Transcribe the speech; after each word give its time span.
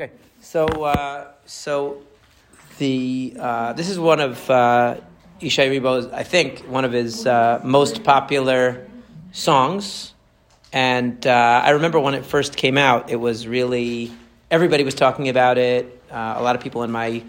Okay, 0.00 0.12
so 0.40 0.64
uh, 0.64 1.28
so 1.44 2.00
the 2.78 3.34
uh, 3.38 3.74
this 3.74 3.90
is 3.90 3.98
one 3.98 4.20
of 4.20 4.48
uh, 4.48 4.96
Yishai 5.42 5.68
Ribo's, 5.68 6.06
I 6.06 6.22
think, 6.22 6.60
one 6.60 6.86
of 6.86 6.92
his 6.92 7.26
uh, 7.26 7.60
most 7.62 8.02
popular 8.02 8.88
songs. 9.32 10.14
And 10.72 11.26
uh, 11.26 11.62
I 11.62 11.72
remember 11.72 12.00
when 12.00 12.14
it 12.14 12.24
first 12.24 12.56
came 12.56 12.78
out, 12.78 13.10
it 13.10 13.16
was 13.16 13.46
really 13.46 14.10
everybody 14.50 14.84
was 14.84 14.94
talking 14.94 15.28
about 15.28 15.58
it. 15.58 16.02
Uh, 16.10 16.36
a 16.38 16.42
lot 16.42 16.56
of 16.56 16.62
people 16.62 16.82
in 16.82 16.90
my 16.90 17.22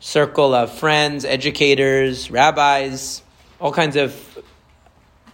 circle 0.00 0.52
of 0.52 0.76
friends, 0.76 1.24
educators, 1.24 2.28
rabbis, 2.28 3.22
all 3.60 3.70
kinds 3.70 3.94
of 3.94 4.44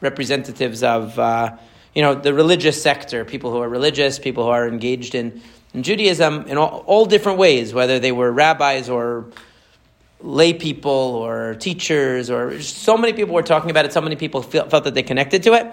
representatives 0.02 0.82
of 0.82 1.18
uh, 1.18 1.56
you 1.94 2.02
know 2.02 2.14
the 2.14 2.34
religious 2.34 2.82
sector, 2.82 3.24
people 3.24 3.50
who 3.50 3.62
are 3.62 3.68
religious, 3.70 4.18
people 4.18 4.44
who 4.44 4.50
are 4.50 4.68
engaged 4.68 5.14
in, 5.14 5.40
in 5.74 5.82
Judaism 5.82 6.46
in 6.46 6.58
all, 6.58 6.84
all 6.86 7.06
different 7.06 7.38
ways, 7.38 7.72
whether 7.72 7.98
they 7.98 8.12
were 8.12 8.30
rabbis 8.30 8.88
or 8.88 9.26
lay 10.20 10.52
people 10.52 10.92
or 10.92 11.54
teachers 11.54 12.30
or 12.30 12.60
so 12.60 12.96
many 12.96 13.12
people 13.12 13.34
were 13.34 13.42
talking 13.42 13.70
about 13.70 13.84
it. 13.84 13.92
So 13.92 14.00
many 14.00 14.16
people 14.16 14.42
felt, 14.42 14.70
felt 14.70 14.84
that 14.84 14.94
they 14.94 15.02
connected 15.02 15.42
to 15.44 15.54
it 15.54 15.66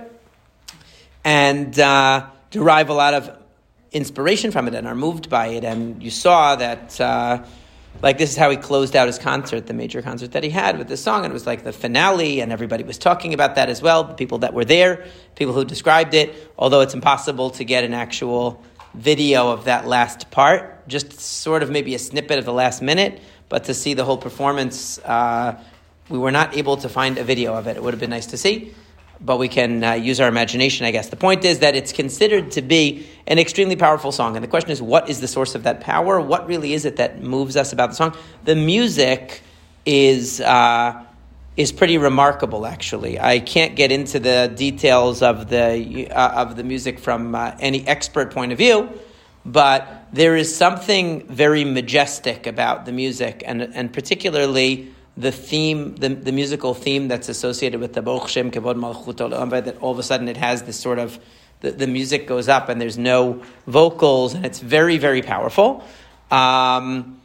and 1.23 1.77
uh, 1.79 2.27
derive 2.49 2.89
a 2.89 2.93
lot 2.93 3.13
of 3.13 3.37
inspiration 3.91 4.51
from 4.51 4.67
it 4.67 4.73
and 4.73 4.87
are 4.87 4.95
moved 4.95 5.29
by 5.29 5.47
it. 5.47 5.63
And 5.63 6.01
you 6.01 6.11
saw 6.11 6.55
that. 6.55 6.99
Uh, 6.99 7.43
like 8.01 8.17
this 8.17 8.31
is 8.31 8.37
how 8.37 8.49
he 8.49 8.55
closed 8.55 8.95
out 8.95 9.07
his 9.07 9.19
concert, 9.19 9.67
the 9.67 9.73
major 9.73 10.01
concert 10.01 10.31
that 10.31 10.43
he 10.43 10.49
had 10.49 10.77
with 10.77 10.87
this 10.87 11.01
song, 11.01 11.25
and 11.25 11.31
it 11.31 11.33
was 11.33 11.45
like 11.45 11.63
the 11.63 11.73
finale, 11.73 12.39
and 12.39 12.51
everybody 12.51 12.83
was 12.83 12.97
talking 12.97 13.33
about 13.33 13.55
that 13.55 13.67
as 13.67 13.81
well. 13.81 14.05
The 14.05 14.13
people 14.13 14.37
that 14.37 14.53
were 14.53 14.63
there, 14.63 15.05
people 15.35 15.53
who 15.53 15.65
described 15.65 16.13
it, 16.13 16.33
although 16.57 16.81
it's 16.81 16.93
impossible 16.93 17.49
to 17.51 17.65
get 17.65 17.83
an 17.83 17.93
actual 17.93 18.63
video 18.93 19.51
of 19.51 19.65
that 19.65 19.87
last 19.87 20.31
part, 20.31 20.87
just 20.87 21.19
sort 21.19 21.63
of 21.63 21.69
maybe 21.69 21.95
a 21.95 21.99
snippet 21.99 22.39
of 22.39 22.45
the 22.45 22.53
last 22.53 22.81
minute, 22.81 23.21
but 23.47 23.65
to 23.65 23.73
see 23.73 23.93
the 23.93 24.03
whole 24.03 24.17
performance, 24.17 24.99
uh, 24.99 25.61
we 26.09 26.17
were 26.17 26.31
not 26.31 26.55
able 26.55 26.77
to 26.77 26.89
find 26.89 27.17
a 27.17 27.23
video 27.23 27.53
of 27.53 27.67
it. 27.67 27.77
It 27.77 27.83
would 27.83 27.93
have 27.93 27.99
been 27.99 28.09
nice 28.09 28.27
to 28.27 28.37
see 28.37 28.73
but 29.21 29.37
we 29.37 29.47
can 29.47 29.83
uh, 29.83 29.93
use 29.93 30.19
our 30.19 30.29
imagination, 30.29 30.85
I 30.85 30.91
guess. 30.91 31.09
The 31.09 31.17
point 31.17 31.43
is 31.43 31.59
that 31.59 31.75
it's 31.75 31.91
considered 31.91 32.51
to 32.51 32.61
be 32.61 33.07
an 33.27 33.37
extremely 33.37 33.75
powerful 33.75 34.11
song. 34.11 34.35
And 34.35 34.43
the 34.43 34.47
question 34.47 34.71
is, 34.71 34.81
what 34.81 35.09
is 35.09 35.19
the 35.19 35.27
source 35.27 35.55
of 35.55 35.63
that 35.63 35.81
power? 35.81 36.21
What 36.21 36.47
really 36.47 36.73
is 36.73 36.85
it 36.85 36.95
that 36.97 37.21
moves 37.21 37.57
us 37.57 37.73
about 37.73 37.89
the 37.89 37.95
song? 37.95 38.15
The 38.45 38.55
music 38.55 39.41
is. 39.85 40.41
Uh, 40.41 41.05
is 41.59 41.73
pretty 41.73 41.97
remarkable, 41.97 42.65
actually. 42.65 43.19
I 43.19 43.39
can't 43.39 43.75
get 43.75 43.91
into 43.91 44.17
the 44.17 44.49
details 44.55 45.21
of 45.21 45.49
the 45.49 46.09
uh, 46.09 46.41
of 46.43 46.55
the 46.55 46.63
music 46.63 46.99
from 46.99 47.35
uh, 47.35 47.51
any 47.59 47.85
expert 47.85 48.33
point 48.33 48.53
of 48.53 48.57
view, 48.57 48.89
but 49.45 50.07
there 50.13 50.37
is 50.37 50.55
something 50.55 51.27
very 51.27 51.65
majestic 51.65 52.47
about 52.47 52.85
the 52.85 52.93
music, 52.93 53.43
and 53.45 53.61
and 53.61 53.91
particularly 53.91 54.93
the 55.17 55.33
theme, 55.33 55.97
the, 55.97 56.07
the 56.07 56.31
musical 56.31 56.73
theme 56.73 57.09
that's 57.09 57.27
associated 57.27 57.81
with 57.81 57.91
the 57.91 58.01
Baruch 58.01 58.29
Shem 58.29 58.51
Kavod 58.51 58.75
Malchut 58.75 59.65
that 59.65 59.77
all 59.79 59.91
of 59.91 59.99
a 59.99 60.03
sudden 60.03 60.29
it 60.29 60.37
has 60.37 60.63
this 60.63 60.79
sort 60.79 60.97
of, 60.97 61.19
the, 61.59 61.71
the 61.71 61.87
music 61.87 62.25
goes 62.25 62.47
up 62.47 62.69
and 62.69 62.79
there's 62.79 62.97
no 62.97 63.43
vocals 63.67 64.33
and 64.33 64.45
it's 64.45 64.59
very, 64.59 64.97
very 64.97 65.21
powerful. 65.21 65.83
Um, 66.31 67.19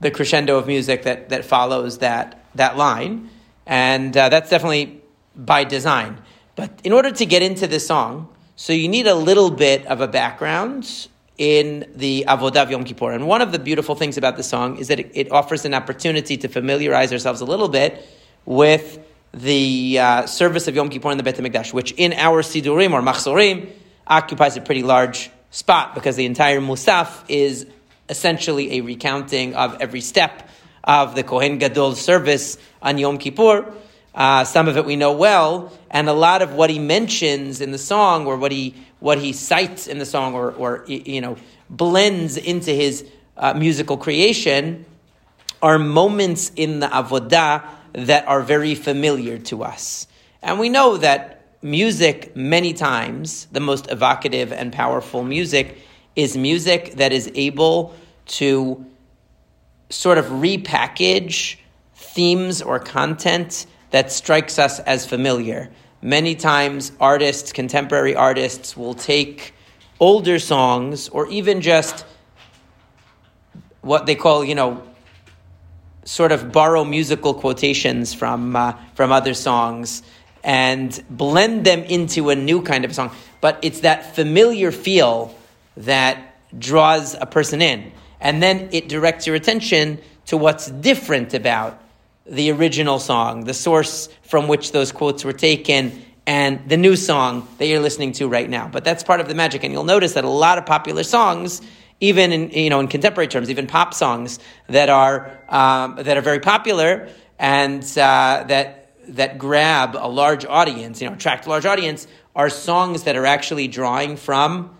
the 0.00 0.10
crescendo 0.10 0.58
of 0.58 0.66
music 0.66 1.04
that, 1.04 1.28
that 1.28 1.44
follows 1.44 1.98
that, 1.98 2.44
that 2.56 2.76
line. 2.76 3.30
And 3.68 4.16
uh, 4.16 4.30
that's 4.30 4.50
definitely 4.50 5.00
by 5.36 5.62
design. 5.62 6.20
But 6.56 6.80
in 6.82 6.92
order 6.92 7.12
to 7.12 7.26
get 7.26 7.42
into 7.42 7.68
this 7.68 7.86
song, 7.86 8.28
so 8.56 8.72
you 8.72 8.88
need 8.88 9.06
a 9.06 9.14
little 9.14 9.50
bit 9.50 9.86
of 9.86 10.00
a 10.00 10.08
background 10.08 11.08
in 11.36 11.88
the 11.94 12.24
Avodah 12.26 12.68
Yom 12.68 12.82
Kippur. 12.82 13.12
And 13.12 13.28
one 13.28 13.40
of 13.40 13.52
the 13.52 13.60
beautiful 13.60 13.94
things 13.94 14.16
about 14.16 14.36
the 14.36 14.42
song 14.42 14.78
is 14.78 14.88
that 14.88 14.98
it, 14.98 15.12
it 15.14 15.30
offers 15.30 15.64
an 15.64 15.74
opportunity 15.74 16.36
to 16.38 16.48
familiarize 16.48 17.12
ourselves 17.12 17.40
a 17.40 17.44
little 17.44 17.68
bit 17.68 18.04
with 18.44 18.98
the 19.32 19.98
uh, 20.00 20.26
service 20.26 20.66
of 20.66 20.74
Yom 20.74 20.88
Kippur 20.88 21.12
in 21.12 21.18
the 21.18 21.22
Beit 21.22 21.36
HaMikdash, 21.36 21.72
which 21.72 21.92
in 21.92 22.12
our 22.14 22.42
Sidurim 22.42 22.92
or 22.92 23.02
Machzorim 23.02 23.70
occupies 24.06 24.56
a 24.56 24.60
pretty 24.60 24.82
large 24.82 25.30
spot 25.50 25.94
because 25.94 26.16
the 26.16 26.26
entire 26.26 26.60
Musaf 26.60 27.24
is 27.28 27.66
essentially 28.08 28.78
a 28.78 28.80
recounting 28.80 29.54
of 29.54 29.76
every 29.80 30.00
step 30.00 30.48
of 30.84 31.14
the 31.14 31.22
Kohen 31.22 31.58
Gadol 31.58 31.94
service 31.94 32.58
on 32.80 32.98
Yom 32.98 33.18
Kippur. 33.18 33.72
Uh, 34.14 34.44
some 34.44 34.68
of 34.68 34.76
it 34.76 34.84
we 34.84 34.96
know 34.96 35.12
well, 35.12 35.72
and 35.90 36.08
a 36.08 36.12
lot 36.12 36.42
of 36.42 36.54
what 36.54 36.70
he 36.70 36.78
mentions 36.78 37.60
in 37.60 37.70
the 37.70 37.78
song, 37.78 38.26
or 38.26 38.36
what 38.36 38.50
he 38.50 38.74
what 39.00 39.18
he 39.18 39.32
cites 39.32 39.86
in 39.86 39.98
the 39.98 40.06
song, 40.06 40.34
or, 40.34 40.50
or 40.52 40.84
you 40.88 41.20
know 41.20 41.36
blends 41.70 42.36
into 42.36 42.72
his 42.72 43.06
uh, 43.36 43.54
musical 43.54 43.96
creation, 43.96 44.84
are 45.62 45.78
moments 45.78 46.50
in 46.56 46.80
the 46.80 46.88
avodah 46.88 47.64
that 47.92 48.26
are 48.26 48.42
very 48.42 48.74
familiar 48.74 49.38
to 49.38 49.62
us, 49.62 50.08
and 50.42 50.58
we 50.58 50.68
know 50.68 50.96
that 50.96 51.38
music 51.62 52.34
many 52.36 52.72
times 52.72 53.46
the 53.52 53.60
most 53.60 53.90
evocative 53.90 54.52
and 54.52 54.72
powerful 54.72 55.22
music 55.22 55.78
is 56.14 56.36
music 56.36 56.92
that 56.94 57.12
is 57.12 57.30
able 57.34 57.94
to 58.26 58.84
sort 59.90 60.18
of 60.18 60.26
repackage 60.26 61.56
themes 61.94 62.62
or 62.62 62.78
content 62.78 63.66
that 63.90 64.12
strikes 64.12 64.58
us 64.58 64.80
as 64.80 65.06
familiar. 65.06 65.70
Many 66.02 66.34
times, 66.34 66.92
artists, 67.00 67.52
contemporary 67.52 68.14
artists, 68.14 68.76
will 68.76 68.94
take 68.94 69.54
older 69.98 70.38
songs 70.38 71.08
or 71.08 71.28
even 71.28 71.60
just 71.60 72.04
what 73.80 74.06
they 74.06 74.14
call, 74.14 74.44
you 74.44 74.54
know, 74.54 74.82
sort 76.04 76.32
of 76.32 76.52
borrow 76.52 76.84
musical 76.84 77.34
quotations 77.34 78.14
from, 78.14 78.56
uh, 78.56 78.72
from 78.94 79.12
other 79.12 79.34
songs 79.34 80.02
and 80.44 81.02
blend 81.10 81.64
them 81.64 81.82
into 81.84 82.30
a 82.30 82.34
new 82.34 82.62
kind 82.62 82.84
of 82.84 82.94
song. 82.94 83.10
But 83.40 83.58
it's 83.62 83.80
that 83.80 84.14
familiar 84.14 84.72
feel 84.72 85.34
that 85.76 86.36
draws 86.58 87.14
a 87.14 87.26
person 87.26 87.60
in. 87.60 87.92
And 88.20 88.42
then 88.42 88.68
it 88.72 88.88
directs 88.88 89.26
your 89.26 89.36
attention 89.36 89.98
to 90.26 90.36
what's 90.36 90.70
different 90.70 91.34
about 91.34 91.82
the 92.26 92.50
original 92.50 92.98
song, 92.98 93.44
the 93.44 93.54
source 93.54 94.08
from 94.22 94.48
which 94.48 94.72
those 94.72 94.92
quotes 94.92 95.24
were 95.24 95.32
taken, 95.32 96.04
and 96.26 96.68
the 96.68 96.76
new 96.76 96.94
song 96.94 97.48
that 97.56 97.66
you're 97.66 97.80
listening 97.80 98.12
to 98.12 98.28
right 98.28 98.48
now. 98.48 98.68
But 98.68 98.84
that's 98.84 99.02
part 99.02 99.20
of 99.20 99.28
the 99.28 99.34
magic, 99.34 99.64
and 99.64 99.72
you'll 99.72 99.84
notice 99.84 100.12
that 100.12 100.24
a 100.24 100.28
lot 100.28 100.58
of 100.58 100.66
popular 100.66 101.02
songs, 101.02 101.62
even 102.00 102.32
in 102.32 102.50
you 102.50 102.68
know 102.68 102.80
in 102.80 102.88
contemporary 102.88 103.28
terms, 103.28 103.48
even 103.48 103.66
pop 103.66 103.94
songs 103.94 104.38
that 104.68 104.90
are 104.90 105.38
um, 105.48 105.96
that 105.96 106.18
are 106.18 106.20
very 106.20 106.40
popular 106.40 107.08
and 107.38 107.82
uh, 107.96 108.44
that 108.48 108.90
that 109.08 109.38
grab 109.38 109.96
a 109.98 110.08
large 110.08 110.44
audience, 110.44 111.00
you 111.00 111.08
know, 111.08 111.14
attract 111.14 111.46
a 111.46 111.48
large 111.48 111.64
audience, 111.64 112.06
are 112.36 112.50
songs 112.50 113.04
that 113.04 113.16
are 113.16 113.24
actually 113.24 113.68
drawing 113.68 114.16
from 114.16 114.76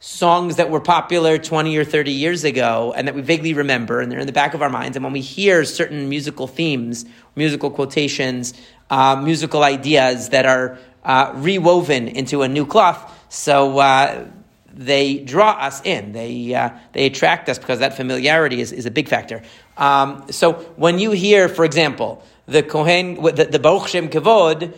songs 0.00 0.56
that 0.56 0.70
were 0.70 0.80
popular 0.80 1.38
20 1.38 1.76
or 1.76 1.84
30 1.84 2.12
years 2.12 2.44
ago 2.44 2.92
and 2.96 3.08
that 3.08 3.14
we 3.14 3.22
vaguely 3.22 3.54
remember 3.54 4.00
and 4.00 4.10
they're 4.10 4.20
in 4.20 4.26
the 4.26 4.32
back 4.32 4.54
of 4.54 4.62
our 4.62 4.70
minds. 4.70 4.96
And 4.96 5.04
when 5.04 5.12
we 5.12 5.20
hear 5.20 5.64
certain 5.64 6.08
musical 6.08 6.46
themes, 6.46 7.04
musical 7.34 7.70
quotations, 7.70 8.54
uh, 8.90 9.16
musical 9.16 9.64
ideas 9.64 10.28
that 10.30 10.46
are 10.46 10.78
uh, 11.04 11.32
rewoven 11.36 12.08
into 12.08 12.42
a 12.42 12.48
new 12.48 12.64
cloth, 12.64 13.14
so 13.28 13.78
uh, 13.78 14.26
they 14.72 15.18
draw 15.18 15.50
us 15.50 15.82
in. 15.84 16.12
They, 16.12 16.54
uh, 16.54 16.70
they 16.92 17.06
attract 17.06 17.48
us 17.48 17.58
because 17.58 17.80
that 17.80 17.96
familiarity 17.96 18.60
is, 18.60 18.70
is 18.70 18.86
a 18.86 18.90
big 18.90 19.08
factor. 19.08 19.42
Um, 19.76 20.26
so 20.30 20.54
when 20.76 20.98
you 20.98 21.10
hear, 21.10 21.48
for 21.48 21.64
example, 21.64 22.22
the 22.46 22.62
Kohen, 22.62 23.14
the, 23.14 23.48
the 23.50 23.58
Baruch 23.58 23.88
Shem 23.88 24.08
Kavod, 24.08 24.76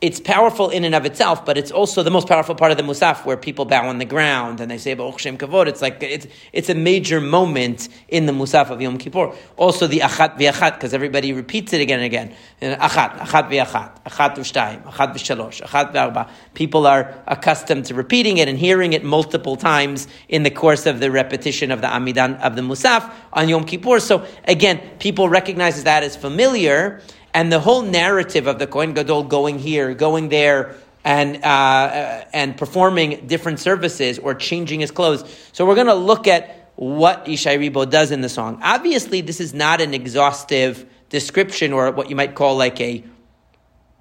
it's 0.00 0.20
powerful 0.20 0.68
in 0.68 0.84
and 0.84 0.94
of 0.94 1.06
itself, 1.06 1.46
but 1.46 1.56
it's 1.56 1.70
also 1.70 2.02
the 2.02 2.10
most 2.10 2.28
powerful 2.28 2.54
part 2.54 2.70
of 2.70 2.76
the 2.76 2.82
Musaf 2.82 3.24
where 3.24 3.36
people 3.36 3.64
bow 3.64 3.88
on 3.88 3.96
the 3.96 4.04
ground 4.04 4.60
and 4.60 4.70
they 4.70 4.76
say 4.76 4.94
Shem 4.94 5.38
Kavod. 5.38 5.68
It's 5.68 5.80
like 5.80 6.02
it's 6.02 6.26
it's 6.52 6.68
a 6.68 6.74
major 6.74 7.18
moment 7.18 7.88
in 8.08 8.26
the 8.26 8.32
Musaf 8.32 8.68
of 8.68 8.82
Yom 8.82 8.98
Kippur. 8.98 9.32
Also 9.56 9.86
the 9.86 10.00
Achat 10.00 10.36
v'Achat 10.36 10.74
because 10.74 10.92
everybody 10.92 11.32
repeats 11.32 11.72
it 11.72 11.80
again 11.80 12.00
and 12.00 12.04
again. 12.06 12.34
Achat, 12.60 13.18
Achat 13.18 13.48
v'Achat, 13.48 14.02
Achat 14.04 14.36
v'Shtayim, 14.36 14.82
Achat 14.84 15.14
v'Shalosh, 15.14 15.62
Achat 15.62 15.92
v'Arba. 15.92 16.28
People 16.52 16.86
are 16.86 17.14
accustomed 17.26 17.86
to 17.86 17.94
repeating 17.94 18.36
it 18.36 18.48
and 18.48 18.58
hearing 18.58 18.92
it 18.92 19.02
multiple 19.02 19.56
times 19.56 20.08
in 20.28 20.42
the 20.42 20.50
course 20.50 20.84
of 20.84 21.00
the 21.00 21.10
repetition 21.10 21.70
of 21.70 21.80
the 21.80 21.86
Amidah 21.86 22.38
of 22.40 22.54
the 22.54 22.62
Musaf 22.62 23.10
on 23.32 23.48
Yom 23.48 23.64
Kippur. 23.64 23.98
So 24.00 24.26
again, 24.44 24.78
people 24.98 25.30
recognize 25.30 25.82
that 25.84 26.02
as 26.02 26.16
familiar 26.16 27.00
and 27.36 27.52
the 27.52 27.60
whole 27.60 27.82
narrative 27.82 28.46
of 28.46 28.58
the 28.58 28.66
Kohen 28.66 28.94
Gadol 28.94 29.24
going 29.24 29.58
here, 29.58 29.92
going 29.92 30.30
there, 30.30 30.74
and 31.04 31.44
uh, 31.44 32.24
and 32.32 32.56
performing 32.56 33.26
different 33.26 33.60
services 33.60 34.18
or 34.18 34.34
changing 34.34 34.80
his 34.80 34.90
clothes. 34.90 35.22
So 35.52 35.66
we're 35.66 35.74
going 35.74 35.86
to 35.88 35.94
look 35.94 36.26
at 36.26 36.70
what 36.76 37.26
Yishai 37.26 37.58
Ribo 37.58 37.88
does 37.88 38.10
in 38.10 38.22
the 38.22 38.30
song. 38.30 38.58
Obviously, 38.62 39.20
this 39.20 39.38
is 39.38 39.52
not 39.52 39.82
an 39.82 39.92
exhaustive 39.92 40.86
description 41.10 41.74
or 41.74 41.90
what 41.90 42.08
you 42.08 42.16
might 42.16 42.34
call 42.34 42.56
like 42.56 42.80
a 42.80 43.04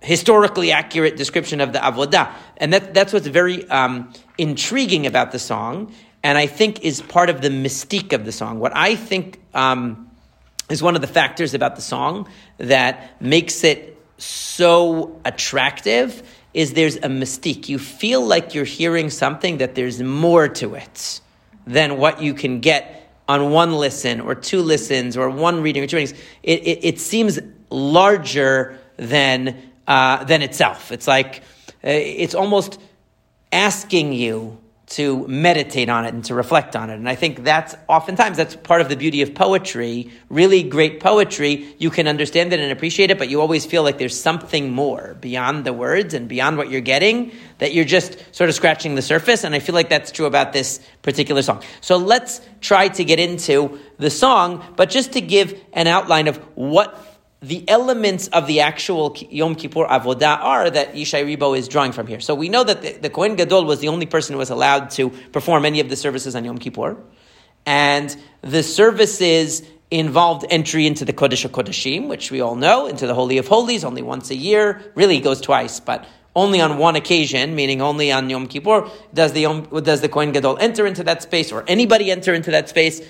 historically 0.01 0.71
accurate 0.71 1.17
description 1.17 1.59
of 1.59 1.73
the 1.73 1.79
avodah, 1.79 2.31
and 2.55 2.71
that, 2.71 2.93
that's 2.93 3.11
what's 3.11 3.27
very 3.27 3.69
um, 3.69 4.13
intriguing 4.37 5.05
about 5.05 5.33
the 5.33 5.39
song. 5.39 5.93
and 6.23 6.37
I 6.37 6.47
think 6.47 6.83
is 6.83 7.01
part 7.01 7.29
of 7.29 7.41
the 7.41 7.49
mystique 7.49 8.13
of 8.13 8.23
the 8.23 8.31
song. 8.31 8.59
What 8.59 8.75
I 8.75 8.95
think 8.95 9.41
um, 9.53 10.04
is 10.69 10.81
one 10.81 10.95
of 10.95 11.01
the 11.01 11.07
factors 11.07 11.53
about 11.53 11.75
the 11.75 11.81
song 11.81 12.27
that 12.57 13.21
makes 13.21 13.63
it 13.63 14.01
so 14.17 15.19
attractive 15.25 16.23
is 16.53 16.73
there's 16.73 16.95
a 16.95 17.09
mystique. 17.09 17.69
You 17.69 17.77
feel 17.77 18.25
like 18.25 18.55
you're 18.55 18.63
hearing 18.65 19.09
something 19.09 19.57
that 19.57 19.75
there's 19.75 20.01
more 20.01 20.47
to 20.47 20.75
it 20.75 21.19
than 21.67 21.97
what 21.97 22.21
you 22.21 22.33
can 22.33 22.61
get 22.61 23.11
on 23.27 23.51
one 23.51 23.73
listen 23.73 24.21
or 24.21 24.35
two 24.35 24.61
listens 24.61 25.17
or 25.17 25.29
one 25.29 25.61
reading 25.61 25.83
or 25.83 25.87
two 25.87 25.97
readings. 25.97 26.17
It, 26.43 26.61
it, 26.65 26.85
it 26.85 26.99
seems 26.99 27.39
larger 27.69 28.79
than, 28.97 29.61
uh, 29.87 30.23
than 30.23 30.41
itself. 30.41 30.91
It's 30.91 31.07
like, 31.07 31.43
uh, 31.83 31.89
it's 31.89 32.35
almost 32.35 32.79
asking 33.51 34.13
you 34.13 34.59
to 34.87 35.27
meditate 35.27 35.89
on 35.89 36.05
it 36.05 36.13
and 36.13 36.23
to 36.25 36.35
reflect 36.35 36.75
on 36.75 36.91
it. 36.91 36.95
And 36.95 37.09
I 37.09 37.15
think 37.15 37.43
that's 37.43 37.75
oftentimes 37.87 38.37
that's 38.37 38.55
part 38.55 38.81
of 38.81 38.89
the 38.89 38.95
beauty 38.95 39.23
of 39.23 39.33
poetry. 39.33 40.11
Really 40.29 40.61
great 40.61 40.99
poetry, 40.99 41.73
you 41.79 41.89
can 41.89 42.07
understand 42.07 42.53
it 42.53 42.59
and 42.59 42.71
appreciate 42.71 43.09
it, 43.09 43.17
but 43.17 43.27
you 43.27 43.41
always 43.41 43.65
feel 43.65 43.81
like 43.81 43.97
there's 43.97 44.19
something 44.19 44.71
more 44.71 45.15
beyond 45.19 45.65
the 45.65 45.73
words 45.73 46.13
and 46.13 46.27
beyond 46.27 46.57
what 46.57 46.69
you're 46.69 46.81
getting 46.81 47.31
that 47.57 47.73
you're 47.73 47.85
just 47.85 48.17
sort 48.35 48.49
of 48.49 48.55
scratching 48.55 48.95
the 48.95 49.01
surface. 49.01 49.43
And 49.43 49.55
I 49.55 49.59
feel 49.59 49.73
like 49.73 49.89
that's 49.89 50.11
true 50.11 50.27
about 50.27 50.53
this 50.53 50.79
particular 51.01 51.41
song. 51.41 51.63
So 51.81 51.97
let's 51.97 52.41
try 52.61 52.89
to 52.89 53.03
get 53.03 53.19
into 53.19 53.79
the 53.97 54.09
song, 54.09 54.63
but 54.75 54.89
just 54.89 55.13
to 55.13 55.21
give 55.21 55.59
an 55.73 55.87
outline 55.87 56.27
of 56.27 56.37
what 56.55 57.04
the 57.47 57.63
elements 57.69 58.27
of 58.29 58.47
the 58.47 58.61
actual 58.61 59.15
Yom 59.29 59.53
Kippur 59.53 59.85
Avodah 59.85 60.39
are 60.39 60.69
that 60.69 60.95
Yishai 60.95 61.23
Ribo 61.25 61.55
is 61.55 61.67
drawing 61.67 61.91
from 61.91 62.07
here. 62.07 62.19
So 62.19 62.33
we 62.33 62.49
know 62.49 62.63
that 62.63 62.81
the, 62.81 62.93
the 62.93 63.09
Kohen 63.09 63.35
Gadol 63.35 63.65
was 63.65 63.79
the 63.79 63.87
only 63.89 64.07
person 64.07 64.33
who 64.33 64.39
was 64.39 64.49
allowed 64.49 64.89
to 64.91 65.11
perform 65.31 65.63
any 65.63 65.79
of 65.79 65.87
the 65.87 65.95
services 65.95 66.35
on 66.35 66.43
Yom 66.43 66.57
Kippur. 66.57 66.97
And 67.67 68.15
the 68.41 68.63
services 68.63 69.61
involved 69.91 70.45
entry 70.49 70.87
into 70.87 71.05
the 71.05 71.13
Kodesh 71.13 71.47
Kodeshim, 71.47 72.07
which 72.07 72.31
we 72.31 72.41
all 72.41 72.55
know, 72.55 72.87
into 72.87 73.05
the 73.05 73.13
Holy 73.13 73.37
of 73.37 73.47
Holies, 73.47 73.83
only 73.83 74.01
once 74.01 74.31
a 74.31 74.35
year. 74.35 74.81
Really, 74.95 75.19
goes 75.19 75.39
twice, 75.39 75.79
but 75.79 76.07
only 76.35 76.61
on 76.61 76.79
one 76.79 76.95
occasion, 76.95 77.53
meaning 77.53 77.79
only 77.79 78.11
on 78.11 78.27
Yom 78.27 78.47
Kippur, 78.47 78.89
does 79.13 79.33
the, 79.33 79.45
does 79.83 80.01
the 80.01 80.09
Kohen 80.09 80.31
Gadol 80.31 80.57
enter 80.59 80.87
into 80.87 81.03
that 81.03 81.21
space, 81.21 81.51
or 81.51 81.63
anybody 81.67 82.09
enter 82.09 82.33
into 82.33 82.49
that 82.51 82.69
space. 82.69 83.01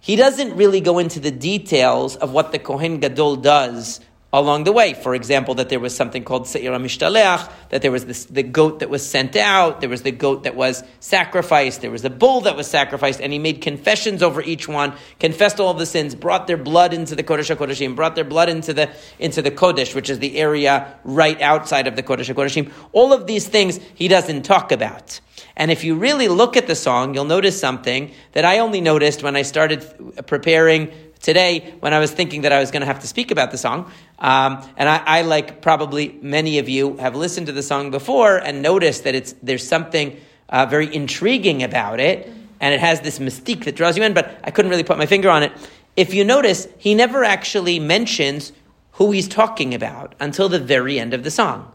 He 0.00 0.16
doesn't 0.16 0.56
really 0.56 0.80
go 0.80 0.98
into 0.98 1.20
the 1.20 1.30
details 1.30 2.16
of 2.16 2.32
what 2.32 2.52
the 2.52 2.58
Kohen 2.58 3.00
Gadol 3.00 3.36
does 3.36 4.00
along 4.32 4.64
the 4.64 4.72
way. 4.72 4.92
For 4.92 5.14
example, 5.14 5.54
that 5.54 5.70
there 5.70 5.80
was 5.80 5.96
something 5.96 6.22
called 6.22 6.46
Seir 6.46 6.72
Mishtaleach, 6.72 7.50
that 7.70 7.80
there 7.80 7.90
was 7.90 8.04
this, 8.04 8.26
the 8.26 8.42
goat 8.42 8.80
that 8.80 8.90
was 8.90 9.08
sent 9.08 9.36
out, 9.36 9.80
there 9.80 9.88
was 9.88 10.02
the 10.02 10.10
goat 10.10 10.42
that 10.42 10.54
was 10.54 10.84
sacrificed, 11.00 11.80
there 11.80 11.90
was 11.90 12.02
the 12.02 12.10
bull 12.10 12.42
that 12.42 12.54
was 12.54 12.66
sacrificed, 12.66 13.20
and 13.20 13.32
he 13.32 13.38
made 13.38 13.62
confessions 13.62 14.22
over 14.22 14.42
each 14.42 14.68
one, 14.68 14.92
confessed 15.18 15.60
all 15.60 15.72
the 15.72 15.86
sins, 15.86 16.14
brought 16.14 16.46
their 16.46 16.58
blood 16.58 16.92
into 16.92 17.14
the 17.14 17.22
Kodesh 17.22 17.54
HaKodeshim, 17.54 17.96
brought 17.96 18.14
their 18.14 18.24
blood 18.24 18.50
into 18.50 18.74
the, 18.74 18.90
into 19.18 19.40
the 19.40 19.50
Kodesh, 19.50 19.94
which 19.94 20.10
is 20.10 20.18
the 20.18 20.36
area 20.36 20.98
right 21.04 21.40
outside 21.40 21.86
of 21.86 21.96
the 21.96 22.02
Kodesh 22.02 22.32
HaKodeshim. 22.32 22.70
All 22.92 23.14
of 23.14 23.26
these 23.26 23.48
things 23.48 23.80
he 23.94 24.08
doesn't 24.08 24.42
talk 24.42 24.72
about. 24.72 25.20
And 25.56 25.70
if 25.70 25.84
you 25.84 25.96
really 25.96 26.28
look 26.28 26.56
at 26.56 26.66
the 26.66 26.74
song, 26.74 27.14
you'll 27.14 27.24
notice 27.24 27.58
something 27.58 28.12
that 28.32 28.44
I 28.44 28.58
only 28.58 28.80
noticed 28.80 29.22
when 29.22 29.36
I 29.36 29.42
started 29.42 30.24
preparing 30.26 30.92
today 31.20 31.74
when 31.80 31.92
I 31.92 31.98
was 31.98 32.10
thinking 32.10 32.42
that 32.42 32.52
I 32.52 32.60
was 32.60 32.70
going 32.70 32.80
to 32.80 32.86
have 32.86 33.00
to 33.00 33.06
speak 33.06 33.30
about 33.30 33.50
the 33.50 33.58
song. 33.58 33.90
Um, 34.18 34.68
and 34.76 34.88
I, 34.88 35.02
I, 35.06 35.22
like 35.22 35.62
probably 35.62 36.18
many 36.20 36.58
of 36.58 36.68
you, 36.68 36.96
have 36.96 37.14
listened 37.14 37.46
to 37.46 37.52
the 37.52 37.62
song 37.62 37.92
before 37.92 38.36
and 38.36 38.62
noticed 38.62 39.04
that 39.04 39.14
it's 39.14 39.34
there's 39.42 39.66
something 39.66 40.18
uh, 40.48 40.66
very 40.66 40.92
intriguing 40.92 41.62
about 41.62 42.00
it, 42.00 42.28
and 42.60 42.74
it 42.74 42.80
has 42.80 43.00
this 43.00 43.20
mystique 43.20 43.64
that 43.64 43.76
draws 43.76 43.96
you 43.96 44.02
in. 44.02 44.14
But 44.14 44.40
I 44.42 44.50
couldn't 44.50 44.70
really 44.70 44.82
put 44.82 44.98
my 44.98 45.06
finger 45.06 45.30
on 45.30 45.44
it. 45.44 45.52
If 45.94 46.14
you 46.14 46.24
notice, 46.24 46.66
he 46.78 46.94
never 46.94 47.22
actually 47.22 47.78
mentions 47.78 48.52
who 48.92 49.12
he's 49.12 49.28
talking 49.28 49.74
about 49.74 50.16
until 50.18 50.48
the 50.48 50.58
very 50.58 50.98
end 50.98 51.14
of 51.14 51.22
the 51.22 51.30
song. 51.30 51.72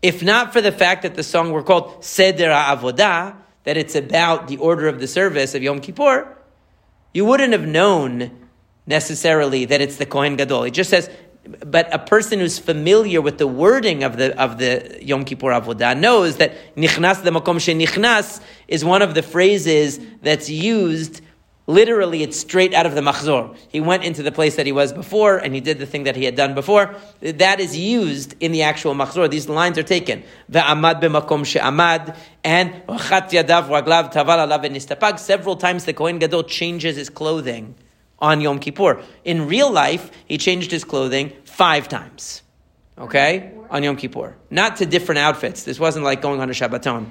If 0.00 0.22
not 0.22 0.54
for 0.54 0.62
the 0.62 0.72
fact 0.72 1.02
that 1.02 1.14
the 1.14 1.22
song 1.22 1.52
were 1.52 1.62
called 1.62 2.02
Seder 2.02 2.48
Avodah, 2.48 3.36
that 3.64 3.76
it's 3.76 3.94
about 3.94 4.48
the 4.48 4.56
order 4.56 4.88
of 4.88 4.98
the 4.98 5.06
service 5.06 5.54
of 5.54 5.62
Yom 5.62 5.80
Kippur, 5.80 6.34
you 7.12 7.26
wouldn't 7.26 7.52
have 7.52 7.66
known 7.66 8.48
necessarily 8.90 9.64
that 9.64 9.80
it's 9.80 9.96
the 9.96 10.04
Kohen 10.04 10.36
Gadol. 10.36 10.64
It 10.64 10.72
just 10.72 10.90
says, 10.90 11.08
but 11.64 11.92
a 11.94 11.98
person 11.98 12.38
who's 12.38 12.58
familiar 12.58 13.22
with 13.22 13.38
the 13.38 13.46
wording 13.46 14.04
of 14.04 14.18
the 14.18 14.38
of 14.38 14.58
the 14.58 14.98
Yom 15.00 15.24
Kippur 15.24 15.48
Avodah 15.48 15.98
knows 15.98 16.36
that 16.36 16.52
Nichnas 16.76 17.24
the 17.24 17.30
Makom 17.30 17.56
Nichnas 17.56 18.42
is 18.68 18.84
one 18.84 19.00
of 19.00 19.14
the 19.14 19.22
phrases 19.22 19.98
that's 20.20 20.50
used 20.50 21.22
Literally, 21.66 22.24
it's 22.24 22.36
straight 22.36 22.74
out 22.74 22.84
of 22.84 22.96
the 22.96 23.00
Machzor. 23.00 23.56
He 23.68 23.80
went 23.80 24.02
into 24.02 24.24
the 24.24 24.32
place 24.32 24.56
that 24.56 24.66
he 24.66 24.72
was 24.72 24.92
before, 24.92 25.36
and 25.38 25.54
he 25.54 25.60
did 25.60 25.78
the 25.78 25.86
thing 25.86 26.02
that 26.02 26.16
he 26.16 26.24
had 26.24 26.34
done 26.34 26.52
before. 26.52 26.96
That 27.20 27.60
is 27.60 27.76
used 27.78 28.34
in 28.40 28.50
the 28.50 28.62
actual 28.62 28.92
Machzor. 28.92 29.30
These 29.30 29.48
lines 29.48 29.78
are 29.78 29.84
taken. 29.84 30.24
Ve'amad 30.50 31.00
b'makom 31.00 31.46
she'amad, 31.46 32.16
and 32.42 32.72
chat 33.06 33.30
yadav 33.30 33.68
raglav 33.68 34.12
taval 34.12 34.40
alav. 34.48 35.18
Several 35.20 35.54
times 35.54 35.84
the 35.84 35.92
Kohen 35.92 36.18
Gadol 36.18 36.42
changes 36.42 36.96
his 36.96 37.08
clothing 37.08 37.76
on 38.20 38.40
Yom 38.40 38.58
Kippur. 38.58 39.02
In 39.24 39.48
real 39.48 39.70
life, 39.70 40.10
he 40.26 40.38
changed 40.38 40.70
his 40.70 40.84
clothing 40.84 41.32
five 41.44 41.88
times. 41.88 42.42
Okay? 42.98 43.52
On 43.70 43.82
Yom 43.82 43.96
Kippur. 43.96 44.36
Not 44.50 44.76
to 44.76 44.86
different 44.86 45.20
outfits. 45.20 45.64
This 45.64 45.80
wasn't 45.80 46.04
like 46.04 46.20
going 46.20 46.40
on 46.40 46.50
a 46.50 46.52
Shabbaton. 46.52 47.10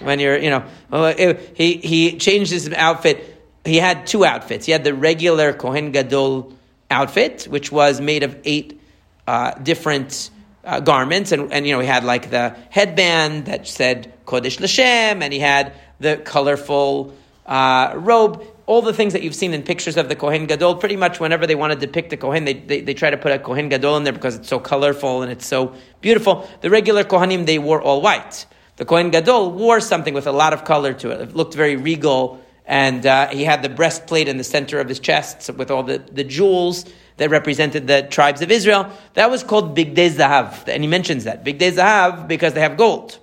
When 0.00 0.18
you're, 0.18 0.38
you 0.38 0.50
know, 0.50 1.12
he, 1.54 1.74
he 1.76 2.16
changed 2.16 2.50
his 2.50 2.72
outfit 2.72 3.40
he 3.64 3.76
had 3.76 4.06
two 4.06 4.24
outfits. 4.24 4.66
He 4.66 4.72
had 4.72 4.84
the 4.84 4.94
regular 4.94 5.52
Kohen 5.52 5.92
Gadol 5.92 6.52
outfit, 6.90 7.44
which 7.44 7.70
was 7.70 8.00
made 8.00 8.22
of 8.22 8.36
eight 8.44 8.80
uh, 9.26 9.52
different 9.54 10.30
uh, 10.64 10.80
garments, 10.80 11.32
and, 11.32 11.52
and 11.52 11.66
you 11.66 11.74
know 11.74 11.80
he 11.80 11.86
had 11.86 12.04
like 12.04 12.30
the 12.30 12.56
headband 12.70 13.46
that 13.46 13.66
said 13.66 14.12
Kodesh 14.26 14.60
L'Shem, 14.60 15.22
and 15.22 15.32
he 15.32 15.38
had 15.38 15.74
the 15.98 16.16
colorful 16.16 17.14
uh, 17.46 17.92
robe. 17.96 18.44
All 18.70 18.82
the 18.82 18.94
things 18.94 19.14
that 19.14 19.24
you've 19.24 19.34
seen 19.34 19.52
in 19.52 19.64
pictures 19.64 19.96
of 19.96 20.08
the 20.08 20.14
Kohen 20.14 20.46
Gadol, 20.46 20.76
pretty 20.76 20.94
much 20.94 21.18
whenever 21.18 21.44
they 21.44 21.56
want 21.56 21.72
to 21.72 21.76
depict 21.76 22.12
a 22.12 22.16
Kohen, 22.16 22.44
they, 22.44 22.52
they, 22.52 22.80
they 22.80 22.94
try 22.94 23.10
to 23.10 23.16
put 23.16 23.32
a 23.32 23.38
Kohen 23.40 23.68
Gadol 23.68 23.96
in 23.96 24.04
there 24.04 24.12
because 24.12 24.36
it's 24.36 24.48
so 24.48 24.60
colorful 24.60 25.22
and 25.22 25.32
it's 25.32 25.44
so 25.44 25.74
beautiful. 26.00 26.48
The 26.60 26.70
regular 26.70 27.02
Kohanim, 27.02 27.46
they 27.46 27.58
wore 27.58 27.82
all 27.82 28.00
white. 28.00 28.46
The 28.76 28.84
Kohen 28.84 29.10
Gadol 29.10 29.50
wore 29.50 29.80
something 29.80 30.14
with 30.14 30.28
a 30.28 30.30
lot 30.30 30.52
of 30.52 30.64
color 30.64 30.92
to 30.92 31.10
it. 31.10 31.20
It 31.20 31.34
looked 31.34 31.54
very 31.54 31.74
regal 31.74 32.40
and 32.64 33.04
uh, 33.04 33.26
he 33.30 33.42
had 33.42 33.64
the 33.64 33.68
breastplate 33.68 34.28
in 34.28 34.36
the 34.36 34.44
center 34.44 34.78
of 34.78 34.88
his 34.88 35.00
chest 35.00 35.52
with 35.54 35.72
all 35.72 35.82
the, 35.82 35.98
the 35.98 36.22
jewels 36.22 36.84
that 37.16 37.28
represented 37.28 37.88
the 37.88 38.02
tribes 38.02 38.40
of 38.40 38.52
Israel. 38.52 38.88
That 39.14 39.32
was 39.32 39.42
called 39.42 39.76
Bigdei 39.76 40.10
Zahav, 40.10 40.68
and 40.68 40.84
he 40.84 40.88
mentions 40.88 41.24
that. 41.24 41.44
Bigdei 41.44 41.72
Zahav 41.72 42.28
because 42.28 42.52
they 42.52 42.60
have 42.60 42.76
gold. 42.76 43.18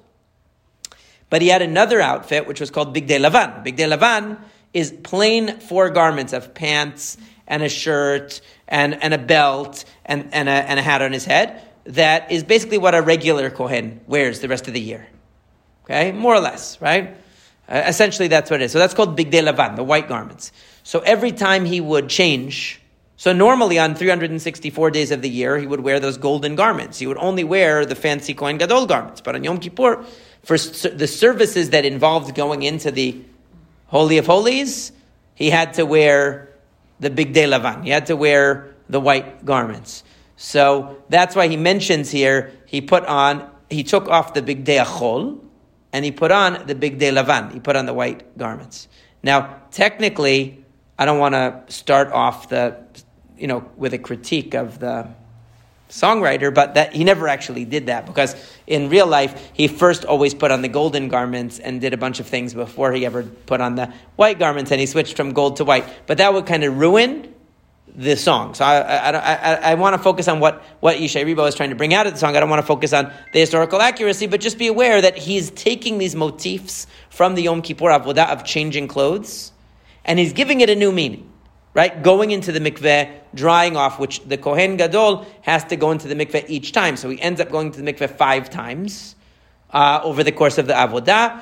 But 1.30 1.42
he 1.42 1.48
had 1.48 1.62
another 1.62 2.02
outfit 2.02 2.48
which 2.48 2.60
was 2.60 2.70
called 2.70 2.94
Bigdei 2.94 3.26
Lavan. 3.26 3.66
Bigdei 3.66 3.98
Lavan 3.98 4.40
is 4.74 4.92
plain 4.92 5.60
four 5.60 5.90
garments 5.90 6.34
of 6.34 6.54
pants 6.54 7.18
and 7.48 7.64
a 7.64 7.70
shirt 7.70 8.42
and, 8.68 9.02
and 9.02 9.14
a 9.14 9.18
belt 9.18 9.86
and, 10.06 10.30
and, 10.34 10.50
a, 10.50 10.52
and 10.52 10.80
a 10.80 10.84
hat 10.84 11.02
on 11.02 11.14
his 11.14 11.26
head. 11.26 11.62
That 11.86 12.32
is 12.32 12.44
basically 12.44 12.78
what 12.78 12.94
a 12.94 13.02
regular 13.02 13.50
Kohen 13.50 14.02
wears 14.08 14.42
the 14.42 14.48
rest 14.48 14.68
of 14.68 14.74
the 14.74 14.82
year. 14.82 15.08
Okay? 15.86 16.12
More 16.12 16.36
or 16.36 16.42
less, 16.42 16.82
right? 16.82 17.16
Uh, 17.70 17.84
essentially, 17.86 18.28
that's 18.28 18.52
what 18.52 18.62
it 18.62 18.66
is. 18.66 18.72
So 18.72 18.80
that's 18.80 18.94
called 18.94 19.18
Bigdei 19.18 19.50
Lavan, 19.50 19.76
the 19.76 19.84
white 19.84 20.08
garments. 20.08 20.52
So 20.84 21.00
every 21.00 21.32
time 21.32 21.66
he 21.66 21.82
would 21.82 22.10
change, 22.10 22.82
so 23.16 23.34
normally 23.34 23.80
on 23.80 23.96
364 23.96 24.92
days 24.92 25.12
of 25.12 25.22
the 25.22 25.30
year, 25.30 25.58
he 25.58 25.66
would 25.66 25.80
wear 25.80 26.00
those 26.00 26.18
golden 26.18 26.56
garments. 26.56 27.00
He 27.00 27.08
would 27.08 27.18
only 27.18 27.44
wear 27.44 27.86
the 27.86 27.96
fancy 27.96 28.34
Kohen 28.34 28.58
Gadol 28.58 28.86
garments. 28.86 29.22
But 29.22 29.36
on 29.36 29.44
Yom 29.44 29.58
Kippur, 29.60 30.06
for 30.44 30.58
the 30.58 31.08
services 31.08 31.72
that 31.72 31.84
involved 31.84 32.36
going 32.36 32.64
into 32.64 32.92
the 32.92 33.22
Holy 33.88 34.18
of 34.18 34.26
Holies, 34.26 34.92
he 35.34 35.50
had 35.50 35.74
to 35.76 35.86
wear 35.86 36.50
the 37.00 37.10
Bigdei 37.10 37.48
Lavan. 37.48 37.84
He 37.84 37.90
had 37.90 38.08
to 38.08 38.16
wear 38.16 38.76
the 38.90 39.00
white 39.00 39.46
garments. 39.46 40.04
So 40.36 41.04
that's 41.10 41.36
why 41.36 41.48
he 41.48 41.58
mentions 41.58 42.12
here, 42.12 42.52
he 42.66 42.82
put 42.82 43.06
on, 43.06 43.50
he 43.70 43.84
took 43.84 44.08
off 44.08 44.34
the 44.34 44.42
Bigdei 44.42 44.84
Achol, 44.84 45.40
and 45.94 46.06
he 46.06 46.12
put 46.12 46.32
on 46.32 46.68
the 46.68 46.76
Bigdei 46.76 47.12
Lavan. 47.12 47.52
He 47.54 47.60
put 47.60 47.76
on 47.76 47.86
the 47.86 47.94
white 47.94 48.38
garments. 48.38 48.88
Now, 49.24 49.62
technically, 49.72 50.64
I 51.00 51.06
don't 51.06 51.20
want 51.20 51.34
to 51.34 51.64
start 51.68 52.12
off 52.12 52.50
the, 52.50 52.78
you 53.38 53.48
know, 53.48 53.70
with 53.78 53.94
a 53.94 53.98
critique 53.98 54.54
of 54.54 54.80
the 54.80 55.08
songwriter, 55.90 56.54
but 56.54 56.74
that 56.74 56.94
he 56.94 57.04
never 57.04 57.28
actually 57.28 57.66
did 57.66 57.86
that 57.88 58.06
because 58.06 58.36
in 58.66 58.90
real 58.90 59.08
life 59.08 59.52
he 59.54 59.68
first 59.68 60.06
always 60.06 60.34
put 60.34 60.52
on 60.52 60.62
the 60.62 60.68
golden 60.68 61.08
garments 61.08 61.60
and 61.60 61.80
did 61.80 61.94
a 61.94 61.98
bunch 61.98 62.20
of 62.20 62.28
things 62.28 62.54
before 62.54 62.92
he 62.92 63.06
ever 63.06 63.24
put 63.24 63.62
on 63.62 63.76
the 63.76 63.94
white 64.16 64.40
garments, 64.40 64.72
and 64.72 64.80
he 64.80 64.86
switched 64.86 65.16
from 65.16 65.34
gold 65.34 65.58
to 65.58 65.66
white. 65.66 65.86
But 66.06 66.18
that 66.18 66.34
would 66.34 66.46
kind 66.46 66.64
of 66.64 66.78
ruin 66.78 67.34
the 67.96 68.16
song. 68.16 68.54
So 68.54 68.64
I, 68.64 68.80
I, 68.80 69.12
I, 69.12 69.54
I 69.72 69.74
want 69.76 69.96
to 69.96 70.02
focus 70.02 70.28
on 70.28 70.40
what, 70.40 70.62
what 70.82 70.98
Yishai 70.98 71.26
Ribo 71.26 71.48
is 71.48 71.56
trying 71.56 71.72
to 71.72 71.76
bring 71.76 71.94
out 71.96 72.06
of 72.06 72.14
the 72.14 72.20
song. 72.20 72.36
I 72.36 72.40
don't 72.40 72.50
want 72.50 72.62
to 72.62 72.68
focus 72.68 72.94
on 72.94 73.12
the 73.34 73.40
historical 73.40 73.82
accuracy, 73.82 74.28
but 74.28 74.40
just 74.40 74.60
be 74.60 74.68
aware 74.68 75.02
that 75.02 75.18
he's 75.18 75.50
taking 75.52 75.98
these 75.98 76.16
motifs 76.16 76.86
from 77.10 77.34
the 77.34 77.42
Yom 77.44 77.62
Kippur 77.64 77.90
Avodah 77.90 78.30
of 78.30 78.44
changing 78.44 78.88
clothes, 78.88 79.52
and 80.06 80.20
he's 80.20 80.34
giving 80.34 80.62
it 80.62 80.70
a 80.70 80.76
new 80.76 80.92
meaning. 80.92 81.28
Right? 81.78 82.04
Going 82.04 82.32
into 82.32 82.52
the 82.52 82.60
mikveh, 82.60 83.10
drying 83.34 83.78
off, 83.78 84.00
which 84.00 84.22
the 84.26 84.38
Kohen 84.38 84.76
Gadol 84.78 85.26
has 85.44 85.64
to 85.66 85.78
go 85.78 85.92
into 85.92 86.10
the 86.10 86.16
mikveh 86.16 86.46
each 86.50 86.74
time. 86.74 86.98
So 86.98 87.10
he 87.10 87.22
ends 87.22 87.40
up 87.40 87.50
going 87.50 87.72
to 87.72 87.82
the 87.82 87.94
mikveh 87.94 88.10
five 88.10 88.50
times 88.50 89.16
uh, 89.72 90.02
over 90.04 90.24
the 90.24 90.32
course 90.32 90.58
of 90.58 90.68
the 90.68 90.74
Avodah 90.74 91.40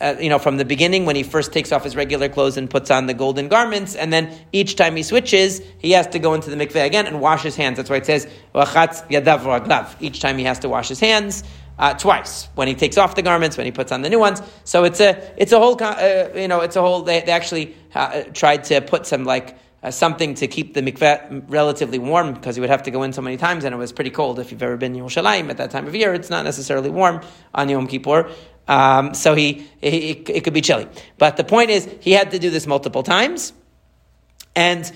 uh, 0.00 0.14
you 0.20 0.28
know, 0.28 0.38
from 0.38 0.56
the 0.56 0.64
beginning 0.64 1.06
when 1.06 1.16
he 1.16 1.22
first 1.22 1.52
takes 1.52 1.72
off 1.72 1.82
his 1.82 1.96
regular 1.96 2.28
clothes 2.28 2.56
and 2.56 2.70
puts 2.70 2.90
on 2.90 3.06
the 3.06 3.14
golden 3.14 3.48
garments, 3.48 3.96
and 3.96 4.12
then 4.12 4.32
each 4.52 4.76
time 4.76 4.94
he 4.94 5.02
switches, 5.02 5.60
he 5.78 5.90
has 5.92 6.06
to 6.06 6.18
go 6.18 6.34
into 6.34 6.50
the 6.50 6.56
mikveh 6.56 6.86
again 6.86 7.06
and 7.06 7.20
wash 7.20 7.42
his 7.42 7.56
hands. 7.56 7.76
That's 7.76 7.90
why 7.90 7.96
it 7.96 8.06
says. 8.06 8.26
Each 10.00 10.20
time 10.20 10.38
he 10.38 10.44
has 10.44 10.58
to 10.60 10.68
wash 10.68 10.88
his 10.88 11.00
hands. 11.00 11.44
Uh, 11.78 11.94
twice 11.94 12.48
when 12.56 12.66
he 12.66 12.74
takes 12.74 12.98
off 12.98 13.14
the 13.14 13.22
garments, 13.22 13.56
when 13.56 13.64
he 13.64 13.70
puts 13.70 13.92
on 13.92 14.02
the 14.02 14.10
new 14.10 14.18
ones. 14.18 14.42
So 14.64 14.82
it's 14.82 14.98
a 14.98 15.32
it's 15.40 15.52
a 15.52 15.60
whole 15.60 15.80
uh, 15.80 16.28
you 16.34 16.48
know 16.48 16.62
it's 16.62 16.74
a 16.74 16.80
whole. 16.80 17.02
They, 17.02 17.20
they 17.20 17.30
actually 17.30 17.76
uh, 17.94 18.22
tried 18.34 18.64
to 18.64 18.80
put 18.80 19.06
some 19.06 19.24
like 19.24 19.56
something 19.90 20.34
to 20.34 20.46
keep 20.48 20.74
the 20.74 20.82
mikveh 20.82 21.44
relatively 21.48 21.98
warm 21.98 22.34
because 22.34 22.56
you 22.56 22.60
would 22.60 22.70
have 22.70 22.82
to 22.82 22.90
go 22.90 23.02
in 23.02 23.12
so 23.12 23.22
many 23.22 23.36
times 23.36 23.64
and 23.64 23.74
it 23.74 23.78
was 23.78 23.92
pretty 23.92 24.10
cold. 24.10 24.38
If 24.38 24.50
you've 24.50 24.62
ever 24.62 24.76
been 24.76 24.94
in 24.96 25.02
Yerushalayim 25.02 25.50
at 25.50 25.58
that 25.58 25.70
time 25.70 25.86
of 25.86 25.94
year, 25.94 26.14
it's 26.14 26.30
not 26.30 26.44
necessarily 26.44 26.90
warm 26.90 27.20
on 27.54 27.68
Yom 27.68 27.86
Kippur. 27.86 28.30
Um, 28.66 29.14
so 29.14 29.34
he, 29.34 29.66
he, 29.80 30.10
it 30.10 30.44
could 30.44 30.52
be 30.52 30.60
chilly. 30.60 30.88
But 31.16 31.36
the 31.36 31.44
point 31.44 31.70
is, 31.70 31.88
he 32.00 32.12
had 32.12 32.32
to 32.32 32.38
do 32.38 32.50
this 32.50 32.66
multiple 32.66 33.02
times. 33.02 33.52
And 34.54 34.90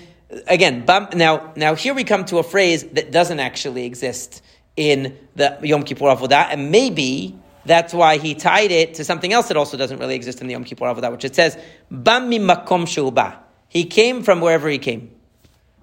again, 0.47 0.83
now, 0.87 1.53
now 1.55 1.75
here 1.75 1.93
we 1.93 2.03
come 2.03 2.25
to 2.25 2.37
a 2.37 2.43
phrase 2.43 2.83
that 2.83 3.11
doesn't 3.11 3.39
actually 3.39 3.85
exist 3.85 4.43
in 4.75 5.17
the 5.35 5.57
Yom 5.63 5.83
Kippur 5.83 6.05
Avodah, 6.05 6.47
and 6.49 6.71
maybe 6.71 7.37
that's 7.65 7.93
why 7.93 8.17
he 8.17 8.35
tied 8.35 8.71
it 8.71 8.95
to 8.95 9.05
something 9.05 9.31
else 9.31 9.47
that 9.47 9.57
also 9.57 9.77
doesn't 9.77 9.99
really 9.99 10.15
exist 10.15 10.41
in 10.41 10.47
the 10.47 10.53
Yom 10.53 10.63
Kippur 10.63 10.85
Avodah, 10.85 11.11
which 11.11 11.25
it 11.25 11.35
says, 11.35 11.57
Bam 11.89 12.29
makom 12.29 12.87
shuba. 12.87 13.42
He 13.73 13.85
came 13.85 14.21
from 14.21 14.39
wherever 14.39 14.69
he 14.69 14.77
came. 14.77 15.09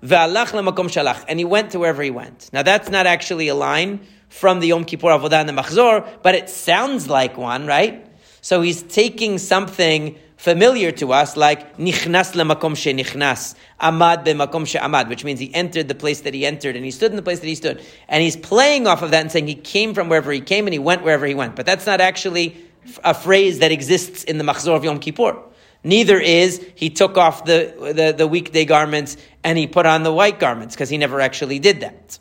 And 0.00 1.38
he 1.38 1.44
went 1.44 1.73
to 1.73 1.78
wherever 1.80 2.02
he 2.02 2.11
went. 2.11 2.50
Now 2.52 2.62
that's 2.62 2.88
not 2.88 3.06
actually 3.06 3.49
a 3.49 3.54
line 3.56 4.06
from 4.28 4.61
the 4.61 4.68
Yom 4.68 4.85
Kippur 4.85 5.09
Avodah 5.09 5.40
and 5.40 5.49
the 5.49 5.52
Machzor, 5.52 6.06
but 6.23 6.37
it 6.37 6.49
sounds 6.49 7.09
like 7.09 7.37
one, 7.37 7.66
right? 7.66 8.06
So 8.42 8.62
he's 8.62 8.82
taking 8.82 9.38
something 9.38 10.16
familiar 10.37 10.92
to 10.92 11.12
us, 11.12 11.37
like 11.37 11.76
nichnas 11.78 12.32
lemakom 12.32 12.75
nichnas, 12.75 13.56
amad 13.80 14.25
bemakom 14.25 14.64
amad, 14.80 15.09
which 15.09 15.25
means 15.25 15.40
he 15.40 15.52
entered 15.52 15.88
the 15.88 15.94
place 15.97 16.20
that 16.23 16.32
he 16.32 16.47
entered 16.47 16.76
and 16.76 16.85
he 16.85 16.92
stood 16.92 17.11
in 17.11 17.16
the 17.16 17.23
place 17.23 17.40
that 17.40 17.49
he 17.49 17.56
stood, 17.56 17.82
and 18.09 18.23
he's 18.23 18.37
playing 18.37 18.87
off 18.87 19.02
of 19.02 19.11
that 19.11 19.20
and 19.20 19.32
saying 19.32 19.49
he 19.49 19.56
came 19.56 19.92
from 19.92 20.09
wherever 20.09 20.30
he 20.32 20.40
came 20.40 20.66
and 20.66 20.73
he 20.73 20.78
went 20.78 21.02
wherever 21.02 21.26
he 21.26 21.35
went. 21.35 21.56
But 21.56 21.66
that's 21.66 21.85
not 21.85 22.00
actually 22.00 22.56
a 23.04 23.12
phrase 23.12 23.59
that 23.59 23.73
exists 23.73 24.25
in 24.25 24.38
the 24.38 24.44
Machzor 24.44 24.75
of 24.76 24.85
Yom 24.85 25.00
Kippur. 25.00 25.37
Neither 25.83 26.19
is 26.19 26.65
he 26.75 26.91
took 26.91 27.17
off 27.17 27.45
the, 27.45 27.93
the, 27.95 28.13
the 28.13 28.27
weekday 28.27 28.65
garments 28.65 29.17
and 29.43 29.57
he 29.57 29.67
put 29.67 29.87
on 29.87 30.03
the 30.03 30.13
white 30.13 30.39
garments 30.39 30.75
because 30.75 30.91
he 30.91 30.99
never 30.99 31.21
actually 31.21 31.59
did 31.59 31.81
that 31.81 32.19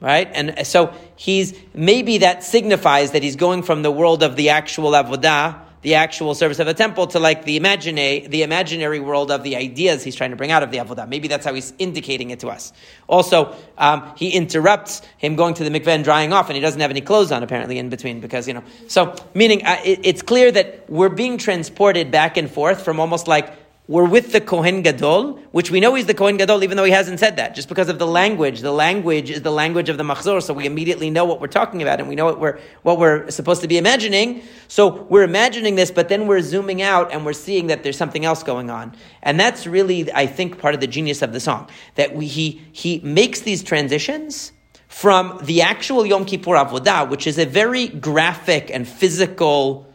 right? 0.00 0.30
And 0.32 0.66
so 0.66 0.94
he's 1.16 1.54
maybe 1.74 2.18
that 2.18 2.42
signifies 2.42 3.12
that 3.12 3.22
he's 3.22 3.36
going 3.36 3.62
from 3.62 3.82
the 3.82 3.90
world 3.90 4.22
of 4.22 4.36
the 4.36 4.50
actual 4.50 4.92
avodah, 4.92 5.60
the 5.82 5.94
actual 5.94 6.34
service 6.34 6.58
of 6.58 6.66
the 6.66 6.74
temple, 6.74 7.06
to 7.08 7.18
like 7.18 7.44
the 7.44 7.56
imaginary, 7.56 8.26
the 8.26 8.42
imaginary 8.42 9.00
world 9.00 9.30
of 9.30 9.42
the 9.42 9.56
ideas 9.56 10.04
he's 10.04 10.14
trying 10.14 10.30
to 10.30 10.36
bring 10.36 10.50
out 10.50 10.62
of 10.62 10.70
the 10.70 10.78
avodah. 10.78 11.08
Maybe 11.08 11.28
that's 11.28 11.44
how 11.44 11.54
he's 11.54 11.72
indicating 11.78 12.30
it 12.30 12.40
to 12.40 12.48
us. 12.48 12.72
Also, 13.06 13.54
um, 13.78 14.12
he 14.16 14.30
interrupts 14.30 15.02
him 15.18 15.36
going 15.36 15.54
to 15.54 15.64
the 15.64 15.70
mikveh 15.70 15.88
and 15.88 16.04
drying 16.04 16.32
off, 16.32 16.48
and 16.48 16.56
he 16.56 16.60
doesn't 16.60 16.80
have 16.80 16.90
any 16.90 17.00
clothes 17.00 17.32
on 17.32 17.42
apparently 17.42 17.78
in 17.78 17.88
between 17.88 18.20
because 18.20 18.46
you 18.46 18.54
know. 18.54 18.64
So 18.88 19.14
meaning 19.34 19.64
uh, 19.64 19.80
it, 19.84 20.00
it's 20.04 20.22
clear 20.22 20.52
that 20.52 20.88
we're 20.90 21.08
being 21.08 21.38
transported 21.38 22.10
back 22.10 22.36
and 22.36 22.50
forth 22.50 22.82
from 22.84 23.00
almost 23.00 23.28
like 23.28 23.54
we're 23.90 24.04
with 24.04 24.30
the 24.30 24.40
Kohen 24.40 24.82
Gadol, 24.82 25.40
which 25.50 25.72
we 25.72 25.80
know 25.80 25.96
he's 25.96 26.06
the 26.06 26.14
Kohen 26.14 26.36
Gadol, 26.36 26.62
even 26.62 26.76
though 26.76 26.84
he 26.84 26.92
hasn't 26.92 27.18
said 27.18 27.38
that, 27.38 27.56
just 27.56 27.68
because 27.68 27.88
of 27.88 27.98
the 27.98 28.06
language. 28.06 28.60
The 28.60 28.70
language 28.70 29.30
is 29.30 29.42
the 29.42 29.50
language 29.50 29.88
of 29.88 29.98
the 29.98 30.04
Machzor, 30.04 30.40
so 30.40 30.54
we 30.54 30.64
immediately 30.64 31.10
know 31.10 31.24
what 31.24 31.40
we're 31.40 31.48
talking 31.48 31.82
about 31.82 31.98
and 31.98 32.08
we 32.08 32.14
know 32.14 32.24
what 32.24 32.38
we're, 32.38 32.60
what 32.82 33.00
we're 33.00 33.28
supposed 33.32 33.62
to 33.62 33.66
be 33.66 33.78
imagining. 33.78 34.44
So 34.68 35.02
we're 35.10 35.24
imagining 35.24 35.74
this, 35.74 35.90
but 35.90 36.08
then 36.08 36.28
we're 36.28 36.40
zooming 36.40 36.82
out 36.82 37.12
and 37.12 37.26
we're 37.26 37.32
seeing 37.32 37.66
that 37.66 37.82
there's 37.82 37.96
something 37.96 38.24
else 38.24 38.44
going 38.44 38.70
on. 38.70 38.94
And 39.24 39.40
that's 39.40 39.66
really, 39.66 40.12
I 40.12 40.24
think, 40.28 40.60
part 40.60 40.74
of 40.76 40.80
the 40.80 40.86
genius 40.86 41.20
of 41.20 41.32
the 41.32 41.40
song. 41.40 41.68
That 41.96 42.14
we, 42.14 42.28
he, 42.28 42.62
he 42.70 43.00
makes 43.00 43.40
these 43.40 43.64
transitions 43.64 44.52
from 44.86 45.40
the 45.42 45.62
actual 45.62 46.06
Yom 46.06 46.26
Kippur 46.26 46.54
Avodah, 46.54 47.10
which 47.10 47.26
is 47.26 47.38
a 47.38 47.44
very 47.44 47.88
graphic 47.88 48.70
and 48.70 48.86
physical 48.86 49.89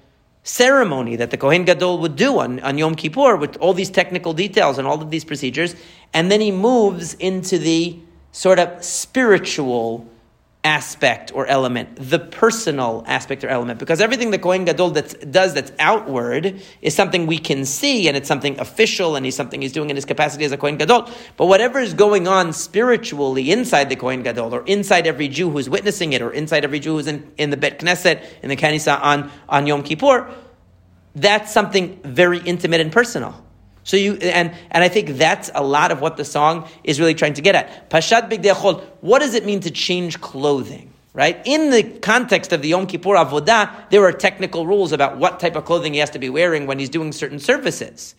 ceremony 0.45 1.15
that 1.17 1.31
the 1.31 1.37
Kohen 1.37 1.65
Gadol 1.65 1.97
would 1.97 2.15
do 2.15 2.39
on, 2.39 2.59
on 2.61 2.77
Yom 2.77 2.95
Kippur 2.95 3.35
with 3.35 3.57
all 3.57 3.73
these 3.73 3.89
technical 3.89 4.31
details 4.31 4.77
and 4.77 4.87
all 4.87 5.01
of 5.01 5.09
these 5.09 5.25
procedures. 5.25 5.75
And 6.13 6.31
then 6.31 6.39
he 6.39 6.51
moves 6.51 7.15
into 7.15 7.57
the 7.57 7.99
sort 8.31 8.59
of 8.59 8.83
spiritual 8.83 10.07
aspect 10.65 11.31
or 11.35 11.45
element, 11.45 11.95
the 11.95 12.17
personal 12.17 13.03
aspect 13.05 13.43
or 13.43 13.47
element, 13.47 13.77
because 13.77 14.01
everything 14.01 14.31
the 14.31 14.39
Kohen 14.39 14.65
Gadol 14.65 14.89
that's, 14.89 15.13
does 15.13 15.53
that's 15.53 15.71
outward 15.77 16.59
is 16.81 16.95
something 16.95 17.27
we 17.27 17.37
can 17.37 17.65
see 17.65 18.07
and 18.07 18.17
it's 18.17 18.27
something 18.27 18.59
official 18.59 19.15
and 19.15 19.23
he's 19.23 19.35
something 19.35 19.61
he's 19.61 19.71
doing 19.71 19.91
in 19.91 19.95
his 19.95 20.05
capacity 20.05 20.43
as 20.43 20.51
a 20.51 20.57
Kohen 20.57 20.77
Gadol. 20.77 21.07
But 21.37 21.45
whatever 21.45 21.79
is 21.79 21.93
going 21.93 22.27
on 22.27 22.51
spiritually 22.51 23.51
inside 23.51 23.89
the 23.89 23.95
Kohen 23.95 24.23
Gadol 24.23 24.55
or 24.55 24.65
inside 24.65 25.05
every 25.05 25.27
Jew 25.27 25.51
who's 25.51 25.69
witnessing 25.69 26.13
it 26.13 26.23
or 26.23 26.31
inside 26.31 26.63
every 26.63 26.79
Jew 26.79 26.93
who's 26.93 27.07
in, 27.07 27.31
in 27.37 27.51
the 27.51 27.57
Bet 27.57 27.79
Knesset, 27.79 28.25
in 28.41 28.49
the 28.49 28.57
Kanisa 28.57 28.99
on, 29.01 29.31
on 29.47 29.67
Yom 29.67 29.83
Kippur, 29.83 30.33
that's 31.13 31.53
something 31.53 32.01
very 32.03 32.39
intimate 32.39 32.81
and 32.81 32.91
personal. 32.91 33.44
So 33.85 33.97
you 33.97 34.15
and 34.15 34.53
and 34.71 34.83
I 34.83 34.89
think 34.89 35.09
that's 35.09 35.49
a 35.55 35.63
lot 35.63 35.91
of 35.91 36.01
what 36.01 36.17
the 36.17 36.25
song 36.25 36.67
is 36.83 36.99
really 36.99 37.13
trying 37.13 37.35
to 37.35 37.41
get 37.41 37.55
at. 37.55 37.89
Pashat 37.89 38.29
bigdei 38.29 38.83
What 39.01 39.19
does 39.19 39.35
it 39.35 39.45
mean 39.45 39.61
to 39.61 39.71
change 39.71 40.19
clothing? 40.19 40.91
Right 41.13 41.41
in 41.45 41.69
the 41.69 41.83
context 41.83 42.51
of 42.51 42.61
the 42.61 42.69
Yom 42.69 42.87
Kippur 42.87 43.15
Avodah, 43.15 43.89
there 43.89 44.03
are 44.03 44.11
technical 44.11 44.67
rules 44.67 44.91
about 44.91 45.17
what 45.17 45.39
type 45.39 45.55
of 45.55 45.63
clothing 45.63 45.93
he 45.93 45.99
has 45.99 46.09
to 46.09 46.19
be 46.19 46.29
wearing 46.29 46.67
when 46.67 46.77
he's 46.77 46.89
doing 46.89 47.13
certain 47.13 47.39
services, 47.39 48.15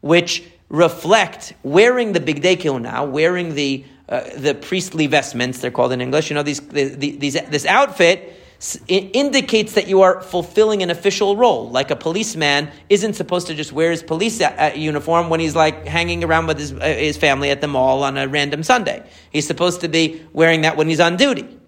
which 0.00 0.42
reflect 0.68 1.52
wearing 1.62 2.12
the 2.12 2.18
bigdei 2.18 2.56
kehuna, 2.56 3.08
wearing 3.08 3.54
the 3.54 3.84
uh, 4.08 4.22
the 4.36 4.54
priestly 4.54 5.06
vestments. 5.06 5.60
They're 5.60 5.70
called 5.70 5.92
in 5.92 6.00
English. 6.00 6.30
You 6.30 6.34
know 6.34 6.42
these, 6.42 6.60
the, 6.60 6.88
the, 6.88 7.16
these 7.16 7.34
this 7.34 7.66
outfit 7.66 8.39
indicates 8.88 9.72
that 9.72 9.86
you 9.86 10.02
are 10.02 10.20
fulfilling 10.20 10.82
an 10.82 10.90
official 10.90 11.36
role. 11.36 11.70
Like 11.70 11.90
a 11.90 11.96
policeman 11.96 12.70
isn't 12.88 13.14
supposed 13.14 13.46
to 13.46 13.54
just 13.54 13.72
wear 13.72 13.90
his 13.90 14.02
police 14.02 14.40
uh, 14.40 14.72
uniform 14.74 15.30
when 15.30 15.40
he's 15.40 15.56
like 15.56 15.86
hanging 15.86 16.22
around 16.24 16.46
with 16.46 16.58
his, 16.58 16.72
uh, 16.72 16.80
his 16.80 17.16
family 17.16 17.50
at 17.50 17.60
the 17.60 17.68
mall 17.68 18.02
on 18.02 18.18
a 18.18 18.28
random 18.28 18.62
Sunday. 18.62 19.08
He's 19.30 19.46
supposed 19.46 19.80
to 19.80 19.88
be 19.88 20.22
wearing 20.32 20.62
that 20.62 20.76
when 20.76 20.88
he's 20.88 21.00
on 21.00 21.16
duty. 21.16 21.59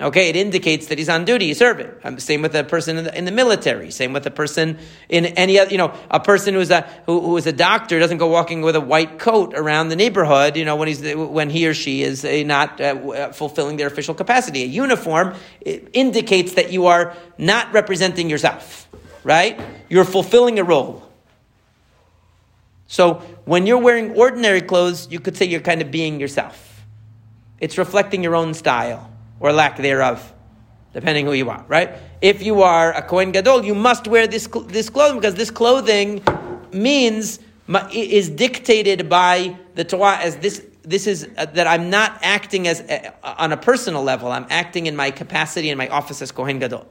Okay, 0.00 0.28
it 0.28 0.34
indicates 0.34 0.86
that 0.88 0.98
he's 0.98 1.08
on 1.08 1.24
duty, 1.24 1.46
he's 1.46 1.58
serving. 1.58 1.88
Um, 2.02 2.18
same 2.18 2.42
with 2.42 2.52
a 2.56 2.64
person 2.64 2.98
in 2.98 3.04
the, 3.04 3.16
in 3.16 3.24
the, 3.26 3.30
military. 3.30 3.92
Same 3.92 4.12
with 4.12 4.26
a 4.26 4.30
person 4.30 4.78
in 5.08 5.26
any 5.26 5.56
other, 5.56 5.70
you 5.70 5.78
know, 5.78 5.94
a 6.10 6.18
person 6.18 6.54
who's 6.54 6.72
a, 6.72 6.80
who, 7.06 7.20
who 7.20 7.36
is 7.36 7.46
a 7.46 7.52
doctor 7.52 8.00
doesn't 8.00 8.18
go 8.18 8.26
walking 8.26 8.60
with 8.62 8.74
a 8.74 8.80
white 8.80 9.20
coat 9.20 9.54
around 9.54 9.90
the 9.90 9.96
neighborhood, 9.96 10.56
you 10.56 10.64
know, 10.64 10.74
when 10.74 10.88
he's, 10.88 11.14
when 11.14 11.48
he 11.48 11.68
or 11.68 11.74
she 11.74 12.02
is 12.02 12.24
uh, 12.24 12.42
not 12.44 12.80
uh, 12.80 13.30
fulfilling 13.30 13.76
their 13.76 13.86
official 13.86 14.14
capacity. 14.14 14.64
A 14.64 14.66
uniform 14.66 15.36
indicates 15.64 16.54
that 16.54 16.72
you 16.72 16.86
are 16.86 17.14
not 17.38 17.72
representing 17.72 18.28
yourself, 18.28 18.88
right? 19.22 19.60
You're 19.88 20.04
fulfilling 20.04 20.58
a 20.58 20.64
role. 20.64 21.08
So 22.88 23.22
when 23.44 23.68
you're 23.68 23.78
wearing 23.78 24.10
ordinary 24.16 24.60
clothes, 24.60 25.06
you 25.08 25.20
could 25.20 25.36
say 25.36 25.46
you're 25.46 25.60
kind 25.60 25.80
of 25.82 25.92
being 25.92 26.18
yourself. 26.18 26.84
It's 27.60 27.78
reflecting 27.78 28.24
your 28.24 28.34
own 28.34 28.54
style 28.54 29.13
or 29.40 29.52
lack 29.52 29.76
thereof, 29.76 30.32
depending 30.92 31.26
who 31.26 31.32
you 31.32 31.50
are, 31.50 31.64
right? 31.68 31.90
If 32.20 32.42
you 32.42 32.62
are 32.62 32.92
a 32.92 33.02
Kohen 33.02 33.32
Gadol, 33.32 33.64
you 33.64 33.74
must 33.74 34.08
wear 34.08 34.26
this, 34.26 34.48
this 34.66 34.90
clothing 34.90 35.20
because 35.20 35.34
this 35.34 35.50
clothing 35.50 36.22
means, 36.72 37.40
is 37.92 38.30
dictated 38.30 39.08
by 39.08 39.56
the 39.74 39.84
Torah 39.84 40.18
as 40.18 40.36
this, 40.36 40.64
this 40.82 41.06
is 41.06 41.28
uh, 41.36 41.46
that 41.46 41.66
I'm 41.66 41.90
not 41.90 42.18
acting 42.22 42.68
as 42.68 42.80
uh, 42.82 43.10
on 43.22 43.52
a 43.52 43.56
personal 43.56 44.02
level. 44.02 44.30
I'm 44.30 44.46
acting 44.50 44.86
in 44.86 44.94
my 44.94 45.10
capacity 45.10 45.70
in 45.70 45.78
my 45.78 45.88
office 45.88 46.20
as 46.20 46.30
Kohen 46.30 46.58
Gadol. 46.58 46.86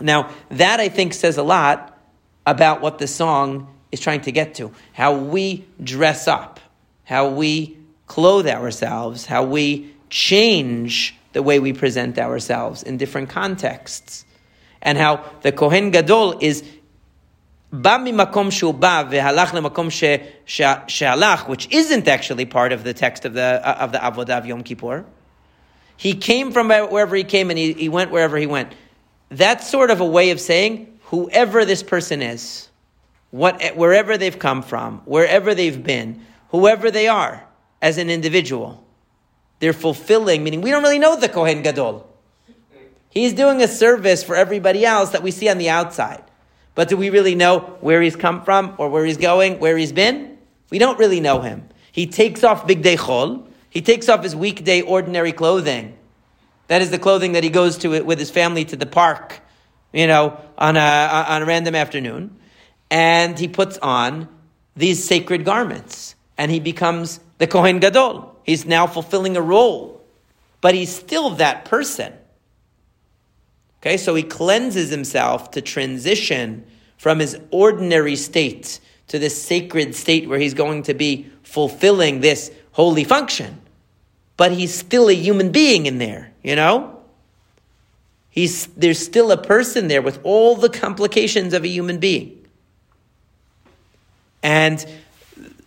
Now, 0.00 0.30
that 0.50 0.78
I 0.78 0.88
think 0.88 1.12
says 1.12 1.38
a 1.38 1.42
lot 1.42 1.98
about 2.46 2.80
what 2.80 2.98
the 2.98 3.08
song 3.08 3.74
is 3.90 4.00
trying 4.00 4.20
to 4.22 4.32
get 4.32 4.54
to. 4.54 4.72
How 4.92 5.14
we 5.14 5.66
dress 5.82 6.28
up, 6.28 6.60
how 7.04 7.28
we 7.30 7.76
clothe 8.06 8.46
ourselves, 8.46 9.26
how 9.26 9.44
we 9.44 9.92
change 10.08 11.17
the 11.37 11.43
way 11.43 11.59
we 11.59 11.73
present 11.73 12.17
ourselves 12.19 12.83
in 12.83 12.97
different 12.97 13.29
contexts. 13.29 14.25
And 14.81 14.97
how 14.97 15.23
the 15.41 15.51
Kohen 15.51 15.91
Gadol 15.91 16.39
is 16.41 16.63
בא 17.73 17.97
ממקום 18.03 18.51
שהוא 18.51 18.73
בא 18.73 19.03
והלך 19.09 19.53
למקום 19.53 19.89
ש, 19.89 20.03
ש, 20.45 20.61
שהלך, 20.87 21.47
which 21.47 21.67
isn't 21.71 22.07
actually 22.07 22.45
part 22.45 22.71
of 22.71 22.83
the 22.83 22.93
text 22.93 23.25
of 23.25 23.33
the, 23.33 23.61
uh, 23.63 23.77
of 23.79 23.91
the 23.91 23.97
Avodah 23.97 24.37
of 24.37 24.45
Yom 24.45 24.61
Kippur. 24.61 25.03
He 25.97 26.13
came 26.13 26.51
from 26.51 26.69
wherever 26.69 27.15
he 27.15 27.23
came 27.23 27.49
and 27.49 27.57
he, 27.57 27.73
he 27.73 27.89
went 27.89 28.11
wherever 28.11 28.37
he 28.37 28.45
went. 28.45 28.73
That's 29.29 29.67
sort 29.67 29.89
of 29.89 30.01
a 30.01 30.05
way 30.05 30.29
of 30.29 30.39
saying 30.39 30.99
whoever 31.05 31.65
this 31.65 31.81
person 31.81 32.21
is, 32.21 32.69
what, 33.31 33.59
wherever 33.75 34.17
they've 34.17 34.37
come 34.37 34.61
from, 34.61 35.01
wherever 35.05 35.55
they've 35.55 35.83
been, 35.83 36.21
whoever 36.49 36.91
they 36.91 37.07
are 37.07 37.43
as 37.81 37.97
an 37.97 38.11
individual, 38.11 38.85
they're 39.60 39.72
fulfilling, 39.72 40.44
meaning 40.44 40.60
we 40.60 40.70
don't 40.70 40.82
really 40.82 40.98
know 40.98 41.18
the 41.18 41.28
Kohen 41.28 41.62
Gadol. 41.62 42.08
He's 43.10 43.32
doing 43.32 43.62
a 43.62 43.68
service 43.68 44.22
for 44.22 44.36
everybody 44.36 44.84
else 44.84 45.10
that 45.10 45.22
we 45.22 45.30
see 45.30 45.48
on 45.48 45.58
the 45.58 45.70
outside. 45.70 46.22
But 46.74 46.88
do 46.88 46.96
we 46.96 47.10
really 47.10 47.34
know 47.34 47.60
where 47.80 48.00
he's 48.00 48.14
come 48.14 48.44
from 48.44 48.74
or 48.78 48.88
where 48.88 49.04
he's 49.04 49.16
going, 49.16 49.58
where 49.58 49.76
he's 49.76 49.92
been? 49.92 50.38
We 50.70 50.78
don't 50.78 50.98
really 50.98 51.20
know 51.20 51.40
him. 51.40 51.68
He 51.90 52.06
takes 52.06 52.44
off 52.44 52.66
big 52.66 52.82
day 52.82 52.96
Chol. 52.96 53.46
He 53.70 53.82
takes 53.82 54.08
off 54.08 54.22
his 54.22 54.36
weekday 54.36 54.82
ordinary 54.82 55.32
clothing. 55.32 55.96
That 56.68 56.82
is 56.82 56.90
the 56.90 56.98
clothing 56.98 57.32
that 57.32 57.42
he 57.42 57.50
goes 57.50 57.78
to 57.78 58.00
with 58.02 58.18
his 58.18 58.30
family 58.30 58.64
to 58.66 58.76
the 58.76 58.86
park, 58.86 59.40
you 59.92 60.06
know, 60.06 60.38
on 60.56 60.76
a, 60.76 61.24
on 61.28 61.42
a 61.42 61.46
random 61.46 61.74
afternoon. 61.74 62.36
And 62.90 63.38
he 63.38 63.48
puts 63.48 63.78
on 63.78 64.28
these 64.76 65.02
sacred 65.02 65.44
garments. 65.44 66.14
And 66.36 66.50
he 66.52 66.60
becomes 66.60 67.18
the 67.38 67.46
Kohen 67.46 67.78
Gadol. 67.78 68.36
He's 68.44 68.66
now 68.66 68.86
fulfilling 68.86 69.36
a 69.36 69.42
role. 69.42 70.04
But 70.60 70.74
he's 70.74 70.94
still 70.94 71.30
that 71.30 71.64
person. 71.64 72.12
Okay, 73.80 73.96
so 73.96 74.14
he 74.14 74.24
cleanses 74.24 74.90
himself 74.90 75.52
to 75.52 75.62
transition 75.62 76.66
from 76.96 77.20
his 77.20 77.38
ordinary 77.50 78.16
state 78.16 78.80
to 79.06 79.18
this 79.18 79.40
sacred 79.40 79.94
state 79.94 80.28
where 80.28 80.38
he's 80.38 80.54
going 80.54 80.82
to 80.84 80.94
be 80.94 81.30
fulfilling 81.42 82.20
this 82.20 82.50
holy 82.72 83.04
function. 83.04 83.60
But 84.36 84.52
he's 84.52 84.74
still 84.74 85.08
a 85.08 85.14
human 85.14 85.52
being 85.52 85.86
in 85.86 85.98
there, 85.98 86.32
you 86.42 86.56
know? 86.56 87.00
He's, 88.30 88.66
there's 88.68 88.98
still 88.98 89.32
a 89.32 89.36
person 89.36 89.88
there 89.88 90.02
with 90.02 90.20
all 90.22 90.56
the 90.56 90.68
complications 90.68 91.54
of 91.54 91.64
a 91.64 91.68
human 91.68 91.98
being. 91.98 92.46
And 94.42 94.84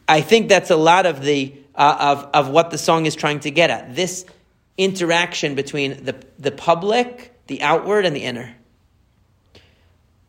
I 0.08 0.22
think 0.22 0.48
that's 0.48 0.70
a 0.70 0.76
lot 0.76 1.06
of 1.06 1.22
the 1.24 1.54
uh, 1.76 1.98
of, 2.00 2.48
of 2.48 2.50
what 2.50 2.72
the 2.72 2.78
song 2.78 3.06
is 3.06 3.16
trying 3.16 3.40
to 3.42 3.52
get 3.52 3.70
at. 3.70 3.96
This 3.96 4.26
interaction 4.78 5.56
between 5.56 6.04
the, 6.04 6.16
the 6.40 6.52
public 6.52 7.32
the 7.52 7.62
outward 7.62 8.06
and 8.06 8.16
the 8.16 8.24
inner. 8.24 8.56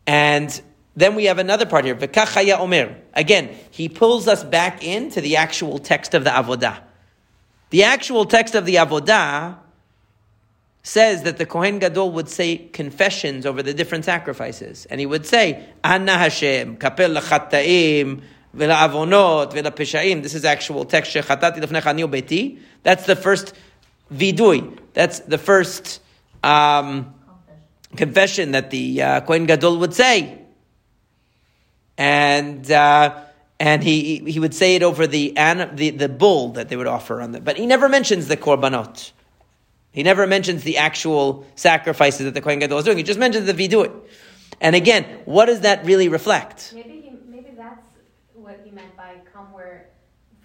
And 0.05 0.61
then 0.97 1.15
we 1.15 1.25
have 1.25 1.39
another 1.39 1.65
part 1.65 1.85
here. 1.85 1.95
V'kachaya 1.95 2.59
omer. 2.59 2.97
Again, 3.13 3.55
he 3.71 3.87
pulls 3.87 4.27
us 4.27 4.43
back 4.43 4.83
into 4.83 5.21
the 5.21 5.37
actual 5.37 5.79
text 5.79 6.13
of 6.13 6.25
the 6.25 6.31
avodah. 6.31 6.81
The 7.69 7.83
actual 7.83 8.25
text 8.25 8.55
of 8.55 8.65
the 8.65 8.75
avodah 8.75 9.57
says 10.83 11.23
that 11.23 11.37
the 11.37 11.45
Kohen 11.45 11.79
Gadol 11.79 12.11
would 12.11 12.27
say 12.27 12.57
confessions 12.57 13.45
over 13.45 13.63
the 13.63 13.73
different 13.73 14.03
sacrifices. 14.03 14.85
And 14.87 14.99
he 14.99 15.05
would 15.05 15.25
say, 15.25 15.65
Anna 15.81 16.17
Hashem, 16.17 16.75
kapel 16.75 17.15
This 18.53 20.35
is 20.35 20.45
actual 20.45 20.85
text, 20.85 21.13
shechatati 21.13 21.57
l'fnecha 21.57 22.09
beti. 22.09 22.59
That's 22.83 23.05
the 23.05 23.15
first 23.15 23.53
vidui. 24.13 24.77
That's 24.93 25.19
the 25.19 25.37
first 25.37 26.01
um, 26.43 27.13
confession 27.95 28.51
that 28.51 28.69
the 28.69 29.01
uh, 29.01 29.21
Kohen 29.21 29.45
Gadol 29.45 29.79
would 29.79 29.93
say. 29.93 30.39
And 31.97 32.69
uh, 32.71 33.21
and 33.59 33.83
he 33.83 34.17
he 34.19 34.39
would 34.39 34.53
say 34.53 34.75
it 34.75 34.83
over 34.83 35.07
the, 35.07 35.33
the 35.35 35.89
the 35.91 36.09
bull 36.09 36.49
that 36.53 36.69
they 36.69 36.75
would 36.75 36.87
offer 36.87 37.21
on 37.21 37.31
the 37.31 37.41
but 37.41 37.57
he 37.57 37.65
never 37.65 37.87
mentions 37.87 38.27
the 38.27 38.37
korbanot. 38.37 39.11
He 39.91 40.01
never 40.01 40.25
mentions 40.25 40.63
the 40.63 40.77
actual 40.77 41.45
sacrifices 41.55 42.25
that 42.25 42.33
the 42.33 42.41
Kohen 42.41 42.59
Gadol 42.59 42.79
is 42.79 42.85
doing. 42.85 42.97
He 42.97 43.03
just 43.03 43.19
mentions 43.19 43.45
the 43.45 43.53
vidui. 43.53 43.91
And 44.59 44.75
again, 44.75 45.05
what 45.25 45.45
does 45.45 45.61
that 45.61 45.85
really 45.85 46.09
reflect? 46.09 46.73
Maybe 46.73 47.03
that's 47.55 47.85
what 48.33 48.59
he 48.63 48.71
meant 48.71 48.95
by 48.97 49.17
come 49.31 49.51
where 49.53 49.89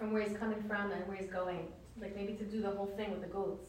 from 0.09 0.15
where 0.15 0.27
he's 0.27 0.37
coming 0.39 0.63
from 0.63 0.91
and 0.91 1.07
where 1.07 1.17
he's 1.17 1.29
going. 1.29 1.69
Like 2.01 2.17
maybe 2.17 2.33
to 2.35 2.45
do 2.45 2.63
the 2.63 2.71
whole 2.71 2.87
thing 2.97 3.11
with 3.11 3.21
the 3.21 3.27
goats. 3.27 3.67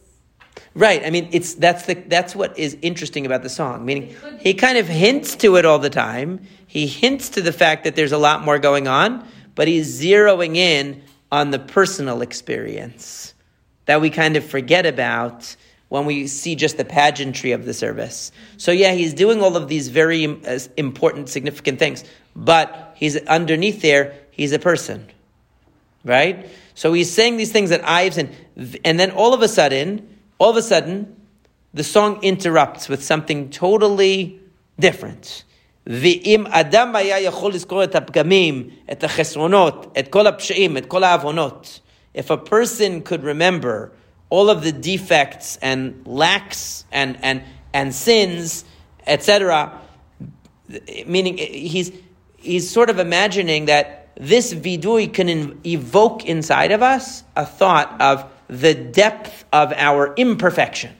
Right. 0.74 1.04
I 1.04 1.10
mean, 1.10 1.28
it's 1.32 1.54
that's 1.54 1.86
the 1.86 1.94
that's 1.94 2.34
what 2.34 2.58
is 2.58 2.78
interesting 2.80 3.26
about 3.26 3.42
the 3.42 3.48
song. 3.48 3.84
Meaning, 3.84 4.14
he 4.40 4.54
kind 4.54 4.78
of 4.78 4.86
hints 4.88 5.36
to 5.36 5.56
it 5.56 5.64
all 5.64 5.78
the 5.78 5.90
time. 5.90 6.40
He 6.66 6.86
hints 6.86 7.30
to 7.30 7.42
the 7.42 7.52
fact 7.52 7.84
that 7.84 7.96
there's 7.96 8.12
a 8.12 8.18
lot 8.18 8.44
more 8.44 8.58
going 8.58 8.88
on, 8.88 9.26
but 9.54 9.68
he's 9.68 10.00
zeroing 10.00 10.56
in 10.56 11.02
on 11.30 11.50
the 11.50 11.58
personal 11.58 12.22
experience 12.22 13.34
that 13.86 14.00
we 14.00 14.10
kind 14.10 14.36
of 14.36 14.44
forget 14.44 14.86
about 14.86 15.56
when 15.88 16.06
we 16.06 16.26
see 16.28 16.54
just 16.54 16.76
the 16.76 16.84
pageantry 16.84 17.52
of 17.52 17.64
the 17.64 17.74
service. 17.74 18.30
So 18.56 18.70
yeah, 18.70 18.92
he's 18.92 19.12
doing 19.12 19.42
all 19.42 19.56
of 19.56 19.68
these 19.68 19.88
very 19.88 20.26
uh, 20.26 20.58
important, 20.76 21.28
significant 21.28 21.80
things, 21.80 22.04
but 22.36 22.94
he's 22.96 23.16
underneath 23.26 23.82
there. 23.82 24.14
He's 24.30 24.52
a 24.52 24.58
person, 24.58 25.08
right? 26.03 26.49
So 26.73 26.93
he's 26.93 27.11
saying 27.11 27.37
these 27.37 27.51
things 27.51 27.69
that 27.69 27.87
I've 27.87 28.13
seen, 28.13 28.29
and 28.83 28.99
then 28.99 29.11
all 29.11 29.33
of 29.33 29.41
a 29.41 29.47
sudden 29.47 30.15
all 30.37 30.49
of 30.49 30.57
a 30.57 30.61
sudden, 30.61 31.15
the 31.73 31.83
song 31.83 32.19
interrupts 32.21 32.89
with 32.89 33.03
something 33.03 33.49
totally 33.49 34.39
different. 34.79 35.43
ואם 35.87 36.47
אדם 36.47 36.95
היה 36.95 37.19
יכול 37.19 37.53
לזכור 37.53 37.83
את 37.83 37.95
הפגמים, 37.95 38.69
את 38.91 39.03
החסרונות, 39.03 39.97
את 39.99 40.07
כל 40.07 40.27
הפשעים, 40.27 40.77
את 40.77 40.85
כל 40.85 41.03
העוונות, 41.03 41.79
if 42.15 42.31
a 42.31 42.37
person 42.37 43.01
could 43.01 43.23
remember 43.23 43.91
all 44.29 44.49
of 44.49 44.63
the 44.63 44.71
defects 44.71 45.57
and 45.61 45.93
lacks 46.05 46.85
and, 46.91 47.17
and, 47.21 47.43
and 47.73 47.93
sins, 47.93 48.65
etc., 49.05 49.79
meaning 51.05 51.37
he's, 51.37 51.91
he's 52.37 52.67
sort 52.69 52.89
of 52.89 52.97
imagining 52.97 53.65
that 53.65 53.98
this 54.16 54.52
vidui 54.52 55.12
can 55.12 55.28
in, 55.28 55.60
evoke 55.64 56.24
inside 56.24 56.72
of 56.72 56.82
us 56.82 57.24
a 57.36 57.46
thought 57.46 58.00
of 58.00 58.30
the 58.48 58.74
depth 58.74 59.44
of 59.52 59.72
our 59.72 60.14
imperfection, 60.14 60.94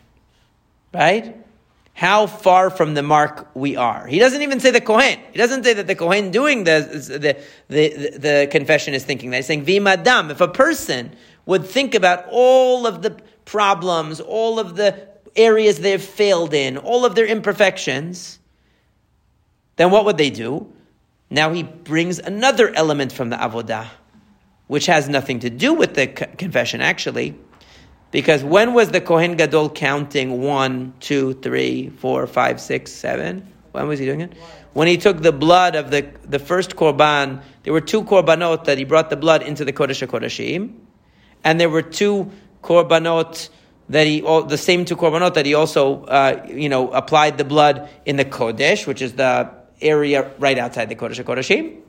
right? 0.94 1.36
How 1.92 2.26
far 2.26 2.70
from 2.70 2.94
the 2.94 3.02
mark 3.02 3.48
we 3.54 3.76
are. 3.76 4.06
He 4.06 4.18
doesn't 4.18 4.40
even 4.40 4.60
say 4.60 4.70
the 4.70 4.80
Kohen. 4.80 5.18
He 5.32 5.38
doesn't 5.38 5.64
say 5.64 5.74
that 5.74 5.86
the 5.86 5.94
Kohen 5.94 6.30
doing 6.30 6.64
the, 6.64 6.80
the, 7.20 7.42
the, 7.68 8.18
the 8.18 8.48
confession 8.50 8.94
is 8.94 9.04
thinking 9.04 9.30
that. 9.30 9.38
He's 9.38 9.46
saying, 9.46 9.66
Vimadam. 9.66 10.30
If 10.30 10.40
a 10.40 10.48
person 10.48 11.14
would 11.44 11.66
think 11.66 11.94
about 11.94 12.24
all 12.30 12.86
of 12.86 13.02
the 13.02 13.20
problems, 13.44 14.20
all 14.20 14.58
of 14.58 14.76
the 14.76 15.08
areas 15.36 15.80
they've 15.80 16.00
failed 16.00 16.54
in, 16.54 16.78
all 16.78 17.04
of 17.04 17.14
their 17.14 17.26
imperfections, 17.26 18.38
then 19.76 19.90
what 19.90 20.04
would 20.04 20.16
they 20.16 20.30
do? 20.30 20.72
Now 21.30 21.52
he 21.52 21.62
brings 21.62 22.18
another 22.18 22.74
element 22.74 23.12
from 23.12 23.30
the 23.30 23.36
avodah 23.36 23.86
which 24.70 24.86
has 24.86 25.08
nothing 25.08 25.40
to 25.40 25.50
do 25.50 25.74
with 25.74 25.94
the 25.94 26.06
confession, 26.06 26.80
actually. 26.80 27.34
Because 28.12 28.44
when 28.44 28.72
was 28.72 28.90
the 28.90 29.00
Kohen 29.00 29.36
Gadol 29.36 29.70
counting 29.70 30.42
one, 30.42 30.94
two, 31.00 31.34
three, 31.34 31.88
four, 31.88 32.24
five, 32.28 32.60
six, 32.60 32.92
seven? 32.92 33.52
When 33.72 33.88
was 33.88 33.98
he 33.98 34.06
doing 34.06 34.20
it? 34.20 34.32
When 34.72 34.86
he 34.86 34.96
took 34.96 35.22
the 35.22 35.32
blood 35.32 35.74
of 35.74 35.90
the, 35.90 36.08
the 36.22 36.38
first 36.38 36.76
korban, 36.76 37.42
there 37.64 37.72
were 37.72 37.80
two 37.80 38.04
korbanot 38.04 38.66
that 38.66 38.78
he 38.78 38.84
brought 38.84 39.10
the 39.10 39.16
blood 39.16 39.42
into 39.42 39.64
the 39.64 39.72
Kodesh 39.72 40.06
HaKodeshim. 40.06 40.72
And 41.42 41.60
there 41.60 41.68
were 41.68 41.82
two 41.82 42.30
korbanot 42.62 43.48
that 43.88 44.06
he, 44.06 44.20
the 44.20 44.56
same 44.56 44.84
two 44.84 44.94
korbanot 44.94 45.34
that 45.34 45.46
he 45.46 45.54
also, 45.54 46.04
uh, 46.04 46.46
you 46.48 46.68
know, 46.68 46.92
applied 46.92 47.38
the 47.38 47.44
blood 47.44 47.88
in 48.06 48.14
the 48.14 48.24
Kodesh, 48.24 48.86
which 48.86 49.02
is 49.02 49.14
the 49.14 49.50
area 49.80 50.30
right 50.38 50.58
outside 50.58 50.88
the 50.88 50.94
Kodesh 50.94 51.22
HaKodeshim. 51.22 51.80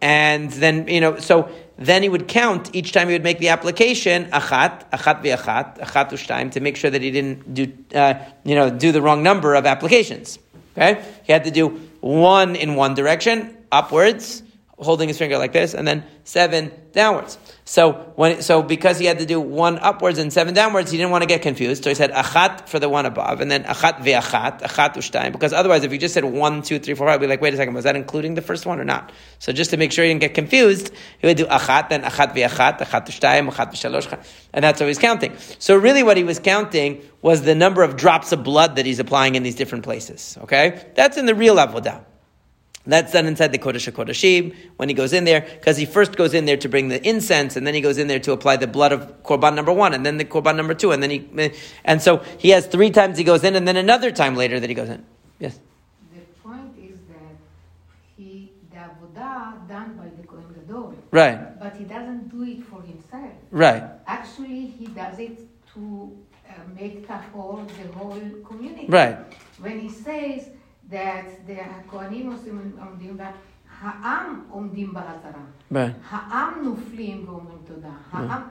And 0.00 0.50
then, 0.50 0.88
you 0.88 1.00
know, 1.00 1.18
so 1.18 1.48
then 1.78 2.02
he 2.02 2.08
would 2.08 2.26
count 2.26 2.74
each 2.74 2.90
time 2.90 3.08
he 3.08 3.14
would 3.14 3.22
make 3.22 3.38
the 3.38 3.50
application, 3.50 4.24
achat, 4.30 4.90
achat 4.90 5.22
v'achat, 5.22 5.78
achat 5.78 6.10
u'shtayim, 6.10 6.50
to 6.52 6.60
make 6.60 6.76
sure 6.76 6.90
that 6.90 7.00
he 7.02 7.12
didn't 7.12 7.54
do, 7.54 7.72
uh, 7.94 8.14
you 8.44 8.56
know, 8.56 8.68
do 8.68 8.90
the 8.90 9.00
wrong 9.00 9.22
number 9.22 9.54
of 9.54 9.64
applications. 9.64 10.40
Okay? 10.76 11.04
He 11.22 11.32
had 11.32 11.44
to 11.44 11.52
do 11.52 11.68
one 12.00 12.56
in 12.56 12.74
one 12.74 12.94
direction, 12.94 13.56
upwards, 13.70 14.42
holding 14.82 15.08
his 15.08 15.18
finger 15.18 15.38
like 15.38 15.52
this, 15.52 15.74
and 15.74 15.86
then 15.86 16.04
seven 16.24 16.72
downwards. 16.92 17.38
So 17.64 17.92
when 18.16 18.42
so 18.42 18.62
because 18.62 18.98
he 18.98 19.06
had 19.06 19.20
to 19.20 19.26
do 19.26 19.40
one 19.40 19.78
upwards 19.78 20.18
and 20.18 20.32
seven 20.32 20.52
downwards, 20.52 20.90
he 20.90 20.98
didn't 20.98 21.10
want 21.10 21.22
to 21.22 21.26
get 21.26 21.42
confused. 21.42 21.84
So 21.84 21.90
he 21.90 21.94
said 21.94 22.10
achat 22.10 22.68
for 22.68 22.78
the 22.78 22.88
one 22.88 23.06
above, 23.06 23.40
and 23.40 23.50
then 23.50 23.64
achat 23.64 23.98
ve'achat, 23.98 24.60
achat 24.62 24.94
ushtayim. 24.94 25.32
Because 25.32 25.52
otherwise, 25.52 25.84
if 25.84 25.92
you 25.92 25.98
just 25.98 26.14
said 26.14 26.24
one, 26.24 26.62
two, 26.62 26.78
three, 26.78 26.94
four, 26.94 27.06
five, 27.06 27.14
I'd 27.14 27.20
be 27.20 27.26
like, 27.26 27.40
wait 27.40 27.54
a 27.54 27.56
second, 27.56 27.74
was 27.74 27.84
that 27.84 27.96
including 27.96 28.34
the 28.34 28.42
first 28.42 28.66
one 28.66 28.80
or 28.80 28.84
not? 28.84 29.12
So 29.38 29.52
just 29.52 29.70
to 29.70 29.76
make 29.76 29.92
sure 29.92 30.04
he 30.04 30.10
didn't 30.10 30.20
get 30.20 30.34
confused, 30.34 30.92
he 31.18 31.26
would 31.26 31.36
do 31.36 31.46
achat, 31.46 31.88
then 31.88 32.02
achat 32.02 32.34
ve'achat, 32.34 32.80
achat 32.80 33.06
ushtayim, 33.06 33.50
achat 33.50 33.72
v'shalosh, 33.72 34.26
and 34.52 34.64
that's 34.64 34.80
how 34.80 34.86
he's 34.86 34.98
counting. 34.98 35.36
So 35.58 35.76
really, 35.76 36.02
what 36.02 36.16
he 36.16 36.24
was 36.24 36.38
counting 36.38 37.02
was 37.22 37.42
the 37.42 37.54
number 37.54 37.82
of 37.82 37.96
drops 37.96 38.32
of 38.32 38.42
blood 38.42 38.76
that 38.76 38.86
he's 38.86 38.98
applying 38.98 39.36
in 39.36 39.42
these 39.42 39.54
different 39.54 39.84
places. 39.84 40.36
Okay, 40.42 40.84
that's 40.94 41.16
in 41.16 41.26
the 41.26 41.34
real 41.34 41.56
avodah. 41.56 42.04
That's 42.84 43.12
done 43.12 43.26
inside 43.26 43.52
the 43.52 43.58
Kodesh 43.58 43.90
HaKodeshim 43.90 44.56
when 44.76 44.88
he 44.88 44.94
goes 44.94 45.12
in 45.12 45.22
there, 45.24 45.42
because 45.42 45.76
he 45.76 45.86
first 45.86 46.16
goes 46.16 46.34
in 46.34 46.46
there 46.46 46.56
to 46.56 46.68
bring 46.68 46.88
the 46.88 47.00
incense, 47.08 47.54
and 47.56 47.64
then 47.64 47.74
he 47.74 47.80
goes 47.80 47.96
in 47.96 48.08
there 48.08 48.18
to 48.18 48.32
apply 48.32 48.56
the 48.56 48.66
blood 48.66 48.90
of 48.90 49.22
Korban 49.22 49.54
number 49.54 49.72
one, 49.72 49.94
and 49.94 50.04
then 50.04 50.16
the 50.16 50.24
Korban 50.24 50.56
number 50.56 50.74
two, 50.74 50.90
and 50.90 51.00
then 51.00 51.10
he, 51.10 51.52
and 51.84 52.02
so 52.02 52.18
he 52.38 52.48
has 52.50 52.66
three 52.66 52.90
times 52.90 53.18
he 53.18 53.24
goes 53.24 53.44
in, 53.44 53.54
and 53.54 53.68
then 53.68 53.76
another 53.76 54.10
time 54.10 54.34
later 54.34 54.58
that 54.58 54.68
he 54.68 54.74
goes 54.74 54.88
in. 54.88 55.04
Yes? 55.38 55.60
The 56.12 56.20
point 56.42 56.74
is 56.76 56.98
that 57.08 57.36
he, 58.16 58.50
the 58.72 58.78
Avodah 58.78 59.68
done 59.68 59.94
by 59.94 60.08
the 60.20 60.26
Kohen 60.26 60.52
Gadol. 60.52 60.96
Right. 61.12 61.60
But 61.60 61.76
he 61.76 61.84
doesn't 61.84 62.30
do 62.30 62.42
it 62.42 62.64
for 62.64 62.82
himself. 62.82 63.30
Right. 63.52 63.84
Actually, 64.08 64.66
he 64.66 64.86
does 64.86 65.20
it 65.20 65.38
to 65.74 66.16
uh, 66.48 66.52
make 66.74 67.06
tahor 67.06 67.64
the 67.68 67.92
whole 67.96 68.20
community. 68.44 68.86
Right. 68.88 69.18
When 69.60 69.78
he 69.78 69.88
says 69.88 70.48
that 70.91 71.47
the 71.47 71.59
הכהנים 71.61 72.31
עושים, 72.31 72.71
עומדים 72.79 73.17
בה, 73.17 73.31
העם 73.81 74.41
עומדים 74.49 74.93
בעטרה. 74.93 75.41
Right. 75.71 75.93
העם 76.09 76.63
נופלים 76.63 77.25
ואומרים 77.27 77.57
תודה. 77.67 77.89
העם, 78.11 78.41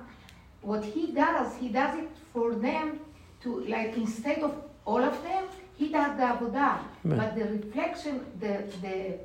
what 0.64 0.84
he 0.94 1.14
does, 1.14 1.56
he 1.60 1.68
does 1.68 1.94
it 1.94 2.08
for 2.34 2.54
them 2.54 2.98
to, 3.42 3.60
like, 3.68 3.96
instead 3.96 4.38
of 4.42 4.50
all 4.84 5.02
of 5.02 5.22
them, 5.22 5.44
he 5.78 5.88
does 5.88 6.16
the 6.18 6.26
עבודה. 6.26 6.76
But 7.04 7.34
the 7.34 7.44
reflection, 7.44 8.20
the, 8.40 8.62
the, 8.82 9.18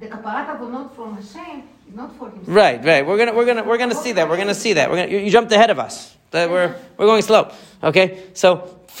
the 0.00 0.08
כפרת 0.08 0.48
עוונות 0.48 0.94
from 0.96 1.14
Hashem 1.14 1.62
is 1.88 1.94
not 1.94 2.10
for 2.18 2.30
himself. 2.30 2.48
Right, 2.48 2.84
right. 2.84 3.06
We're 3.06 3.18
gonna, 3.18 3.34
we're 3.34 3.46
gonna, 3.46 3.64
we're 3.64 3.78
gonna 3.78 3.94
see 3.94 4.12
that. 4.12 4.28
We're 4.28 4.36
gonna 4.36 4.54
see 4.54 4.72
that. 4.74 4.90
We're 4.90 4.96
gonna, 4.96 5.12
you, 5.12 5.18
you 5.18 5.30
jumped 5.30 5.52
ahead 5.52 5.70
of 5.70 5.78
us. 5.78 6.16
That 6.32 6.50
we're, 6.50 6.74
we're 6.98 7.06
going 7.06 7.22
slow. 7.22 7.50
Okay. 7.82 8.06
So 8.34 8.46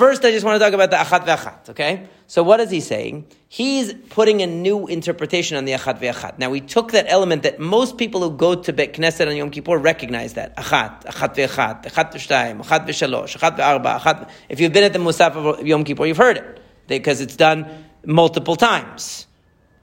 first, 0.01 0.25
I 0.25 0.31
just 0.31 0.43
want 0.43 0.55
to 0.55 0.65
talk 0.65 0.73
about 0.73 0.89
the 0.89 0.97
achat 0.97 1.25
ve'achat. 1.27 1.69
Okay. 1.69 2.07
So 2.25 2.41
what 2.41 2.59
is 2.59 2.71
he 2.71 2.79
saying? 2.79 3.27
He's 3.47 3.93
putting 4.09 4.41
a 4.41 4.47
new 4.47 4.87
interpretation 4.87 5.57
on 5.57 5.65
the 5.65 5.73
achat 5.73 5.99
ve'achat. 5.99 6.39
Now 6.39 6.49
we 6.49 6.59
took 6.59 6.91
that 6.93 7.05
element 7.07 7.43
that 7.43 7.59
most 7.59 7.99
people 7.99 8.19
who 8.21 8.35
go 8.35 8.55
to 8.55 8.73
Bet 8.73 8.93
Knesset 8.93 9.27
on 9.27 9.35
Yom 9.35 9.51
Kippur 9.51 9.77
recognize 9.77 10.33
that 10.33 10.57
achat, 10.57 11.03
achat 11.05 11.35
ve'achat, 11.35 11.83
achat 11.83 12.07
ve'shtayim, 12.13 12.63
achat 12.63 12.87
ve'shalosh, 12.87 13.37
achat 13.37 13.57
ve'arba, 13.59 13.99
achat. 13.99 14.27
If 14.49 14.59
you've 14.59 14.73
been 14.73 14.85
at 14.85 14.93
the 14.93 14.97
Musaf 14.97 15.35
of 15.35 15.67
Yom 15.67 15.83
Kippur, 15.83 16.07
you've 16.07 16.17
heard 16.17 16.37
it 16.37 16.59
because 16.87 17.21
it's 17.21 17.35
done 17.35 17.59
multiple 18.03 18.55
times. 18.55 19.27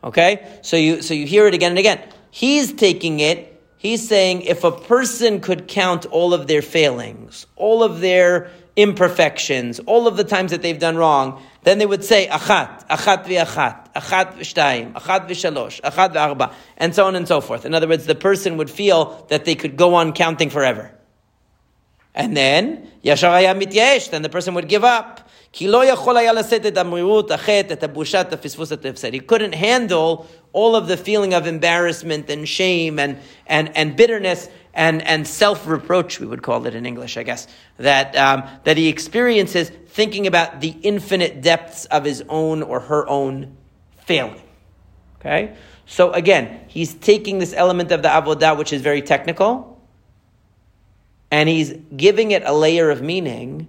Okay? 0.03 0.45
So 0.63 0.77
you, 0.77 1.01
so 1.01 1.15
you 1.15 1.27
hear 1.27 1.47
it 1.47 1.55
again 1.55 1.71
and 1.71 1.79
again. 1.79 2.03
He's 2.33 2.73
taking 2.73 3.21
it, 3.21 3.63
he's 3.77 4.09
saying 4.09 4.43
if 4.43 4.65
a 4.65 4.73
person 4.73 5.39
could 5.39 5.69
count 5.69 6.07
all 6.07 6.35
of 6.35 6.49
their 6.49 6.63
failings, 6.63 7.47
all 7.55 7.85
of 7.85 8.01
their 8.01 8.51
imperfections, 8.79 9.81
all 9.81 10.07
of 10.07 10.17
the 10.17 10.23
times 10.23 10.53
that 10.53 10.63
they've 10.63 10.79
done 10.79 10.97
wrong, 10.97 11.43
then 11.65 11.79
they 11.79 11.87
would 11.87 12.05
say 12.05 12.29
achat, 12.29 12.87
achat 12.87 13.25
v'achat, 13.25 13.93
achat 13.93 14.39
v'shtayim, 14.39 14.93
achat 14.93 15.29
v'shalosh, 15.29 15.81
achat 15.81 16.15
v'arba, 16.15 16.55
and 16.77 16.95
so 16.95 17.05
on 17.05 17.17
and 17.17 17.27
so 17.27 17.41
forth. 17.41 17.67
In 17.67 17.75
other 17.75 17.89
words, 17.89 18.07
the 18.07 18.15
person 18.15 18.57
would 18.57 18.71
feel 18.71 19.27
that 19.31 19.45
they 19.45 19.57
could 19.57 19.77
go 19.77 19.95
on 19.95 20.13
counting 20.13 20.49
forever. 20.49 20.95
And 22.15 22.37
then, 22.37 22.89
yasharaya 23.05 23.61
mityesh, 23.61 24.11
then 24.11 24.23
the 24.23 24.29
person 24.29 24.55
would 24.55 24.69
give 24.69 24.85
up. 24.85 25.29
He 25.51 25.67
couldn't 25.67 25.97
handle 29.55 30.27
all 30.53 30.77
of 30.77 30.89
the 30.89 30.97
feeling 30.97 31.35
of 31.35 31.47
embarrassment 31.47 32.31
and 32.31 32.49
shame 32.49 32.99
and, 32.99 33.19
and, 33.47 33.77
and 33.77 33.95
bitterness 33.97 34.49
and, 34.75 35.03
and 35.03 35.27
self-reproach, 35.27 36.21
we 36.21 36.27
would 36.27 36.43
call 36.43 36.67
it 36.67 36.75
in 36.75 36.87
English, 36.87 37.17
I 37.17 37.23
guess, 37.23 37.49
that, 37.79 38.17
um, 38.17 38.45
that 38.65 38.77
he 38.77 38.89
experiences 38.89 39.71
thinking 39.89 40.27
about 40.27 40.61
the 40.61 40.77
infinite 40.83 41.43
depths 41.43 41.87
of 41.87 42.05
his 42.05 42.23
own 42.29 42.63
or 42.63 42.81
her 42.81 43.09
own 43.09 43.57
failing. 44.05 44.43
Okay? 45.21 45.57
So 45.87 46.13
again, 46.13 46.61
he's 46.69 46.95
taking 46.95 47.39
this 47.39 47.53
element 47.53 47.91
of 47.93 48.03
the 48.03 48.09
avodah, 48.09 48.57
which 48.57 48.73
is 48.73 48.83
very 48.83 49.03
technical, 49.03 49.81
and 51.31 51.49
he's 51.49 51.75
giving 51.97 52.31
it 52.31 52.43
a 52.45 52.53
layer 52.53 52.91
of 52.91 53.03
meaning 53.03 53.69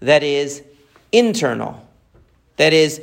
that 0.00 0.22
is 0.22 0.62
internal. 1.12 1.86
That 2.56 2.72
is, 2.72 3.00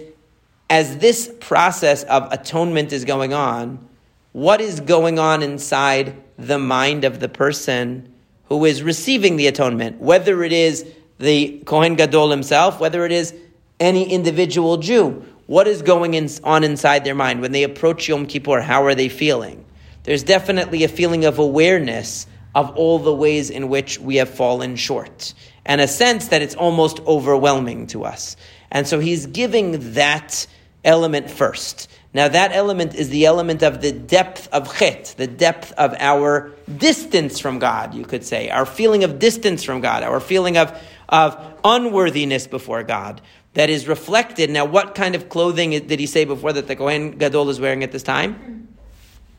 as 0.70 0.98
this 0.98 1.34
process 1.40 2.04
of 2.04 2.32
atonement 2.32 2.92
is 2.92 3.06
going 3.06 3.34
on, 3.34 3.88
what 4.34 4.62
is 4.62 4.80
going 4.80 5.20
on 5.20 5.42
inside 5.42 6.16
the 6.38 6.60
mind 6.60 7.04
of 7.04 7.20
the 7.20 7.30
person 7.30 8.14
who 8.46 8.66
is 8.66 8.84
receiving 8.84 9.36
the 9.38 9.48
atonement, 9.48 10.00
whether 10.00 10.44
it 10.44 10.52
is 10.52 10.86
the 11.20 11.62
Kohen 11.66 11.96
Gadol 11.96 12.32
himself, 12.32 12.80
whether 12.80 13.06
it 13.06 13.12
is 13.12 13.34
any 13.80 14.10
individual 14.12 14.78
Jew. 14.78 15.26
What 15.48 15.68
is 15.68 15.82
going 15.82 16.14
in, 16.14 16.30
on 16.44 16.64
inside 16.64 17.06
their 17.06 17.16
mind 17.16 17.42
when 17.42 17.52
they 17.52 17.64
approach 17.64 18.08
Yom 18.08 18.26
Kippur? 18.26 18.62
How 18.62 18.84
are 18.86 18.96
they 18.96 19.10
feeling? 19.10 19.66
There's 20.04 20.24
definitely 20.24 20.84
a 20.84 20.88
feeling 20.88 21.26
of 21.26 21.40
awareness 21.40 22.28
of 22.56 22.76
all 22.76 23.00
the 23.00 23.14
ways 23.14 23.50
in 23.50 23.70
which 23.70 24.00
we 24.00 24.16
have 24.16 24.30
fallen 24.30 24.76
short, 24.76 25.34
and 25.66 25.80
a 25.80 25.88
sense 25.88 26.30
that 26.30 26.42
it's 26.42 26.56
almost 26.56 27.00
overwhelming 27.02 27.88
to 27.88 28.04
us. 28.04 28.36
And 28.72 28.88
so 28.88 29.00
he's 29.00 29.28
giving 29.28 29.94
that 29.94 30.48
element 30.84 31.30
first. 31.30 31.90
Now, 32.18 32.30
that 32.30 32.52
element 32.52 32.96
is 32.96 33.10
the 33.10 33.28
element 33.28 33.62
of 33.62 33.80
the 33.80 33.92
depth 33.92 34.50
of 34.52 34.76
chet, 34.80 35.14
the 35.18 35.28
depth 35.28 35.72
of 35.74 35.94
our 36.00 36.52
distance 36.78 37.40
from 37.40 37.60
God, 37.60 37.94
you 37.94 38.06
could 38.06 38.26
say, 38.26 38.50
our 38.50 38.66
feeling 38.66 39.04
of 39.04 39.20
distance 39.20 39.64
from 39.64 39.82
God, 39.82 40.02
our 40.02 40.20
feeling 40.20 40.58
of, 40.58 40.76
of 41.10 41.40
unworthiness 41.64 42.48
before 42.48 42.82
God 42.82 43.22
that 43.54 43.70
is 43.70 43.88
reflected. 43.88 44.50
Now, 44.50 44.66
what 44.66 44.96
kind 44.96 45.14
of 45.14 45.30
clothing 45.30 45.70
did 45.70 46.00
he 46.00 46.08
say 46.08 46.26
before 46.26 46.54
that 46.54 46.66
the 46.66 46.76
Kohen 46.76 47.20
Gadol 47.20 47.52
is 47.52 47.60
wearing 47.60 47.84
at 47.84 47.92
this 47.92 48.02
time? 48.02 48.68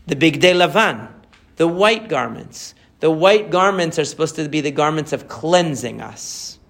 The 0.06 0.14
Bigdei 0.14 0.54
Lavan, 0.54 1.08
the 1.56 1.66
white 1.66 2.08
garments. 2.08 2.76
The 3.00 3.10
white 3.10 3.50
garments 3.50 3.98
are 3.98 4.04
supposed 4.04 4.36
to 4.36 4.48
be 4.48 4.60
the 4.60 4.70
garments 4.70 5.12
of 5.12 5.26
cleansing 5.26 6.00
us, 6.00 6.60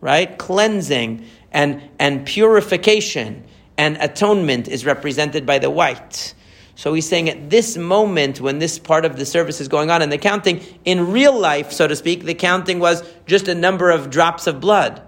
right? 0.00 0.36
Cleansing 0.38 1.24
and, 1.52 1.88
and 2.00 2.26
purification 2.26 3.44
and 3.78 3.96
atonement 3.98 4.68
is 4.68 4.84
represented 4.84 5.46
by 5.46 5.58
the 5.58 5.70
white. 5.70 6.34
So 6.76 6.92
he's 6.92 7.08
saying 7.08 7.30
at 7.30 7.48
this 7.48 7.76
moment, 7.76 8.40
when 8.40 8.58
this 8.58 8.78
part 8.78 9.04
of 9.06 9.16
the 9.16 9.24
service 9.24 9.60
is 9.60 9.68
going 9.68 9.90
on, 9.90 10.02
and 10.02 10.12
the 10.12 10.18
counting, 10.18 10.62
in 10.84 11.10
real 11.10 11.38
life, 11.38 11.72
so 11.72 11.88
to 11.88 11.96
speak, 11.96 12.24
the 12.24 12.34
counting 12.34 12.80
was 12.80 13.02
just 13.26 13.48
a 13.48 13.54
number 13.54 13.90
of 13.90 14.10
drops 14.10 14.46
of 14.46 14.60
blood. 14.60 15.02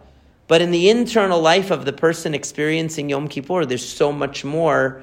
But 0.46 0.62
in 0.62 0.70
the 0.70 0.88
internal 0.88 1.40
life 1.40 1.70
of 1.70 1.84
the 1.84 1.92
person 1.92 2.34
experiencing 2.34 3.10
Yom 3.10 3.28
Kippur, 3.28 3.66
there's 3.66 3.86
so 3.86 4.12
much 4.12 4.46
more 4.46 5.02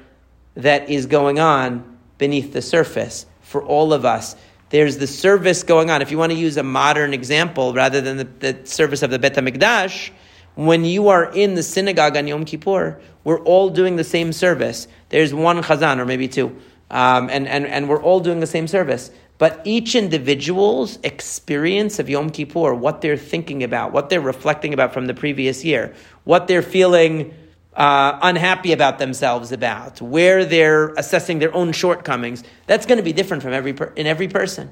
that 0.54 0.90
is 0.90 1.06
going 1.06 1.38
on 1.38 1.98
beneath 2.18 2.52
the 2.52 2.62
surface 2.62 3.26
for 3.42 3.62
all 3.62 3.92
of 3.92 4.04
us. 4.04 4.34
There's 4.70 4.98
the 4.98 5.06
service 5.06 5.62
going 5.62 5.90
on. 5.90 6.02
If 6.02 6.10
you 6.10 6.18
want 6.18 6.32
to 6.32 6.38
use 6.38 6.56
a 6.56 6.64
modern 6.64 7.14
example 7.14 7.72
rather 7.74 8.00
than 8.00 8.16
the, 8.16 8.24
the 8.24 8.66
service 8.66 9.02
of 9.02 9.10
the 9.10 9.20
Bet 9.20 9.34
HaMikdash, 9.34 10.10
when 10.56 10.84
you 10.84 11.08
are 11.08 11.30
in 11.32 11.54
the 11.54 11.62
synagogue 11.62 12.16
on 12.16 12.26
Yom 12.26 12.44
Kippur, 12.44 13.00
we're 13.24 13.40
all 13.40 13.70
doing 13.70 13.96
the 13.96 14.04
same 14.04 14.32
service. 14.32 14.88
There's 15.10 15.32
one 15.32 15.62
chazan, 15.62 15.98
or 15.98 16.04
maybe 16.04 16.28
two, 16.28 16.56
um, 16.90 17.28
and, 17.30 17.46
and, 17.46 17.66
and 17.66 17.88
we're 17.88 18.02
all 18.02 18.20
doing 18.20 18.40
the 18.40 18.46
same 18.46 18.66
service. 18.66 19.10
But 19.38 19.60
each 19.64 19.94
individual's 19.94 20.98
experience 21.02 21.98
of 21.98 22.08
Yom 22.08 22.30
Kippur, 22.30 22.74
what 22.74 23.02
they're 23.02 23.18
thinking 23.18 23.62
about, 23.62 23.92
what 23.92 24.08
they're 24.08 24.20
reflecting 24.20 24.72
about 24.72 24.94
from 24.94 25.06
the 25.06 25.14
previous 25.14 25.62
year, 25.62 25.94
what 26.24 26.48
they're 26.48 26.62
feeling 26.62 27.34
uh, 27.74 28.18
unhappy 28.22 28.72
about 28.72 28.98
themselves 28.98 29.52
about, 29.52 30.00
where 30.00 30.46
they're 30.46 30.88
assessing 30.94 31.38
their 31.38 31.54
own 31.54 31.72
shortcomings, 31.72 32.42
that's 32.66 32.86
going 32.86 32.96
to 32.96 33.04
be 33.04 33.12
different 33.12 33.42
from 33.42 33.52
every 33.52 33.74
per- 33.74 33.92
in 33.94 34.06
every 34.06 34.28
person. 34.28 34.70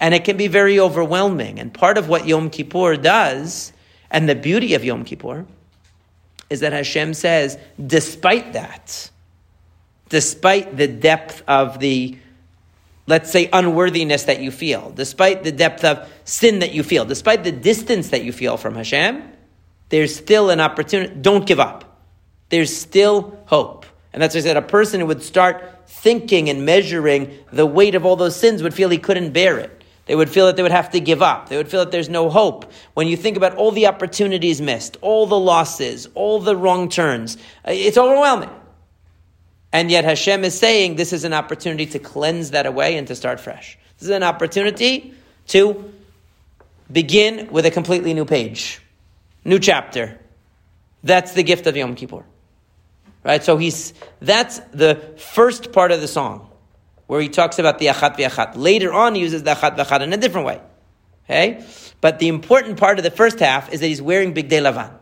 And 0.00 0.12
it 0.12 0.24
can 0.24 0.36
be 0.36 0.48
very 0.48 0.80
overwhelming. 0.80 1.60
And 1.60 1.72
part 1.72 1.96
of 1.96 2.08
what 2.08 2.26
Yom 2.26 2.50
Kippur 2.50 2.96
does, 2.96 3.72
and 4.16 4.26
the 4.26 4.34
beauty 4.34 4.72
of 4.72 4.82
Yom 4.82 5.04
Kippur, 5.04 5.44
is 6.48 6.60
that 6.60 6.72
Hashem 6.72 7.12
says, 7.12 7.58
despite 7.86 8.54
that, 8.54 9.10
despite 10.08 10.74
the 10.74 10.88
depth 10.88 11.42
of 11.46 11.80
the 11.80 12.16
let's 13.06 13.30
say, 13.30 13.50
unworthiness 13.52 14.24
that 14.24 14.40
you 14.40 14.50
feel, 14.50 14.90
despite 14.90 15.44
the 15.44 15.52
depth 15.52 15.84
of 15.84 16.10
sin 16.24 16.60
that 16.60 16.72
you 16.72 16.82
feel, 16.82 17.04
despite 17.04 17.44
the 17.44 17.52
distance 17.52 18.08
that 18.08 18.24
you 18.24 18.32
feel 18.32 18.56
from 18.56 18.74
Hashem, 18.74 19.22
there's 19.90 20.16
still 20.16 20.48
an 20.48 20.60
opportunity. 20.60 21.14
Don't 21.14 21.46
give 21.46 21.60
up. 21.60 22.00
There's 22.48 22.74
still 22.74 23.38
hope. 23.44 23.84
And 24.14 24.22
that's 24.22 24.34
why 24.34 24.38
I 24.40 24.44
said 24.44 24.56
a 24.56 24.62
person 24.62 25.00
who 25.00 25.06
would 25.06 25.22
start 25.22 25.62
thinking 25.86 26.48
and 26.48 26.64
measuring 26.64 27.38
the 27.52 27.66
weight 27.66 27.94
of 27.94 28.06
all 28.06 28.16
those 28.16 28.34
sins 28.34 28.62
would 28.62 28.72
feel 28.72 28.88
he 28.88 28.96
couldn't 28.96 29.32
bear 29.32 29.58
it. 29.58 29.75
They 30.06 30.14
would 30.14 30.30
feel 30.30 30.46
that 30.46 30.56
they 30.56 30.62
would 30.62 30.72
have 30.72 30.90
to 30.90 31.00
give 31.00 31.20
up. 31.20 31.48
They 31.48 31.56
would 31.56 31.68
feel 31.68 31.80
that 31.80 31.90
there's 31.90 32.08
no 32.08 32.30
hope. 32.30 32.72
When 32.94 33.08
you 33.08 33.16
think 33.16 33.36
about 33.36 33.56
all 33.56 33.72
the 33.72 33.88
opportunities 33.88 34.60
missed, 34.60 34.96
all 35.00 35.26
the 35.26 35.38
losses, 35.38 36.08
all 36.14 36.40
the 36.40 36.56
wrong 36.56 36.88
turns, 36.88 37.36
uh, 37.66 37.72
it's 37.72 37.98
overwhelming. 37.98 38.50
And 39.72 39.90
yet 39.90 40.04
Hashem 40.04 40.44
is 40.44 40.56
saying 40.56 40.94
this 40.94 41.12
is 41.12 41.24
an 41.24 41.32
opportunity 41.32 41.86
to 41.86 41.98
cleanse 41.98 42.52
that 42.52 42.66
away 42.66 42.96
and 42.96 43.06
to 43.08 43.16
start 43.16 43.40
fresh. 43.40 43.76
This 43.98 44.08
is 44.08 44.14
an 44.14 44.22
opportunity 44.22 45.12
to 45.48 45.92
begin 46.90 47.50
with 47.50 47.66
a 47.66 47.70
completely 47.72 48.14
new 48.14 48.24
page, 48.24 48.80
new 49.44 49.58
chapter. 49.58 50.20
That's 51.02 51.32
the 51.32 51.42
gift 51.42 51.66
of 51.66 51.76
Yom 51.76 51.96
Kippur. 51.96 52.24
Right? 53.24 53.42
So 53.42 53.56
he's 53.56 53.92
that's 54.20 54.60
the 54.72 54.94
first 55.18 55.72
part 55.72 55.90
of 55.90 56.00
the 56.00 56.06
song 56.06 56.48
where 57.06 57.20
he 57.20 57.28
talks 57.28 57.58
about 57.58 57.78
the 57.78 57.86
achat 57.86 58.16
v'achat. 58.16 58.56
Later 58.56 58.92
on, 58.92 59.14
he 59.14 59.20
uses 59.20 59.42
the 59.42 59.54
achat 59.54 59.76
v'achat 59.76 60.02
in 60.02 60.12
a 60.12 60.16
different 60.16 60.46
way. 60.46 60.60
Okay? 61.24 61.64
But 62.00 62.18
the 62.18 62.28
important 62.28 62.78
part 62.78 62.98
of 62.98 63.04
the 63.04 63.10
first 63.10 63.40
half 63.40 63.72
is 63.72 63.80
that 63.80 63.86
he's 63.86 64.02
wearing 64.02 64.34
bigdei 64.34 64.62
lavan. 64.62 64.92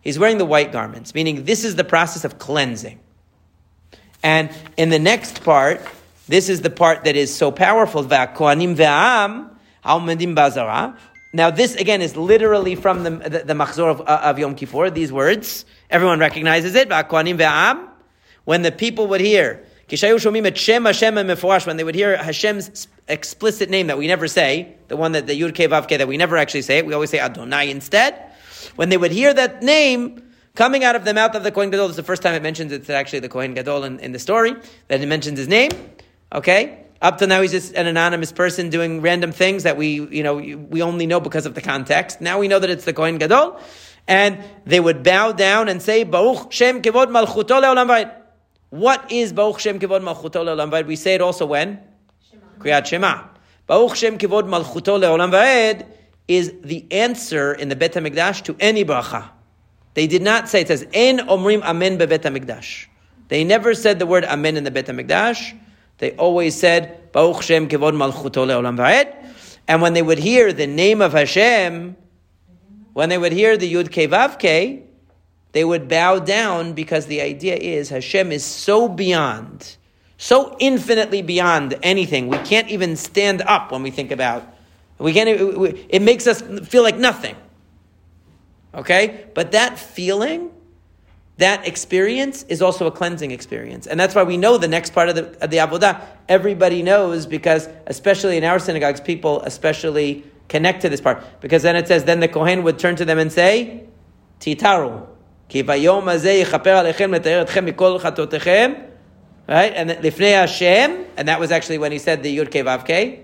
He's 0.00 0.18
wearing 0.18 0.38
the 0.38 0.44
white 0.44 0.72
garments, 0.72 1.14
meaning 1.14 1.44
this 1.44 1.64
is 1.64 1.76
the 1.76 1.84
process 1.84 2.24
of 2.24 2.38
cleansing. 2.38 3.00
And 4.22 4.50
in 4.76 4.90
the 4.90 4.98
next 4.98 5.44
part, 5.44 5.80
this 6.28 6.48
is 6.48 6.62
the 6.62 6.70
part 6.70 7.04
that 7.04 7.16
is 7.16 7.34
so 7.34 7.50
powerful. 7.50 8.02
Now, 8.02 8.26
this 11.50 11.74
again 11.74 12.02
is 12.02 12.16
literally 12.16 12.74
from 12.74 13.02
the, 13.02 13.10
the, 13.10 13.42
the 13.44 13.54
Machzor 13.54 13.90
of, 13.90 14.00
uh, 14.02 14.20
of 14.24 14.38
Yom 14.38 14.54
Kippur, 14.54 14.90
these 14.90 15.12
words. 15.12 15.64
Everyone 15.90 16.18
recognizes 16.18 16.74
it. 16.74 16.90
When 18.44 18.62
the 18.62 18.72
people 18.72 19.06
would 19.08 19.20
hear, 19.20 19.66
when 20.02 21.76
they 21.76 21.84
would 21.84 21.94
hear 21.94 22.16
Hashem's 22.16 22.88
explicit 23.08 23.70
name 23.70 23.86
that 23.88 23.98
we 23.98 24.06
never 24.06 24.28
say, 24.28 24.74
the 24.88 24.96
one 24.96 25.12
that 25.12 25.26
the 25.26 25.40
Yud 25.40 25.52
Ke 25.52 25.68
that 25.88 26.08
we 26.08 26.16
never 26.16 26.36
actually 26.36 26.62
say 26.62 26.78
it, 26.78 26.86
we 26.86 26.94
always 26.94 27.10
say 27.10 27.18
Adonai 27.18 27.70
instead. 27.70 28.14
When 28.76 28.88
they 28.88 28.96
would 28.96 29.12
hear 29.12 29.34
that 29.34 29.62
name 29.62 30.22
coming 30.54 30.84
out 30.84 30.96
of 30.96 31.04
the 31.04 31.12
mouth 31.14 31.34
of 31.34 31.42
the 31.42 31.50
Kohen 31.50 31.70
Gadol, 31.70 31.88
this 31.88 31.94
is 31.94 31.96
the 31.96 32.02
first 32.02 32.22
time 32.22 32.34
it 32.34 32.42
mentions 32.42 32.72
it's 32.72 32.90
actually 32.90 33.20
the 33.20 33.28
Kohen 33.28 33.54
Gadol 33.54 33.84
in, 33.84 33.98
in 34.00 34.12
the 34.12 34.18
story, 34.18 34.54
that 34.88 35.00
it 35.00 35.06
mentions 35.06 35.38
his 35.38 35.48
name. 35.48 35.70
Okay? 36.32 36.84
Up 37.02 37.18
to 37.18 37.26
now, 37.26 37.42
he's 37.42 37.50
just 37.50 37.74
an 37.74 37.86
anonymous 37.86 38.32
person 38.32 38.70
doing 38.70 39.02
random 39.02 39.30
things 39.30 39.64
that 39.64 39.76
we, 39.76 40.00
you 40.00 40.22
know, 40.22 40.36
we 40.36 40.80
only 40.80 41.06
know 41.06 41.20
because 41.20 41.44
of 41.44 41.54
the 41.54 41.60
context. 41.60 42.20
Now 42.20 42.38
we 42.38 42.48
know 42.48 42.58
that 42.58 42.70
it's 42.70 42.84
the 42.84 42.94
Kohen 42.94 43.18
Gadol. 43.18 43.60
And 44.06 44.42
they 44.64 44.80
would 44.80 45.02
bow 45.02 45.32
down 45.32 45.68
and 45.68 45.82
say, 45.82 46.04
Baruch 46.04 46.52
Shem 46.52 46.82
Kevod 46.82 47.06
Malchuto 47.06 47.60
Le'olam 47.60 47.88
Va'ed. 47.88 48.23
What 48.74 49.12
is 49.12 49.32
Baruch 49.32 49.60
Shem 49.60 49.78
Kevod 49.78 50.02
Malchuto 50.02 50.42
Le'olam 50.42 50.68
Va'ed? 50.68 50.88
We 50.88 50.96
say 50.96 51.14
it 51.14 51.20
also 51.20 51.46
when? 51.46 51.78
Kriyat 52.58 52.86
Shema. 52.86 53.22
Baruch 53.68 53.94
Shem 53.94 54.18
Kevod 54.18 54.48
Malchuto 54.48 54.98
Le'olam 54.98 55.30
Va'ed 55.30 55.86
is 56.26 56.52
the 56.60 56.84
answer 56.90 57.52
in 57.52 57.68
the 57.68 57.76
Bet 57.76 57.92
HaMikdash 57.92 58.42
to 58.46 58.56
any 58.58 58.84
bracha. 58.84 59.30
They 59.94 60.08
did 60.08 60.22
not 60.22 60.48
say, 60.48 60.62
it 60.62 60.66
says, 60.66 60.88
En 60.92 61.18
Omrim 61.18 61.62
Amen 61.62 61.98
Be 61.98 62.06
Bet 62.06 62.22
HaMikdash. 62.22 62.86
They 63.28 63.44
never 63.44 63.74
said 63.74 64.00
the 64.00 64.06
word 64.06 64.24
Amen 64.24 64.56
in 64.56 64.64
the 64.64 64.72
Bet 64.72 64.86
HaMikdash. 64.86 65.56
They 65.98 66.16
always 66.16 66.58
said, 66.58 67.12
Baruch 67.12 67.42
Shem 67.42 67.68
Kevod 67.68 67.94
Malchuto 67.94 68.44
Le'olam 68.44 68.76
Va'ed. 68.76 69.14
And 69.68 69.82
when 69.82 69.92
they 69.92 70.02
would 70.02 70.18
hear 70.18 70.52
the 70.52 70.66
name 70.66 71.00
of 71.00 71.12
Hashem, 71.12 71.94
when 72.92 73.08
they 73.08 73.18
would 73.18 73.30
hear 73.30 73.56
the 73.56 73.72
Yud 73.72 73.90
Ke 73.90 74.10
Vav 74.10 74.40
Ke, 74.40 74.82
they 75.54 75.64
would 75.64 75.88
bow 75.88 76.18
down 76.18 76.72
because 76.72 77.06
the 77.06 77.20
idea 77.20 77.54
is 77.54 77.88
Hashem 77.88 78.32
is 78.32 78.44
so 78.44 78.88
beyond, 78.88 79.76
so 80.18 80.56
infinitely 80.58 81.22
beyond 81.22 81.78
anything. 81.82 82.26
We 82.26 82.38
can't 82.38 82.68
even 82.68 82.96
stand 82.96 83.40
up 83.42 83.70
when 83.70 83.84
we 83.84 83.92
think 83.92 84.10
about. 84.10 84.44
We 84.98 85.12
can't. 85.12 85.28
It 85.88 86.02
makes 86.02 86.26
us 86.26 86.42
feel 86.68 86.82
like 86.82 86.98
nothing. 86.98 87.36
Okay, 88.74 89.26
but 89.34 89.52
that 89.52 89.78
feeling 89.78 90.50
that 91.36 91.66
experience 91.68 92.42
is 92.44 92.60
also 92.60 92.88
a 92.88 92.90
cleansing 92.90 93.30
experience. 93.30 93.86
And 93.86 93.98
that's 93.98 94.14
why 94.14 94.24
we 94.24 94.36
know 94.36 94.58
the 94.58 94.68
next 94.68 94.92
part 94.92 95.08
of 95.08 95.14
the, 95.14 95.42
of 95.42 95.50
the 95.50 95.58
Avodah, 95.58 96.04
everybody 96.28 96.82
knows 96.82 97.26
because, 97.26 97.68
especially 97.86 98.36
in 98.36 98.44
our 98.44 98.58
synagogues, 98.58 99.00
people 99.00 99.40
especially 99.42 100.24
connect 100.48 100.82
to 100.82 100.88
this 100.88 101.00
part. 101.00 101.24
Because 101.40 101.62
then 101.62 101.76
it 101.76 101.88
says, 101.88 102.04
then 102.04 102.20
the 102.20 102.28
Kohen 102.28 102.62
would 102.64 102.78
turn 102.78 102.96
to 102.96 103.04
them 103.04 103.18
and 103.18 103.32
say, 103.32 103.84
Titaru. 104.40 105.08
Right? 109.46 109.72
And 109.74 109.90
Lifnei 109.90 110.32
Hashem, 110.32 111.04
and 111.16 111.28
that 111.28 111.38
was 111.38 111.50
actually 111.50 111.78
when 111.78 111.92
he 111.92 111.98
said 111.98 112.22
the 112.22 112.36
Yud 112.36 112.48
Vav 112.50 113.20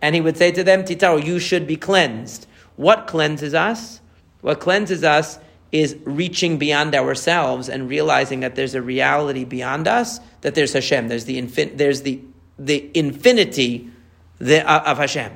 And 0.00 0.14
he 0.14 0.20
would 0.20 0.36
say 0.36 0.50
to 0.50 0.64
them, 0.64 0.82
Titaru, 0.82 1.24
you 1.24 1.38
should 1.38 1.66
be 1.66 1.76
cleansed. 1.76 2.46
What 2.76 3.06
cleanses 3.06 3.54
us? 3.54 4.00
What 4.40 4.60
cleanses 4.60 5.04
us 5.04 5.38
is 5.70 5.96
reaching 6.04 6.58
beyond 6.58 6.94
ourselves 6.94 7.68
and 7.68 7.88
realizing 7.88 8.40
that 8.40 8.54
there's 8.54 8.74
a 8.74 8.82
reality 8.82 9.44
beyond 9.44 9.88
us, 9.88 10.20
that 10.42 10.54
there's 10.54 10.72
Hashem, 10.72 11.08
there's 11.08 11.24
the, 11.24 11.40
infin- 11.40 11.76
there's 11.78 12.02
the, 12.02 12.20
the 12.58 12.90
infinity 12.94 13.90
the, 14.38 14.68
uh, 14.68 14.90
of 14.90 14.98
Hashem. 14.98 15.32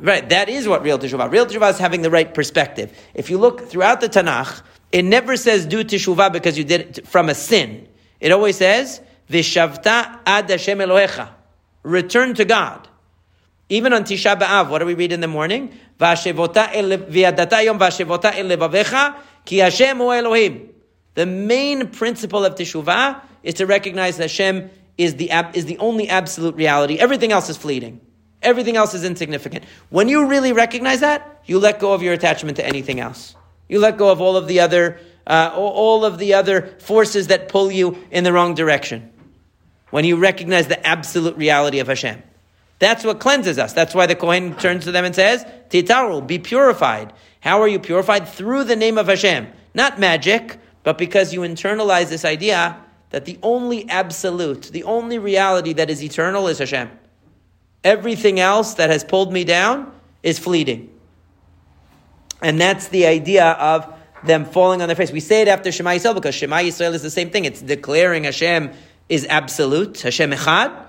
Right, 0.00 0.28
that 0.28 0.48
is 0.48 0.66
what 0.66 0.82
real 0.82 0.98
teshuvah. 0.98 1.30
Real 1.30 1.46
teshuvah 1.46 1.70
is 1.70 1.78
having 1.78 2.02
the 2.02 2.10
right 2.10 2.32
perspective. 2.32 2.96
If 3.14 3.30
you 3.30 3.38
look 3.38 3.68
throughout 3.68 4.00
the 4.00 4.08
Tanakh, 4.08 4.62
it 4.94 5.04
never 5.04 5.36
says 5.36 5.66
do 5.66 5.82
teshuvah 5.82 6.32
because 6.32 6.56
you 6.56 6.62
did 6.62 6.98
it 6.98 7.08
from 7.08 7.28
a 7.28 7.34
sin. 7.34 7.88
It 8.20 8.30
always 8.30 8.58
says 8.58 9.00
vishavta 9.28 10.20
ad 10.24 10.48
Hashem 10.48 10.78
Elohecha. 10.78 11.30
Return 11.82 12.34
to 12.34 12.44
God. 12.44 12.86
Even 13.68 13.92
on 13.92 14.04
Tisha 14.04 14.38
B'Av, 14.38 14.68
what 14.68 14.78
do 14.78 14.86
we 14.86 14.94
read 14.94 15.10
in 15.10 15.20
the 15.20 15.26
morning? 15.26 15.76
ki 19.44 19.58
Hashem 19.58 20.00
Elohim. 20.00 20.70
The 21.14 21.26
main 21.26 21.88
principle 21.88 22.44
of 22.44 22.54
Teshuvah 22.54 23.20
is 23.42 23.54
to 23.54 23.66
recognize 23.66 24.18
that 24.18 24.30
Hashem 24.30 24.70
is 24.96 25.16
the, 25.16 25.28
is 25.54 25.66
the 25.66 25.78
only 25.78 26.08
absolute 26.08 26.54
reality. 26.54 27.00
Everything 27.00 27.32
else 27.32 27.48
is 27.48 27.56
fleeting. 27.56 28.00
Everything 28.42 28.76
else 28.76 28.94
is 28.94 29.02
insignificant. 29.02 29.64
When 29.90 30.08
you 30.08 30.26
really 30.26 30.52
recognize 30.52 31.00
that, 31.00 31.42
you 31.46 31.58
let 31.58 31.80
go 31.80 31.94
of 31.94 32.02
your 32.02 32.12
attachment 32.12 32.58
to 32.58 32.64
anything 32.64 33.00
else. 33.00 33.34
You 33.68 33.78
let 33.78 33.96
go 33.96 34.10
of 34.10 34.20
all 34.20 34.36
of 34.36 34.46
the 34.46 34.60
other, 34.60 35.00
uh, 35.26 35.50
all 35.54 36.04
of 36.04 36.18
the 36.18 36.34
other 36.34 36.74
forces 36.78 37.28
that 37.28 37.48
pull 37.48 37.70
you 37.70 37.98
in 38.10 38.24
the 38.24 38.32
wrong 38.32 38.54
direction. 38.54 39.10
When 39.90 40.04
you 40.04 40.16
recognize 40.16 40.66
the 40.66 40.84
absolute 40.86 41.36
reality 41.36 41.78
of 41.78 41.86
Hashem. 41.86 42.22
That's 42.78 43.04
what 43.04 43.20
cleanses 43.20 43.58
us. 43.58 43.72
That's 43.72 43.94
why 43.94 44.06
the 44.06 44.16
Kohen 44.16 44.56
turns 44.56 44.84
to 44.84 44.92
them 44.92 45.04
and 45.04 45.14
says, 45.14 45.44
Titaru, 45.70 46.26
be 46.26 46.38
purified. 46.38 47.12
How 47.40 47.62
are 47.62 47.68
you 47.68 47.78
purified? 47.78 48.28
Through 48.28 48.64
the 48.64 48.76
name 48.76 48.98
of 48.98 49.06
Hashem. 49.06 49.46
Not 49.74 49.98
magic, 49.98 50.58
but 50.82 50.98
because 50.98 51.32
you 51.32 51.40
internalize 51.40 52.08
this 52.08 52.24
idea 52.24 52.76
that 53.10 53.24
the 53.24 53.38
only 53.42 53.88
absolute, 53.88 54.62
the 54.64 54.84
only 54.84 55.18
reality 55.18 55.72
that 55.74 55.88
is 55.88 56.02
eternal 56.02 56.48
is 56.48 56.58
Hashem. 56.58 56.90
Everything 57.84 58.40
else 58.40 58.74
that 58.74 58.90
has 58.90 59.04
pulled 59.04 59.32
me 59.32 59.44
down 59.44 59.92
is 60.22 60.38
fleeting. 60.38 60.93
And 62.42 62.60
that's 62.60 62.88
the 62.88 63.06
idea 63.06 63.52
of 63.52 63.92
them 64.24 64.44
falling 64.44 64.82
on 64.82 64.88
their 64.88 64.96
face. 64.96 65.12
We 65.12 65.20
say 65.20 65.42
it 65.42 65.48
after 65.48 65.70
Shema 65.70 65.90
Yisrael 65.90 66.14
because 66.14 66.34
Shema 66.34 66.56
Yisrael 66.56 66.94
is 66.94 67.02
the 67.02 67.10
same 67.10 67.30
thing. 67.30 67.44
It's 67.44 67.60
declaring 67.60 68.24
Hashem 68.24 68.72
is 69.08 69.26
absolute, 69.28 70.00
Hashem 70.00 70.30
Echad, 70.30 70.84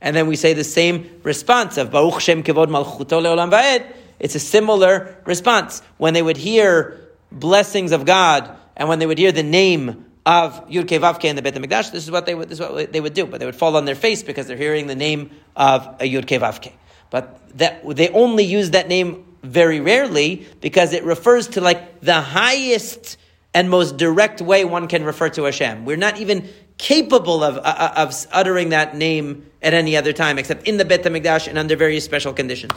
and 0.00 0.14
then 0.14 0.26
we 0.26 0.36
say 0.36 0.52
the 0.52 0.64
same 0.64 1.20
response 1.22 1.76
of 1.76 1.90
Baruch 1.90 2.20
Shem 2.20 2.42
Kevod 2.42 2.66
Malchuto 2.66 3.20
Leolam 3.20 3.50
Va'ed. 3.50 3.90
It's 4.20 4.34
a 4.34 4.40
similar 4.40 5.16
response. 5.24 5.80
When 5.96 6.14
they 6.14 6.22
would 6.22 6.36
hear 6.36 7.00
blessings 7.32 7.92
of 7.92 8.04
God, 8.04 8.56
and 8.76 8.88
when 8.88 8.98
they 8.98 9.06
would 9.06 9.18
hear 9.18 9.32
the 9.32 9.42
name 9.42 10.04
of 10.24 10.68
Yud 10.68 10.86
Ke 10.86 11.00
Vav 11.00 11.18
Ke 11.18 11.24
in 11.24 11.36
the 11.36 11.42
Beit 11.42 11.54
HaMikdash, 11.54 11.90
this 11.90 12.04
is 12.04 12.10
what 12.10 12.26
they 12.26 12.34
would, 12.34 12.48
this 12.48 12.60
is 12.60 12.68
what 12.68 12.92
they 12.92 13.00
would 13.00 13.14
do. 13.14 13.26
But 13.26 13.40
they 13.40 13.46
would 13.46 13.56
fall 13.56 13.76
on 13.76 13.86
their 13.86 13.94
face 13.94 14.22
because 14.22 14.46
they're 14.46 14.56
hearing 14.56 14.86
the 14.86 14.94
name 14.94 15.30
of 15.56 15.86
a 16.00 16.04
Yud 16.04 16.26
Ke 16.26 16.40
Vav 16.40 16.62
Ke. 16.62 16.72
But 17.10 17.58
that, 17.58 17.82
they 17.96 18.10
only 18.10 18.44
use 18.44 18.70
that 18.70 18.88
name 18.88 19.24
very 19.48 19.80
rarely 19.80 20.46
because 20.60 20.92
it 20.92 21.04
refers 21.04 21.48
to 21.48 21.60
like 21.60 22.00
the 22.00 22.20
highest 22.20 23.16
and 23.54 23.70
most 23.70 23.96
direct 23.96 24.40
way 24.40 24.64
one 24.64 24.88
can 24.88 25.04
refer 25.04 25.28
to 25.30 25.44
Hashem. 25.44 25.84
We're 25.84 25.96
not 25.96 26.18
even 26.18 26.48
capable 26.76 27.42
of, 27.42 27.56
uh, 27.56 27.60
uh, 27.60 27.92
of 27.96 28.26
uttering 28.32 28.68
that 28.68 28.94
name 28.94 29.50
at 29.62 29.74
any 29.74 29.96
other 29.96 30.12
time, 30.12 30.38
except 30.38 30.68
in 30.68 30.76
the 30.76 30.84
Bet 30.84 31.02
HaMikdash 31.02 31.48
and 31.48 31.58
under 31.58 31.76
very 31.76 31.98
special 32.00 32.32
conditions. 32.32 32.72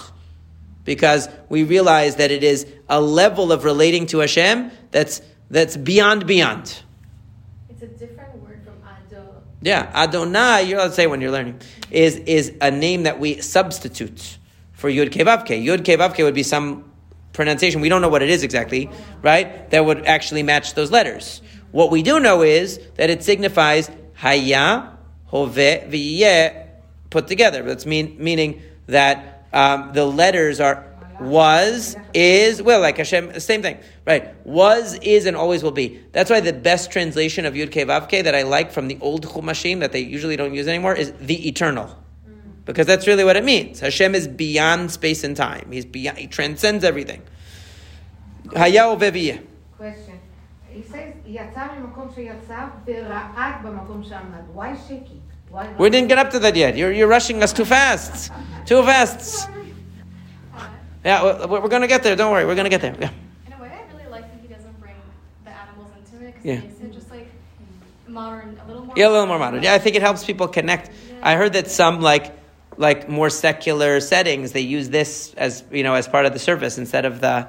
Because 0.84 1.30
we 1.50 1.64
realize 1.64 2.16
that 2.16 2.32
it 2.32 2.44
is 2.44 2.66
a 2.90 3.00
level 3.00 3.52
of 3.52 3.64
relating 3.64 4.08
to 4.08 4.20
Hashem 4.20 4.72
that's, 4.90 5.22
that's 5.50 5.78
beyond 5.78 6.26
beyond. 6.26 6.82
It's 7.70 7.84
a 7.84 7.88
different 7.88 8.42
word 8.42 8.64
from 8.64 8.82
Adon. 8.84 9.44
Yeah, 9.62 9.92
Adonai, 9.94 10.64
you're 10.64 10.80
allowed 10.80 10.88
to 10.88 10.94
say 10.94 11.06
when 11.06 11.22
you're 11.22 11.32
learning, 11.32 11.62
is, 11.92 12.16
is 12.16 12.54
a 12.62 12.72
name 12.72 13.04
that 13.04 13.20
we 13.20 13.42
substitute 13.42 14.40
for 14.82 14.90
Yud 14.90 15.12
Kevavke. 15.12 15.64
Yud 15.64 15.84
Kevavke 15.84 16.24
would 16.24 16.34
be 16.34 16.42
some 16.42 16.92
pronunciation, 17.34 17.82
we 17.82 17.88
don't 17.88 18.02
know 18.02 18.10
what 18.10 18.24
it 18.24 18.32
is 18.32 18.42
exactly, 18.42 18.90
right? 19.22 19.70
That 19.70 19.86
would 19.86 20.08
actually 20.08 20.42
match 20.42 20.74
those 20.74 20.90
letters. 20.90 21.44
What 21.72 21.92
we 21.92 22.02
do 22.02 22.20
know 22.20 22.42
is 22.42 22.80
that 22.96 23.12
it 23.12 23.24
signifies 23.24 23.92
haya, 24.16 24.98
hove, 25.28 25.54
v'yeh, 25.56 26.68
put 27.12 27.28
together. 27.28 27.62
That's 27.62 27.86
mean, 27.86 28.16
meaning 28.18 28.64
that 28.88 29.46
um, 29.54 29.92
the 29.94 30.04
letters 30.04 30.60
are 30.60 30.88
was, 31.20 31.96
is, 32.16 32.60
will, 32.64 32.82
like 32.82 32.98
Hashem, 32.98 33.40
same 33.40 33.62
thing, 33.62 33.78
right? 34.08 34.34
Was, 34.48 34.96
is, 34.96 35.28
and 35.28 35.38
always 35.38 35.62
will 35.62 35.70
be. 35.70 36.02
That's 36.12 36.32
why 36.32 36.40
the 36.40 36.54
best 36.54 36.92
translation 36.92 37.46
of 37.46 37.54
Yud 37.54 37.70
Ke 37.70 37.88
Vav 37.88 38.08
Ke 38.08 38.24
that 38.24 38.34
I 38.34 38.42
like 38.42 38.72
from 38.72 38.88
the 38.88 38.98
old 39.00 39.28
Chumashim 39.28 39.82
that 39.82 39.92
they 39.92 40.00
usually 40.00 40.38
don't 40.38 40.56
use 40.56 40.68
anymore 40.68 40.96
is 40.96 41.14
the 41.20 41.48
eternal 41.48 42.01
because 42.72 42.88
that's 42.88 43.06
really 43.06 43.24
what 43.24 43.36
it 43.36 43.44
means. 43.44 43.82
Hashem 43.82 44.16
is 44.16 44.28
beyond 44.28 44.92
space 44.92 45.24
and 45.24 45.36
time. 45.36 45.72
He's 45.72 45.86
beyond, 45.86 46.18
he 46.18 46.28
transcends 46.28 46.84
everything. 46.84 47.22
Hayao 48.46 48.98
Question. 49.78 50.20
He 50.70 50.82
says, 50.84 51.14
Why 54.54 54.78
shaking? 54.88 55.22
Why 55.50 55.74
we 55.78 55.90
didn't 55.90 56.08
get 56.08 56.18
up 56.18 56.30
to 56.32 56.40
that 56.40 56.56
yet. 56.56 56.78
You're, 56.78 56.94
you're 56.94 57.10
rushing 57.10 57.44
us 57.44 57.52
too 57.52 57.66
fast. 57.66 58.32
Too 58.66 58.82
fast. 58.84 59.50
Yeah, 61.04 61.46
we're, 61.46 61.60
we're 61.62 61.68
going 61.68 61.82
to 61.82 61.88
get 61.88 62.04
there. 62.04 62.16
Don't 62.16 62.32
worry. 62.32 62.46
We're 62.46 62.56
going 62.56 62.66
to 62.66 62.70
get 62.70 62.82
there. 62.82 62.96
Yeah. 63.00 63.10
In 63.48 63.54
a 63.54 63.62
way, 63.62 63.70
I 63.70 63.92
really 63.92 64.10
like 64.10 64.32
that 64.32 64.40
he 64.42 64.48
doesn't 64.48 64.80
bring 64.80 64.96
the 65.44 65.50
animals 65.50 65.90
into 65.98 66.26
it 66.26 66.36
because 66.36 66.46
yeah. 66.46 66.54
it 66.54 66.64
makes 66.64 66.80
it 66.80 66.94
just 66.94 67.12
like 67.12 67.28
modern, 68.08 68.58
a 68.64 68.68
little 68.68 68.86
more. 68.86 68.94
Yeah, 68.96 69.10
a 69.10 69.12
little 69.12 69.26
more 69.26 69.40
modern. 69.40 69.62
Yeah, 69.62 69.74
I 69.74 69.80
think 69.80 69.98
it 69.98 70.02
helps 70.02 70.24
people 70.24 70.48
connect. 70.48 70.90
Yeah. 70.90 71.20
I 71.24 71.36
heard 71.36 71.54
that 71.54 71.70
some 71.70 72.02
like 72.02 72.41
like 72.82 73.08
more 73.08 73.30
secular 73.30 74.00
settings 74.02 74.52
they 74.52 74.62
use 74.62 74.90
this 74.90 75.34
as 75.36 75.64
you 75.72 75.84
know 75.84 75.94
as 75.94 76.08
part 76.08 76.26
of 76.26 76.34
the 76.34 76.40
service 76.40 76.78
instead 76.78 77.06
of 77.06 77.22
the 77.22 77.48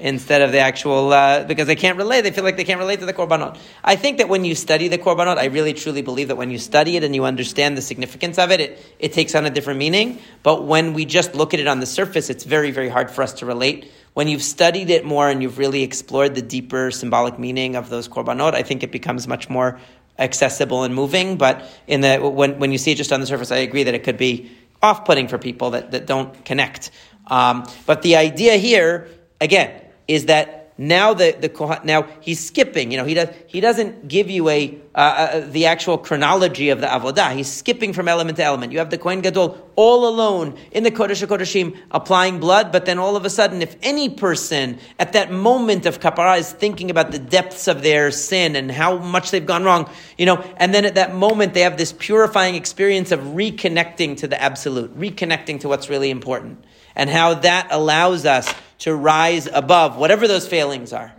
instead 0.00 0.40
of 0.42 0.50
the 0.50 0.58
actual 0.58 1.12
uh, 1.12 1.44
because 1.44 1.66
they 1.66 1.76
can't 1.76 1.98
relate. 1.98 2.22
They 2.22 2.30
feel 2.30 2.42
like 2.42 2.56
they 2.56 2.64
can't 2.64 2.80
relate 2.80 3.00
to 3.00 3.06
the 3.06 3.12
korbanot. 3.12 3.58
I 3.84 3.96
think 3.96 4.18
that 4.18 4.28
when 4.28 4.44
you 4.44 4.54
study 4.54 4.88
the 4.88 4.98
korbanot, 4.98 5.36
I 5.36 5.46
really 5.46 5.74
truly 5.74 6.02
believe 6.02 6.28
that 6.28 6.36
when 6.36 6.50
you 6.50 6.58
study 6.58 6.96
it 6.96 7.04
and 7.04 7.14
you 7.14 7.24
understand 7.24 7.76
the 7.76 7.82
significance 7.82 8.38
of 8.38 8.50
it, 8.50 8.60
it, 8.60 8.96
it 8.98 9.12
takes 9.12 9.34
on 9.34 9.46
a 9.46 9.50
different 9.50 9.78
meaning. 9.78 10.18
But 10.42 10.64
when 10.64 10.94
we 10.94 11.04
just 11.04 11.34
look 11.34 11.54
at 11.54 11.60
it 11.60 11.66
on 11.66 11.80
the 11.80 11.86
surface, 11.86 12.30
it's 12.30 12.44
very 12.44 12.70
very 12.70 12.88
hard 12.88 13.10
for 13.10 13.22
us 13.22 13.34
to 13.34 13.46
relate. 13.46 13.92
When 14.14 14.26
you've 14.26 14.42
studied 14.42 14.90
it 14.90 15.04
more 15.04 15.28
and 15.28 15.40
you've 15.40 15.58
really 15.58 15.82
explored 15.82 16.34
the 16.34 16.42
deeper 16.42 16.90
symbolic 16.90 17.38
meaning 17.38 17.76
of 17.76 17.90
those 17.90 18.08
korbanot, 18.08 18.54
I 18.54 18.62
think 18.62 18.82
it 18.82 18.90
becomes 18.90 19.28
much 19.28 19.48
more 19.48 19.78
accessible 20.18 20.84
and 20.84 20.94
moving. 20.94 21.36
But 21.36 21.64
in 21.86 22.00
the 22.00 22.18
when 22.18 22.58
when 22.58 22.72
you 22.72 22.78
see 22.78 22.92
it 22.92 22.96
just 22.96 23.12
on 23.12 23.20
the 23.20 23.26
surface, 23.26 23.52
I 23.52 23.58
agree 23.58 23.84
that 23.84 23.94
it 23.94 24.04
could 24.04 24.18
be 24.18 24.50
off 24.82 25.04
putting 25.04 25.28
for 25.28 25.38
people 25.38 25.70
that, 25.70 25.90
that 25.90 26.06
don't 26.06 26.44
connect. 26.44 26.90
Um, 27.26 27.66
but 27.86 28.02
the 28.02 28.16
idea 28.16 28.56
here 28.56 29.08
again 29.40 29.82
is 30.08 30.26
that 30.26 30.59
now 30.80 31.12
the 31.12 31.36
the 31.38 31.80
now 31.84 32.08
he's 32.20 32.42
skipping. 32.42 32.90
You 32.90 32.96
know, 32.96 33.04
he 33.04 33.12
does 33.12 33.28
he 33.46 33.60
doesn't 33.60 34.08
give 34.08 34.30
you 34.30 34.48
a 34.48 34.78
uh, 34.94 34.98
uh, 34.98 35.40
the 35.50 35.66
actual 35.66 35.98
chronology 35.98 36.70
of 36.70 36.80
the 36.80 36.86
avodah. 36.86 37.36
He's 37.36 37.52
skipping 37.52 37.92
from 37.92 38.08
element 38.08 38.38
to 38.38 38.44
element. 38.44 38.72
You 38.72 38.78
have 38.78 38.88
the 38.88 38.96
Kohen 38.96 39.20
Gadol 39.20 39.72
all 39.76 40.08
alone 40.08 40.56
in 40.72 40.82
the 40.82 40.90
Kodesh 40.90 41.24
HaKodeshim 41.26 41.76
applying 41.90 42.40
blood, 42.40 42.72
but 42.72 42.86
then 42.86 42.98
all 42.98 43.14
of 43.14 43.26
a 43.26 43.30
sudden, 43.30 43.60
if 43.60 43.76
any 43.82 44.08
person 44.08 44.78
at 44.98 45.12
that 45.12 45.30
moment 45.30 45.84
of 45.84 46.00
kapara 46.00 46.38
is 46.38 46.50
thinking 46.50 46.90
about 46.90 47.12
the 47.12 47.18
depths 47.18 47.68
of 47.68 47.82
their 47.82 48.10
sin 48.10 48.56
and 48.56 48.72
how 48.72 48.96
much 48.96 49.32
they've 49.32 49.44
gone 49.44 49.64
wrong, 49.64 49.90
you 50.16 50.24
know, 50.24 50.42
and 50.56 50.72
then 50.72 50.86
at 50.86 50.94
that 50.94 51.14
moment 51.14 51.52
they 51.52 51.60
have 51.60 51.76
this 51.76 51.92
purifying 51.92 52.54
experience 52.54 53.12
of 53.12 53.20
reconnecting 53.20 54.16
to 54.16 54.26
the 54.26 54.40
absolute, 54.40 54.98
reconnecting 54.98 55.60
to 55.60 55.68
what's 55.68 55.90
really 55.90 56.08
important, 56.08 56.64
and 56.96 57.10
how 57.10 57.34
that 57.34 57.68
allows 57.70 58.24
us 58.24 58.50
to 58.80 58.94
rise 58.94 59.46
above 59.46 59.96
whatever 59.96 60.26
those 60.26 60.46
failings 60.46 60.92
are, 60.92 61.14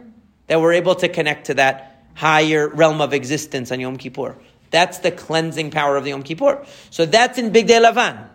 that 0.47 0.59
we're 0.59 0.73
able 0.73 0.95
to 0.95 1.07
connect 1.07 1.47
to 1.47 1.53
that 1.55 2.05
higher 2.15 2.67
realm 2.67 3.01
of 3.01 3.13
existence 3.13 3.71
on 3.71 3.79
Yom 3.79 3.97
Kippur. 3.97 4.35
That's 4.71 4.99
the 4.99 5.11
cleansing 5.11 5.71
power 5.71 5.95
of 5.97 6.03
the 6.03 6.09
Yom 6.09 6.23
Kippur. 6.23 6.65
So 6.89 7.05
that's 7.05 7.37
in 7.37 7.51
Bigdei 7.51 7.81
Lavan. 7.83 8.27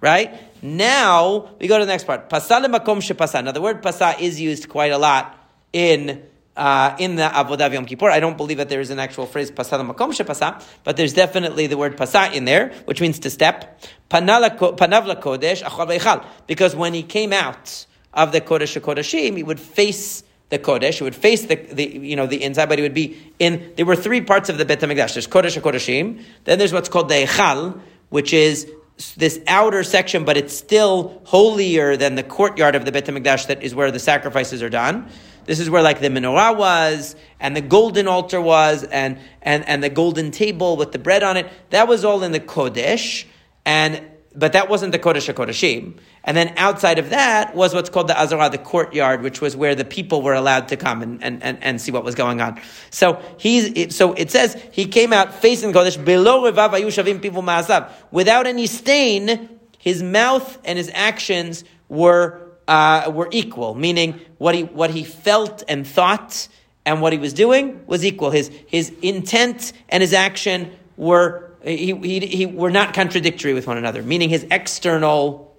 Right? 0.00 0.34
Now, 0.62 1.50
we 1.58 1.66
go 1.66 1.78
to 1.78 1.84
the 1.84 1.90
next 1.90 2.04
part. 2.04 2.28
Pasa 2.28 2.54
makom. 2.54 3.44
Now, 3.44 3.52
the 3.52 3.60
word 3.60 3.82
pasa 3.82 4.14
is 4.20 4.40
used 4.40 4.68
quite 4.68 4.92
a 4.92 4.98
lot 4.98 5.38
in, 5.72 6.22
uh, 6.56 6.94
in 6.98 7.16
the 7.16 7.22
Avodah 7.22 7.72
Yom 7.72 7.86
Kippur. 7.86 8.10
I 8.10 8.20
don't 8.20 8.36
believe 8.36 8.58
that 8.58 8.68
there 8.68 8.80
is 8.80 8.90
an 8.90 8.98
actual 8.98 9.26
phrase 9.26 9.50
pasa 9.50 9.78
makom 9.78 10.10
shepasa, 10.10 10.62
but 10.84 10.96
there's 10.98 11.14
definitely 11.14 11.66
the 11.66 11.78
word 11.78 11.96
pasa 11.96 12.30
in 12.34 12.44
there, 12.44 12.72
which 12.84 13.00
means 13.00 13.18
to 13.20 13.30
step. 13.30 13.80
Panav 14.10 14.58
lakodesh 14.58 15.62
achar 15.62 15.88
veichal. 15.88 16.26
Because 16.46 16.76
when 16.76 16.92
he 16.92 17.02
came 17.02 17.32
out 17.32 17.86
of 18.14 18.32
the 18.32 18.40
Kodesh 18.40 18.80
HaKodeshim, 18.80 19.36
he 19.36 19.42
would 19.42 19.60
face 19.60 20.22
the 20.48 20.58
Kodesh, 20.58 20.98
he 20.98 21.04
would 21.04 21.14
face 21.14 21.46
the, 21.46 21.56
the, 21.56 21.84
you 21.84 22.16
know, 22.16 22.26
the 22.26 22.42
inside, 22.42 22.68
but 22.68 22.78
he 22.78 22.82
would 22.82 22.94
be 22.94 23.32
in, 23.38 23.72
there 23.76 23.84
were 23.84 23.96
three 23.96 24.20
parts 24.20 24.48
of 24.48 24.56
the 24.56 24.64
Bet 24.64 24.80
HaMikdash. 24.80 25.14
There's 25.14 25.26
Kodesh 25.26 25.60
HaKodeshim, 25.60 26.22
then 26.44 26.58
there's 26.58 26.72
what's 26.72 26.88
called 26.88 27.08
the 27.08 27.26
Echal, 27.26 27.80
which 28.08 28.32
is 28.32 28.70
this 29.16 29.40
outer 29.48 29.82
section, 29.82 30.24
but 30.24 30.36
it's 30.36 30.56
still 30.56 31.20
holier 31.24 31.96
than 31.96 32.14
the 32.14 32.22
courtyard 32.22 32.76
of 32.76 32.84
the 32.84 32.92
Bet 32.92 33.06
HaMikdash 33.06 33.48
that 33.48 33.62
is 33.62 33.74
where 33.74 33.90
the 33.90 33.98
sacrifices 33.98 34.62
are 34.62 34.70
done. 34.70 35.08
This 35.46 35.58
is 35.60 35.68
where 35.68 35.82
like 35.82 36.00
the 36.00 36.08
menorah 36.08 36.56
was, 36.56 37.16
and 37.40 37.56
the 37.56 37.60
golden 37.60 38.06
altar 38.06 38.40
was, 38.40 38.84
and, 38.84 39.18
and, 39.42 39.68
and 39.68 39.82
the 39.82 39.90
golden 39.90 40.30
table 40.30 40.76
with 40.76 40.92
the 40.92 40.98
bread 40.98 41.22
on 41.22 41.36
it. 41.36 41.50
That 41.70 41.88
was 41.88 42.04
all 42.04 42.22
in 42.22 42.32
the 42.32 42.40
Kodesh, 42.40 43.26
and 43.66 44.02
but 44.34 44.52
that 44.54 44.68
wasn't 44.68 44.92
the 44.92 44.98
Kodesh 44.98 45.32
HaKodeshim. 45.32 45.98
And 46.26 46.34
then 46.36 46.54
outside 46.56 46.98
of 46.98 47.10
that 47.10 47.54
was 47.54 47.74
what's 47.74 47.90
called 47.90 48.08
the 48.08 48.14
Azarah, 48.14 48.50
the 48.50 48.58
courtyard, 48.58 49.22
which 49.22 49.42
was 49.42 49.54
where 49.54 49.74
the 49.74 49.84
people 49.84 50.22
were 50.22 50.32
allowed 50.32 50.68
to 50.68 50.76
come 50.76 51.02
and, 51.02 51.22
and, 51.22 51.42
and, 51.42 51.62
and 51.62 51.80
see 51.80 51.92
what 51.92 52.02
was 52.02 52.14
going 52.14 52.40
on. 52.40 52.60
So 52.90 53.22
he's, 53.36 53.94
so 53.94 54.14
it 54.14 54.30
says 54.30 54.60
he 54.72 54.86
came 54.86 55.12
out 55.12 55.34
facing 55.34 55.72
Kodesh, 55.72 56.02
below 56.02 56.50
Revav 56.50 56.70
Ayushavim 56.70 57.20
people 57.20 57.42
Ma'asav. 57.42 57.90
Without 58.10 58.46
any 58.46 58.66
stain, 58.66 59.50
his 59.78 60.02
mouth 60.02 60.58
and 60.64 60.78
his 60.78 60.90
actions 60.94 61.62
were, 61.90 62.56
uh, 62.66 63.12
were 63.14 63.28
equal, 63.30 63.74
meaning 63.74 64.18
what 64.38 64.54
he, 64.54 64.62
what 64.62 64.90
he 64.90 65.04
felt 65.04 65.62
and 65.68 65.86
thought 65.86 66.48
and 66.86 67.02
what 67.02 67.12
he 67.12 67.18
was 67.18 67.34
doing 67.34 67.84
was 67.86 68.02
equal. 68.02 68.30
His, 68.30 68.50
his 68.66 68.90
intent 69.02 69.74
and 69.90 70.00
his 70.00 70.14
action 70.14 70.72
were 70.96 71.50
he, 71.62 71.94
he, 71.94 72.20
he, 72.26 72.46
were 72.46 72.70
not 72.70 72.92
contradictory 72.92 73.54
with 73.54 73.66
one 73.66 73.78
another, 73.78 74.02
meaning 74.02 74.28
his 74.28 74.46
external 74.50 75.53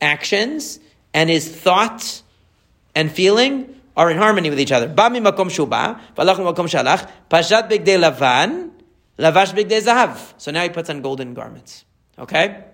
actions 0.00 0.80
and 1.12 1.28
his 1.28 1.48
thought 1.48 2.22
and 2.94 3.10
feeling 3.10 3.74
are 3.96 4.10
in 4.10 4.16
harmony 4.16 4.50
with 4.50 4.60
each 4.60 4.72
other. 4.72 4.88
So 10.38 10.50
now 10.50 10.62
he 10.62 10.68
puts 10.70 10.88
on 10.88 11.02
golden 11.02 11.34
garments. 11.34 11.84
Okay? 12.18 12.64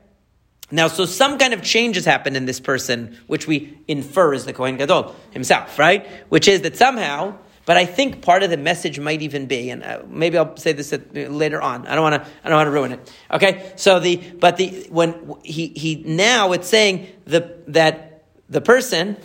Now, 0.71 0.89
so 0.89 1.05
some 1.05 1.39
kind 1.39 1.55
of 1.55 1.63
change 1.63 1.97
has 1.97 2.05
happened 2.05 2.37
in 2.37 2.45
this 2.47 2.59
person, 2.59 3.17
which 3.27 3.47
we 3.47 3.79
infer 3.87 4.35
is 4.35 4.45
the 4.45 4.53
Kohen 4.53 4.77
Gadol 4.77 5.15
himself, 5.31 5.79
right? 5.79 6.07
Which 6.29 6.49
is 6.49 6.63
that 6.63 6.77
somehow 6.77 7.39
but 7.67 7.77
I 7.77 7.85
think 7.85 8.23
part 8.23 8.45
of 8.45 8.51
the 8.51 8.57
message 8.57 9.01
might 9.01 9.23
even 9.23 9.47
be, 9.47 9.71
and 9.71 9.83
uh, 9.83 10.03
maybe 10.09 10.39
I'll 10.39 10.57
say 10.57 10.73
this 10.73 10.95
later 11.13 11.61
on. 11.61 11.87
I 11.89 11.97
don't 11.97 12.05
want 12.05 12.23
to. 12.23 12.31
I 12.45 12.49
don't 12.49 12.57
want 12.57 12.69
to 12.69 12.71
ruin 12.71 12.93
it. 12.93 13.13
Okay. 13.33 13.73
So 13.75 13.99
the 13.99 14.17
but 14.17 14.57
the 14.57 14.87
when 14.89 15.35
he 15.43 15.67
he 15.69 15.97
now 15.97 16.53
it's 16.53 16.69
saying 16.69 17.09
the 17.25 17.57
that 17.67 18.23
the 18.49 18.61
person 18.61 19.17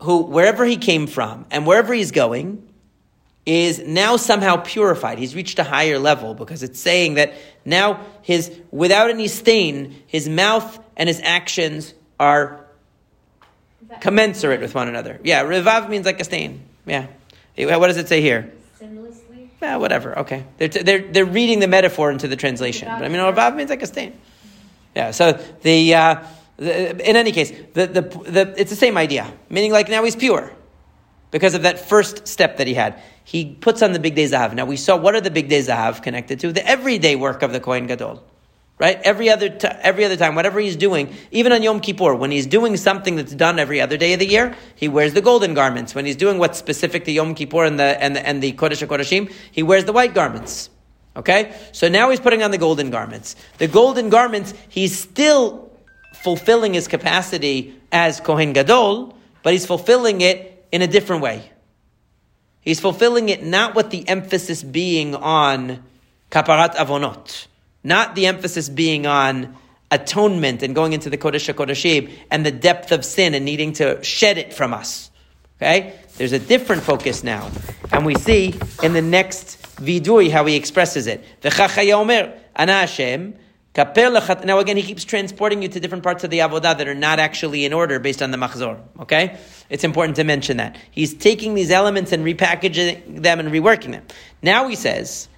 who 0.00 0.22
wherever 0.22 0.64
he 0.64 0.78
came 0.78 1.06
from 1.06 1.44
and 1.50 1.66
wherever 1.66 1.92
he's 1.92 2.10
going 2.10 2.66
is 3.44 3.80
now 3.80 4.16
somehow 4.16 4.56
purified. 4.56 5.18
He's 5.18 5.34
reached 5.34 5.58
a 5.58 5.64
higher 5.64 5.98
level 5.98 6.34
because 6.34 6.62
it's 6.62 6.80
saying 6.80 7.14
that 7.14 7.34
now 7.66 8.00
his 8.22 8.50
without 8.70 9.10
any 9.10 9.28
stain, 9.28 10.02
his 10.06 10.26
mouth 10.26 10.82
and 10.96 11.06
his 11.06 11.20
actions 11.22 11.92
are 12.18 12.64
commensurate 14.00 14.62
with 14.62 14.74
one 14.74 14.88
another. 14.88 15.20
Yeah, 15.22 15.44
revav 15.44 15.90
means 15.90 16.06
like 16.06 16.18
a 16.18 16.24
stain. 16.24 16.62
Yeah. 16.86 17.08
What 17.66 17.88
does 17.88 17.96
it 17.96 18.08
say 18.08 18.20
here? 18.20 18.52
Sinlessly. 18.80 19.48
Yeah, 19.60 19.76
whatever. 19.76 20.18
Okay, 20.20 20.44
they're, 20.58 20.68
t- 20.68 20.82
they're, 20.82 21.00
they're 21.00 21.24
reading 21.24 21.58
the 21.58 21.66
metaphor 21.68 22.10
into 22.10 22.28
the 22.28 22.36
translation. 22.36 22.88
But 22.88 23.04
I 23.04 23.08
mean, 23.08 23.20
Rav 23.20 23.56
means 23.56 23.70
like 23.70 23.82
a 23.82 23.86
stain. 23.86 24.18
Yeah. 24.94 25.10
So 25.10 25.32
the, 25.62 25.94
uh, 25.94 26.24
the 26.56 27.08
in 27.08 27.16
any 27.16 27.32
case, 27.32 27.50
the, 27.74 27.86
the, 27.86 28.00
the 28.02 28.54
it's 28.56 28.70
the 28.70 28.76
same 28.76 28.96
idea. 28.96 29.32
Meaning, 29.50 29.72
like 29.72 29.88
now 29.88 30.04
he's 30.04 30.16
pure 30.16 30.52
because 31.30 31.54
of 31.54 31.62
that 31.62 31.88
first 31.88 32.26
step 32.26 32.56
that 32.58 32.66
he 32.66 32.74
had. 32.74 33.00
He 33.24 33.54
puts 33.54 33.82
on 33.82 33.92
the 33.92 33.98
bigdei 33.98 34.28
zahav. 34.28 34.54
Now 34.54 34.64
we 34.64 34.76
saw 34.76 34.96
what 34.96 35.14
are 35.14 35.20
the 35.20 35.30
bigdei 35.30 35.60
zahav 35.60 36.02
connected 36.02 36.40
to 36.40 36.52
the 36.52 36.66
everyday 36.66 37.16
work 37.16 37.42
of 37.42 37.52
the 37.52 37.60
Kohen 37.60 37.86
Gadol. 37.86 38.24
Right? 38.78 39.00
Every 39.02 39.28
other, 39.28 39.48
t- 39.48 39.66
every 39.66 40.04
other 40.04 40.16
time, 40.16 40.36
whatever 40.36 40.60
he's 40.60 40.76
doing, 40.76 41.12
even 41.32 41.50
on 41.52 41.64
Yom 41.64 41.80
Kippur, 41.80 42.14
when 42.14 42.30
he's 42.30 42.46
doing 42.46 42.76
something 42.76 43.16
that's 43.16 43.34
done 43.34 43.58
every 43.58 43.80
other 43.80 43.96
day 43.96 44.12
of 44.12 44.20
the 44.20 44.26
year, 44.26 44.54
he 44.76 44.86
wears 44.86 45.14
the 45.14 45.20
golden 45.20 45.52
garments. 45.54 45.96
When 45.96 46.06
he's 46.06 46.14
doing 46.14 46.38
what's 46.38 46.58
specific 46.58 47.04
to 47.06 47.12
Yom 47.12 47.34
Kippur 47.34 47.64
and 47.64 47.78
the, 47.78 48.00
and 48.00 48.14
the, 48.14 48.24
and 48.26 48.40
the 48.40 48.52
Kodesh 48.52 48.86
HaKodeshim, 48.86 49.32
he 49.50 49.64
wears 49.64 49.84
the 49.84 49.92
white 49.92 50.14
garments. 50.14 50.70
Okay? 51.16 51.56
So 51.72 51.88
now 51.88 52.10
he's 52.10 52.20
putting 52.20 52.44
on 52.44 52.52
the 52.52 52.58
golden 52.58 52.90
garments. 52.90 53.34
The 53.58 53.66
golden 53.66 54.10
garments, 54.10 54.54
he's 54.68 54.96
still 54.96 55.72
fulfilling 56.14 56.74
his 56.74 56.86
capacity 56.86 57.80
as 57.90 58.20
Kohen 58.20 58.52
Gadol, 58.52 59.16
but 59.42 59.52
he's 59.52 59.66
fulfilling 59.66 60.20
it 60.20 60.66
in 60.70 60.82
a 60.82 60.86
different 60.86 61.22
way. 61.22 61.50
He's 62.60 62.80
fulfilling 62.80 63.28
it 63.28 63.42
not 63.42 63.74
with 63.74 63.90
the 63.90 64.08
emphasis 64.08 64.62
being 64.62 65.14
on 65.14 65.82
kaparat 66.30 66.74
avonot, 66.74 67.46
not 67.88 68.14
the 68.14 68.26
emphasis 68.26 68.68
being 68.68 69.06
on 69.06 69.56
atonement 69.90 70.62
and 70.62 70.74
going 70.74 70.92
into 70.92 71.10
the 71.10 71.18
Kodesh 71.18 71.52
HaKodeshim 71.52 72.10
and 72.30 72.46
the 72.46 72.52
depth 72.52 72.92
of 72.92 73.04
sin 73.04 73.34
and 73.34 73.44
needing 73.44 73.72
to 73.74 74.04
shed 74.04 74.38
it 74.38 74.52
from 74.54 74.72
us. 74.74 75.10
Okay? 75.56 75.98
There's 76.18 76.32
a 76.32 76.38
different 76.38 76.82
focus 76.82 77.24
now. 77.24 77.50
And 77.90 78.04
we 78.04 78.14
see 78.14 78.54
in 78.82 78.92
the 78.92 79.02
next 79.02 79.62
vidui 79.76 80.30
how 80.30 80.44
he 80.46 80.56
expresses 80.56 81.06
it. 81.06 81.24
Now 84.44 84.58
again, 84.58 84.76
he 84.76 84.82
keeps 84.82 85.04
transporting 85.04 85.62
you 85.62 85.68
to 85.68 85.80
different 85.80 86.02
parts 86.02 86.24
of 86.24 86.30
the 86.30 86.40
avodah 86.40 86.76
that 86.76 86.88
are 86.88 86.94
not 86.94 87.18
actually 87.18 87.64
in 87.64 87.72
order 87.72 87.98
based 87.98 88.20
on 88.20 88.30
the 88.30 88.36
machzor. 88.36 88.80
Okay, 89.00 89.38
it's 89.70 89.84
important 89.84 90.16
to 90.16 90.24
mention 90.24 90.56
that 90.58 90.76
he's 90.90 91.14
taking 91.14 91.54
these 91.54 91.70
elements 91.70 92.12
and 92.12 92.24
repackaging 92.24 93.22
them 93.22 93.40
and 93.40 93.48
reworking 93.50 93.92
them. 93.92 94.04
Now 94.42 94.68
he 94.68 94.74
says 94.74 95.28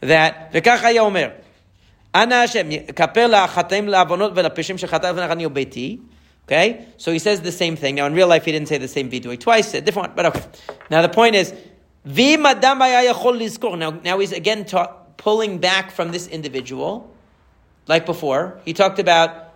that 0.00 0.52
omer. 2.14 2.46
Okay, 6.44 6.88
so 6.96 7.12
he 7.12 7.18
says 7.20 7.40
the 7.40 7.52
same 7.52 7.76
thing. 7.76 7.94
Now 7.94 8.06
in 8.06 8.14
real 8.14 8.26
life, 8.26 8.44
he 8.44 8.52
didn't 8.52 8.68
say 8.68 8.78
the 8.78 8.88
same 8.88 9.08
vidui 9.10 9.38
twice, 9.38 9.74
a 9.74 9.80
different 9.80 10.08
one, 10.08 10.16
but 10.16 10.26
okay. 10.26 10.44
Now 10.90 11.02
the 11.02 11.08
point 11.08 11.36
is, 11.36 11.54
now, 12.04 13.90
now 13.90 14.18
he's 14.18 14.32
again 14.32 14.64
ta- 14.64 14.96
pulling 15.16 15.58
back 15.58 15.92
from 15.92 16.10
this 16.10 16.26
individual 16.26 17.12
like 17.88 18.06
before, 18.06 18.60
he 18.64 18.72
talked 18.72 18.98
about 18.98 19.54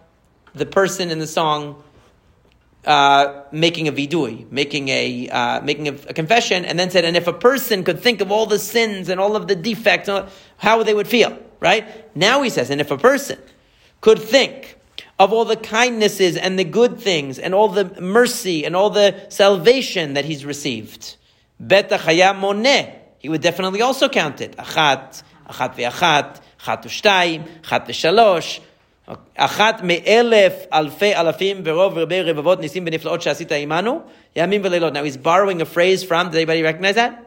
the 0.55 0.67
person 0.67 1.11
in 1.11 1.19
the 1.19 1.27
song 1.27 1.83
uh, 2.85 3.43
making 3.51 3.89
a 3.89 3.93
vidui, 3.93 4.51
making 4.51 4.89
a 4.89 5.29
uh, 5.29 5.61
making 5.61 5.89
a, 5.89 5.93
a, 5.93 6.15
confession, 6.15 6.65
and 6.65 6.79
then 6.79 6.91
said, 6.91 7.05
and 7.05 7.17
if 7.17 7.27
a 7.27 7.33
person 7.33 7.83
could 7.83 8.01
think 8.01 8.21
of 8.21 8.31
all 8.31 8.47
the 8.47 8.59
sins 8.59 9.09
and 9.09 9.21
all 9.21 9.35
of 9.37 9.49
the 9.49 9.57
defects, 9.57 10.09
how 10.57 10.83
they 10.83 10.95
would 10.95 11.09
feel, 11.09 11.37
right? 11.60 12.16
Now 12.16 12.42
he 12.42 12.50
says, 12.50 12.70
and 12.70 12.82
if 12.82 12.92
a 12.92 12.98
person 12.98 13.40
could 14.02 14.20
think 14.20 14.78
of 15.20 15.32
all 15.34 15.46
the 15.46 15.56
kindnesses 15.56 16.36
and 16.38 16.58
the 16.58 16.64
good 16.64 17.00
things 17.00 17.38
and 17.40 17.54
all 17.54 17.68
the 17.68 17.86
mercy 18.02 18.66
and 18.66 18.76
all 18.76 18.90
the 18.90 19.26
salvation 19.30 20.14
that 20.14 20.26
he's 20.26 20.46
received, 20.46 21.16
beta 21.66 21.98
moneh, 21.98 22.96
he 23.20 23.30
would 23.30 23.42
definitely 23.42 23.82
also 23.82 24.10
count 24.10 24.42
it. 24.42 24.56
Achat, 24.58 25.22
achat 25.48 25.76
ve'achat, 25.76 26.42
אחת 26.62 26.86
ושתיים, 26.86 27.44
אחת 27.66 27.86
ושלוש, 27.88 28.62
אחת 29.36 29.82
מאלף 29.84 30.54
אלפי 30.74 31.16
אלפים 31.16 31.62
ורוב 31.64 31.98
רבי 31.98 32.22
רבבות 32.22 32.60
ניסים 32.60 32.84
ונפלאות 32.88 33.22
שעשית 33.22 33.52
עמנו, 33.52 34.02
ימים 34.36 34.62
ולילות. 34.64 34.94
Now 34.94 35.04
he's 35.04 35.18
borrowing 35.18 35.62
a 35.62 35.66
phrase 35.66 36.04
from, 36.04 36.28
did 36.28 36.36
anybody 36.36 36.62
recognize 36.64 36.96
that? 36.96 37.26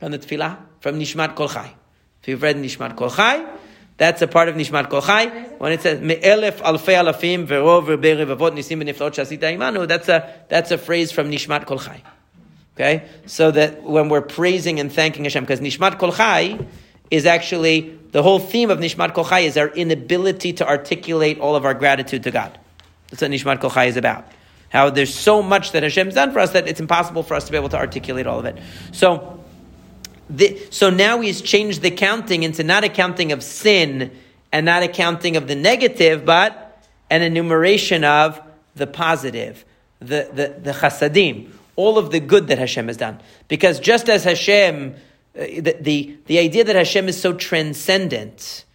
From 0.00 0.12
the 0.12 0.18
tefillah? 0.18 0.56
From 0.80 0.98
Nishmat 0.98 1.34
Kol 1.34 1.48
Chai. 1.48 1.74
if 2.21 2.27
you've 2.27 2.41
read 2.41 2.57
Nishmat 2.57 2.95
Kolchai, 2.95 3.47
that's 3.97 4.21
a 4.21 4.27
part 4.27 4.47
of 4.47 4.55
Nishmat 4.55 4.89
Kolchai. 4.89 5.57
When 5.59 5.71
it 5.71 5.81
says 5.81 5.99
Me'elef 5.99 6.57
Alfei 6.59 6.95
Alafim 6.95 7.47
Verov 7.47 7.87
Rebei 7.87 8.25
Revavot 8.25 8.51
Nisim 8.51 8.81
Beniflot 8.81 9.11
Shasita 9.11 9.57
Imanu, 9.57 9.87
that's 9.87 10.07
a 10.07 10.45
that's 10.49 10.71
a 10.71 10.77
phrase 10.77 11.11
from 11.11 11.31
Nishmat 11.31 11.65
Kolchai. 11.65 12.01
Okay, 12.75 13.07
so 13.25 13.49
that 13.49 13.81
when 13.81 14.07
we're 14.07 14.21
praising 14.21 14.79
and 14.79 14.91
thanking 14.91 15.23
Hashem, 15.23 15.43
because 15.43 15.61
Nishmat 15.61 15.97
Kolchai 15.97 16.67
is 17.09 17.25
actually 17.25 17.97
the 18.11 18.21
whole 18.21 18.37
theme 18.37 18.69
of 18.69 18.77
Nishmat 18.77 19.13
Kolchai 19.13 19.45
is 19.45 19.57
our 19.57 19.69
inability 19.69 20.53
to 20.53 20.67
articulate 20.67 21.39
all 21.39 21.55
of 21.55 21.65
our 21.65 21.73
gratitude 21.73 22.23
to 22.23 22.31
God. 22.31 22.57
That's 23.09 23.23
what 23.23 23.31
Nishmat 23.31 23.59
Kolchai 23.59 23.87
is 23.87 23.97
about. 23.97 24.31
How 24.69 24.91
there's 24.91 25.13
so 25.13 25.41
much 25.41 25.71
that 25.71 25.81
Hashem's 25.81 26.13
done 26.13 26.31
for 26.33 26.39
us 26.39 26.51
that 26.51 26.67
it's 26.67 26.79
impossible 26.79 27.23
for 27.23 27.33
us 27.33 27.45
to 27.45 27.51
be 27.51 27.57
able 27.57 27.69
to 27.69 27.77
articulate 27.77 28.27
all 28.27 28.37
of 28.37 28.45
it. 28.45 28.59
So 28.91 29.36
the, 30.29 30.61
so 30.69 30.89
now 30.89 31.21
he's 31.21 31.41
changed 31.41 31.81
the 31.81 31.91
counting 31.91 32.43
into 32.43 32.63
not 32.63 32.83
a 32.83 32.89
counting 32.89 33.31
of 33.31 33.43
sin 33.43 34.11
and 34.51 34.65
not 34.65 34.83
a 34.83 34.87
counting 34.87 35.37
of 35.37 35.47
the 35.47 35.55
negative, 35.55 36.25
but 36.25 36.83
an 37.09 37.21
enumeration 37.21 38.03
of 38.03 38.41
the 38.75 38.87
positive, 38.87 39.63
the, 39.99 40.29
the, 40.33 40.59
the 40.61 40.71
chasadim, 40.71 41.51
all 41.75 41.97
of 41.97 42.11
the 42.11 42.19
good 42.19 42.47
that 42.47 42.57
Hashem 42.57 42.87
has 42.87 42.97
done. 42.97 43.19
Because 43.47 43.79
just 43.79 44.09
as 44.09 44.23
Hashem 44.23 44.95
uh, 45.37 45.41
the, 45.41 45.77
the, 45.79 46.17
the 46.25 46.39
idea 46.39 46.63
that 46.63 46.75
Hashem 46.75 47.07
is 47.07 47.19
so 47.19 47.33
transcendent 47.33 48.65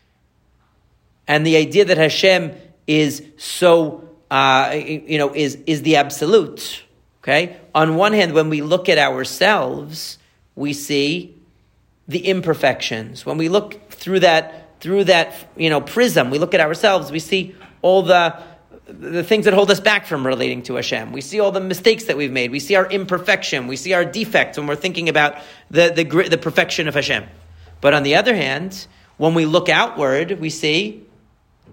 and 1.27 1.45
the 1.45 1.57
idea 1.57 1.85
that 1.85 1.99
Hashem 1.99 2.53
is 2.87 3.25
so, 3.37 4.09
uh, 4.31 4.73
you 4.75 5.19
know, 5.19 5.35
is, 5.35 5.57
is 5.67 5.83
the 5.83 5.97
absolute. 5.97 6.85
Okay? 7.23 7.57
On 7.75 7.97
one 7.97 8.13
hand, 8.13 8.33
when 8.33 8.49
we 8.49 8.63
look 8.63 8.89
at 8.89 8.99
ourselves, 8.99 10.19
we 10.55 10.73
see 10.73 11.37
the 12.09 12.27
imperfections. 12.27 13.25
When 13.25 13.39
we 13.39 13.49
look 13.49 13.91
through 13.91 14.21
that, 14.21 14.81
through 14.81 15.05
that, 15.05 15.35
you 15.57 15.71
know, 15.71 15.81
prism, 15.81 16.31
we 16.31 16.39
look 16.39 16.55
at 16.55 16.61
ourselves, 16.61 17.11
we 17.11 17.19
see 17.19 17.55
all 17.81 18.03
the, 18.03 18.41
the 18.87 19.23
things 19.23 19.45
that 19.45 19.55
hold 19.55 19.71
us 19.71 19.81
back 19.81 20.07
from 20.07 20.27
relating 20.27 20.63
to 20.65 20.75
Hashem. 20.75 21.13
We 21.13 21.21
see 21.21 21.41
all 21.41 21.53
the 21.53 21.61
mistakes 21.61 22.05
that 22.05 22.17
we've 22.17 22.33
made. 22.33 22.51
We 22.51 22.61
see 22.61 22.75
our 22.75 22.87
imperfection. 22.87 23.67
We 23.67 23.77
see 23.77 23.93
our 23.93 24.05
defects 24.05 24.59
when 24.59 24.67
we're 24.67 24.77
thinking 24.77 25.09
about 25.09 25.37
the, 25.71 25.93
the, 25.95 26.29
the 26.29 26.39
perfection 26.39 26.89
of 26.89 26.95
Hashem. 26.95 27.25
But 27.81 27.95
on 27.95 28.03
the 28.03 28.17
other 28.17 28.35
hand, 28.35 28.87
when 29.17 29.35
we 29.35 29.45
look 29.45 29.69
outward, 29.69 30.41
we 30.41 30.51
see 30.51 31.05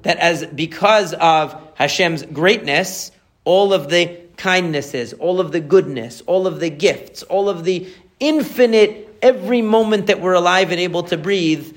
that 0.04 0.18
as 0.18 0.46
because 0.46 1.14
of 1.14 1.60
Hashem's 1.76 2.24
greatness, 2.24 3.12
all 3.44 3.74
of 3.74 3.90
the 3.90 4.20
kindnesses, 4.38 5.14
all 5.14 5.40
of 5.40 5.52
the 5.52 5.60
goodness, 5.60 6.22
all 6.26 6.48
of 6.48 6.60
the 6.60 6.70
gifts, 6.70 7.24
all 7.24 7.50
of 7.50 7.64
the 7.64 7.88
infinite, 8.20 9.09
every 9.22 9.62
moment 9.62 10.08
that 10.08 10.22
we're 10.22 10.34
alive 10.34 10.72
and 10.72 10.80
able 10.80 11.04
to 11.04 11.18
breathe, 11.18 11.76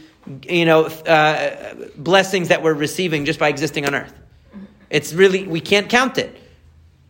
you 0.48 0.64
know, 0.64 0.84
uh, 0.84 1.74
blessings 1.96 2.48
that 2.48 2.62
we're 2.62 2.74
receiving 2.74 3.24
just 3.24 3.38
by 3.38 3.48
existing 3.48 3.86
on 3.86 3.94
earth. 3.94 4.14
It's 4.90 5.12
really, 5.12 5.46
we 5.46 5.60
can't 5.60 5.88
count 5.88 6.18
it. 6.18 6.38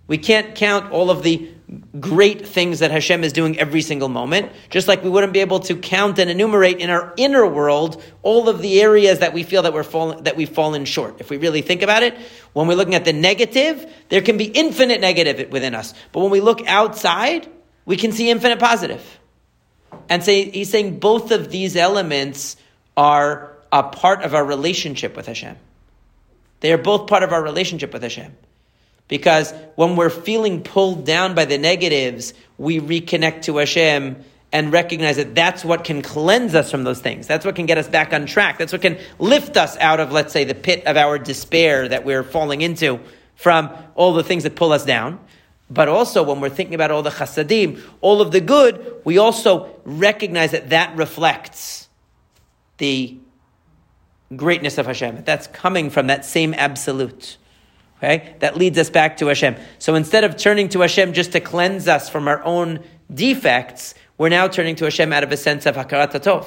We 0.07 0.18
can't 0.18 0.55
count 0.55 0.93
all 0.93 1.11
of 1.11 1.22
the 1.22 1.51
great 1.99 2.47
things 2.47 2.80
that 2.80 2.91
Hashem 2.91 3.24
is 3.24 3.33
doing 3.33 3.59
every 3.59 3.83
single 3.83 4.09
moment, 4.09 4.53
just 4.68 4.89
like 4.89 5.03
we 5.03 5.09
wouldn't 5.09 5.33
be 5.33 5.41
able 5.41 5.61
to 5.61 5.76
count 5.76 6.18
and 6.18 6.28
enumerate 6.30 6.78
in 6.78 6.91
our 6.91 7.14
inner 7.16 7.47
world 7.47 8.03
all 8.22 8.49
of 8.49 8.61
the 8.61 8.80
areas 8.80 9.20
that 9.20 9.33
we 9.33 9.43
feel 9.43 9.62
that 9.62 9.72
we're 9.72 9.83
fallen, 9.83 10.24
that 10.24 10.37
we've 10.37 10.51
fallen 10.51 10.85
short. 10.85 11.20
If 11.20 11.30
we 11.30 11.39
really 11.39 11.62
think 11.62 11.83
about 11.83 12.03
it, 12.03 12.16
when 12.53 12.66
we're 12.66 12.74
looking 12.74 12.95
at 12.95 13.05
the 13.05 13.12
negative, 13.12 13.91
there 14.11 14.20
can 14.20 14.37
be 14.37 14.45
infinite 14.45 15.01
negative 15.01 15.51
within 15.51 15.74
us. 15.74 15.95
But 16.12 16.20
when 16.20 16.30
we 16.30 16.41
look 16.41 16.66
outside, 16.66 17.49
we 17.87 17.97
can 17.97 18.12
see 18.12 18.30
infinite 18.30 18.59
positive. 18.59 19.20
And 20.12 20.22
say, 20.22 20.50
he's 20.50 20.68
saying 20.68 20.98
both 20.98 21.30
of 21.30 21.50
these 21.50 21.74
elements 21.74 22.58
are 22.98 23.56
a 23.72 23.82
part 23.82 24.20
of 24.20 24.34
our 24.34 24.44
relationship 24.44 25.16
with 25.16 25.24
Hashem. 25.24 25.56
They 26.60 26.70
are 26.70 26.76
both 26.76 27.06
part 27.06 27.22
of 27.22 27.32
our 27.32 27.42
relationship 27.42 27.94
with 27.94 28.02
Hashem. 28.02 28.36
Because 29.08 29.54
when 29.74 29.96
we're 29.96 30.10
feeling 30.10 30.64
pulled 30.64 31.06
down 31.06 31.34
by 31.34 31.46
the 31.46 31.56
negatives, 31.56 32.34
we 32.58 32.78
reconnect 32.78 33.44
to 33.44 33.56
Hashem 33.56 34.22
and 34.52 34.70
recognize 34.70 35.16
that 35.16 35.34
that's 35.34 35.64
what 35.64 35.82
can 35.82 36.02
cleanse 36.02 36.54
us 36.54 36.70
from 36.70 36.84
those 36.84 37.00
things. 37.00 37.26
That's 37.26 37.46
what 37.46 37.56
can 37.56 37.64
get 37.64 37.78
us 37.78 37.88
back 37.88 38.12
on 38.12 38.26
track. 38.26 38.58
That's 38.58 38.72
what 38.72 38.82
can 38.82 38.98
lift 39.18 39.56
us 39.56 39.78
out 39.78 39.98
of, 39.98 40.12
let's 40.12 40.34
say, 40.34 40.44
the 40.44 40.54
pit 40.54 40.84
of 40.86 40.98
our 40.98 41.18
despair 41.18 41.88
that 41.88 42.04
we're 42.04 42.22
falling 42.22 42.60
into 42.60 43.00
from 43.34 43.70
all 43.94 44.12
the 44.12 44.24
things 44.24 44.42
that 44.42 44.56
pull 44.56 44.72
us 44.72 44.84
down. 44.84 45.20
But 45.73 45.89
also, 45.89 46.23
when 46.23 46.41
we're 46.41 46.51
thinking 46.51 46.75
about 46.75 46.91
all 46.91 47.03
the 47.03 47.11
chasadim, 47.11 47.81
all 48.03 48.20
of 48.20 48.31
the 48.31 48.43
good, 48.43 49.01
we 49.05 49.16
also 49.16 49.75
recognize 49.85 50.51
that 50.51 50.68
that 50.68 50.95
reflects 50.97 51.89
the 52.77 53.16
greatness 54.37 54.77
of 54.77 54.85
Hashem. 54.85 55.25
That's 55.25 55.47
coming 55.47 55.89
from 55.89 56.09
that 56.09 56.27
same 56.27 56.53
absolute. 56.53 57.39
Okay? 57.97 58.35
That 58.41 58.57
leads 58.57 58.77
us 58.77 58.91
back 58.91 59.16
to 59.18 59.29
Hashem. 59.29 59.57
So 59.79 59.95
instead 59.95 60.25
of 60.25 60.37
turning 60.37 60.68
to 60.70 60.81
Hashem 60.81 61.14
just 61.14 61.33
to 61.33 61.41
cleanse 61.41 61.89
us 61.89 62.11
from 62.11 62.29
our 62.29 62.45
own 62.45 62.81
defects, 63.12 63.95
we're 64.18 64.29
now 64.29 64.49
turning 64.49 64.77
to 64.77 64.85
Hashem 64.85 65.11
out 65.11 65.23
of 65.23 65.33
a 65.33 65.39
sense 65.39 65.64
of 65.64 65.77
Hakarat 65.77 66.12
Tov. 66.12 66.47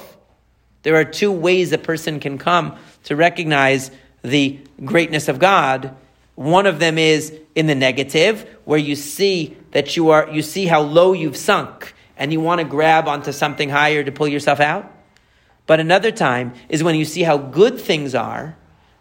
There 0.83 0.95
are 0.97 1.05
two 1.05 1.31
ways 1.31 1.71
a 1.71 1.79
person 1.79 2.19
can 2.19 2.37
come 2.37 2.77
to 3.05 3.15
recognize 3.15 3.89
the 4.21 4.59
greatness 4.83 5.27
of 5.29 5.39
God. 5.39 5.95
One 6.35 6.65
of 6.65 6.79
them 6.79 6.97
is 6.97 7.33
in 7.55 7.67
the 7.67 7.75
negative, 7.75 8.47
where 8.65 8.79
you 8.79 8.95
see 8.95 9.57
that 9.71 9.95
you 9.95 10.09
are, 10.09 10.29
you 10.29 10.41
see 10.41 10.65
how 10.65 10.81
low 10.81 11.13
you've 11.13 11.37
sunk, 11.37 11.93
and 12.17 12.31
you 12.31 12.39
want 12.39 12.59
to 12.59 12.65
grab 12.65 13.07
onto 13.07 13.31
something 13.31 13.69
higher 13.69 14.03
to 14.03 14.11
pull 14.11 14.27
yourself 14.27 14.59
out. 14.59 14.91
But 15.65 15.79
another 15.79 16.11
time 16.11 16.53
is 16.69 16.83
when 16.83 16.95
you 16.95 17.05
see 17.05 17.23
how 17.23 17.37
good 17.37 17.79
things 17.79 18.13
are, 18.13 18.57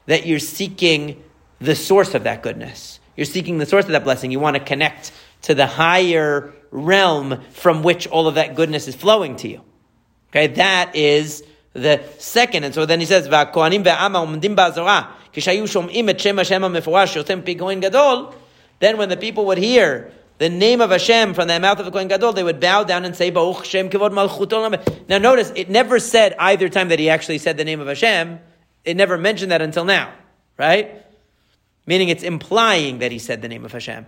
that 0.06 0.26
you're 0.26 0.38
seeking 0.38 1.22
the 1.60 1.74
source 1.74 2.14
of 2.14 2.24
that 2.24 2.42
goodness. 2.42 3.00
You're 3.16 3.26
seeking 3.26 3.58
the 3.58 3.66
source 3.66 3.84
of 3.84 3.92
that 3.92 4.04
blessing. 4.04 4.30
You 4.30 4.40
want 4.40 4.56
to 4.56 4.64
connect 4.64 5.12
to 5.42 5.54
the 5.54 5.66
higher 5.66 6.52
realm 6.70 7.40
from 7.50 7.82
which 7.82 8.06
all 8.06 8.26
of 8.26 8.36
that 8.36 8.54
goodness 8.54 8.88
is 8.88 8.94
flowing 8.94 9.36
to 9.36 9.48
you. 9.48 9.60
Okay, 10.30 10.48
that 10.48 10.96
is 10.96 11.44
the 11.74 12.02
second. 12.18 12.64
And 12.64 12.74
so 12.74 12.86
then 12.86 13.00
he 13.00 13.06
says, 13.06 13.28
Then 18.80 18.96
when 18.96 19.08
the 19.08 19.16
people 19.16 19.46
would 19.46 19.58
hear 19.58 20.12
the 20.38 20.48
name 20.48 20.80
of 20.80 20.90
Hashem 20.90 21.34
from 21.34 21.48
the 21.48 21.60
mouth 21.60 21.78
of 21.78 21.84
the 21.84 21.92
Kohen 21.92 22.08
Gadol, 22.08 22.32
they 22.32 22.42
would 22.42 22.60
bow 22.60 22.84
down 22.84 23.04
and 23.04 23.14
say, 23.14 23.30
Baruch 23.30 23.64
Shem 23.64 23.88
Kivod 23.90 24.10
Malchut 24.12 25.08
Now 25.08 25.18
notice, 25.18 25.52
it 25.54 25.68
never 25.70 25.98
said 25.98 26.34
either 26.38 26.68
time 26.68 26.88
that 26.88 26.98
he 26.98 27.10
actually 27.10 27.38
said 27.38 27.56
the 27.56 27.64
name 27.64 27.80
of 27.80 27.86
Hashem. 27.86 28.40
It 28.84 28.96
never 28.96 29.16
mentioned 29.16 29.52
that 29.52 29.62
until 29.62 29.84
now, 29.84 30.12
right? 30.58 31.02
Meaning 31.86 32.08
it's 32.08 32.22
implying 32.22 32.98
that 32.98 33.12
he 33.12 33.18
said 33.18 33.42
the 33.42 33.48
name 33.48 33.64
of 33.64 33.72
Hashem. 33.72 34.06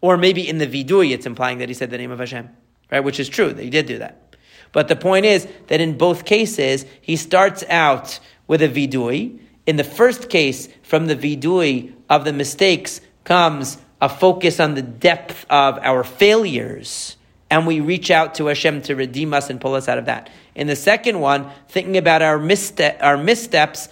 Or 0.00 0.16
maybe 0.16 0.48
in 0.48 0.58
the 0.58 0.66
vidui, 0.66 1.12
it's 1.12 1.26
implying 1.26 1.58
that 1.58 1.68
he 1.68 1.74
said 1.74 1.90
the 1.90 1.98
name 1.98 2.10
of 2.10 2.18
Hashem, 2.18 2.48
right? 2.90 3.00
Which 3.00 3.18
is 3.18 3.28
true, 3.28 3.52
that 3.52 3.62
he 3.62 3.70
did 3.70 3.86
do 3.86 3.98
that. 3.98 4.25
But 4.72 4.88
the 4.88 4.96
point 4.96 5.26
is 5.26 5.46
that 5.68 5.80
in 5.80 5.96
both 5.96 6.24
cases, 6.24 6.84
he 7.00 7.16
starts 7.16 7.64
out 7.68 8.20
with 8.46 8.62
a 8.62 8.68
vidui. 8.68 9.38
In 9.66 9.76
the 9.76 9.84
first 9.84 10.28
case, 10.28 10.68
from 10.82 11.06
the 11.06 11.16
vidui 11.16 11.92
of 12.08 12.24
the 12.24 12.32
mistakes 12.32 13.00
comes 13.24 13.78
a 14.00 14.08
focus 14.08 14.60
on 14.60 14.74
the 14.74 14.82
depth 14.82 15.46
of 15.48 15.78
our 15.78 16.04
failures, 16.04 17.16
and 17.50 17.66
we 17.66 17.80
reach 17.80 18.10
out 18.10 18.34
to 18.36 18.46
Hashem 18.46 18.82
to 18.82 18.94
redeem 18.94 19.32
us 19.32 19.50
and 19.50 19.60
pull 19.60 19.74
us 19.74 19.88
out 19.88 19.98
of 19.98 20.04
that. 20.06 20.30
In 20.54 20.66
the 20.66 20.76
second 20.76 21.20
one, 21.20 21.50
thinking 21.68 21.96
about 21.96 22.22
our, 22.22 22.38
misste- 22.38 23.02
our 23.02 23.16
missteps, 23.16 23.88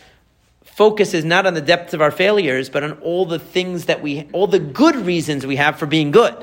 focus 0.62 1.14
is 1.14 1.24
not 1.24 1.46
on 1.46 1.54
the 1.54 1.60
depth 1.60 1.94
of 1.94 2.02
our 2.02 2.10
failures, 2.10 2.68
but 2.68 2.82
on 2.82 2.92
all 2.98 3.26
the 3.26 3.38
things 3.38 3.86
that 3.86 4.02
we, 4.02 4.28
all 4.32 4.46
the 4.46 4.58
good 4.58 4.96
reasons 4.96 5.46
we 5.46 5.56
have 5.56 5.78
for 5.78 5.86
being 5.86 6.10
good. 6.10 6.34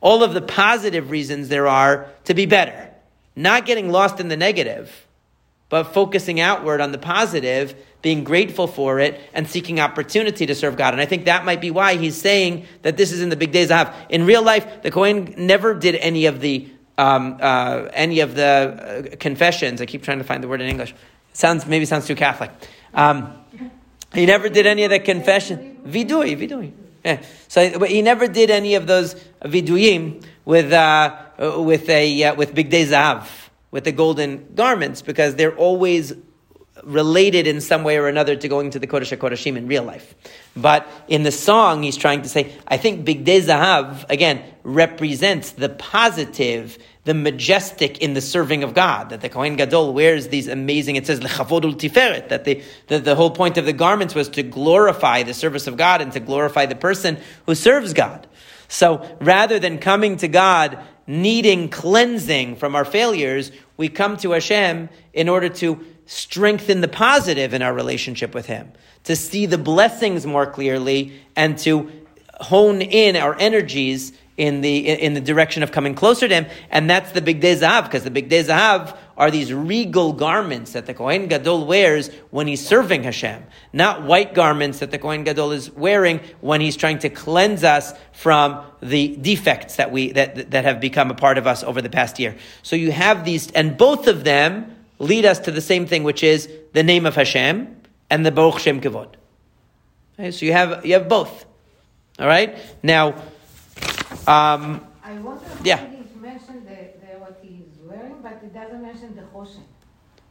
All 0.00 0.22
of 0.22 0.34
the 0.34 0.42
positive 0.42 1.10
reasons 1.10 1.48
there 1.48 1.66
are 1.66 2.08
to 2.24 2.34
be 2.34 2.46
better. 2.46 2.87
Not 3.38 3.66
getting 3.66 3.92
lost 3.92 4.18
in 4.18 4.26
the 4.26 4.36
negative, 4.36 5.06
but 5.68 5.84
focusing 5.84 6.40
outward 6.40 6.80
on 6.80 6.90
the 6.90 6.98
positive, 6.98 7.72
being 8.02 8.24
grateful 8.24 8.66
for 8.66 8.98
it, 8.98 9.20
and 9.32 9.48
seeking 9.48 9.78
opportunity 9.78 10.44
to 10.44 10.56
serve 10.56 10.76
God. 10.76 10.92
And 10.92 11.00
I 11.00 11.06
think 11.06 11.26
that 11.26 11.44
might 11.44 11.60
be 11.60 11.70
why 11.70 11.94
he's 11.94 12.20
saying 12.20 12.66
that 12.82 12.96
this 12.96 13.12
is 13.12 13.22
in 13.22 13.28
the 13.28 13.36
bigdei 13.36 13.68
zav. 13.68 13.94
In 14.08 14.26
real 14.26 14.42
life, 14.42 14.82
the 14.82 14.90
Kohen 14.90 15.34
never 15.36 15.72
did 15.74 15.94
any 15.94 16.26
of 16.26 16.40
the 16.40 16.68
um, 16.96 17.38
uh, 17.40 17.88
any 17.92 18.18
of 18.18 18.34
the 18.34 19.12
uh, 19.12 19.16
confessions. 19.18 19.80
I 19.80 19.86
keep 19.86 20.02
trying 20.02 20.18
to 20.18 20.24
find 20.24 20.42
the 20.42 20.48
word 20.48 20.60
in 20.60 20.68
English. 20.68 20.92
sounds 21.32 21.64
maybe 21.64 21.84
sounds 21.84 22.08
too 22.08 22.16
Catholic. 22.16 22.50
Um, 22.92 23.34
he 24.14 24.26
never 24.26 24.48
did 24.48 24.66
any 24.66 24.82
of 24.82 24.90
the 24.90 24.98
confession. 24.98 25.80
Vidui, 25.86 26.36
vidui. 26.36 26.72
Yeah. 27.04 27.22
So 27.46 27.84
he 27.84 28.02
never 28.02 28.26
did 28.26 28.50
any 28.50 28.74
of 28.74 28.88
those 28.88 29.14
viduyim 29.44 30.24
with 30.44 30.72
uh, 30.72 31.27
with 31.38 31.88
a 31.88 32.24
uh, 32.24 32.34
with 32.34 32.54
big 32.54 32.70
zav, 32.70 33.26
with 33.70 33.84
the 33.84 33.92
golden 33.92 34.54
garments, 34.54 35.02
because 35.02 35.36
they're 35.36 35.56
always 35.56 36.14
related 36.84 37.46
in 37.46 37.60
some 37.60 37.84
way 37.84 37.96
or 37.98 38.08
another 38.08 38.36
to 38.36 38.48
going 38.48 38.70
to 38.70 38.78
the 38.78 38.86
Kodesh 38.86 39.16
HaKodeshim 39.16 39.56
in 39.56 39.66
real 39.66 39.82
life. 39.82 40.14
But 40.56 40.86
in 41.08 41.22
the 41.22 41.32
song, 41.32 41.82
he's 41.82 41.96
trying 41.96 42.22
to 42.22 42.28
say, 42.28 42.52
I 42.66 42.76
think 42.76 43.06
Bigdei 43.06 43.42
Zahav, 43.42 44.08
again, 44.08 44.42
represents 44.62 45.52
the 45.52 45.68
positive, 45.68 46.78
the 47.04 47.14
majestic 47.14 47.98
in 47.98 48.14
the 48.14 48.20
serving 48.20 48.62
of 48.62 48.74
God. 48.74 49.10
That 49.10 49.20
the 49.20 49.28
Kohen 49.28 49.56
Gadol 49.56 49.92
wears 49.92 50.28
these 50.28 50.48
amazing, 50.48 50.96
it 50.96 51.06
says, 51.06 51.20
Lechavodul 51.20 51.74
Tiferet, 51.74 52.28
that 52.28 52.44
the, 52.44 52.62
the, 52.88 52.98
the 52.98 53.14
whole 53.14 53.30
point 53.30 53.58
of 53.58 53.66
the 53.66 53.72
garments 53.72 54.14
was 54.14 54.28
to 54.30 54.42
glorify 54.42 55.22
the 55.22 55.34
service 55.34 55.66
of 55.66 55.76
God 55.76 56.00
and 56.00 56.12
to 56.12 56.20
glorify 56.20 56.66
the 56.66 56.76
person 56.76 57.18
who 57.46 57.54
serves 57.54 57.92
God. 57.92 58.26
So 58.68 59.16
rather 59.20 59.58
than 59.58 59.78
coming 59.78 60.18
to 60.18 60.28
God 60.28 60.78
needing 61.08 61.70
cleansing 61.70 62.54
from 62.54 62.76
our 62.76 62.84
failures, 62.84 63.50
we 63.76 63.88
come 63.88 64.16
to 64.18 64.32
Hashem 64.32 64.90
in 65.12 65.28
order 65.28 65.48
to 65.48 65.84
strengthen 66.06 66.82
the 66.82 66.88
positive 66.88 67.54
in 67.54 67.62
our 67.62 67.74
relationship 67.74 68.34
with 68.34 68.46
Him, 68.46 68.70
to 69.04 69.16
see 69.16 69.46
the 69.46 69.58
blessings 69.58 70.26
more 70.26 70.46
clearly, 70.46 71.20
and 71.34 71.58
to 71.58 71.90
hone 72.40 72.82
in 72.82 73.16
our 73.16 73.34
energies 73.40 74.12
in 74.38 74.62
the 74.62 74.88
in 74.88 75.12
the 75.14 75.20
direction 75.20 75.62
of 75.62 75.72
coming 75.72 75.94
closer 75.94 76.26
to 76.28 76.34
Him. 76.34 76.46
And 76.70 76.88
that's 76.88 77.12
the 77.12 77.20
bigdei 77.20 77.58
zahav, 77.58 77.84
because 77.84 78.04
the 78.04 78.10
bigdei 78.10 78.44
zahav 78.44 78.96
are 79.16 79.30
these 79.30 79.52
regal 79.52 80.12
garments 80.12 80.72
that 80.72 80.86
the 80.86 80.94
Kohen 80.94 81.26
Gadol 81.26 81.66
wears 81.66 82.08
when 82.30 82.46
he's 82.46 82.64
serving 82.64 83.02
Hashem, 83.02 83.42
not 83.72 84.04
white 84.04 84.32
garments 84.32 84.78
that 84.78 84.92
the 84.92 84.98
Kohen 84.98 85.24
Gadol 85.24 85.50
is 85.50 85.72
wearing 85.72 86.20
when 86.40 86.60
he's 86.60 86.76
trying 86.76 87.00
to 87.00 87.10
cleanse 87.10 87.64
us 87.64 87.92
from 88.12 88.64
the 88.80 89.16
defects 89.16 89.76
that 89.76 89.90
we 89.90 90.12
that 90.12 90.52
that 90.52 90.64
have 90.64 90.80
become 90.80 91.10
a 91.10 91.14
part 91.14 91.36
of 91.36 91.46
us 91.46 91.64
over 91.64 91.82
the 91.82 91.90
past 91.90 92.18
year. 92.18 92.36
So 92.62 92.76
you 92.76 92.92
have 92.92 93.24
these, 93.24 93.50
and 93.50 93.76
both 93.76 94.06
of 94.06 94.22
them 94.22 94.74
lead 95.00 95.24
us 95.24 95.40
to 95.40 95.50
the 95.50 95.60
same 95.60 95.86
thing, 95.86 96.04
which 96.04 96.22
is 96.22 96.48
the 96.72 96.84
name 96.84 97.04
of 97.04 97.16
Hashem 97.16 97.76
and 98.08 98.24
the 98.24 98.30
Baruch 98.30 98.60
Shem 98.60 98.80
Kavod. 98.80 99.14
Okay, 100.14 100.30
so 100.30 100.46
you 100.46 100.52
have 100.52 100.86
you 100.86 100.94
have 100.94 101.08
both. 101.08 101.44
All 102.20 102.26
right. 102.26 102.56
Now, 102.82 103.14
um, 104.28 104.86
I 105.02 105.14
wonder 105.14 105.44
yeah. 105.64 105.78
he 105.78 106.18
mentioned 106.20 106.66
the, 106.66 106.90
the, 107.00 107.18
what 107.18 107.38
he's 107.42 107.78
wearing, 107.82 108.20
but 108.22 108.40
it 108.42 108.52
doesn't 108.52 108.82
mention 108.82 109.16
the 109.16 109.22
choshen. 109.22 109.62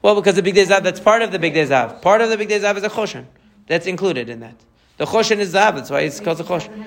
Well, 0.03 0.15
because 0.15 0.35
the 0.35 0.43
bigdei 0.43 0.67
zav, 0.67 0.83
that's 0.83 0.99
part 0.99 1.23
of 1.23 1.31
the 1.31 1.39
bigdei 1.39 1.67
zav. 1.67 2.01
Part 2.01 2.21
of 2.21 2.29
the 2.29 2.37
bigdei 2.37 2.61
zav 2.61 2.77
is 2.77 2.83
a 2.83 2.89
choshen. 2.89 3.25
That's 3.65 3.87
included 3.87 4.29
in 4.29 4.41
that. 4.41 4.55
The 4.97 5.05
choshen 5.05 5.39
is 5.39 5.53
zav. 5.53 5.75
That's 5.75 5.89
why 5.89 6.01
it's 6.01 6.19
called 6.19 6.37
the 6.37 6.43
choshen. 6.43 6.85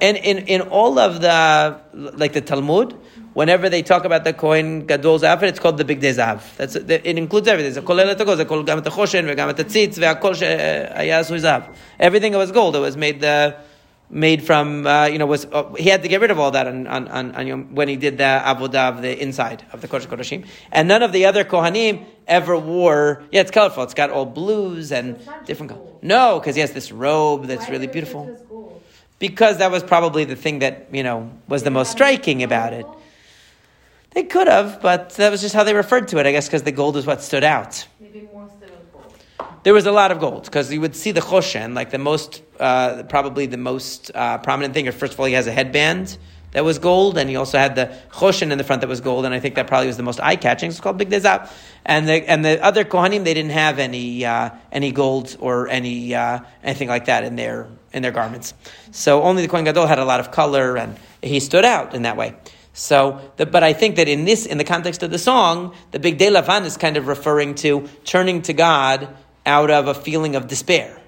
And 0.00 0.16
in, 0.18 0.38
in 0.46 0.60
all 0.60 0.98
of 0.98 1.22
the 1.22 1.80
like 1.92 2.34
the 2.34 2.42
Talmud, 2.42 2.94
whenever 3.32 3.70
they 3.70 3.82
talk 3.82 4.04
about 4.04 4.24
the 4.24 4.34
Kohen 4.34 4.86
Gadol's 4.86 5.24
outfit, 5.24 5.48
it's 5.48 5.58
called 5.58 5.78
the 5.78 5.84
Bigdei 5.84 6.14
Zav. 6.14 6.56
That's 6.56 6.76
it 6.76 7.06
includes 7.06 7.48
everything. 7.48 7.70
It's 7.70 7.78
a 7.78 7.82
kol 7.82 7.98
it 7.98 8.18
kol 8.18 8.62
gam 8.62 8.82
the 8.82 8.90
choshen, 8.90 9.26
the 9.56 9.64
tzitz, 9.64 9.96
ve'akol 9.98 10.34
zav. 11.40 11.74
Everything 11.98 12.34
was 12.34 12.52
gold. 12.52 12.76
It 12.76 12.80
was 12.80 12.96
made 12.96 13.20
the 13.20 13.56
uh, 13.58 13.60
made 14.08 14.42
from 14.42 14.86
uh, 14.86 15.06
you 15.06 15.18
know 15.18 15.26
was 15.26 15.44
uh, 15.46 15.72
he 15.74 15.88
had 15.88 16.02
to 16.02 16.08
get 16.08 16.20
rid 16.20 16.30
of 16.30 16.38
all 16.38 16.52
that 16.52 16.66
on, 16.66 16.86
on, 16.86 17.08
on, 17.08 17.34
on 17.34 17.46
Yom, 17.46 17.74
when 17.74 17.88
he 17.88 17.96
did 17.96 18.18
the 18.18 18.42
avodah 18.44 18.90
of 18.90 19.02
the 19.02 19.20
inside 19.20 19.64
of 19.72 19.80
the 19.80 19.88
Kodesh 19.88 20.06
Kodeshim, 20.06 20.46
and 20.72 20.88
none 20.88 21.02
of 21.02 21.12
the 21.12 21.26
other 21.26 21.44
Kohanim 21.44 22.04
ever 22.26 22.56
wore. 22.56 23.22
Yeah, 23.30 23.40
it's 23.40 23.50
colorful. 23.50 23.82
It's 23.82 23.94
got 23.94 24.10
all 24.10 24.26
blues 24.26 24.92
and 24.92 25.18
different 25.44 25.72
colors. 25.72 25.94
No, 26.02 26.38
because 26.38 26.54
he 26.54 26.60
has 26.60 26.72
this 26.72 26.92
robe 26.92 27.46
that's 27.46 27.66
Why 27.66 27.72
really 27.72 27.86
beautiful. 27.86 28.24
say 28.24 28.30
it 28.30 28.32
was 28.32 28.42
gold? 28.42 28.82
Because 29.18 29.58
that 29.58 29.70
was 29.70 29.82
probably 29.82 30.24
the 30.24 30.36
thing 30.36 30.60
that 30.60 30.88
you 30.92 31.02
know 31.02 31.30
was 31.48 31.62
the 31.62 31.70
most 31.70 31.90
striking 31.90 32.42
about 32.42 32.72
it. 32.72 32.86
They 34.12 34.22
could 34.22 34.48
have, 34.48 34.80
but 34.80 35.10
that 35.10 35.30
was 35.30 35.42
just 35.42 35.54
how 35.54 35.64
they 35.64 35.74
referred 35.74 36.08
to 36.08 36.18
it. 36.18 36.26
I 36.26 36.32
guess 36.32 36.46
because 36.46 36.62
the 36.62 36.72
gold 36.72 36.96
is 36.96 37.06
what 37.06 37.22
stood 37.22 37.44
out. 37.44 37.86
Maybe 38.00 38.28
more 38.32 38.44
instead 38.44 38.54
of 38.54 38.55
gold. 38.55 38.55
There 39.66 39.74
was 39.74 39.86
a 39.86 39.90
lot 39.90 40.12
of 40.12 40.20
gold 40.20 40.44
because 40.44 40.72
you 40.72 40.80
would 40.80 40.94
see 40.94 41.10
the 41.10 41.20
choshen, 41.20 41.74
like 41.74 41.90
the 41.90 41.98
most, 41.98 42.40
uh, 42.60 43.02
probably 43.02 43.46
the 43.46 43.56
most 43.56 44.12
uh, 44.14 44.38
prominent 44.38 44.74
thing. 44.74 44.88
First 44.92 45.14
of 45.14 45.18
all, 45.18 45.26
he 45.26 45.32
has 45.32 45.48
a 45.48 45.50
headband 45.50 46.16
that 46.52 46.64
was 46.64 46.78
gold, 46.78 47.18
and 47.18 47.28
he 47.28 47.34
also 47.34 47.58
had 47.58 47.74
the 47.74 47.92
choshen 48.12 48.52
in 48.52 48.58
the 48.58 48.62
front 48.62 48.82
that 48.82 48.86
was 48.86 49.00
gold, 49.00 49.24
and 49.24 49.34
I 49.34 49.40
think 49.40 49.56
that 49.56 49.66
probably 49.66 49.88
was 49.88 49.96
the 49.96 50.04
most 50.04 50.20
eye 50.20 50.36
catching. 50.36 50.70
It's 50.70 50.78
called 50.78 51.00
Bigdei 51.00 51.20
Zav. 51.20 51.50
And 51.84 52.08
the 52.08 52.12
and 52.30 52.44
the 52.44 52.64
other 52.64 52.84
kohanim, 52.84 53.24
they 53.24 53.34
didn't 53.34 53.50
have 53.50 53.80
any 53.80 54.24
uh, 54.24 54.50
any 54.70 54.92
gold 54.92 55.36
or 55.40 55.66
any 55.66 56.14
uh, 56.14 56.38
anything 56.62 56.86
like 56.86 57.06
that 57.06 57.24
in 57.24 57.34
their 57.34 57.66
in 57.92 58.02
their 58.02 58.12
garments. 58.12 58.54
So 58.92 59.24
only 59.24 59.42
the 59.42 59.48
kohen 59.48 59.64
gadol 59.64 59.88
had 59.88 59.98
a 59.98 60.04
lot 60.04 60.20
of 60.20 60.30
color, 60.30 60.76
and 60.76 60.96
he 61.22 61.40
stood 61.40 61.64
out 61.64 61.92
in 61.92 62.02
that 62.02 62.16
way. 62.16 62.36
So, 62.72 63.32
the, 63.36 63.46
but 63.46 63.62
I 63.64 63.72
think 63.72 63.96
that 63.96 64.06
in 64.06 64.26
this, 64.26 64.44
in 64.44 64.58
the 64.58 64.64
context 64.64 65.02
of 65.02 65.10
the 65.10 65.18
song, 65.18 65.74
the 65.92 65.98
Bigdei 65.98 66.30
Lavan 66.30 66.66
is 66.66 66.76
kind 66.76 66.98
of 66.98 67.08
referring 67.08 67.54
to 67.56 67.88
turning 68.04 68.42
to 68.42 68.52
God 68.52 69.16
out 69.46 69.70
of 69.70 69.88
a 69.88 69.94
feeling 69.94 70.36
of 70.36 70.48
despair, 70.48 71.00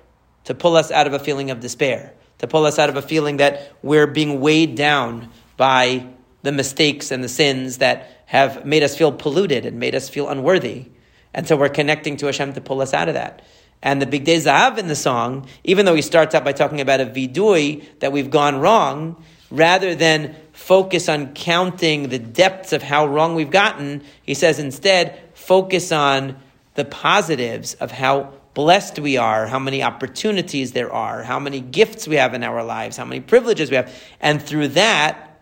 to 0.44 0.54
pull 0.54 0.76
us 0.76 0.90
out 0.90 1.06
of 1.06 1.12
a 1.12 1.18
feeling 1.18 1.50
of 1.50 1.60
despair, 1.60 2.14
to 2.38 2.46
pull 2.46 2.64
us 2.64 2.78
out 2.78 2.88
of 2.88 2.96
a 2.96 3.02
feeling 3.02 3.38
that 3.38 3.76
we're 3.82 4.06
being 4.06 4.40
weighed 4.40 4.76
down 4.76 5.28
by 5.56 6.06
the 6.42 6.52
mistakes 6.52 7.10
and 7.10 7.22
the 7.22 7.28
sins 7.28 7.78
that 7.78 8.22
have 8.26 8.64
made 8.64 8.82
us 8.82 8.96
feel 8.96 9.10
polluted 9.10 9.66
and 9.66 9.80
made 9.80 9.94
us 9.94 10.08
feel 10.08 10.28
unworthy. 10.28 10.86
And 11.34 11.46
so 11.46 11.56
we're 11.56 11.68
connecting 11.68 12.16
to 12.18 12.26
Hashem 12.26 12.52
to 12.54 12.60
pull 12.60 12.80
us 12.80 12.94
out 12.94 13.08
of 13.08 13.14
that. 13.14 13.42
And 13.82 14.02
the 14.02 14.06
Bigdei 14.06 14.36
Zahav 14.38 14.78
in 14.78 14.88
the 14.88 14.96
song, 14.96 15.46
even 15.64 15.84
though 15.84 15.94
he 15.94 16.02
starts 16.02 16.34
out 16.34 16.44
by 16.44 16.52
talking 16.52 16.80
about 16.80 17.00
a 17.00 17.06
vidui 17.06 17.84
that 18.00 18.12
we've 18.12 18.30
gone 18.30 18.60
wrong, 18.60 19.22
rather 19.50 19.94
than 19.94 20.34
focus 20.52 21.08
on 21.08 21.32
counting 21.34 22.08
the 22.08 22.18
depths 22.18 22.72
of 22.72 22.82
how 22.82 23.06
wrong 23.06 23.34
we've 23.34 23.50
gotten, 23.50 24.02
he 24.22 24.34
says 24.34 24.58
instead, 24.58 25.18
focus 25.34 25.92
on 25.92 26.36
the 26.78 26.84
positives 26.84 27.74
of 27.74 27.90
how 27.90 28.32
blessed 28.54 29.00
we 29.00 29.16
are, 29.16 29.48
how 29.48 29.58
many 29.58 29.82
opportunities 29.82 30.70
there 30.70 30.92
are, 30.92 31.24
how 31.24 31.40
many 31.40 31.60
gifts 31.60 32.06
we 32.06 32.14
have 32.14 32.34
in 32.34 32.44
our 32.44 32.62
lives, 32.62 32.96
how 32.96 33.04
many 33.04 33.20
privileges 33.20 33.68
we 33.68 33.74
have. 33.74 33.92
And 34.20 34.40
through 34.40 34.68
that, 34.68 35.40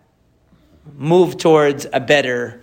move 0.95 1.37
towards 1.37 1.85
a 1.93 1.99
better 1.99 2.61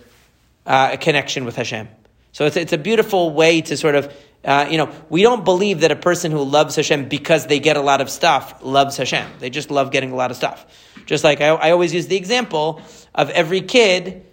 uh, 0.65 0.97
connection 0.97 1.45
with 1.45 1.55
Hashem. 1.55 1.87
So 2.33 2.45
it's, 2.47 2.57
it's 2.57 2.73
a 2.73 2.77
beautiful 2.77 3.31
way 3.31 3.61
to 3.61 3.77
sort 3.77 3.95
of, 3.95 4.13
uh, 4.43 4.67
you 4.69 4.77
know, 4.77 4.91
we 5.09 5.21
don't 5.21 5.45
believe 5.45 5.79
that 5.79 5.91
a 5.91 5.95
person 5.95 6.33
who 6.33 6.43
loves 6.43 6.75
Hashem 6.75 7.07
because 7.07 7.47
they 7.47 7.61
get 7.61 7.77
a 7.77 7.81
lot 7.81 8.01
of 8.01 8.09
stuff 8.09 8.61
loves 8.61 8.97
Hashem. 8.97 9.25
They 9.39 9.49
just 9.49 9.71
love 9.71 9.89
getting 9.89 10.11
a 10.11 10.15
lot 10.15 10.31
of 10.31 10.37
stuff. 10.37 10.65
Just 11.05 11.23
like 11.23 11.39
I, 11.39 11.47
I 11.47 11.71
always 11.71 11.93
use 11.93 12.07
the 12.07 12.17
example 12.17 12.81
of 13.13 13.29
every 13.29 13.61
kid, 13.61 14.25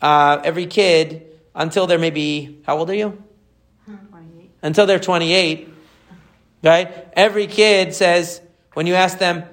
uh, 0.00 0.40
every 0.42 0.64
kid 0.64 1.26
until 1.54 1.86
they're 1.86 1.98
maybe, 1.98 2.62
how 2.64 2.78
old 2.78 2.88
are 2.88 2.94
you? 2.94 3.22
Until 4.62 4.86
they're 4.86 5.00
28, 5.00 5.68
right? 6.62 7.08
Every 7.14 7.46
kid 7.46 7.94
says, 7.94 8.40
when 8.74 8.86
you 8.86 8.94
ask 8.94 9.18
them, 9.18 9.44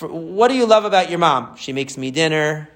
what 0.00 0.48
do 0.48 0.54
you 0.54 0.66
love 0.66 0.84
about 0.84 1.10
your 1.10 1.18
mom? 1.18 1.56
She 1.56 1.72
makes 1.72 1.96
me 1.96 2.10
dinner. 2.10 2.68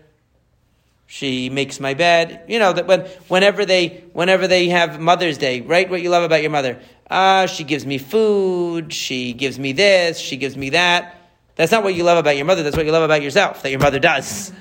She 1.07 1.51
makes 1.51 1.79
my 1.79 1.95
bed. 1.95 2.45
You 2.49 2.59
know 2.59 2.72
that 2.72 2.87
when 2.87 3.03
whenever 3.29 3.64
they 3.64 4.05
whenever 4.12 4.49
they 4.49 4.68
have 4.68 5.01
Mother's 5.01 5.39
Day, 5.39 5.61
write 5.61 5.89
What 5.89 6.03
you 6.03 6.11
love 6.11 6.24
about 6.24 6.43
your 6.43 6.51
mother? 6.51 6.81
Uh, 7.09 7.47
she 7.47 7.62
gives 7.62 7.87
me 7.87 7.99
food. 7.99 8.93
She 8.93 9.33
gives 9.33 9.59
me 9.59 9.72
this. 9.72 10.18
She 10.18 10.37
gives 10.37 10.57
me 10.57 10.70
that. 10.70 11.16
That's 11.55 11.72
not 11.72 11.85
what 11.85 11.95
you 11.95 12.03
love 12.03 12.18
about 12.18 12.37
your 12.37 12.45
mother. 12.45 12.62
That's 12.62 12.77
what 12.77 12.85
you 12.85 12.93
love 12.93 13.05
about 13.05 13.22
yourself. 13.22 13.62
That 13.62 13.70
your 13.70 13.81
mother 13.81 14.01
does. 14.01 14.53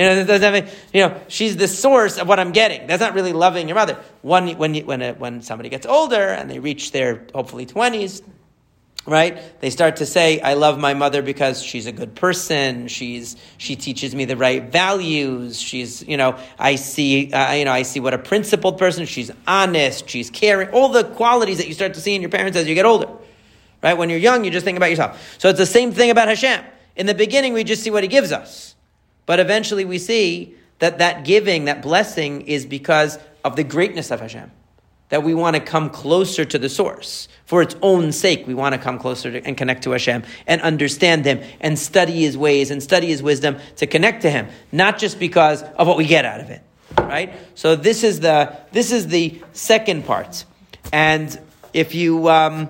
You 0.00 0.06
know, 0.06 0.24
doesn't 0.24 0.54
have 0.54 0.74
you 0.94 1.06
know, 1.06 1.20
she's 1.28 1.58
the 1.58 1.68
source 1.68 2.16
of 2.16 2.26
what 2.26 2.40
I'm 2.40 2.52
getting. 2.52 2.86
That's 2.86 3.02
not 3.02 3.12
really 3.12 3.34
loving 3.34 3.68
your 3.68 3.74
mother. 3.74 3.98
When, 4.22 4.56
when, 4.56 4.74
when, 4.86 5.02
a, 5.02 5.12
when 5.12 5.42
somebody 5.42 5.68
gets 5.68 5.84
older 5.84 6.30
and 6.30 6.50
they 6.50 6.58
reach 6.58 6.90
their 6.90 7.26
hopefully 7.34 7.66
20s, 7.66 8.22
right? 9.04 9.60
They 9.60 9.68
start 9.68 9.96
to 9.96 10.06
say, 10.06 10.40
I 10.40 10.54
love 10.54 10.78
my 10.78 10.94
mother 10.94 11.20
because 11.20 11.62
she's 11.62 11.84
a 11.84 11.92
good 11.92 12.14
person. 12.14 12.88
She's, 12.88 13.36
she 13.58 13.76
teaches 13.76 14.14
me 14.14 14.24
the 14.24 14.38
right 14.38 14.72
values. 14.72 15.60
She's, 15.60 16.02
you 16.02 16.16
know, 16.16 16.38
I 16.58 16.76
see, 16.76 17.30
uh, 17.30 17.52
you 17.52 17.66
know, 17.66 17.72
I 17.72 17.82
see 17.82 18.00
what 18.00 18.14
a 18.14 18.18
principled 18.18 18.78
person. 18.78 19.04
She's 19.04 19.30
honest. 19.46 20.08
She's 20.08 20.30
caring. 20.30 20.70
All 20.70 20.88
the 20.88 21.04
qualities 21.04 21.58
that 21.58 21.68
you 21.68 21.74
start 21.74 21.92
to 21.92 22.00
see 22.00 22.14
in 22.14 22.22
your 22.22 22.30
parents 22.30 22.56
as 22.56 22.66
you 22.66 22.74
get 22.74 22.86
older, 22.86 23.10
right? 23.82 23.98
When 23.98 24.08
you're 24.08 24.18
young, 24.18 24.46
you 24.46 24.50
just 24.50 24.64
think 24.64 24.78
about 24.78 24.88
yourself. 24.88 25.36
So 25.36 25.50
it's 25.50 25.58
the 25.58 25.66
same 25.66 25.92
thing 25.92 26.08
about 26.08 26.28
Hashem. 26.28 26.64
In 26.96 27.04
the 27.04 27.12
beginning, 27.12 27.52
we 27.52 27.64
just 27.64 27.82
see 27.82 27.90
what 27.90 28.02
he 28.02 28.08
gives 28.08 28.32
us. 28.32 28.76
But 29.26 29.40
eventually 29.40 29.84
we 29.84 29.98
see 29.98 30.54
that 30.78 30.98
that 30.98 31.24
giving, 31.24 31.66
that 31.66 31.82
blessing 31.82 32.42
is 32.42 32.66
because 32.66 33.18
of 33.44 33.56
the 33.56 33.64
greatness 33.64 34.10
of 34.10 34.20
Hashem 34.20 34.50
that 35.10 35.24
we 35.24 35.34
want 35.34 35.56
to 35.56 35.60
come 35.60 35.90
closer 35.90 36.44
to 36.44 36.58
the 36.58 36.68
source. 36.68 37.28
For 37.44 37.62
its 37.62 37.76
own 37.82 38.12
sake, 38.12 38.46
we 38.46 38.54
want 38.54 38.74
to 38.74 38.80
come 38.80 38.98
closer 38.98 39.30
to, 39.32 39.44
and 39.44 39.56
connect 39.56 39.82
to 39.84 39.90
Hashem 39.90 40.22
and 40.46 40.60
understand 40.62 41.24
Him 41.24 41.42
and 41.60 41.78
study 41.78 42.22
His 42.22 42.38
ways 42.38 42.70
and 42.70 42.82
study 42.82 43.08
His 43.08 43.22
wisdom 43.22 43.58
to 43.76 43.86
connect 43.86 44.22
to 44.22 44.30
Him, 44.30 44.48
not 44.72 44.98
just 44.98 45.18
because 45.18 45.62
of 45.62 45.86
what 45.86 45.96
we 45.96 46.06
get 46.06 46.24
out 46.24 46.40
of 46.40 46.50
it. 46.50 46.62
Right? 46.96 47.32
So 47.54 47.76
this 47.76 48.02
is 48.02 48.20
the 48.20 48.56
this 48.72 48.92
is 48.92 49.08
the 49.08 49.40
second 49.52 50.04
part, 50.04 50.44
and 50.92 51.38
if 51.72 51.94
you 51.94 52.28
um, 52.28 52.68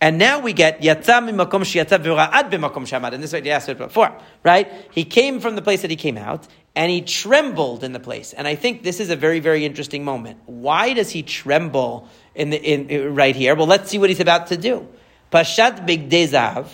and 0.00 0.18
now 0.18 0.40
we 0.40 0.52
get 0.52 0.80
Yatza 0.80 1.20
mimakom 1.20 1.62
shiyatza 1.62 2.02
v'ra'ad 2.02 2.50
b'makom 2.50 2.86
shamad. 2.86 3.12
And 3.12 3.22
this 3.22 3.30
is 3.30 3.34
what 3.34 3.44
you 3.44 3.50
asked 3.50 3.76
before, 3.76 4.16
right? 4.42 4.70
He 4.92 5.04
came 5.04 5.40
from 5.40 5.56
the 5.56 5.62
place 5.62 5.82
that 5.82 5.90
he 5.90 5.96
came 5.96 6.16
out, 6.16 6.46
and 6.74 6.90
he 6.90 7.02
trembled 7.02 7.84
in 7.84 7.92
the 7.92 8.00
place. 8.00 8.32
And 8.32 8.46
I 8.46 8.54
think 8.54 8.82
this 8.82 9.00
is 9.00 9.10
a 9.10 9.16
very, 9.16 9.40
very 9.40 9.64
interesting 9.64 10.04
moment. 10.04 10.38
Why 10.46 10.94
does 10.94 11.10
he 11.10 11.22
tremble 11.22 12.08
in 12.34 12.50
the 12.50 12.56
in, 12.56 13.14
right 13.14 13.36
here? 13.36 13.54
Well, 13.54 13.66
let's 13.66 13.90
see 13.90 13.98
what 13.98 14.08
he's 14.08 14.20
about 14.20 14.46
to 14.48 14.56
do. 14.56 14.88
Pashat 15.32 15.86
bigdei 15.86 16.28
zav 16.28 16.68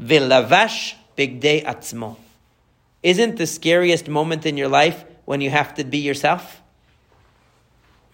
v'lavash 0.00 0.94
bigdei 1.16 1.64
atzmo. 1.64 2.16
Isn't 3.02 3.36
the 3.36 3.46
scariest 3.46 4.08
moment 4.08 4.44
in 4.46 4.56
your 4.56 4.68
life 4.68 5.04
when 5.24 5.40
you 5.40 5.50
have 5.50 5.74
to 5.74 5.84
be 5.84 5.98
yourself? 5.98 6.62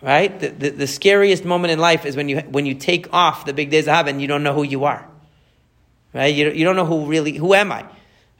Right? 0.03 0.38
The, 0.38 0.48
the, 0.48 0.70
the, 0.70 0.86
scariest 0.88 1.44
moment 1.44 1.70
in 1.70 1.78
life 1.78 2.05
is 2.05 2.16
when 2.16 2.28
you, 2.28 2.40
when 2.40 2.66
you 2.66 2.74
take 2.74 3.12
off 3.14 3.44
the 3.44 3.53
bigdei 3.53 3.84
zav 3.84 4.09
and 4.09 4.20
you 4.20 4.26
don't 4.26 4.42
know 4.42 4.53
who 4.53 4.64
you 4.64 4.82
are, 4.82 5.09
right? 6.12 6.34
You, 6.34 6.50
you 6.50 6.64
don't 6.64 6.74
know 6.74 6.84
who 6.84 7.07
really, 7.07 7.36
who 7.36 7.55
am 7.55 7.70
I? 7.70 7.82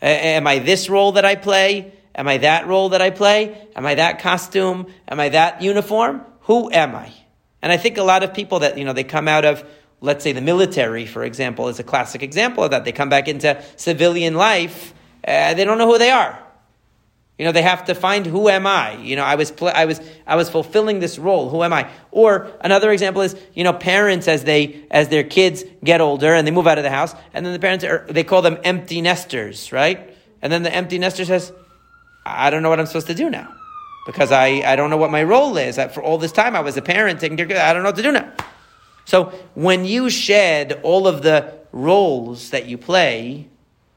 Uh, 0.02 0.06
am 0.06 0.48
I 0.48 0.58
this 0.58 0.90
role 0.90 1.12
that 1.12 1.24
I 1.24 1.36
play? 1.36 1.92
Am 2.16 2.26
I 2.26 2.38
that 2.38 2.66
role 2.66 2.88
that 2.88 3.00
I 3.00 3.10
play? 3.10 3.68
Am 3.76 3.86
I 3.86 3.94
that 3.94 4.18
costume? 4.18 4.86
Am 5.06 5.20
I 5.20 5.28
that 5.28 5.62
uniform? 5.62 6.22
Who 6.42 6.68
am 6.72 6.96
I? 6.96 7.12
And 7.62 7.70
I 7.70 7.76
think 7.76 7.96
a 7.96 8.02
lot 8.02 8.24
of 8.24 8.34
people 8.34 8.60
that, 8.60 8.76
you 8.76 8.84
know, 8.84 8.92
they 8.92 9.04
come 9.04 9.28
out 9.28 9.44
of, 9.44 9.64
let's 10.00 10.24
say 10.24 10.32
the 10.32 10.40
military, 10.40 11.06
for 11.06 11.22
example, 11.22 11.68
is 11.68 11.78
a 11.78 11.84
classic 11.84 12.24
example 12.24 12.64
of 12.64 12.72
that. 12.72 12.84
They 12.84 12.90
come 12.90 13.08
back 13.08 13.28
into 13.28 13.62
civilian 13.76 14.34
life, 14.34 14.92
uh, 15.26 15.54
they 15.54 15.64
don't 15.64 15.78
know 15.78 15.86
who 15.86 15.98
they 15.98 16.10
are. 16.10 16.41
You 17.38 17.46
know, 17.46 17.52
they 17.52 17.62
have 17.62 17.86
to 17.86 17.94
find 17.94 18.26
who 18.26 18.48
am 18.48 18.66
I? 18.66 18.96
You 18.98 19.16
know, 19.16 19.24
I 19.24 19.34
was 19.36 19.50
pl- 19.50 19.72
I 19.74 19.86
was 19.86 20.00
I 20.26 20.36
was 20.36 20.50
fulfilling 20.50 21.00
this 21.00 21.18
role. 21.18 21.48
Who 21.48 21.62
am 21.62 21.72
I? 21.72 21.90
Or 22.10 22.50
another 22.60 22.92
example 22.92 23.22
is, 23.22 23.34
you 23.54 23.64
know, 23.64 23.72
parents 23.72 24.28
as 24.28 24.44
they 24.44 24.84
as 24.90 25.08
their 25.08 25.24
kids 25.24 25.64
get 25.82 26.00
older 26.00 26.34
and 26.34 26.46
they 26.46 26.50
move 26.50 26.66
out 26.66 26.78
of 26.78 26.84
the 26.84 26.90
house, 26.90 27.14
and 27.32 27.44
then 27.44 27.52
the 27.52 27.58
parents 27.58 27.84
are 27.84 28.06
they 28.08 28.22
call 28.22 28.42
them 28.42 28.58
empty 28.64 29.00
nesters, 29.00 29.72
right? 29.72 30.14
And 30.42 30.52
then 30.52 30.62
the 30.62 30.74
empty 30.74 30.98
nester 30.98 31.24
says, 31.24 31.52
I 32.26 32.50
don't 32.50 32.62
know 32.62 32.68
what 32.68 32.80
I'm 32.80 32.86
supposed 32.86 33.06
to 33.06 33.14
do 33.14 33.30
now. 33.30 33.54
Because 34.06 34.32
I, 34.32 34.62
I 34.66 34.74
don't 34.74 34.90
know 34.90 34.96
what 34.96 35.12
my 35.12 35.22
role 35.22 35.56
is. 35.56 35.78
I, 35.78 35.86
for 35.86 36.02
all 36.02 36.18
this 36.18 36.32
time 36.32 36.56
I 36.56 36.60
was 36.60 36.76
a 36.76 36.82
parent 36.82 37.20
taking 37.20 37.36
care 37.36 37.46
of 37.46 37.52
I 37.52 37.72
don't 37.72 37.82
know 37.82 37.90
what 37.90 37.96
to 37.96 38.02
do 38.02 38.12
now. 38.12 38.32
So 39.04 39.32
when 39.54 39.84
you 39.84 40.10
shed 40.10 40.80
all 40.82 41.06
of 41.06 41.22
the 41.22 41.54
roles 41.72 42.50
that 42.50 42.66
you 42.66 42.78
play, 42.78 43.48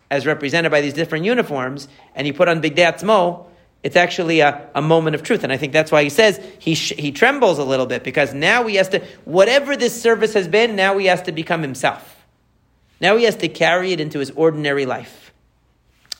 as 0.10 0.26
represented 0.26 0.72
by 0.72 0.82
these 0.82 0.93
different 0.93 1.26
uniforms, 1.26 1.88
and 2.16 2.28
you 2.28 2.34
put 2.34 2.47
on 2.47 2.62
Bigdei 2.62 2.93
Atzmo, 2.93 3.45
it's 3.84 3.95
actually 3.95 4.39
a, 4.39 4.70
a 4.74 4.82
moment 4.82 5.16
of 5.16 5.24
truth. 5.24 5.43
And 5.43 5.53
I 5.53 5.58
think 5.58 5.74
that's 5.74 5.91
why 5.91 6.03
he 6.03 6.10
says 6.10 6.39
he, 6.60 6.76
sh- 6.76 6.93
he 6.97 7.12
trembles 7.12 7.60
a 7.60 7.64
little 7.64 7.86
bit, 7.86 8.03
because 8.03 8.34
now 8.34 8.66
he 8.66 8.76
has 8.76 8.89
to, 8.89 8.99
whatever 9.26 9.76
this 9.76 9.99
service 9.99 10.34
has 10.34 10.47
been, 10.47 10.76
now 10.76 10.97
he 10.97 11.06
has 11.06 11.22
to 11.24 11.32
become 11.32 11.62
himself. 11.62 12.26
Now 12.99 13.18
he 13.18 13.26
has 13.26 13.36
to 13.38 13.47
carry 13.47 13.91
it 13.91 13.99
into 13.99 14.20
his 14.20 14.32
ordinary 14.32 14.86
life. 14.86 15.34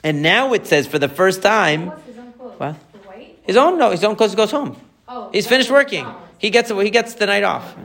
And 0.04 0.22
now 0.22 0.54
it 0.54 0.68
says 0.68 0.86
for 0.86 1.00
the 1.00 1.10
first 1.10 1.42
time, 1.42 1.92
his 2.06 2.18
own 2.18 2.34
clothes? 2.34 2.60
What? 2.60 2.76
His 3.44 3.58
own 3.58 3.78
no, 3.78 3.92
his 3.92 4.04
own 4.04 4.16
clothes 4.16 4.36
goes 4.36 4.52
home. 4.52 4.80
Oh, 5.08 5.30
He's 5.32 5.48
finished 5.48 5.72
working. 5.72 6.06
He 6.38 6.50
gets 6.50 6.70
he 6.70 6.90
gets 6.90 7.14
the 7.16 7.26
night 7.28 7.44
off. 7.44 7.76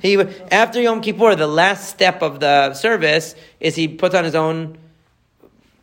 He 0.00 0.18
after 0.50 0.80
Yom 0.80 1.00
Kippur, 1.00 1.34
the 1.34 1.46
last 1.46 1.88
step 1.88 2.22
of 2.22 2.40
the 2.40 2.74
service 2.74 3.34
is 3.58 3.74
he 3.74 3.88
puts 3.88 4.14
on 4.14 4.24
his 4.24 4.34
own 4.34 4.78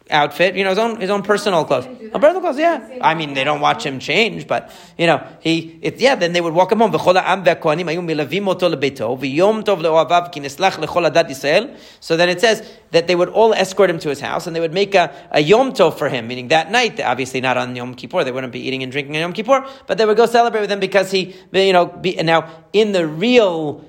outfit, 0.10 0.56
you 0.56 0.64
know, 0.64 0.70
his 0.72 0.80
own 0.80 1.00
his 1.00 1.10
own 1.10 1.24
personal 1.24 1.66
clothes. 1.66 1.86
Oh, 2.14 2.20
personal 2.20 2.42
clothes, 2.42 2.58
yeah. 2.58 2.98
I 3.02 3.14
mean, 3.14 3.34
they 3.34 3.44
don't 3.44 3.62
watch 3.62 3.86
him 3.86 4.00
change, 4.00 4.48
but 4.48 4.72
you 4.98 5.08
know, 5.08 5.26
he 5.40 5.80
it, 5.82 6.00
yeah. 6.00 6.16
Then 6.16 6.34
they 6.34 6.42
would 6.42 6.54
walk 6.54 6.72
him 6.72 6.80
home. 6.80 6.92
"V'chol 6.92 7.22
ha'am 7.22 7.44
ve'kohanim 7.44 7.86
hayu 7.86 8.02
milavim 8.02 8.48
oto 8.48 8.70
lebeito 8.70 9.18
v'yom 9.20 9.64
tov 9.64 9.82
le'ohavav 9.82 10.32
ki 10.32 10.42
neslach 10.42 10.74
lechol 10.74 11.10
adat 11.10 11.30
Yisrael." 11.30 11.78
So 12.00 12.18
then 12.18 12.30
it 12.30 12.42
says 12.42 12.68
that 12.92 13.08
they 13.08 13.16
would 13.16 13.30
all 13.30 13.54
escort 13.54 13.90
him 13.90 14.00
to 14.00 14.10
his 14.10 14.20
house 14.20 14.48
and 14.48 14.56
they 14.56 14.60
would 14.60 14.74
make 14.74 14.96
a, 14.96 15.14
a 15.32 15.42
yom 15.42 15.74
tov 15.74 15.98
for 15.98 16.10
him, 16.10 16.28
meaning 16.28 16.48
that 16.50 16.72
night. 16.72 17.00
Obviously, 17.00 17.42
not 17.42 17.58
on 17.58 17.76
Yom 17.76 17.96
Kippur. 17.96 18.24
They 18.24 18.32
wouldn't 18.32 18.54
be 18.54 18.68
eating 18.68 18.84
and 18.84 18.92
drinking 18.92 19.16
on 19.16 19.22
Yom 19.22 19.34
Kippur, 19.34 19.66
but 19.88 19.98
they 19.98 20.06
would 20.06 20.18
go 20.18 20.26
celebrate 20.26 20.62
with 20.62 20.72
him 20.72 20.80
because 20.80 21.12
he, 21.12 21.36
you 21.54 21.74
know, 21.74 21.86
be, 21.86 22.16
now 22.16 22.50
in 22.74 22.92
the 22.92 23.06
real. 23.08 23.86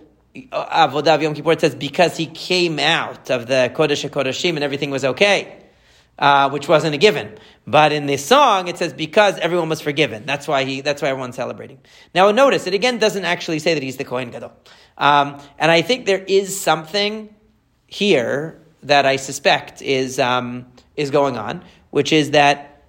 uh, 0.52 0.86
Avodah 0.88 1.20
Yom 1.20 1.34
Kippur, 1.34 1.52
it 1.52 1.60
says 1.60 1.74
because 1.74 2.16
he 2.16 2.26
came 2.26 2.78
out 2.78 3.30
of 3.30 3.46
the 3.46 3.72
Kodesh 3.74 4.08
HaKodeshim 4.08 4.50
and 4.50 4.62
everything 4.62 4.90
was 4.90 5.04
okay 5.04 5.59
uh, 6.20 6.50
which 6.50 6.68
wasn't 6.68 6.94
a 6.94 6.98
given. 6.98 7.36
But 7.66 7.92
in 7.92 8.06
this 8.06 8.24
song, 8.24 8.68
it 8.68 8.76
says 8.78 8.92
because 8.92 9.38
everyone 9.38 9.68
was 9.68 9.80
forgiven. 9.80 10.26
That's 10.26 10.46
why 10.46 10.64
he. 10.64 10.82
That's 10.82 11.02
why 11.02 11.08
everyone's 11.08 11.36
celebrating. 11.36 11.78
Now, 12.14 12.30
notice 12.30 12.66
it 12.66 12.74
again 12.74 12.98
doesn't 12.98 13.24
actually 13.24 13.58
say 13.58 13.74
that 13.74 13.82
he's 13.82 13.96
the 13.96 14.04
Kohen 14.04 14.30
Gadol, 14.30 14.52
um, 14.98 15.40
and 15.58 15.70
I 15.70 15.82
think 15.82 16.06
there 16.06 16.22
is 16.22 16.60
something 16.60 17.34
here 17.86 18.60
that 18.82 19.06
I 19.06 19.16
suspect 19.16 19.82
is 19.82 20.18
um, 20.18 20.66
is 20.96 21.10
going 21.10 21.36
on, 21.36 21.64
which 21.90 22.12
is 22.12 22.32
that 22.32 22.82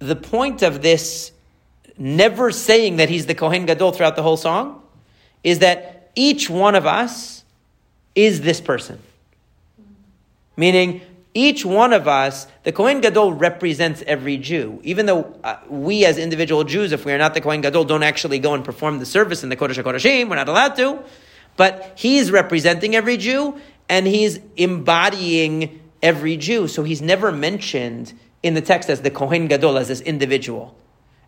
the 0.00 0.16
point 0.16 0.62
of 0.62 0.82
this 0.82 1.32
never 1.96 2.50
saying 2.50 2.96
that 2.96 3.08
he's 3.08 3.26
the 3.26 3.34
Kohen 3.34 3.66
Gadol 3.66 3.92
throughout 3.92 4.16
the 4.16 4.22
whole 4.22 4.36
song 4.36 4.82
is 5.42 5.60
that 5.60 6.10
each 6.14 6.50
one 6.50 6.74
of 6.74 6.86
us 6.86 7.44
is 8.14 8.40
this 8.40 8.60
person. 8.60 8.98
Meaning, 10.56 11.02
each 11.34 11.64
one 11.64 11.92
of 11.92 12.06
us, 12.06 12.46
the 12.62 12.70
Kohen 12.70 13.00
Gadol 13.00 13.32
represents 13.32 14.02
every 14.06 14.36
Jew. 14.36 14.80
Even 14.84 15.06
though 15.06 15.34
uh, 15.42 15.56
we 15.68 16.04
as 16.04 16.16
individual 16.16 16.62
Jews, 16.62 16.92
if 16.92 17.04
we 17.04 17.12
are 17.12 17.18
not 17.18 17.34
the 17.34 17.40
Kohen 17.40 17.60
Gadol, 17.60 17.84
don't 17.84 18.04
actually 18.04 18.38
go 18.38 18.54
and 18.54 18.64
perform 18.64 19.00
the 19.00 19.06
service 19.06 19.42
in 19.42 19.48
the 19.48 19.56
Kodesh 19.56 19.82
HaKodeshim, 19.82 20.30
we're 20.30 20.36
not 20.36 20.48
allowed 20.48 20.76
to. 20.76 21.02
But 21.56 21.92
he's 21.96 22.30
representing 22.30 22.94
every 22.94 23.16
Jew, 23.16 23.58
and 23.88 24.06
he's 24.06 24.38
embodying 24.56 25.80
every 26.02 26.36
Jew. 26.36 26.68
So 26.68 26.84
he's 26.84 27.02
never 27.02 27.32
mentioned 27.32 28.12
in 28.42 28.54
the 28.54 28.60
text 28.60 28.88
as 28.88 29.00
the 29.00 29.10
Kohen 29.10 29.48
Gadol, 29.48 29.76
as 29.78 29.88
this 29.88 30.00
individual. 30.00 30.76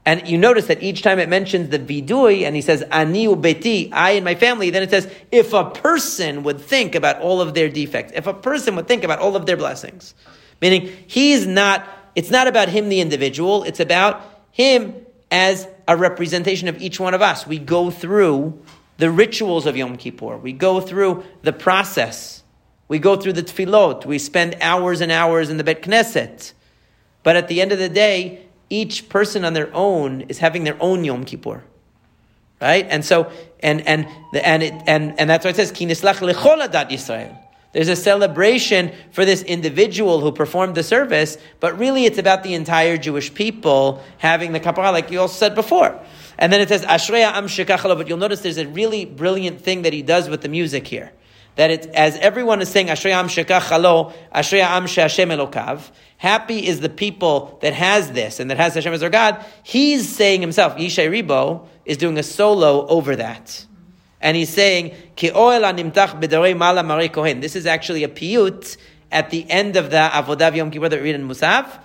And 0.07 0.29
you 0.29 0.39
notice 0.39 0.69
that 0.69 0.85
each 0.85 1.03
time 1.03 1.19
it 1.19 1.29
mentions 1.29 1.71
the 1.71 1.81
vidui, 1.81 2.47
and 2.47 2.55
he 2.55 2.63
says, 2.63 2.83
Ani 2.93 3.27
ubeti, 3.27 3.93
I 3.93 4.13
and 4.13 4.25
my 4.25 4.37
family, 4.37 4.71
then 4.71 4.85
it 4.85 4.91
says, 4.91 5.13
if 5.33 5.53
a 5.53 5.69
person 5.69 6.45
would 6.45 6.61
think 6.61 6.95
about 6.95 7.21
all 7.21 7.41
of 7.41 7.55
their 7.55 7.69
defects, 7.69 8.13
if 8.15 8.29
a 8.29 8.33
person 8.33 8.77
would 8.77 8.87
think 8.87 9.03
about 9.03 9.19
all 9.19 9.35
of 9.35 9.47
their 9.47 9.57
blessings. 9.57 10.15
Meaning, 10.63 10.97
he's 11.09 11.45
not, 11.45 11.89
it's 12.15 12.31
not 12.31 12.47
about 12.47 12.69
him, 12.69 12.89
the 12.89 13.01
individual, 13.01 13.65
it's 13.65 13.81
about 13.81 14.23
him 14.53 14.95
as 15.33 15.67
a 15.89 15.97
representation 15.97 16.69
of 16.69 16.81
each 16.81 17.01
one 17.01 17.13
of 17.13 17.21
us. 17.21 17.45
We 17.45 17.59
go 17.59 17.91
through 17.91 18.63
the 18.99 19.11
rituals 19.11 19.67
of 19.67 19.77
Yom 19.77 19.97
Kippur, 19.97 20.37
we 20.37 20.53
go 20.53 20.81
through 20.81 21.25
the 21.43 21.53
process, 21.53 22.45
we 22.87 23.01
go 23.01 23.17
through 23.17 23.33
the 23.33 23.43
tefillot, 23.43 24.07
we 24.07 24.21
spend 24.21 24.57
hours 24.61 25.01
and 25.01 25.11
hours 25.11 25.51
in 25.51 25.57
the 25.57 25.65
Bet 25.65 25.83
Knesset. 25.83 26.53
But 27.25 27.35
at 27.35 27.49
the 27.49 27.61
end 27.61 27.73
of 27.73 27.81
the 27.81 27.89
day, 27.89 28.46
each 28.71 29.09
person 29.09 29.45
on 29.45 29.55
their 29.55 29.75
own 29.75 30.23
is 30.23 30.39
having 30.39 30.65
their 30.65 30.77
own 30.81 31.05
Yom 31.05 31.25
Kippur. 31.25 31.63
Right? 32.61 32.87
And 32.89 33.05
so, 33.05 33.31
and, 33.61 33.87
and, 33.87 34.07
and, 34.33 34.63
it, 34.63 34.75
and, 34.87 35.19
and 35.21 35.29
that's 35.29 35.45
why 35.45 35.51
it 35.51 35.57
says, 35.57 35.73
Ki 35.73 35.87
nislach 35.87 36.17
lechol 36.17 36.67
adat 36.67 36.91
Yisrael. 36.91 37.37
There's 37.73 37.89
a 37.89 37.97
celebration 37.97 38.93
for 39.13 39.27
this 39.27 39.43
individual 39.43 40.21
who 40.21 40.33
performed 40.33 40.75
the 40.75 40.83
service, 40.83 41.37
but 41.61 41.79
really 41.79 42.07
it's 42.07 42.17
about 42.17 42.43
the 42.43 42.55
entire 42.55 42.97
Jewish 42.97 43.35
people 43.35 44.03
having 44.17 44.53
the 44.53 44.61
kapara, 44.61 44.93
like 44.93 45.11
you 45.11 45.21
all 45.21 45.29
said 45.29 45.55
before. 45.55 46.01
And 46.39 46.51
then 46.51 46.63
it 46.63 46.71
says, 46.71 46.87
Ashreya 46.87 47.33
am 47.33 47.47
shekachalo, 47.47 47.97
but 47.97 48.09
you'll 48.09 48.17
notice 48.17 48.41
there's 48.41 48.57
a 48.57 48.67
really 48.67 49.05
brilliant 49.05 49.61
thing 49.61 49.83
that 49.83 49.93
he 49.93 50.01
does 50.01 50.31
with 50.31 50.41
the 50.41 50.49
music 50.49 50.87
here. 50.87 51.13
that 51.57 51.71
it, 51.71 51.87
as 51.87 52.17
everyone 52.19 52.61
is 52.63 52.69
saying, 52.69 52.87
Ashrei 52.87 53.11
Am 53.11 53.29
Shekach 53.29 53.63
Chalo, 53.63 54.13
Ashrei 54.35 54.61
Am 54.61 54.87
Hashem 54.87 55.29
Elokav, 55.31 55.91
happy 56.19 56.67
is 56.67 56.81
the 56.81 56.89
people 56.89 57.59
that 57.63 57.75
has 57.75 58.13
this 58.13 58.41
and 58.41 58.51
that 58.51 58.57
has 58.57 58.75
Hashem 58.75 58.93
as 58.93 59.01
their 59.01 59.11
God. 59.11 59.45
He's 59.63 60.09
saying 60.09 60.41
himself, 60.41 60.77
Ishay 60.77 61.11
Ribo 61.11 61.67
is 61.85 61.97
doing 61.97 62.19
a 62.19 62.23
solo 62.23 62.87
over 62.87 63.17
that. 63.17 63.65
And 64.21 64.37
he's 64.37 64.49
saying, 64.49 64.95
Ki 65.15 65.31
kohen. 65.31 67.41
This 67.41 67.57
is 67.57 67.67
actually 67.67 68.05
a 68.05 68.09
piyut 68.09 68.77
at 69.13 69.31
the 69.31 69.49
end 69.51 69.77
of 69.77 69.91
the 69.91 70.09
Avodah 70.13 70.57
Yom 70.57 70.71
Kippur 70.71 70.89
that 70.89 70.97
we 70.97 71.05
read 71.05 71.15
in 71.15 71.29
Musaf, 71.29 71.81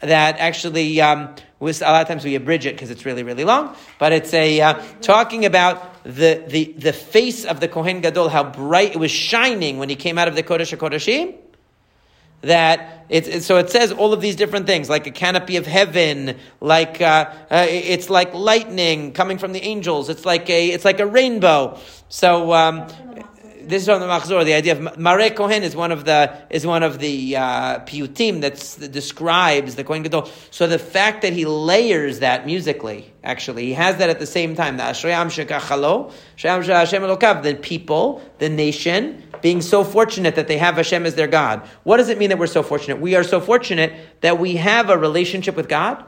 that 0.00 0.38
actually, 0.38 1.00
um, 1.00 1.34
was, 1.60 1.82
a 1.82 1.84
lot 1.84 2.02
of 2.02 2.08
times 2.08 2.24
we 2.24 2.34
abridge 2.34 2.66
it 2.66 2.74
because 2.74 2.90
it's 2.90 3.06
really, 3.06 3.22
really 3.22 3.44
long, 3.44 3.76
but 3.98 4.12
it's 4.12 4.34
a, 4.34 4.60
uh, 4.60 4.82
talking 5.00 5.44
about 5.44 6.02
the, 6.04 6.44
the, 6.48 6.74
the 6.78 6.92
face 6.92 7.44
of 7.44 7.60
the 7.60 7.68
Kohen 7.68 8.00
Gadol, 8.00 8.28
how 8.28 8.44
bright 8.44 8.92
it 8.92 8.98
was 8.98 9.10
shining 9.10 9.78
when 9.78 9.88
he 9.88 9.96
came 9.96 10.18
out 10.18 10.28
of 10.28 10.34
the 10.34 10.42
Kodesh 10.42 10.76
HaKodeshim, 10.76 11.34
that 12.46 13.04
it's, 13.08 13.46
so 13.46 13.58
it 13.58 13.70
says 13.70 13.92
all 13.92 14.12
of 14.12 14.20
these 14.20 14.36
different 14.36 14.66
things, 14.66 14.88
like 14.88 15.06
a 15.06 15.10
canopy 15.10 15.56
of 15.56 15.66
heaven, 15.66 16.38
like 16.60 17.00
uh, 17.00 17.30
uh, 17.50 17.66
it's 17.68 18.08
like 18.08 18.32
lightning 18.32 19.12
coming 19.12 19.38
from 19.38 19.52
the 19.52 19.62
angels. 19.62 20.08
It's 20.08 20.24
like 20.24 20.48
a 20.48 20.68
it's 20.70 20.84
like 20.84 21.00
a 21.00 21.06
rainbow. 21.06 21.78
So 22.08 22.52
um, 22.52 22.86
this 23.68 23.82
is 23.82 23.88
from 23.88 24.00
the 24.00 24.06
Machzor. 24.06 24.44
The 24.44 24.54
idea 24.54 24.72
of 24.72 24.98
Mare 24.98 25.30
Kohen 25.30 25.62
is 25.62 25.74
one 25.74 25.92
of 25.92 26.04
the 26.04 26.36
is 26.50 26.66
one 26.66 26.82
of 26.82 26.98
the 26.98 27.36
uh, 27.36 27.78
piyutim 27.80 28.40
that 28.42 28.92
describes 28.92 29.74
the 29.74 29.84
Kohen 29.84 30.02
Gadol. 30.02 30.28
So 30.50 30.66
the 30.66 30.78
fact 30.78 31.22
that 31.22 31.32
he 31.32 31.44
layers 31.44 32.20
that 32.20 32.46
musically, 32.46 33.12
actually, 33.22 33.66
he 33.66 33.72
has 33.72 33.96
that 33.96 34.10
at 34.10 34.18
the 34.18 34.26
same 34.26 34.54
time. 34.54 34.76
The 34.76 34.84
Ashrayam 34.84 35.26
Shekachalo, 35.26 36.12
Hashem 36.36 37.42
the 37.42 37.54
people, 37.60 38.22
the 38.38 38.48
nation, 38.48 39.22
being 39.42 39.60
so 39.60 39.84
fortunate 39.84 40.36
that 40.36 40.48
they 40.48 40.58
have 40.58 40.76
Hashem 40.76 41.06
as 41.06 41.14
their 41.14 41.28
God. 41.28 41.60
What 41.82 41.98
does 41.98 42.08
it 42.08 42.18
mean 42.18 42.30
that 42.30 42.38
we're 42.38 42.46
so 42.46 42.62
fortunate? 42.62 43.00
We 43.00 43.14
are 43.14 43.24
so 43.24 43.40
fortunate 43.40 43.92
that 44.20 44.38
we 44.38 44.56
have 44.56 44.90
a 44.90 44.96
relationship 44.96 45.56
with 45.56 45.68
God 45.68 46.04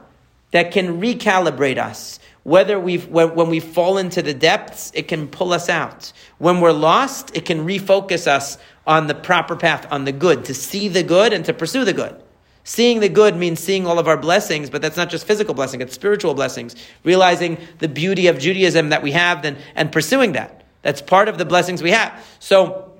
that 0.51 0.71
can 0.71 1.01
recalibrate 1.01 1.77
us 1.77 2.19
whether 2.47 2.79
we 2.79 2.97
when, 2.97 3.35
when 3.35 3.49
we 3.49 3.59
fall 3.59 3.97
into 3.97 4.21
the 4.21 4.33
depths, 4.33 4.89
it 4.95 5.09
can 5.09 5.27
pull 5.27 5.51
us 5.51 5.67
out. 5.67 6.13
When 6.37 6.61
we're 6.61 6.71
lost, 6.71 7.35
it 7.35 7.43
can 7.43 7.65
refocus 7.67 8.25
us 8.25 8.57
on 8.85 9.07
the 9.07 9.13
proper 9.13 9.57
path, 9.57 9.85
on 9.91 10.05
the 10.05 10.13
good, 10.13 10.45
to 10.45 10.53
see 10.53 10.87
the 10.87 11.03
good 11.03 11.33
and 11.33 11.43
to 11.43 11.53
pursue 11.53 11.83
the 11.83 11.91
good. 11.91 12.15
Seeing 12.63 13.01
the 13.01 13.09
good 13.09 13.35
means 13.35 13.59
seeing 13.59 13.85
all 13.85 13.99
of 13.99 14.07
our 14.07 14.15
blessings, 14.15 14.69
but 14.69 14.81
that's 14.81 14.95
not 14.95 15.09
just 15.09 15.27
physical 15.27 15.53
blessing, 15.53 15.81
it's 15.81 15.93
spiritual 15.93 16.35
blessings. 16.35 16.77
Realizing 17.03 17.57
the 17.79 17.89
beauty 17.89 18.27
of 18.27 18.39
Judaism 18.39 18.89
that 18.89 19.03
we 19.03 19.11
have 19.11 19.43
and, 19.43 19.57
and 19.75 19.91
pursuing 19.91 20.31
that. 20.31 20.63
That's 20.83 21.01
part 21.01 21.27
of 21.27 21.37
the 21.37 21.43
blessings 21.43 21.83
we 21.83 21.91
have. 21.91 22.25
So 22.39 22.93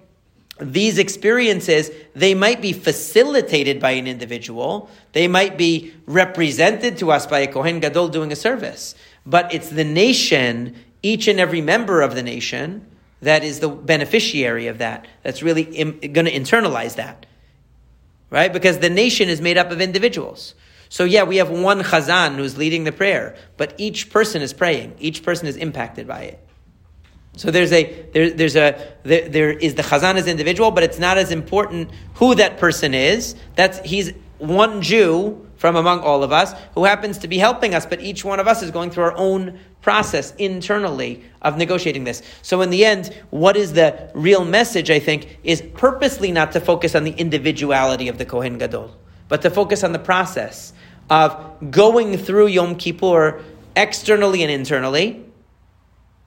these 0.60 0.98
experiences, 0.98 1.90
they 2.14 2.34
might 2.34 2.62
be 2.62 2.74
facilitated 2.74 3.80
by 3.80 3.92
an 3.92 4.08
individual. 4.08 4.90
They 5.14 5.30
might 5.30 5.58
be 5.58 5.94
represented 6.06 6.98
to 6.98 7.12
us 7.12 7.26
by 7.26 7.40
a 7.40 7.48
Kohen 7.48 7.80
Gadol 7.80 8.10
doing 8.10 8.34
a 8.34 8.36
service 8.36 8.94
but 9.28 9.54
it's 9.54 9.70
the 9.70 9.84
nation, 9.84 10.76
each 11.04 11.28
and 11.28 11.40
every 11.40 11.62
member 11.62 12.02
of 12.02 12.16
the 12.16 12.24
nation, 12.24 12.88
that 13.22 13.44
is 13.44 13.60
the 13.60 13.68
beneficiary 13.68 14.68
of 14.68 14.78
that. 14.78 15.06
That's 15.22 15.44
really 15.44 15.66
going 15.66 16.26
to 16.26 16.32
internalize 16.32 16.96
that. 16.96 17.26
Right? 18.30 18.52
Because 18.52 18.80
the 18.80 18.90
nation 18.90 19.30
is 19.30 19.42
made 19.42 19.58
up 19.58 19.70
of 19.72 19.82
individuals. 19.82 20.56
So 20.90 21.04
yeah, 21.04 21.24
we 21.24 21.38
have 21.38 21.50
one 21.50 21.82
chazan 21.82 22.36
who's 22.36 22.58
leading 22.58 22.86
the 22.86 22.92
prayer, 22.92 23.36
but 23.58 23.74
each 23.78 24.10
person 24.10 24.42
is 24.42 24.54
praying. 24.54 24.96
Each 25.00 25.24
person 25.24 25.48
is 25.48 25.58
impacted 25.58 26.08
by 26.08 26.22
it. 26.22 26.40
So 27.36 27.52
there's 27.52 27.72
a 27.72 28.10
there, 28.14 28.32
there's 28.32 28.56
a 28.56 28.94
there, 29.04 29.28
there 29.30 29.52
is 29.52 29.76
the 29.76 29.84
chazan 29.84 30.16
as 30.16 30.28
individual, 30.28 30.72
but 30.72 30.84
it's 30.84 30.98
not 30.98 31.18
as 31.18 31.32
important 31.32 31.92
who 32.16 32.36
that 32.36 32.58
person 32.58 32.94
is. 32.94 33.36
That's 33.56 33.80
he's 33.80 34.14
one 34.40 34.82
Jew 34.82 35.48
from 35.58 35.76
among 35.76 36.02
all 36.02 36.24
of 36.24 36.32
us 36.32 36.54
who 36.76 36.86
happens 36.86 37.18
to 37.20 37.28
be 37.28 37.38
helping 37.38 37.74
us, 37.74 37.86
but 37.86 38.02
each 38.02 38.24
one 38.24 38.40
of 38.40 38.48
us 38.48 38.62
is 38.62 38.72
going 38.72 38.92
through 38.92 39.06
our 39.06 39.18
own 39.18 39.60
process 39.82 40.34
internally 40.36 41.24
of 41.42 41.58
negotiating 41.58 42.04
this. 42.04 42.22
So, 42.42 42.62
in 42.62 42.70
the 42.70 42.86
end, 42.86 43.16
what 43.30 43.58
is 43.58 43.74
the 43.74 44.12
real 44.14 44.46
message, 44.46 44.92
I 44.92 45.00
think, 45.00 45.40
is 45.44 45.62
purposely 45.74 46.32
not 46.32 46.52
to 46.52 46.62
focus 46.62 46.96
on 46.96 47.04
the 47.04 47.12
individuality 47.12 48.08
of 48.08 48.18
the 48.18 48.26
Kohen 48.26 48.58
Gadol, 48.58 48.96
but 49.28 49.42
to 49.42 49.50
focus 49.50 49.84
on 49.84 49.94
the 49.94 50.00
process 50.00 50.74
of 51.10 51.72
going 51.72 52.18
through 52.18 52.48
Yom 52.48 52.76
Kippur 52.76 53.44
externally 53.76 54.44
and 54.44 54.52
internally 54.52 55.27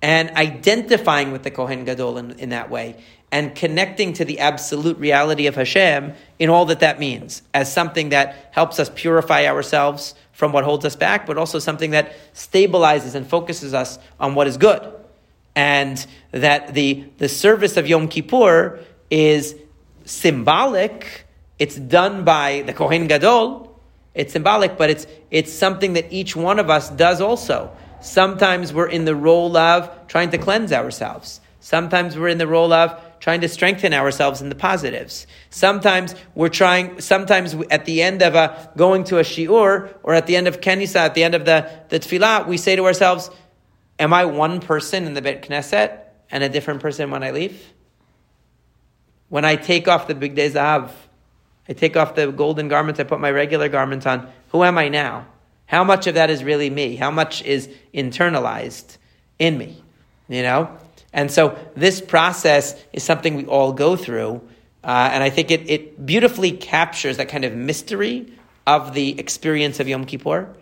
and 0.03 0.31
identifying 0.31 1.33
with 1.33 1.43
the 1.43 1.51
Kohen 1.51 1.85
Gadol 1.85 2.19
in, 2.19 2.31
in 2.39 2.49
that 2.51 2.71
way 2.71 2.97
and 3.33 3.55
connecting 3.55 4.13
to 4.15 4.25
the 4.25 4.41
absolute 4.41 4.99
reality 4.99 5.47
of 5.47 5.55
Hashem 5.55 6.15
in 6.39 6.51
all 6.51 6.65
that 6.67 6.81
that 6.81 6.99
means 6.99 7.43
as 7.55 7.73
something 7.73 8.09
that 8.09 8.51
helps 8.51 8.81
us 8.81 8.91
purify 8.95 9.47
ourselves 9.47 10.15
from 10.33 10.53
what 10.53 10.65
holds 10.65 10.85
us 10.85 10.97
back, 10.97 11.27
but 11.27 11.39
also 11.39 11.59
something 11.59 11.93
that 11.93 12.13
stabilizes 12.35 13.15
and 13.15 13.27
focuses 13.27 13.75
us 13.75 13.99
on 14.19 14.35
what 14.35 14.47
is 14.47 14.57
good. 14.57 14.95
And 15.55 16.05
that 16.33 16.75
the, 16.75 17.05
the 17.19 17.29
service 17.29 17.77
of 17.77 17.87
Yom 17.87 18.09
Kippur 18.09 18.81
is 19.11 19.55
symbolic, 20.05 21.27
it's 21.59 21.77
done 21.77 22.25
by 22.25 22.63
the 22.63 22.73
Kohen 22.73 23.07
Gadol, 23.07 23.79
it's 24.15 24.33
symbolic, 24.33 24.77
but 24.77 24.91
it's, 24.91 25.07
it's 25.31 25.53
something 25.53 25.93
that 25.93 26.13
each 26.13 26.35
one 26.35 26.59
of 26.59 26.71
us 26.71 26.91
does 26.91 27.21
also. 27.21 27.71
Sometimes 28.01 28.73
we're 28.73 28.89
in 28.89 29.05
the 29.05 29.15
role 29.15 29.57
of 29.57 30.07
trying 30.09 30.31
to 30.31 30.39
cleanse 30.39 30.73
ourselves. 30.73 31.41
Sometimes 31.61 32.17
we're 32.17 32.29
in 32.29 32.39
the 32.39 32.47
role 32.47 32.73
of 32.73 32.99
trying 33.21 33.43
to 33.43 33.49
strengthen 33.49 33.93
ourselves 33.93 34.41
in 34.41 34.49
the 34.49 34.55
positives. 34.55 35.27
Sometimes 35.51 36.15
we're 36.35 36.49
trying, 36.49 37.01
sometimes 37.01 37.55
at 37.71 37.85
the 37.85 38.01
end 38.03 38.23
of 38.23 38.35
a, 38.35 38.73
going 38.77 39.05
to 39.05 39.19
a 39.19 39.23
shiur, 39.23 39.95
or 40.03 40.15
at 40.15 40.27
the 40.27 40.37
end 40.37 40.49
of 40.49 40.61
Kenisa, 40.63 40.97
at 40.97 41.15
the 41.15 41.23
end 41.23 41.35
of 41.35 41.45
the, 41.45 41.71
the 41.91 42.01
tefillah, 42.01 42.47
we 42.47 42.57
say 42.57 42.77
to 42.77 42.87
ourselves, 42.87 43.31
am 43.99 44.15
I 44.15 44.25
one 44.25 44.61
person 44.61 45.05
in 45.05 45.13
the 45.13 45.21
Bet 45.21 45.43
Knesset 45.43 46.01
and 46.31 46.43
a 46.43 46.49
different 46.49 46.81
person 46.81 47.11
when 47.11 47.23
I 47.23 47.31
leave? 47.31 47.75
When 49.29 49.45
I 49.45 49.57
take 49.57 49.87
off 49.87 50.09
the 50.09 50.15
Bigdei 50.15 50.51
Zahav, 50.53 50.91
I 51.69 51.75
take 51.75 51.97
off 51.97 52.15
the 52.15 52.33
golden 52.33 52.69
garments, 52.69 52.99
I 52.99 53.05
put 53.05 53.21
my 53.21 53.31
regular 53.31 53.69
garments 53.69 54.07
on, 54.07 54.33
who 54.49 54.65
am 54.65 54.79
I 54.79 54.89
now? 54.89 55.27
How 55.71 55.85
much 55.85 56.09
of 56.09 56.17
that 56.17 56.31
is 56.31 56.43
really 56.43 56.69
me? 56.69 56.97
How 56.97 57.13
much 57.13 57.45
is 57.45 57.69
internalized 57.95 58.97
in 59.39 59.57
me? 59.57 59.85
You 60.27 60.43
know? 60.43 60.77
And 61.13 61.31
so 61.31 61.57
this 61.77 62.01
process 62.01 62.75
is 62.93 63.05
something 63.05 63.37
we 63.37 63.47
all 63.47 63.73
go 63.73 63.95
through. 63.95 64.41
Uh, 64.83 65.11
and 65.13 65.23
I 65.23 65.31
think 65.31 65.53
it, 65.53 65.71
it 65.71 66.05
beautifully 66.05 66.51
captures 66.51 67.19
that 67.19 67.29
kind 67.29 67.45
of 67.45 67.55
mystery 67.55 68.33
of 68.67 68.95
the 68.95 69.17
experience 69.21 69.79
of 69.79 69.87
Yom 69.87 70.07
Kippur 70.07 70.53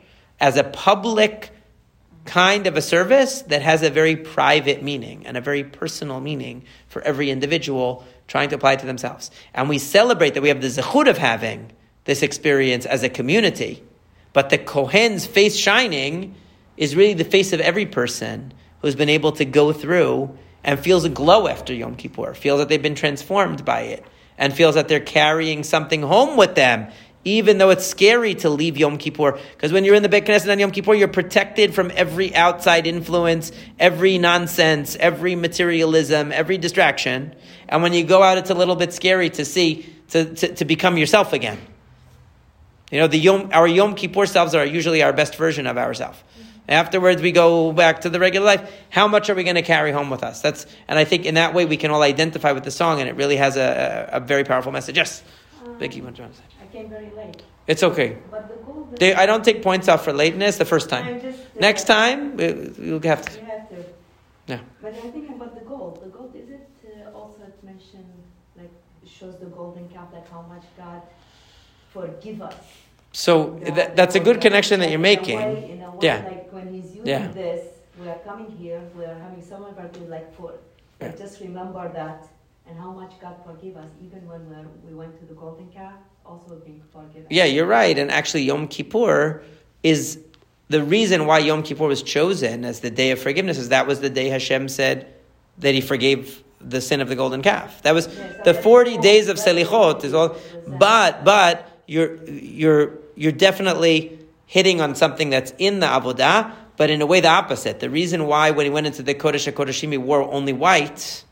as 0.41 0.59
a 0.59 0.65
public 0.65 1.53
kind 2.27 2.67
of 2.67 2.77
a 2.77 2.83
service 2.83 3.41
that 3.43 3.63
has 3.63 3.83
a 3.83 3.89
very 3.89 4.15
private 4.15 4.83
meaning 4.83 5.27
and 5.27 5.39
a 5.39 5.41
very 5.41 5.65
personal 5.65 6.21
meaning 6.21 6.65
for 6.89 7.01
every 7.01 7.31
individual 7.31 8.05
trying 8.27 8.51
to 8.51 8.57
apply 8.57 8.75
it 8.75 8.81
to 8.81 8.87
themselves. 8.87 9.31
And 9.55 9.71
we 9.71 9.79
celebrate 9.79 10.35
that 10.35 10.43
we 10.43 10.51
have 10.51 10.61
the 10.61 10.69
zechut 10.69 11.09
of 11.09 11.17
having 11.17 11.73
this 12.05 12.23
experience 12.23 12.85
as 12.85 13.03
a 13.03 13.09
community. 13.09 13.83
But 14.33 14.51
the 14.51 14.59
Kohen's 14.59 15.27
face 15.27 15.57
shining 15.57 16.35
is 16.77 16.95
really 16.95 17.15
the 17.15 17.25
face 17.25 17.53
of 17.53 17.61
every 17.61 17.87
person 17.87 18.53
who's 18.81 18.95
been 18.95 19.09
able 19.09 19.33
to 19.33 19.45
go 19.45 19.73
through 19.73 20.37
and 20.65 20.79
feels 20.79 21.05
a 21.05 21.09
glow 21.09 21.49
after 21.49 21.73
Yom 21.73 21.97
Kippur, 21.97 22.35
feels 22.35 22.59
that 22.61 22.69
they've 22.69 22.83
been 22.83 22.95
transformed 22.95 23.65
by 23.65 23.81
it, 23.83 24.05
and 24.37 24.53
feels 24.53 24.75
that 24.75 24.89
they're 24.89 25.01
carrying 25.01 25.65
something 25.65 26.03
home 26.03 26.37
with 26.37 26.55
them, 26.55 26.89
even 27.25 27.59
though 27.59 27.71
it's 27.71 27.87
scary 27.87 28.35
to 28.37 28.51
leave 28.51 28.77
Yom 28.77 28.99
Kippur. 28.99 29.39
Because 29.53 29.73
when 29.73 29.85
you're 29.85 29.95
in 29.95 30.03
the 30.03 30.09
Beit 30.09 30.25
Knesset 30.25 30.51
on 30.51 30.59
Yom 30.59 30.71
Kippur, 30.71 30.95
you're 30.95 31.09
protected 31.09 31.75
from 31.75 31.91
every 31.95 32.35
outside 32.35 32.87
influence, 32.87 33.51
every 33.79 34.19
nonsense, 34.19 34.97
every 34.97 35.35
materialism, 35.35 36.33
every 36.33 36.59
distraction. 36.59 37.35
And 37.69 37.83
when 37.83 37.93
you 37.93 38.05
go 38.05 38.23
out, 38.23 38.39
it's 38.39 38.51
a 38.51 38.55
little 38.55 38.77
bit 38.77 38.93
scary 38.93 39.31
to 39.31 39.45
see, 39.45 39.93
to, 40.11 40.35
to, 40.35 40.55
to 40.55 40.65
become 40.65 40.97
yourself 40.97 41.33
again. 41.33 41.59
You 42.91 43.01
know, 43.01 43.07
the 43.07 43.19
Yom, 43.19 43.51
our 43.53 43.67
Yom 43.67 43.95
Kippur 43.95 44.27
selves 44.27 44.55
are 44.55 44.65
usually 44.65 45.03
our 45.03 45.13
best 45.13 45.37
version 45.37 45.67
of 45.67 45.77
ourselves. 45.77 46.23
Afterwards, 46.69 47.23
we 47.23 47.33
go 47.33 47.73
back 47.73 48.03
to 48.03 48.11
the 48.11 48.21
regular 48.21 48.45
life. 48.45 48.71
How 48.91 49.09
much 49.09 49.31
are 49.31 49.35
we 49.35 49.43
going 49.43 49.57
to 49.57 49.63
carry 49.63 49.91
home 49.91 50.11
with 50.11 50.23
us? 50.23 50.43
That's, 50.43 50.67
and 50.87 50.99
I 50.99 51.05
think 51.05 51.25
in 51.25 51.35
that 51.35 51.55
way 51.55 51.65
we 51.65 51.79
can 51.79 51.91
all 51.91 52.03
identify 52.03 52.53
with 52.53 52.65
the 52.65 52.71
song, 52.71 53.01
and 53.01 53.09
it 53.09 53.17
really 53.17 53.37
has 53.37 53.57
a, 53.57 54.11
a, 54.13 54.17
a 54.17 54.21
very 54.21 54.45
powerful 54.45 54.71
message. 54.71 54.97
Yes, 54.97 55.23
um, 55.65 55.79
Vicky, 55.79 56.03
what 56.03 56.15
do 56.15 56.23
you 56.23 56.25
want 56.25 56.35
to 56.35 56.41
say? 56.41 56.47
I 56.63 56.67
came 56.73 56.91
very 56.91 57.11
late. 57.17 57.43
It's 57.67 57.83
okay. 57.83 58.19
But 58.31 58.49
the 58.49 58.55
goal. 58.65 58.89
They, 58.99 59.15
I 59.15 59.25
don't 59.25 59.45
take 59.45 59.63
points 59.63 59.89
off 59.89 60.05
for 60.05 60.13
lateness 60.13 60.59
the 60.59 60.65
first 60.67 60.91
time. 60.91 61.07
I'm 61.07 61.21
just, 61.21 61.39
uh, 61.39 61.61
Next 61.61 61.85
time, 61.85 62.37
we, 62.37 62.53
we'll 62.79 63.01
have 63.01 63.23
to. 63.23 63.41
You 63.41 63.47
have 63.47 63.69
to. 63.71 63.85
Yeah. 64.47 64.61
But 64.83 64.95
I 64.95 65.11
think 65.11 65.31
about 65.31 65.55
the 65.55 65.65
gold. 65.65 66.03
The 66.03 66.09
gold 66.09 66.35
is 66.35 66.51
it 66.51 66.69
uh, 66.85 67.17
also 67.17 67.43
mentioned 67.63 68.13
like 68.57 68.71
shows 69.07 69.39
the 69.39 69.47
golden 69.47 69.89
calf 69.89 70.09
like 70.13 70.31
how 70.31 70.43
much 70.43 70.65
God 70.77 71.03
forgive 71.93 72.43
us. 72.43 72.55
So 73.13 73.59
that, 73.77 73.97
that's 73.97 74.15
a 74.15 74.21
good 74.21 74.41
connection 74.41 74.81
that 74.81 74.91
you're 74.91 74.99
making. 74.99 75.39
way- 75.39 75.55
way, 75.55 75.83
Yeah. 76.01 76.25
Like 76.27 76.53
when 76.53 76.73
He's 76.73 76.91
using 76.95 77.07
Yeah. 77.07 77.29
this, 77.29 77.63
we 78.01 78.09
are 78.09 78.19
coming 78.25 78.51
here. 78.51 78.81
We 78.97 79.05
are 79.05 79.15
having 79.15 79.43
someone 79.43 79.75
working 79.77 80.09
like 80.11 80.33
for. 80.37 80.53
Like 81.01 81.19
just 81.19 81.41
remember 81.41 81.89
that 81.95 82.29
and 82.69 82.79
how 82.79 82.91
much 82.93 83.13
God 83.21 83.37
forgive 83.47 83.77
us, 83.77 83.89
even 84.05 84.27
when 84.29 84.49
we're, 84.51 84.67
we 84.87 84.95
went 84.95 85.19
to 85.21 85.25
the 85.27 85.35
golden 85.35 85.69
calf, 85.69 85.95
also 86.27 86.57
being 86.57 86.83
forgiven. 86.93 87.27
Yeah, 87.31 87.45
you're 87.45 87.67
right. 87.67 87.97
And 87.99 88.11
actually, 88.11 88.43
Yom 88.43 88.69
Kippur 88.69 89.43
is 89.83 90.19
the 90.69 90.83
reason 90.83 91.27
why 91.27 91.39
Yom 91.39 91.63
Kippur 91.63 91.87
was 91.87 92.03
chosen 92.03 92.65
as 92.65 92.81
the 92.81 92.91
day 92.91 93.11
of 93.11 93.19
forgiveness. 93.21 93.57
Is 93.59 93.71
that 93.71 93.87
was 93.87 94.01
the 94.01 94.11
day 94.11 94.29
Hashem 94.29 94.69
said 94.69 95.07
that 95.59 95.75
He 95.75 95.81
forgave 95.81 96.43
the 96.61 96.81
sin 96.81 97.01
of 97.01 97.09
the 97.09 97.17
golden 97.17 97.41
calf. 97.43 97.81
That 97.83 97.95
was 97.95 98.07
Yes, 98.09 98.45
the 98.45 98.55
forty 98.55 98.99
days 98.99 99.29
of 99.29 99.39
Selichot. 99.39 100.05
Is 100.05 100.13
all, 100.13 100.37
but 100.67 101.25
but 101.25 101.67
you're 101.89 102.23
you're 102.27 102.93
you're 103.17 103.33
definitely 103.33 104.19
hitting 104.47 104.81
on 104.81 104.95
something 104.95 105.31
that's 105.31 105.53
in 105.59 105.81
the 105.81 105.87
avodah, 105.87 106.53
but 106.77 106.91
in 106.91 107.03
a 107.03 107.07
way 107.07 107.21
the 107.21 107.29
opposite. 107.29 107.81
The 107.81 107.91
reason 107.91 108.27
why 108.27 108.53
when 108.53 108.67
he 108.67 108.71
went 108.71 108.87
into 108.87 109.03
the 109.03 109.15
Kodesh 109.15 109.51
HaKodeshim 109.51 109.91
he 109.91 109.99
wore 109.99 110.23
only 110.23 110.53
white 110.53 111.25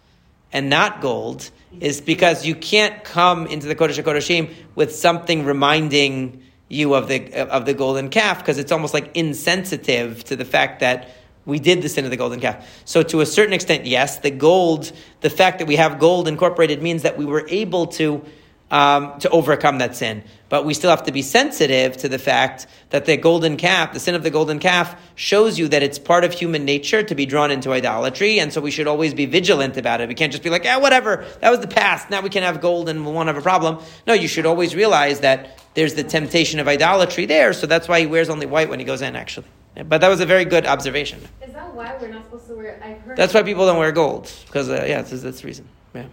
and 0.52 0.68
not 0.68 1.00
gold 1.00 1.50
is 1.78 2.00
because 2.00 2.46
you 2.46 2.54
can't 2.54 3.04
come 3.04 3.46
into 3.46 3.68
the 3.68 3.76
Kodesh 3.76 4.02
HaKodeshim 4.02 4.52
with 4.74 4.96
something 4.96 5.44
reminding 5.44 6.42
you 6.68 6.94
of 6.94 7.06
the 7.06 7.34
of 7.34 7.66
the 7.66 7.74
golden 7.74 8.08
calf 8.08 8.38
because 8.38 8.58
it's 8.58 8.72
almost 8.72 8.94
like 8.94 9.14
insensitive 9.14 10.24
to 10.24 10.36
the 10.36 10.44
fact 10.46 10.80
that 10.80 11.10
we 11.44 11.58
did 11.60 11.82
the 11.82 11.88
sin 11.88 12.04
of 12.04 12.10
the 12.10 12.16
golden 12.16 12.40
calf. 12.40 12.82
So 12.86 13.02
to 13.04 13.20
a 13.20 13.26
certain 13.26 13.52
extent, 13.52 13.86
yes, 13.86 14.18
the 14.18 14.32
gold, 14.32 14.90
the 15.20 15.30
fact 15.30 15.60
that 15.60 15.68
we 15.68 15.76
have 15.76 16.00
gold 16.00 16.26
incorporated 16.26 16.82
means 16.82 17.02
that 17.02 17.16
we 17.16 17.24
were 17.26 17.46
able 17.48 17.86
to 17.98 18.24
um, 18.70 19.18
to 19.20 19.30
overcome 19.30 19.78
that 19.78 19.96
sin. 19.96 20.24
But 20.48 20.64
we 20.64 20.74
still 20.74 20.90
have 20.90 21.02
to 21.04 21.12
be 21.12 21.22
sensitive 21.22 21.96
to 21.98 22.08
the 22.08 22.18
fact 22.18 22.68
that 22.90 23.04
the 23.04 23.16
golden 23.16 23.56
calf, 23.56 23.92
the 23.92 23.98
sin 23.98 24.14
of 24.14 24.22
the 24.22 24.30
golden 24.30 24.60
calf, 24.60 24.94
shows 25.16 25.58
you 25.58 25.66
that 25.68 25.82
it's 25.82 25.98
part 25.98 26.22
of 26.22 26.32
human 26.32 26.64
nature 26.64 27.02
to 27.02 27.14
be 27.16 27.26
drawn 27.26 27.50
into 27.50 27.72
idolatry, 27.72 28.38
and 28.38 28.52
so 28.52 28.60
we 28.60 28.70
should 28.70 28.86
always 28.86 29.12
be 29.12 29.26
vigilant 29.26 29.76
about 29.76 30.00
it. 30.00 30.08
We 30.08 30.14
can't 30.14 30.30
just 30.30 30.44
be 30.44 30.50
like, 30.50 30.62
yeah, 30.62 30.76
whatever, 30.76 31.26
that 31.40 31.50
was 31.50 31.60
the 31.60 31.68
past, 31.68 32.10
now 32.10 32.20
we 32.20 32.30
can 32.30 32.44
have 32.44 32.60
gold 32.60 32.88
and 32.88 33.04
we 33.04 33.10
won't 33.10 33.26
have 33.26 33.36
a 33.36 33.42
problem. 33.42 33.82
No, 34.06 34.12
you 34.12 34.28
should 34.28 34.46
always 34.46 34.74
realize 34.74 35.20
that 35.20 35.60
there's 35.74 35.94
the 35.94 36.04
temptation 36.04 36.60
of 36.60 36.68
idolatry 36.68 37.26
there, 37.26 37.52
so 37.52 37.66
that's 37.66 37.88
why 37.88 37.98
he 38.00 38.06
wears 38.06 38.28
only 38.28 38.46
white 38.46 38.68
when 38.68 38.78
he 38.78 38.84
goes 38.84 39.02
in, 39.02 39.16
actually. 39.16 39.46
But 39.74 40.00
that 40.00 40.08
was 40.08 40.20
a 40.20 40.26
very 40.26 40.44
good 40.44 40.64
observation. 40.64 41.20
Is 41.42 41.52
that 41.52 41.74
why 41.74 41.96
we're 42.00 42.08
not 42.08 42.24
supposed 42.24 42.46
to 42.46 42.54
wear? 42.54 42.80
I've 42.82 43.00
heard. 43.00 43.16
That's 43.16 43.34
why 43.34 43.42
people 43.42 43.66
don't 43.66 43.78
wear 43.78 43.92
gold, 43.92 44.32
because, 44.46 44.70
uh, 44.70 44.84
yeah, 44.86 45.02
that's, 45.02 45.22
that's 45.22 45.40
the 45.40 45.46
reason. 45.46 45.68
Yeah. 45.94 46.06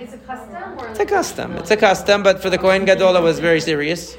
It's 0.00 0.14
a 0.14 0.18
custom, 0.18 0.78
It's 0.88 0.98
a 0.98 1.04
custom. 1.04 1.56
It's 1.56 1.70
a 1.70 1.76
custom, 1.76 2.22
but 2.22 2.40
for 2.40 2.48
the 2.48 2.56
Kohen 2.56 2.86
Gadol, 2.86 3.16
it 3.16 3.22
was 3.22 3.38
very 3.38 3.60
serious. 3.60 4.16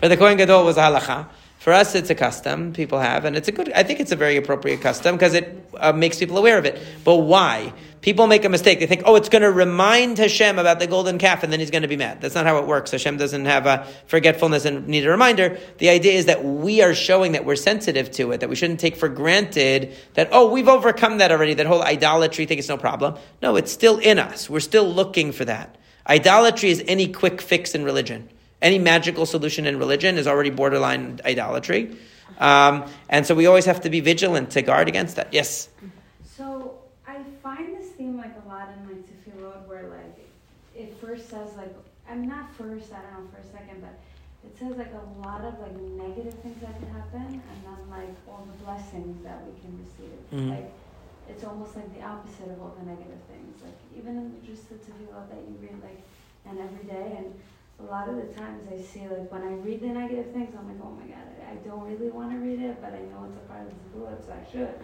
For 0.00 0.08
the 0.08 0.16
Kohen 0.16 0.36
Gadol, 0.36 0.62
it 0.62 0.64
was 0.64 0.76
a 0.78 0.80
halacha. 0.80 1.26
For 1.58 1.72
us, 1.72 1.96
it's 1.96 2.10
a 2.10 2.14
custom 2.14 2.72
people 2.72 3.00
have, 3.00 3.24
and 3.24 3.34
it's 3.34 3.48
a 3.48 3.52
good. 3.52 3.72
I 3.72 3.82
think 3.82 3.98
it's 3.98 4.12
a 4.12 4.16
very 4.16 4.36
appropriate 4.36 4.80
custom 4.80 5.16
because 5.16 5.34
it 5.34 5.68
uh, 5.76 5.92
makes 5.92 6.18
people 6.18 6.38
aware 6.38 6.58
of 6.58 6.64
it. 6.64 6.80
But 7.02 7.16
why? 7.16 7.72
People 8.02 8.28
make 8.28 8.44
a 8.44 8.48
mistake. 8.48 8.78
They 8.78 8.86
think, 8.86 9.02
oh, 9.04 9.16
it's 9.16 9.28
going 9.28 9.42
to 9.42 9.50
remind 9.50 10.18
Hashem 10.18 10.60
about 10.60 10.78
the 10.78 10.86
golden 10.86 11.18
calf, 11.18 11.42
and 11.42 11.52
then 11.52 11.58
he's 11.58 11.72
going 11.72 11.82
to 11.82 11.88
be 11.88 11.96
mad. 11.96 12.20
That's 12.20 12.36
not 12.36 12.46
how 12.46 12.58
it 12.58 12.68
works. 12.68 12.92
Hashem 12.92 13.16
doesn't 13.16 13.46
have 13.46 13.66
a 13.66 13.84
forgetfulness 14.06 14.64
and 14.64 14.86
need 14.86 15.04
a 15.06 15.10
reminder. 15.10 15.58
The 15.78 15.88
idea 15.88 16.12
is 16.12 16.26
that 16.26 16.44
we 16.44 16.82
are 16.82 16.94
showing 16.94 17.32
that 17.32 17.44
we're 17.44 17.56
sensitive 17.56 18.12
to 18.12 18.30
it, 18.30 18.40
that 18.40 18.48
we 18.48 18.54
shouldn't 18.54 18.78
take 18.78 18.94
for 18.94 19.08
granted 19.08 19.96
that 20.14 20.28
oh, 20.30 20.52
we've 20.52 20.68
overcome 20.68 21.18
that 21.18 21.32
already. 21.32 21.54
That 21.54 21.66
whole 21.66 21.82
idolatry 21.82 22.46
thing 22.46 22.58
is 22.58 22.68
no 22.68 22.76
problem. 22.76 23.16
No, 23.42 23.56
it's 23.56 23.72
still 23.72 23.98
in 23.98 24.20
us. 24.20 24.48
We're 24.48 24.60
still 24.60 24.88
looking 24.88 25.32
for 25.32 25.44
that. 25.46 25.76
Idolatry 26.08 26.70
is 26.70 26.84
any 26.86 27.08
quick 27.12 27.40
fix 27.40 27.74
in 27.74 27.82
religion. 27.82 28.28
Any 28.66 28.80
magical 28.80 29.26
solution 29.26 29.64
in 29.64 29.78
religion 29.78 30.18
is 30.18 30.26
already 30.26 30.50
borderline 30.50 31.20
idolatry. 31.24 31.96
Um, 32.38 32.90
and 33.08 33.24
so 33.24 33.32
we 33.36 33.46
always 33.46 33.64
have 33.66 33.80
to 33.82 33.90
be 33.90 34.00
vigilant 34.00 34.50
to 34.58 34.62
guard 34.62 34.88
against 34.88 35.14
that. 35.14 35.28
Yes. 35.32 35.68
So 36.36 36.74
I 37.06 37.22
find 37.44 37.76
this 37.76 37.90
theme 37.92 38.16
like 38.16 38.34
a 38.44 38.48
lot 38.48 38.66
in 38.74 38.78
like 38.90 39.06
Tefillot 39.06 39.68
where 39.68 39.86
like 39.86 40.18
it 40.74 40.98
first 41.00 41.30
says 41.30 41.54
like 41.56 41.72
I'm 42.10 42.26
not 42.26 42.52
first, 42.58 42.90
I 42.92 42.98
don't 43.06 43.22
know 43.22 43.30
for 43.30 43.38
a 43.38 43.46
second, 43.56 43.78
but 43.86 43.94
it 44.42 44.58
says 44.58 44.74
like 44.76 44.90
a 44.98 45.06
lot 45.22 45.42
of 45.46 45.54
like 45.60 45.76
negative 46.02 46.34
things 46.42 46.58
that 46.60 46.74
can 46.80 46.90
happen 46.90 47.38
and 47.38 47.58
then 47.62 47.80
like 47.88 48.14
all 48.26 48.48
the 48.50 48.64
blessings 48.64 49.22
that 49.22 49.46
we 49.46 49.54
can 49.62 49.72
receive. 49.78 50.18
Mhm. 50.34 50.50
Like 50.58 50.72
it's 51.30 51.44
almost 51.44 51.76
like 51.76 51.86
the 51.94 52.02
opposite 52.02 52.50
of 52.50 52.58
all 52.60 52.74
the 52.80 52.86
negative 52.90 53.22
things. 53.30 53.62
Like 53.62 53.78
even 53.96 54.18
in 54.18 54.26
just 54.44 54.68
the 54.68 54.74
Tefillot 54.74 55.30
that 55.30 55.38
you 55.46 55.54
read 55.62 55.78
like 55.86 56.02
and 56.46 56.58
every 56.58 56.82
day 56.90 57.22
and 57.22 57.30
a 57.80 57.82
lot 57.84 58.08
of 58.08 58.16
the 58.16 58.32
times 58.34 58.64
I 58.72 58.80
see 58.80 59.00
like 59.00 59.30
when 59.30 59.42
I 59.42 59.52
read 59.52 59.80
the 59.80 59.88
negative 59.88 60.32
things 60.32 60.54
I'm 60.58 60.66
like, 60.68 60.80
oh 60.82 60.90
my 60.90 61.06
god, 61.06 61.26
I, 61.50 61.54
don't 61.66 61.82
really 61.82 62.10
want 62.10 62.30
to 62.32 62.38
read 62.38 62.60
it, 62.60 62.80
but 62.80 62.92
I 62.92 63.00
know 63.00 63.26
it's 63.28 63.36
a 63.36 63.46
part 63.48 63.62
of 63.62 63.68
the 63.68 63.98
Tefillot, 63.98 64.24
so 64.24 64.32
I 64.32 64.50
should. 64.50 64.74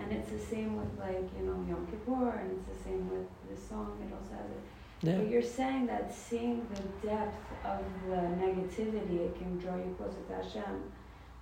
And 0.00 0.12
it's 0.12 0.30
the 0.30 0.38
same 0.38 0.76
with 0.76 0.98
like, 0.98 1.28
you 1.38 1.44
know, 1.46 1.64
Yom 1.68 1.86
Kippur, 1.86 2.30
and 2.30 2.50
it's 2.52 2.78
the 2.78 2.84
same 2.84 3.08
with 3.10 3.26
this 3.48 3.68
song, 3.68 3.96
it 4.02 4.12
also 4.12 4.34
has 4.34 4.50
it. 4.50 4.60
Yeah. 5.02 5.18
But 5.18 5.28
you're 5.28 5.42
saying 5.42 5.86
that 5.86 6.14
seeing 6.14 6.66
the 6.74 7.06
depth 7.06 7.36
of 7.64 7.80
the 8.08 8.16
negativity, 8.16 9.20
it 9.26 9.38
can 9.38 9.58
draw 9.58 9.76
you 9.76 9.94
closer 9.98 10.20
to 10.28 10.34
Hashem. 10.34 10.82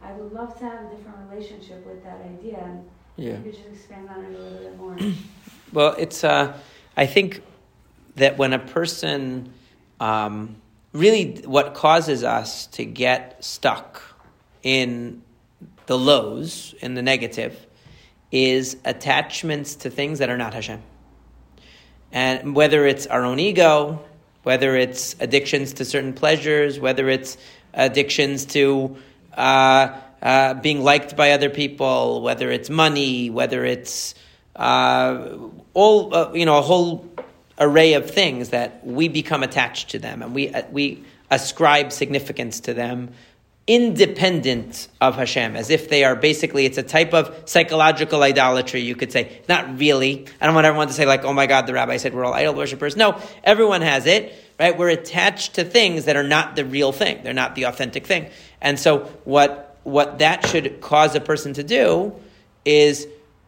I 0.03 0.13
would 0.13 0.33
love 0.33 0.59
to 0.59 0.65
have 0.65 0.87
a 0.87 0.97
different 0.97 1.31
relationship 1.31 1.87
with 1.87 2.03
that 2.05 2.21
idea, 2.21 2.59
and 2.59 2.85
Yeah. 3.17 3.37
you 3.39 3.43
could 3.45 3.55
just 3.55 3.69
expand 3.69 4.09
on 4.11 4.25
it 4.25 4.35
a 4.35 4.39
little 4.39 4.59
bit 4.59 4.77
more. 4.77 4.97
Well, 5.73 5.95
it's. 5.99 6.23
Uh, 6.23 6.53
I 6.99 7.07
think 7.07 7.43
that 8.17 8.37
when 8.37 8.53
a 8.53 8.59
person 8.59 9.55
um, 10.01 10.57
really, 10.93 11.43
what 11.45 11.75
causes 11.75 12.23
us 12.23 12.67
to 12.69 12.85
get 12.85 13.43
stuck 13.45 14.03
in 14.63 15.23
the 15.87 15.99
lows, 15.99 16.75
in 16.81 16.95
the 16.95 17.03
negative, 17.03 17.67
is 18.31 18.77
attachments 18.85 19.75
to 19.77 19.91
things 19.91 20.19
that 20.21 20.31
are 20.31 20.37
not 20.37 20.55
Hashem. 20.55 20.83
And 22.13 22.55
whether 22.55 22.87
it's 22.87 23.07
our 23.07 23.25
own 23.25 23.39
ego, 23.39 24.05
whether 24.43 24.77
it's 24.77 25.17
addictions 25.21 25.75
to 25.75 25.85
certain 25.85 26.13
pleasures, 26.13 26.79
whether 26.79 27.09
it's 27.09 27.37
addictions 27.73 28.45
to 28.47 28.97
uh, 29.35 29.99
uh, 30.21 30.55
being 30.55 30.83
liked 30.83 31.17
by 31.17 31.33
other 31.33 31.51
people, 31.51 32.23
whether 32.23 32.51
it's 32.51 32.69
money, 32.69 33.31
whether 33.31 33.65
it's 33.65 34.15
uh, 34.57 35.37
all 35.75 36.15
uh, 36.15 36.33
you 36.35 36.45
know, 36.45 36.59
a 36.59 36.63
whole 36.63 37.11
array 37.59 37.95
of 37.95 38.11
things 38.11 38.51
that 38.51 38.85
we 38.87 39.09
become 39.09 39.43
attached 39.43 39.91
to 39.91 39.99
them 39.99 40.23
and 40.23 40.35
we 40.35 40.49
uh, 40.49 40.63
we 40.71 41.05
ascribe 41.31 41.93
significance 41.93 42.61
to 42.61 42.75
them 42.75 43.11
independent 43.67 44.89
of 45.01 45.15
Hashem, 45.15 45.55
as 45.55 45.71
if 45.71 45.89
they 45.89 46.05
are 46.05 46.17
basically, 46.17 46.67
it's 46.67 46.79
a 46.79 46.83
type 46.83 47.15
of 47.15 47.49
psychological 47.49 48.23
idolatry, 48.23 48.81
you 48.81 48.97
could 48.97 49.13
say. 49.13 49.41
Not 49.49 49.79
really. 49.79 50.27
I 50.41 50.47
don't 50.47 50.55
want 50.55 50.67
everyone 50.67 50.89
to 50.89 50.93
say, 50.93 51.07
like, 51.07 51.25
oh 51.25 51.33
my 51.33 51.47
God, 51.47 51.67
the 51.67 51.73
rabbi 51.73 51.97
said 51.97 52.13
we're 52.13 52.25
all 52.25 52.35
idol 52.35 52.55
worshippers. 52.55 52.97
No, 52.97 53.21
everyone 53.45 53.83
has 53.83 54.07
it, 54.07 54.35
right? 54.59 54.77
We're 54.77 54.89
attached 54.89 55.55
to 55.55 55.65
things 55.65 56.07
that 56.07 56.17
are 56.17 56.25
not 56.25 56.57
the 56.57 56.65
real 56.65 56.93
thing, 56.93 57.23
they're 57.23 57.33
not 57.33 57.55
the 57.55 57.65
authentic 57.65 58.07
thing. 58.07 58.31
And 58.61 58.79
so, 58.79 59.01
what, 59.25 59.79
what 59.85 60.19
that 60.19 60.47
should 60.49 60.81
cause 60.81 61.15
a 61.15 61.21
person 61.21 61.55
to 61.55 61.63
do 61.63 62.13
is 62.65 63.07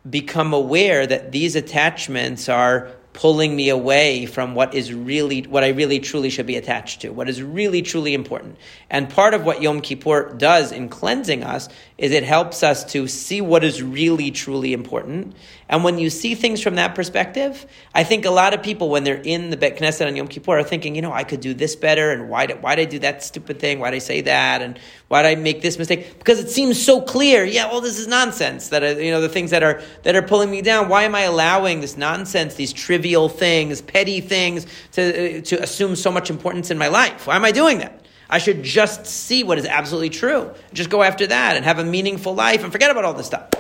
become 0.09 0.53
aware 0.53 1.07
that 1.07 1.33
these 1.33 1.57
attachments 1.57 2.49
are 2.49 2.91
pulling 3.15 3.55
me 3.57 3.71
away 3.71 4.27
from 4.27 4.55
what 4.55 4.75
is 4.75 4.93
really 4.93 5.43
what 5.43 5.65
I 5.65 5.69
really 5.69 6.01
truly 6.01 6.29
should 6.29 6.47
be 6.47 6.57
attached 6.57 7.01
to, 7.01 7.11
what 7.11 7.29
is 7.29 7.43
really 7.43 7.81
truly 7.81 8.13
important. 8.13 8.59
And 8.91 9.09
part 9.09 9.33
of 9.33 9.45
what 9.45 9.63
Yom 9.63 9.81
Kippur 9.81 10.35
does 10.37 10.73
in 10.73 10.91
cleansing 10.91 11.43
us 11.43 11.69
is 11.97 12.11
it 12.11 12.25
helps 12.25 12.65
us 12.65 12.85
to 12.85 13.07
see 13.07 13.41
what 13.41 13.63
is 13.63 13.81
really 13.81 14.33
truly 14.33 14.73
important. 14.73 15.33
And 15.69 15.85
when 15.85 15.99
you 15.99 16.11
see 16.11 16.35
things 16.35 16.61
from 16.61 16.75
that 16.75 16.97
perspective, 16.97 17.65
I 17.95 18.03
think 18.03 18.25
a 18.25 18.31
lot 18.31 18.53
of 18.53 18.65
people 18.65 18.91
when 18.91 19.05
they're 19.05 19.21
in 19.23 19.51
the 19.51 19.57
Bet 19.57 19.79
Knesset 19.79 20.07
on 20.07 20.17
Yom 20.17 20.27
Kippur 20.27 20.59
are 20.59 20.65
thinking, 20.65 20.97
you 20.97 21.03
know, 21.03 21.13
I 21.13 21.23
could 21.23 21.41
do 21.41 21.55
this 21.55 21.77
better, 21.77 22.11
and 22.11 22.29
why 22.29 22.47
did 22.47 22.63
why 22.63 22.75
did 22.75 22.89
I 22.89 22.91
do 22.91 22.99
that 23.01 23.23
stupid 23.23 23.61
thing? 23.61 23.79
Why 23.79 23.91
did 23.91 23.97
I 23.97 24.01
say 24.01 24.21
that? 24.23 24.61
And 24.61 24.79
why 25.07 25.23
did 25.23 25.29
I 25.29 25.41
make 25.41 25.63
this 25.63 25.79
mistake? 25.79 26.19
Because 26.19 26.41
it 26.41 26.51
seems 26.51 26.83
so 26.83 27.01
clear. 27.01 27.45
Yeah, 27.45 27.71
well, 27.71 27.81
this 27.81 27.99
is 27.99 28.09
nonsense. 28.09 28.69
That 28.71 28.83
are, 28.83 29.01
you 29.01 29.13
know 29.13 29.21
the 29.21 29.29
things 29.29 29.51
that 29.53 29.63
are 29.63 29.81
that 30.03 30.17
are 30.17 30.23
pulling 30.23 30.51
me 30.51 30.63
down. 30.63 30.89
Why 30.89 31.05
am 31.05 31.15
I 31.15 31.23
allowing 31.23 31.81
this 31.81 31.97
nonsense, 31.97 32.57
these 32.57 32.73
trivial 32.73 33.29
things, 33.29 33.81
petty 33.81 34.21
things, 34.21 34.67
to 34.93 35.39
uh, 35.39 35.41
to 35.43 35.63
assume 35.63 35.95
so 35.95 36.11
much 36.11 36.29
importance 36.29 36.73
in 36.73 36.79
my 36.79 36.89
life? 36.89 37.29
Why 37.29 37.37
am 37.37 37.45
I 37.45 37.53
doing 37.53 37.79
that? 37.79 38.04
I 38.29 38.39
should 38.39 38.63
just 38.63 39.07
see 39.07 39.45
what 39.45 39.59
is 39.59 39.67
absolutely 39.67 40.11
true. 40.11 40.53
Just 40.73 40.91
go 40.91 41.03
after 41.03 41.27
that 41.27 41.57
and 41.57 41.65
have 41.65 41.79
a 41.79 41.85
meaningful 41.85 42.35
life 42.35 42.63
and 42.63 42.73
forget 42.73 42.91
about 42.91 43.05
all 43.05 43.15
this 43.15 43.27
stuff. 43.27 43.51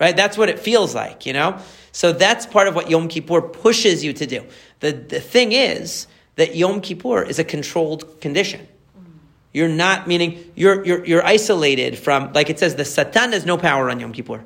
Right? 0.00 0.16
That's 0.16 0.38
what 0.38 0.48
it 0.48 0.58
feels 0.58 0.94
like, 0.94 1.26
you 1.26 1.32
know? 1.32 1.58
So 1.92 2.12
that's 2.12 2.46
part 2.46 2.68
of 2.68 2.74
what 2.74 2.88
Yom 2.88 3.08
Kippur 3.08 3.42
pushes 3.42 4.02
you 4.02 4.12
to 4.14 4.26
do. 4.26 4.46
The, 4.80 4.92
the 4.92 5.20
thing 5.20 5.52
is 5.52 6.06
that 6.36 6.56
Yom 6.56 6.80
Kippur 6.80 7.22
is 7.22 7.38
a 7.38 7.44
controlled 7.44 8.20
condition. 8.20 8.66
You're 9.52 9.68
not, 9.68 10.06
meaning 10.06 10.52
you're, 10.54 10.84
you're, 10.84 11.04
you're 11.04 11.24
isolated 11.24 11.98
from, 11.98 12.32
like 12.32 12.50
it 12.50 12.58
says, 12.58 12.76
the 12.76 12.84
Satan 12.84 13.32
has 13.32 13.44
no 13.44 13.58
power 13.58 13.90
on 13.90 14.00
Yom 14.00 14.12
Kippur. 14.12 14.44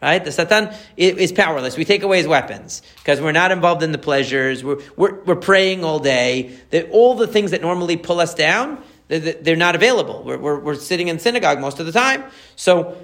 Right? 0.00 0.24
The 0.24 0.32
Satan 0.32 0.72
is 0.96 1.32
powerless. 1.32 1.76
We 1.76 1.84
take 1.84 2.02
away 2.02 2.18
his 2.18 2.26
weapons 2.26 2.82
because 2.98 3.20
we're 3.20 3.32
not 3.32 3.50
involved 3.50 3.82
in 3.82 3.92
the 3.92 3.98
pleasures. 3.98 4.64
We're, 4.64 4.80
we're, 4.96 5.22
we're 5.24 5.36
praying 5.36 5.84
all 5.84 5.98
day. 5.98 6.56
That 6.70 6.90
all 6.90 7.14
the 7.14 7.26
things 7.26 7.50
that 7.50 7.62
normally 7.62 7.96
pull 7.96 8.20
us 8.20 8.34
down, 8.34 8.82
they're, 9.08 9.56
not 9.56 9.74
available. 9.74 10.22
We're, 10.22 10.38
we're, 10.38 10.58
we're 10.60 10.74
sitting 10.74 11.08
in 11.08 11.18
synagogue 11.18 11.60
most 11.60 11.80
of 11.80 11.86
the 11.86 11.92
time. 11.92 12.24
So 12.56 12.96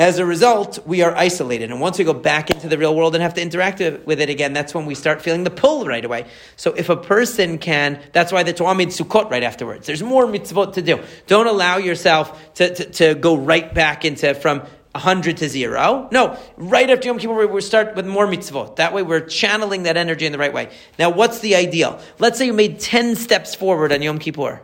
As 0.00 0.18
a 0.18 0.24
result, 0.24 0.78
we 0.86 1.02
are 1.02 1.14
isolated. 1.14 1.70
And 1.70 1.78
once 1.78 1.98
we 1.98 2.06
go 2.06 2.14
back 2.14 2.48
into 2.48 2.68
the 2.68 2.78
real 2.78 2.96
world 2.96 3.14
and 3.14 3.20
have 3.20 3.34
to 3.34 3.42
interact 3.42 3.80
with 3.80 4.18
it 4.18 4.30
again, 4.30 4.54
that's 4.54 4.74
when 4.74 4.86
we 4.86 4.94
start 4.94 5.20
feeling 5.20 5.44
the 5.44 5.50
pull 5.50 5.84
right 5.84 6.02
away. 6.02 6.24
So 6.56 6.72
if 6.72 6.88
a 6.88 6.96
person 6.96 7.58
can, 7.58 8.00
that's 8.14 8.32
why 8.32 8.42
the 8.42 8.54
Torah 8.54 8.74
made 8.74 8.88
Sukkot 8.88 9.30
right 9.30 9.42
afterwards. 9.42 9.86
There's 9.86 10.02
more 10.02 10.24
mitzvot 10.24 10.72
to 10.72 10.82
do. 10.82 11.02
Don't 11.26 11.46
allow 11.46 11.76
yourself 11.76 12.54
to, 12.54 12.74
to, 12.74 12.84
to 12.92 13.14
go 13.14 13.36
right 13.36 13.74
back 13.74 14.06
into 14.06 14.32
from 14.32 14.60
100 14.92 15.36
to 15.36 15.50
zero. 15.50 16.08
No, 16.10 16.38
right 16.56 16.88
after 16.88 17.08
Yom 17.08 17.18
Kippur, 17.18 17.46
we 17.46 17.60
start 17.60 17.94
with 17.94 18.06
more 18.06 18.26
mitzvot. 18.26 18.76
That 18.76 18.94
way 18.94 19.02
we're 19.02 19.20
channeling 19.20 19.82
that 19.82 19.98
energy 19.98 20.24
in 20.24 20.32
the 20.32 20.38
right 20.38 20.54
way. 20.54 20.70
Now, 20.98 21.10
what's 21.10 21.40
the 21.40 21.56
ideal? 21.56 22.00
Let's 22.18 22.38
say 22.38 22.46
you 22.46 22.54
made 22.54 22.80
10 22.80 23.16
steps 23.16 23.54
forward 23.54 23.92
on 23.92 24.00
Yom 24.00 24.18
Kippur. 24.18 24.62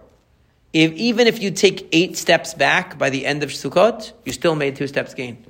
If, 0.76 0.92
even 0.92 1.26
if 1.26 1.40
you 1.40 1.52
take 1.52 1.88
eight 1.92 2.18
steps 2.18 2.52
back 2.52 2.98
by 2.98 3.08
the 3.08 3.24
end 3.24 3.42
of 3.42 3.48
Sukkot, 3.48 4.12
you 4.26 4.32
still 4.32 4.54
made 4.54 4.76
two 4.76 4.86
steps 4.86 5.14
gain. 5.14 5.42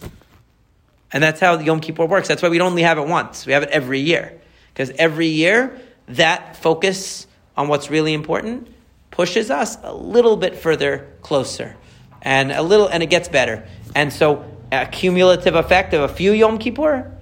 And 1.12 1.20
that's 1.20 1.41
how 1.41 1.59
Yom 1.59 1.81
Kippur 1.81 2.07
works. 2.07 2.29
That's 2.29 2.43
why 2.43 2.49
we 2.49 2.59
don't 2.59 2.70
only 2.70 2.83
have 2.83 2.97
it 2.97 3.09
once. 3.09 3.45
We 3.45 3.53
have 3.53 3.64
it 3.64 3.70
every 3.70 3.99
year. 3.99 4.41
Because 4.72 4.91
every 4.91 5.27
year, 5.27 5.81
that 6.07 6.57
focus 6.59 7.27
on 7.57 7.66
what's 7.66 7.91
really 7.91 8.14
important 8.14 8.68
pushes 9.11 9.51
us 9.51 9.77
a 9.83 9.93
little 9.93 10.37
bit 10.37 10.55
further 10.55 11.09
closer. 11.22 11.74
And 12.22 12.53
a 12.53 12.62
little, 12.62 12.87
and 12.87 13.03
it 13.03 13.11
gets 13.11 13.29
better. 13.29 13.66
And 13.97 14.12
so, 14.12 14.45
a 14.70 14.87
cumulative 14.87 15.57
effect 15.57 15.93
of 15.93 16.03
a 16.03 16.09
few 16.09 16.31
Yom 16.31 16.59
Kippur, 16.59 17.12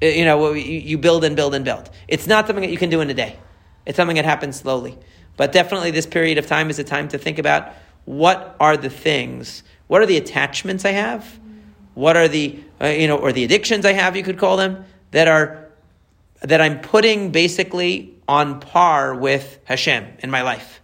eh, 0.00 0.10
you 0.10 0.24
know, 0.24 0.52
you 0.52 0.98
build 0.98 1.24
and 1.24 1.34
build 1.34 1.56
and 1.56 1.64
build. 1.64 1.90
It's 2.06 2.28
not 2.28 2.46
something 2.46 2.62
that 2.62 2.70
you 2.70 2.78
can 2.78 2.90
do 2.90 3.00
in 3.00 3.10
a 3.10 3.14
day. 3.14 3.40
It's 3.86 3.96
something 3.96 4.14
that 4.14 4.24
happens 4.24 4.54
slowly. 4.54 4.96
But 5.38 5.52
definitely, 5.52 5.92
this 5.92 6.04
period 6.04 6.36
of 6.36 6.46
time 6.48 6.68
is 6.68 6.80
a 6.80 6.84
time 6.84 7.08
to 7.08 7.16
think 7.16 7.38
about 7.38 7.72
what 8.04 8.56
are 8.58 8.76
the 8.76 8.90
things, 8.90 9.62
what 9.86 10.02
are 10.02 10.06
the 10.06 10.16
attachments 10.16 10.84
I 10.84 10.90
have, 10.90 11.38
what 11.94 12.16
are 12.16 12.26
the, 12.26 12.58
uh, 12.80 12.88
you 12.88 13.06
know, 13.06 13.16
or 13.16 13.32
the 13.32 13.44
addictions 13.44 13.86
I 13.86 13.92
have, 13.92 14.16
you 14.16 14.24
could 14.24 14.36
call 14.36 14.56
them, 14.56 14.84
that 15.12 15.28
are, 15.28 15.68
that 16.42 16.60
I'm 16.60 16.80
putting 16.80 17.30
basically 17.30 18.16
on 18.26 18.58
par 18.58 19.14
with 19.14 19.60
Hashem 19.64 20.06
in 20.18 20.30
my 20.30 20.42
life. 20.42 20.80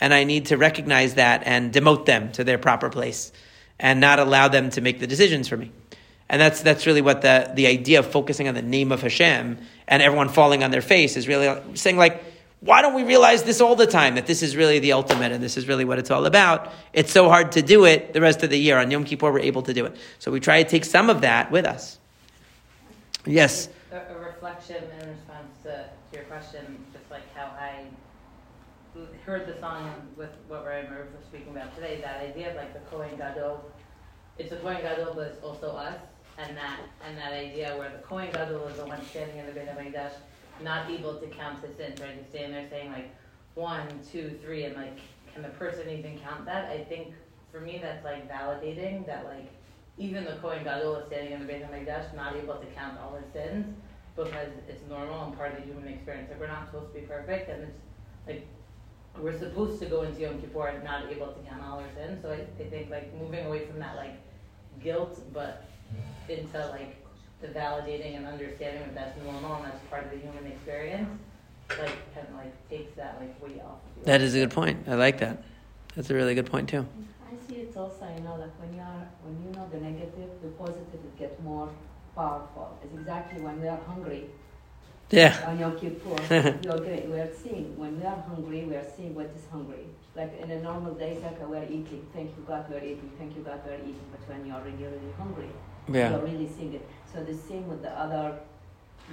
And 0.00 0.12
I 0.12 0.24
need 0.24 0.46
to 0.46 0.56
recognize 0.56 1.14
that 1.14 1.44
and 1.46 1.72
demote 1.72 2.04
them 2.04 2.32
to 2.32 2.42
their 2.42 2.58
proper 2.58 2.90
place 2.90 3.30
and 3.78 4.00
not 4.00 4.18
allow 4.18 4.48
them 4.48 4.70
to 4.70 4.80
make 4.80 4.98
the 4.98 5.06
decisions 5.06 5.46
for 5.46 5.56
me. 5.56 5.70
And 6.28 6.40
that's, 6.40 6.60
that's 6.62 6.86
really 6.86 7.02
what 7.02 7.22
the, 7.22 7.52
the 7.54 7.68
idea 7.68 8.00
of 8.00 8.10
focusing 8.10 8.48
on 8.48 8.54
the 8.56 8.62
name 8.62 8.90
of 8.90 9.02
Hashem 9.02 9.58
and 9.86 10.02
everyone 10.02 10.28
falling 10.28 10.64
on 10.64 10.72
their 10.72 10.82
face 10.82 11.16
is 11.16 11.28
really 11.28 11.76
saying 11.76 11.96
like, 11.96 12.31
why 12.62 12.80
don't 12.80 12.94
we 12.94 13.02
realize 13.02 13.42
this 13.42 13.60
all 13.60 13.74
the 13.74 13.88
time 13.88 14.14
that 14.14 14.26
this 14.26 14.40
is 14.40 14.56
really 14.56 14.78
the 14.78 14.92
ultimate 14.92 15.32
and 15.32 15.42
this 15.42 15.56
is 15.56 15.66
really 15.66 15.84
what 15.84 15.98
it's 15.98 16.12
all 16.12 16.26
about? 16.26 16.72
It's 16.92 17.10
so 17.10 17.28
hard 17.28 17.50
to 17.52 17.62
do 17.62 17.86
it 17.86 18.12
the 18.12 18.20
rest 18.20 18.44
of 18.44 18.50
the 18.50 18.56
year. 18.56 18.78
On 18.78 18.88
Yom 18.88 19.02
Kippur, 19.04 19.32
we're 19.32 19.40
able 19.40 19.62
to 19.62 19.74
do 19.74 19.84
it. 19.84 19.96
So 20.20 20.30
we 20.30 20.38
try 20.38 20.62
to 20.62 20.68
take 20.68 20.84
some 20.84 21.10
of 21.10 21.22
that 21.22 21.50
with 21.50 21.64
us. 21.64 21.98
Yes? 23.26 23.68
A, 23.90 24.00
reflection 24.16 24.76
in 25.00 25.08
response 25.08 25.56
to, 25.64 25.86
your 26.12 26.22
question, 26.24 26.84
just 26.92 27.10
like 27.10 27.22
how 27.34 27.46
I 27.58 27.86
heard 29.24 29.48
the 29.48 29.58
song 29.58 29.90
with 30.16 30.30
what 30.46 30.64
Rabbi 30.64 30.88
Merv 30.88 31.12
was 31.16 31.24
speaking 31.24 31.50
about 31.50 31.74
today, 31.74 32.00
that 32.00 32.20
idea 32.20 32.50
of 32.50 32.56
like 32.56 32.74
the 32.74 32.80
Kohen 32.90 33.16
Gadol, 33.16 33.64
it's 34.38 34.50
the 34.50 34.56
Kohen 34.56 34.80
Gadol, 34.82 35.14
but 35.14 35.26
it's 35.28 35.42
also 35.42 35.70
us. 35.70 35.98
And 36.38 36.56
that, 36.56 36.78
and 37.06 37.18
that 37.18 37.32
idea 37.32 37.76
where 37.76 37.90
the 37.90 37.98
Kohen 37.98 38.30
Gadol 38.32 38.68
is 38.68 38.76
the 38.76 38.86
one 38.86 39.04
standing 39.06 39.38
in 39.38 39.46
the 39.46 39.52
Beit 39.52 39.68
HaMikdash 39.68 40.12
not 40.62 40.90
able 40.90 41.14
to 41.14 41.26
count 41.26 41.62
the 41.62 41.68
sins, 41.68 42.00
right? 42.00 42.14
He's 42.16 42.28
standing 42.28 42.52
there 42.52 42.68
saying 42.68 42.92
like 42.92 43.14
one, 43.54 43.86
two, 44.10 44.38
three, 44.42 44.64
and 44.64 44.76
like, 44.76 44.98
can 45.32 45.42
the 45.42 45.48
person 45.50 45.88
even 45.88 46.18
count 46.18 46.44
that? 46.46 46.70
I 46.70 46.84
think 46.84 47.14
for 47.50 47.60
me 47.60 47.78
that's 47.82 48.04
like 48.04 48.30
validating 48.30 49.06
that 49.06 49.24
like 49.24 49.50
even 49.98 50.24
the 50.24 50.32
Kohen 50.40 50.64
Gadol 50.64 50.96
is 50.96 51.06
standing 51.06 51.32
in 51.32 51.40
the 51.40 51.46
Beit 51.46 51.62
HaMikdash, 51.70 52.14
not 52.14 52.34
able 52.34 52.54
to 52.54 52.66
count 52.66 52.98
all 52.98 53.14
his 53.14 53.30
sins 53.32 53.66
because 54.16 54.48
it's 54.68 54.82
normal 54.88 55.24
and 55.26 55.36
part 55.36 55.52
of 55.52 55.58
the 55.58 55.64
human 55.64 55.88
experience. 55.88 56.30
Like 56.30 56.40
we're 56.40 56.46
not 56.46 56.66
supposed 56.66 56.94
to 56.94 57.00
be 57.00 57.06
perfect, 57.06 57.50
and 57.50 57.62
it's 57.62 57.78
like 58.26 58.46
we're 59.18 59.38
supposed 59.38 59.78
to 59.80 59.86
go 59.86 60.02
into 60.02 60.20
Yom 60.20 60.40
Kippur 60.40 60.68
and 60.68 60.84
not 60.84 61.10
able 61.10 61.28
to 61.28 61.48
count 61.48 61.62
all 61.62 61.78
our 61.78 61.88
sins. 61.94 62.22
So 62.22 62.30
I, 62.30 62.46
I 62.62 62.68
think 62.68 62.90
like 62.90 63.14
moving 63.18 63.46
away 63.46 63.66
from 63.66 63.78
that 63.80 63.96
like 63.96 64.14
guilt, 64.82 65.20
but 65.32 65.64
into 66.28 66.58
like 66.68 67.01
the 67.42 67.48
validating 67.48 68.16
and 68.16 68.26
understanding 68.26 68.82
that 68.82 68.94
that's 68.94 69.22
normal 69.24 69.56
and 69.56 69.64
that's 69.66 69.84
part 69.90 70.04
of 70.04 70.10
the 70.12 70.18
human 70.18 70.46
experience, 70.46 71.08
like 71.68 72.14
kind 72.14 72.28
of 72.28 72.34
like 72.36 72.68
takes 72.70 72.94
that 72.96 73.18
like 73.20 73.34
weight 73.42 73.60
off. 73.60 73.78
That 74.04 74.22
is 74.22 74.34
a 74.34 74.38
good 74.38 74.52
point. 74.52 74.88
I 74.88 74.94
like 74.94 75.18
that. 75.18 75.42
That's 75.96 76.08
a 76.08 76.14
really 76.14 76.34
good 76.34 76.50
point 76.50 76.68
too. 76.68 76.86
I 77.26 77.34
see 77.48 77.56
it's 77.60 77.76
also 77.76 78.06
you 78.16 78.22
know 78.22 78.38
that 78.38 78.50
when 78.60 78.74
you 78.74 78.80
are 78.80 79.06
when 79.24 79.34
you 79.44 79.50
know 79.56 79.68
the 79.70 79.80
negative, 79.80 80.30
the 80.40 80.48
positive 80.48 80.94
it 80.94 81.18
gets 81.18 81.42
more 81.42 81.68
powerful. 82.14 82.78
It's 82.82 82.94
exactly 82.94 83.42
when 83.42 83.60
we 83.60 83.68
are 83.68 83.80
hungry. 83.86 84.24
Yeah. 85.10 85.44
On 85.46 85.58
Yom 85.58 85.78
Kippur, 85.78 86.16
we 86.30 86.70
are 86.70 86.78
great. 86.78 87.06
We 87.06 87.18
are 87.20 87.30
seeing 87.42 87.76
when 87.76 88.00
we 88.00 88.06
are 88.06 88.16
hungry, 88.28 88.64
we 88.64 88.74
are 88.76 88.86
seeing 88.96 89.14
what 89.14 89.26
is 89.36 89.44
hungry. 89.50 89.84
Like 90.16 90.40
in 90.40 90.50
a 90.50 90.62
normal 90.62 90.94
day, 90.94 91.12
it's 91.12 91.22
like 91.22 91.38
oh, 91.42 91.48
we 91.48 91.58
are 91.58 91.64
eating. 91.64 92.06
Thank 92.14 92.30
you 92.36 92.44
God, 92.46 92.64
we 92.70 92.76
are 92.76 92.84
eating. 92.84 93.10
Thank 93.18 93.36
you 93.36 93.42
God, 93.42 93.60
we 93.66 93.72
are 93.72 93.80
eating. 93.80 94.08
But 94.10 94.26
when 94.28 94.46
you 94.46 94.54
are 94.54 94.62
really, 94.62 94.84
really 94.84 95.12
hungry, 95.18 95.50
yeah. 95.88 96.10
you 96.10 96.16
are 96.16 96.24
really 96.24 96.48
seeing 96.48 96.74
it. 96.74 96.88
So 97.12 97.22
the 97.22 97.36
same 97.36 97.68
with 97.68 97.82
the 97.82 97.90
other 97.90 98.38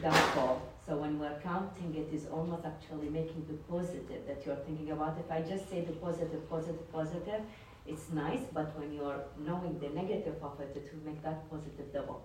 downfall. 0.02 0.62
So 0.86 0.98
when 0.98 1.20
we're 1.20 1.40
counting 1.42 1.94
it 1.96 2.14
is 2.14 2.28
almost 2.28 2.66
actually 2.66 3.10
making 3.10 3.46
the 3.48 3.56
positive 3.70 4.26
that 4.26 4.46
you're 4.46 4.56
thinking 4.68 4.92
about. 4.92 5.18
If 5.20 5.30
I 5.30 5.42
just 5.42 5.70
say 5.70 5.82
the 5.82 5.94
positive, 5.94 6.50
positive, 6.50 6.92
positive, 6.92 7.42
it's 7.86 8.10
nice, 8.12 8.42
but 8.54 8.78
when 8.80 8.94
you're 8.94 9.24
knowing 9.38 9.80
the 9.80 9.90
negative 9.90 10.36
of 10.42 10.60
it, 10.62 10.72
it 10.76 10.90
will 10.94 11.12
make 11.12 11.22
that 11.24 11.50
positive 11.50 11.92
double. 11.94 12.24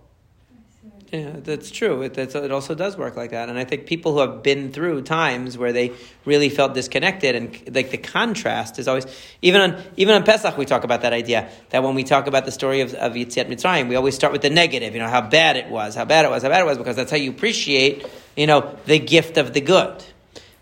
Yeah, 1.12 1.36
that's 1.44 1.70
true. 1.70 2.02
It, 2.02 2.14
that's, 2.14 2.34
it 2.34 2.50
also 2.50 2.74
does 2.74 2.96
work 2.96 3.14
like 3.14 3.30
that. 3.30 3.48
And 3.48 3.56
I 3.56 3.64
think 3.64 3.86
people 3.86 4.14
who 4.14 4.18
have 4.18 4.42
been 4.42 4.72
through 4.72 5.02
times 5.02 5.56
where 5.56 5.72
they 5.72 5.92
really 6.24 6.48
felt 6.48 6.74
disconnected 6.74 7.36
and 7.36 7.74
like 7.76 7.92
the 7.92 7.98
contrast 7.98 8.80
is 8.80 8.88
always, 8.88 9.06
even 9.40 9.60
on, 9.60 9.82
even 9.96 10.16
on 10.16 10.24
Pesach, 10.24 10.58
we 10.58 10.64
talk 10.64 10.82
about 10.82 11.02
that 11.02 11.12
idea 11.12 11.48
that 11.70 11.84
when 11.84 11.94
we 11.94 12.02
talk 12.02 12.26
about 12.26 12.46
the 12.46 12.50
story 12.50 12.80
of, 12.80 12.94
of 12.94 13.12
Yetziat 13.12 13.46
Mitzrayim, 13.46 13.88
we 13.88 13.94
always 13.94 14.16
start 14.16 14.32
with 14.32 14.42
the 14.42 14.50
negative, 14.50 14.92
you 14.92 14.98
know, 14.98 15.08
how 15.08 15.20
bad 15.20 15.56
it 15.56 15.68
was, 15.68 15.94
how 15.94 16.04
bad 16.04 16.24
it 16.24 16.30
was, 16.30 16.42
how 16.42 16.48
bad 16.48 16.62
it 16.62 16.66
was, 16.66 16.78
because 16.78 16.96
that's 16.96 17.12
how 17.12 17.16
you 17.16 17.30
appreciate, 17.30 18.04
you 18.36 18.48
know, 18.48 18.76
the 18.86 18.98
gift 18.98 19.36
of 19.36 19.52
the 19.52 19.60
good. 19.60 20.04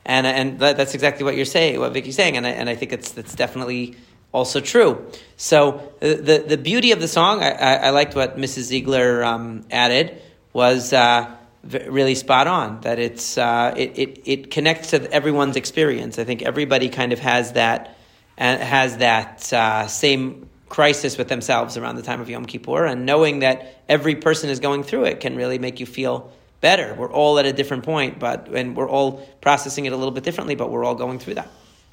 And, 0.04 0.26
and 0.26 0.58
that's 0.58 0.92
exactly 0.92 1.24
what 1.24 1.34
you're 1.34 1.46
saying, 1.46 1.80
what 1.80 1.94
Vicky's 1.94 2.16
saying. 2.16 2.36
And 2.36 2.46
I, 2.46 2.50
and 2.50 2.68
I 2.68 2.74
think 2.74 2.92
it's, 2.92 3.16
it's 3.16 3.34
definitely, 3.34 3.96
also 4.32 4.60
true. 4.60 5.06
So 5.36 5.92
the, 6.00 6.14
the, 6.14 6.44
the 6.48 6.56
beauty 6.56 6.92
of 6.92 7.00
the 7.00 7.08
song, 7.08 7.42
I, 7.42 7.50
I, 7.50 7.74
I 7.74 7.90
liked 7.90 8.14
what 8.14 8.36
Mrs. 8.36 8.62
Ziegler 8.62 9.22
um, 9.22 9.64
added, 9.70 10.20
was 10.52 10.92
uh, 10.92 11.34
really 11.64 12.14
spot 12.14 12.46
on. 12.46 12.80
That 12.80 12.98
it's 12.98 13.38
uh, 13.38 13.74
it, 13.76 13.98
it, 13.98 14.22
it 14.24 14.50
connects 14.50 14.90
to 14.90 15.10
everyone's 15.12 15.56
experience. 15.56 16.18
I 16.18 16.24
think 16.24 16.42
everybody 16.42 16.88
kind 16.88 17.12
of 17.12 17.18
has 17.20 17.52
that 17.52 17.96
uh, 18.38 18.56
has 18.58 18.98
that 18.98 19.52
uh, 19.52 19.86
same 19.86 20.48
crisis 20.68 21.18
with 21.18 21.28
themselves 21.28 21.76
around 21.76 21.96
the 21.96 22.02
time 22.02 22.20
of 22.20 22.30
Yom 22.30 22.46
Kippur, 22.46 22.86
and 22.86 23.04
knowing 23.04 23.40
that 23.40 23.82
every 23.88 24.14
person 24.14 24.48
is 24.48 24.58
going 24.58 24.82
through 24.82 25.04
it 25.04 25.20
can 25.20 25.36
really 25.36 25.58
make 25.58 25.80
you 25.80 25.86
feel 25.86 26.32
better. 26.60 26.94
We're 26.94 27.12
all 27.12 27.38
at 27.38 27.46
a 27.46 27.52
different 27.52 27.84
point, 27.84 28.18
but 28.18 28.48
and 28.48 28.76
we're 28.76 28.88
all 28.88 29.26
processing 29.40 29.84
it 29.84 29.92
a 29.92 29.96
little 29.96 30.12
bit 30.12 30.24
differently, 30.24 30.54
but 30.54 30.70
we're 30.70 30.84
all 30.84 30.94
going 30.94 31.18
through 31.18 31.34
that. 31.34 31.50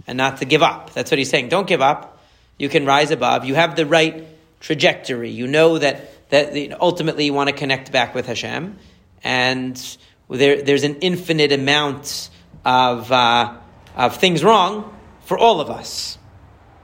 And 0.08 0.18
not 0.18 0.38
to 0.38 0.46
give 0.46 0.64
up. 0.64 0.94
That's 0.94 1.12
what 1.12 1.18
he's 1.18 1.30
saying. 1.30 1.50
Don't 1.50 1.68
give 1.68 1.82
up 1.82 2.19
you 2.60 2.70
can 2.70 2.86
rise 2.86 3.10
above. 3.10 3.46
You 3.46 3.56
have 3.56 3.76
the 3.76 3.88
right 3.88 4.28
trajectory. 4.60 5.32
You 5.32 5.48
know 5.48 5.80
that, 5.80 6.30
that 6.30 6.80
ultimately 6.80 7.26
you 7.26 7.34
want 7.34 7.50
to 7.50 7.56
connect 7.56 7.92
back 7.92 8.14
with 8.14 8.28
Hashem. 8.28 8.78
And 9.24 9.98
there, 10.30 10.62
there's 10.62 10.84
an 10.84 10.98
infinite 10.98 11.52
amount 11.52 12.30
of, 12.64 13.12
uh, 13.12 13.58
of 13.96 14.18
things 14.18 14.44
wrong 14.44 14.96
for 15.22 15.38
all 15.38 15.62
of 15.62 15.72
us. 15.72 16.18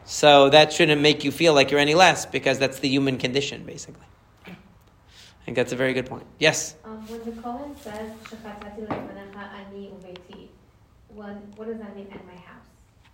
So 0.06 0.50
that 0.50 0.72
shouldn't 0.72 1.02
make 1.02 1.24
you 1.24 1.32
feel 1.32 1.54
like 1.54 1.72
you're 1.72 1.80
any 1.80 1.96
less 1.96 2.26
because 2.26 2.58
that's 2.58 2.80
the 2.80 2.90
human 2.90 3.18
condition, 3.18 3.64
basically. 3.66 4.06
I 4.48 5.46
think 5.46 5.58
that's 5.58 5.74
a 5.74 5.76
very 5.76 5.94
good 5.94 6.08
point. 6.08 6.26
Yes? 6.40 6.76
Um, 6.84 7.08
when 7.08 7.24
the 7.24 7.42
Kohen 7.42 7.76
says, 7.78 8.12
ani 8.44 9.92
what, 11.10 11.30
what 11.56 11.68
does 11.68 11.78
that 11.78 11.96
mean 11.96 12.08
at 12.12 12.26
my 12.26 12.36
house? 12.36 12.66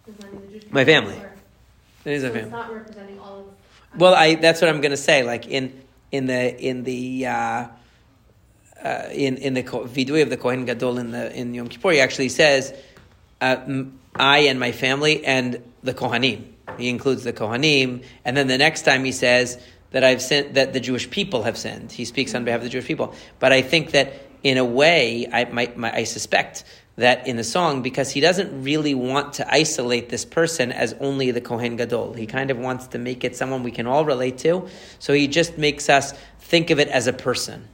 Does 0.06 0.16
that 0.16 0.34
mean 0.34 0.42
the 0.42 0.48
Jewish 0.48 0.72
my 0.72 0.86
family. 0.86 1.22
It 2.06 2.14
is 2.14 2.22
so 2.24 2.30
a 2.30 2.32
family. 2.32 2.44
It's 2.44 2.52
not 2.52 2.74
representing 2.74 3.20
all 3.20 3.40
of. 3.40 4.00
Well, 4.00 4.14
I 4.14 4.36
that's 4.36 4.62
what 4.62 4.70
I'm 4.70 4.82
going 4.82 4.92
to 4.92 4.98
say. 4.98 5.24
Like 5.24 5.48
in 5.48 5.82
in 6.12 6.28
the 6.28 6.60
in 6.60 6.84
the 6.84 7.28
uh, 7.28 7.68
uh, 8.84 9.04
in 9.12 9.38
in 9.38 9.54
the 9.54 9.64
vidui 9.64 10.22
of 10.22 10.30
the 10.30 10.38
Kohen 10.38 10.66
Gadol 10.66 10.98
in 10.98 11.12
the 11.12 11.36
in 11.36 11.54
Yom 11.54 11.68
Kippur, 11.68 11.92
he 11.92 12.00
actually 12.00 12.30
says, 12.30 12.74
uh, 13.42 13.58
"I 14.16 14.40
and 14.40 14.60
my 14.60 14.72
family 14.72 15.24
and 15.26 15.62
the 15.84 15.94
Kohanim." 15.94 16.48
He 16.78 16.90
includes 16.90 17.24
the 17.24 17.34
Kohanim, 17.34 18.04
and 18.24 18.38
then 18.38 18.48
the 18.48 18.58
next 18.58 18.84
time 18.84 19.04
he 19.04 19.12
says 19.12 19.60
that 19.92 20.04
I've 20.04 20.22
sent 20.22 20.54
that 20.54 20.74
the 20.74 20.80
Jewish 20.80 21.10
people 21.10 21.44
have 21.44 21.58
sinned. 21.58 21.92
He 21.92 22.06
speaks 22.06 22.34
on 22.34 22.46
behalf 22.46 22.60
of 22.60 22.64
the 22.64 22.70
Jewish 22.70 22.86
people, 22.86 23.14
but 23.40 23.52
I 23.52 23.62
think 23.62 23.92
that 23.92 24.14
in 24.44 24.58
a 24.58 24.66
way, 24.66 25.28
I, 25.32 25.46
my, 25.46 25.72
my, 25.76 25.94
I 25.94 26.04
suspect 26.06 26.64
that 26.98 27.26
in 27.26 27.38
the 27.38 27.44
song 27.44 27.82
because 27.82 28.12
he 28.12 28.20
doesn't 28.20 28.64
really 28.64 28.94
want 28.94 29.34
to 29.34 29.54
isolate 29.54 30.10
this 30.10 30.26
person 30.26 30.72
as 30.72 30.94
only 31.00 31.32
the 31.32 31.42
Kohen 31.42 31.78
Gadol. 31.78 32.14
He 32.14 32.26
kind 32.26 32.52
of 32.52 32.58
wants 32.58 32.88
to 32.88 33.00
make 33.00 33.24
it 33.24 33.36
someone 33.36 33.64
we 33.64 33.72
can 33.72 33.88
all 33.88 34.06
relate 34.06 34.38
to. 34.40 34.68
So 35.00 35.14
he 35.14 35.28
just 35.28 35.58
makes 35.58 35.90
us 35.90 36.14
think 36.40 36.70
of 36.70 36.80
it 36.80 36.90
as 36.90 37.08
a 37.08 37.14
person. 37.14 37.68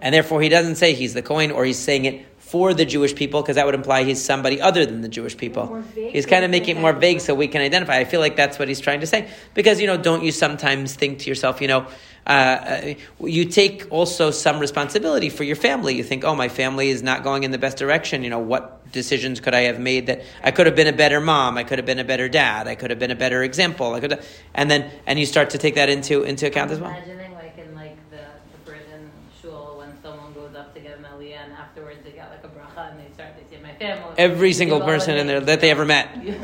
And 0.00 0.14
therefore, 0.14 0.42
he 0.42 0.48
doesn't 0.48 0.76
say 0.76 0.92
he's 0.92 1.14
the 1.14 1.22
Kohen 1.22 1.50
or 1.50 1.64
he's 1.64 1.78
saying 1.78 2.04
it 2.04 2.26
for 2.46 2.74
the 2.74 2.84
Jewish 2.84 3.14
people 3.14 3.42
because 3.42 3.56
that 3.56 3.66
would 3.66 3.74
imply 3.74 4.04
he's 4.04 4.22
somebody 4.22 4.60
other 4.60 4.86
than 4.86 5.00
the 5.00 5.08
Jewish 5.08 5.36
people. 5.36 5.82
He's 5.94 6.26
kind 6.26 6.44
of 6.44 6.50
making 6.50 6.76
it 6.76 6.80
more 6.80 6.92
vague 6.92 7.20
so 7.20 7.34
we 7.34 7.48
can 7.48 7.60
identify. 7.60 7.98
I 7.98 8.04
feel 8.04 8.20
like 8.20 8.36
that's 8.36 8.58
what 8.58 8.68
he's 8.68 8.80
trying 8.80 9.00
to 9.00 9.06
say. 9.06 9.28
Because, 9.54 9.80
you 9.80 9.86
know, 9.86 9.96
don't 9.96 10.22
you 10.22 10.32
sometimes 10.32 10.94
think 10.94 11.20
to 11.20 11.28
yourself, 11.28 11.60
you 11.60 11.68
know, 11.68 11.88
uh, 12.26 12.30
uh, 12.30 12.94
you 13.20 13.44
take 13.44 13.86
also 13.90 14.32
some 14.32 14.58
responsibility 14.58 15.28
for 15.28 15.44
your 15.44 15.54
family. 15.54 15.94
You 15.94 16.02
think, 16.02 16.24
oh, 16.24 16.34
my 16.34 16.48
family 16.48 16.88
is 16.88 17.02
not 17.02 17.22
going 17.22 17.44
in 17.44 17.52
the 17.52 17.58
best 17.58 17.78
direction. 17.78 18.24
You 18.24 18.30
know, 18.30 18.40
what 18.40 18.90
decisions 18.92 19.40
could 19.40 19.54
I 19.54 19.62
have 19.62 19.78
made 19.78 20.06
that 20.06 20.22
I 20.42 20.50
could 20.50 20.66
have 20.66 20.74
been 20.74 20.88
a 20.88 20.92
better 20.92 21.20
mom, 21.20 21.56
I 21.56 21.64
could 21.64 21.78
have 21.78 21.86
been 21.86 21.98
a 21.98 22.04
better 22.04 22.28
dad, 22.28 22.66
I 22.66 22.74
could 22.74 22.90
have 22.90 22.98
been 22.98 23.10
a 23.10 23.16
better 23.16 23.42
example. 23.42 23.94
I 23.94 24.00
could, 24.00 24.12
have, 24.12 24.26
and 24.54 24.70
then 24.70 24.90
and 25.06 25.18
you 25.18 25.26
start 25.26 25.50
to 25.50 25.58
take 25.58 25.76
that 25.76 25.88
into 25.88 26.22
into 26.22 26.46
account 26.46 26.70
as 26.70 26.80
well. 26.80 26.90
Imagining 26.90 27.32
like 27.34 27.58
in 27.58 27.74
like 27.74 27.96
the 28.10 28.16
the 28.16 28.58
Britain 28.64 29.10
shul 29.40 29.78
when 29.78 29.92
someone 30.02 30.32
goes 30.34 30.54
up 30.56 30.74
to 30.74 30.80
get 30.80 30.98
an 30.98 31.04
aliyah 31.04 31.44
and 31.44 31.52
afterwards 31.52 31.98
they 32.04 32.10
got 32.10 32.30
like 32.30 32.44
a 32.44 32.48
bracha 32.48 32.90
and 32.90 33.00
they 33.00 33.12
start 33.14 33.30
they 33.36 33.56
say 33.56 33.62
my 33.62 33.65
family. 33.78 34.14
Every 34.18 34.52
single 34.52 34.80
person 34.80 35.16
in 35.16 35.26
there 35.26 35.40
that 35.40 35.60
they 35.60 35.70
ever 35.70 35.84
met. 35.84 36.08
you 36.24 36.32
know, 36.32 36.40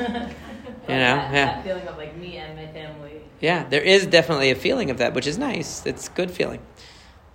that- 0.86 0.88
yeah. 0.88 1.28
that 1.30 1.64
feeling 1.64 1.86
of 1.86 1.96
like 1.96 2.16
me 2.16 2.36
and 2.36 2.56
my 2.56 2.66
family. 2.66 3.22
Yeah, 3.40 3.64
there 3.68 3.82
is 3.82 4.06
definitely 4.06 4.50
a 4.50 4.54
feeling 4.54 4.90
of 4.90 4.98
that, 4.98 5.14
which 5.14 5.26
is 5.26 5.36
nice. 5.38 5.84
It's 5.84 6.08
a 6.08 6.10
good 6.12 6.30
feeling. 6.30 6.60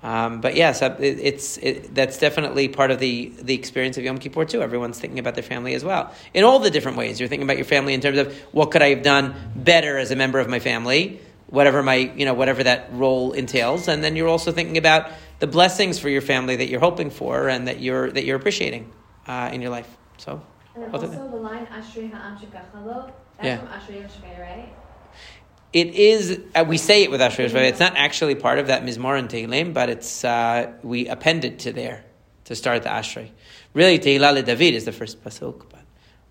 Um, 0.03 0.41
but 0.41 0.55
yes, 0.55 0.81
uh, 0.81 0.95
it, 0.99 1.19
it's 1.19 1.57
it, 1.57 1.93
that's 1.93 2.19
definitely 2.19 2.67
part 2.67 2.91
of 2.91 2.99
the 2.99 3.33
the 3.41 3.55
experience 3.55 3.97
of 3.97 4.03
Yom 4.03 4.19
Kippur 4.19 4.45
too. 4.45 4.61
Everyone's 4.61 4.99
thinking 4.99 5.19
about 5.19 5.33
their 5.33 5.43
family 5.43 5.73
as 5.73 5.83
well 5.83 6.13
in 6.33 6.43
all 6.43 6.59
the 6.59 6.69
different 6.69 6.97
ways. 6.97 7.19
You're 7.19 7.27
thinking 7.27 7.47
about 7.47 7.57
your 7.57 7.65
family 7.65 7.93
in 7.93 8.01
terms 8.01 8.19
of 8.19 8.33
what 8.51 8.71
could 8.71 8.81
I 8.81 8.89
have 8.89 9.01
done 9.01 9.33
better 9.55 9.97
as 9.97 10.11
a 10.11 10.15
member 10.15 10.39
of 10.39 10.47
my 10.47 10.59
family, 10.59 11.19
whatever 11.47 11.81
my 11.81 11.95
you 11.95 12.25
know 12.25 12.35
whatever 12.35 12.63
that 12.63 12.89
role 12.93 13.33
entails, 13.33 13.87
and 13.87 14.03
then 14.03 14.15
you're 14.15 14.27
also 14.29 14.51
thinking 14.51 14.77
about 14.77 15.09
the 15.39 15.47
blessings 15.47 15.97
for 15.97 16.09
your 16.09 16.21
family 16.21 16.55
that 16.57 16.67
you're 16.67 16.79
hoping 16.79 17.09
for 17.09 17.49
and 17.49 17.67
that 17.67 17.79
you're 17.79 18.11
that 18.11 18.23
you're 18.23 18.37
appreciating 18.37 18.91
uh, 19.27 19.49
in 19.53 19.61
your 19.61 19.71
life. 19.71 19.97
So 20.17 20.41
And 20.75 20.93
also 20.93 21.07
the 21.07 21.35
line 21.35 21.65
Ashrei 21.67 22.11
Ha'am 22.11 22.37
Shekachalo, 22.37 23.11
that's 23.37 23.45
Yeah. 23.45 23.57
from 23.57 23.67
Ashrei 23.67 24.03
Yoshvei, 24.03 24.39
right? 24.39 24.73
It 25.73 25.93
is. 25.95 26.39
Uh, 26.55 26.63
we 26.67 26.77
say 26.77 27.03
it 27.03 27.11
with 27.11 27.19
Ashrei 27.19 27.49
Yoshvei. 27.49 27.69
It's 27.69 27.79
not 27.79 27.95
actually 27.97 28.35
part 28.35 28.57
of 28.57 28.67
that 28.67 28.83
Mizmor 28.83 29.19
and 29.19 29.29
Tehillim, 29.29 29.73
but 29.73 29.89
it's 29.89 30.23
uh, 30.23 30.71
we 30.81 31.07
append 31.07 31.43
it 31.45 31.59
to 31.59 31.73
there 31.73 32.05
to 32.45 32.55
start 32.55 32.83
the 32.83 32.89
Ashrei. 32.89 33.29
Really, 33.73 33.99
Tehillah 33.99 34.33
le 34.33 34.43
David 34.43 34.73
is 34.73 34.85
the 34.85 34.91
first 34.93 35.23
pasuk, 35.23 35.65
but 35.69 35.81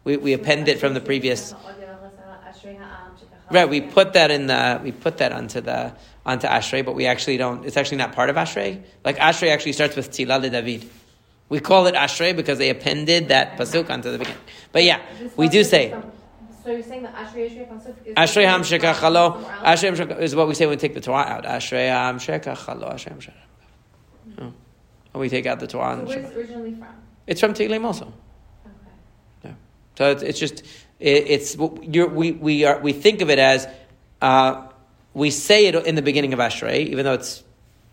we, 0.05 0.17
we 0.17 0.33
append 0.33 0.69
it 0.69 0.81
from 0.81 0.95
the 0.95 1.01
previous. 1.01 1.53
Ashrei 1.53 2.79
Ha'am 2.79 3.13
Shekachalo. 3.15 3.55
Right, 3.55 3.69
we 3.69 3.83
put 3.83 4.15
that 4.15 4.31
in 4.31 4.47
the 4.47 4.81
we 4.83 4.91
put 4.91 5.19
that 5.19 5.33
onto 5.33 5.61
the 5.61 5.95
onto 6.25 6.47
Ashrei, 6.47 6.85
but 6.85 6.95
we 6.95 7.07
actually 7.07 7.37
don't. 7.37 7.67
It's 7.67 7.77
actually 7.77 7.99
not 7.99 8.15
part 8.15 8.31
of 8.31 8.37
Ashrei. 8.37 8.83
Like 9.05 9.19
Ashrei 9.19 9.51
actually 9.51 9.73
starts 9.73 9.97
with 9.97 10.11
Tehillah 10.11 10.41
le 10.41 10.51
David. 10.51 10.89
We 11.49 11.61
call 11.61 11.87
it 11.87 11.95
Ashrei 11.95 12.35
because 12.35 12.59
they 12.59 12.71
appended 12.71 13.29
that 13.29 13.57
pasuk 13.57 13.89
onto 13.91 14.11
the 14.11 14.19
beginning. 14.19 14.41
But 14.73 14.83
yeah, 14.85 15.01
we 15.37 15.49
do 15.49 15.63
say 15.63 15.87
is 15.87 15.93
it. 15.93 16.01
from- 16.01 16.13
So 16.65 16.73
you're 16.73 16.83
saying 16.83 17.03
that 17.05 17.15
Ashrei 17.15 17.49
Yoshvei 17.49 17.69
pasuk 17.69 17.95
is 18.05 18.15
Ashrei 18.17 18.45
Ha'am 18.45 18.65
from 18.65 18.79
Shekachalo. 18.79 19.33
somewhere 19.35 19.53
else? 19.65 19.83
Ashrei 19.83 19.97
Ha'am 19.97 20.21
is 20.21 20.35
what 20.35 20.49
we 20.49 20.55
say 20.55 20.67
when 20.67 20.77
we 20.77 20.81
take 20.81 20.95
the 20.95 21.01
Torah 21.01 21.19
out. 21.19 21.45
Ashrei 21.45 21.89
Ha'am 21.89 22.19
Shekachalo. 22.19 22.93
Ashrei 22.93 23.09
Ha'am 23.11 23.21
Shekachalo. 23.21 24.53
Oh. 25.15 25.19
We 25.21 25.29
take 25.29 25.47
out 25.47 25.61
the 25.61 25.67
Torah. 25.67 25.95
So 25.95 25.99
and 26.01 26.09
where's 26.09 26.31
it 26.31 26.37
originally 26.37 26.75
from? 26.75 26.89
It's 27.27 27.41
from 27.41 27.55
Tehillim 27.55 27.85
also. 27.85 28.07
Okay. 28.07 28.75
Yeah. 29.45 29.51
So 29.97 30.11
it's, 30.11 30.23
it's 30.23 30.39
just 30.39 30.61
it, 31.01 31.25
it's 31.29 31.57
you're, 31.83 32.09
we 32.09 32.33
we 32.33 32.65
are 32.65 32.79
we 32.81 32.93
think 32.93 33.21
of 33.23 33.31
it 33.31 33.39
as 33.39 33.67
uh, 34.21 34.67
we 35.15 35.31
say 35.31 35.67
it 35.67 35.75
in 35.87 35.95
the 35.95 36.03
beginning 36.03 36.33
of 36.33 36.39
Ashrei, 36.41 36.87
even 36.89 37.05
though 37.05 37.15
it's 37.15 37.43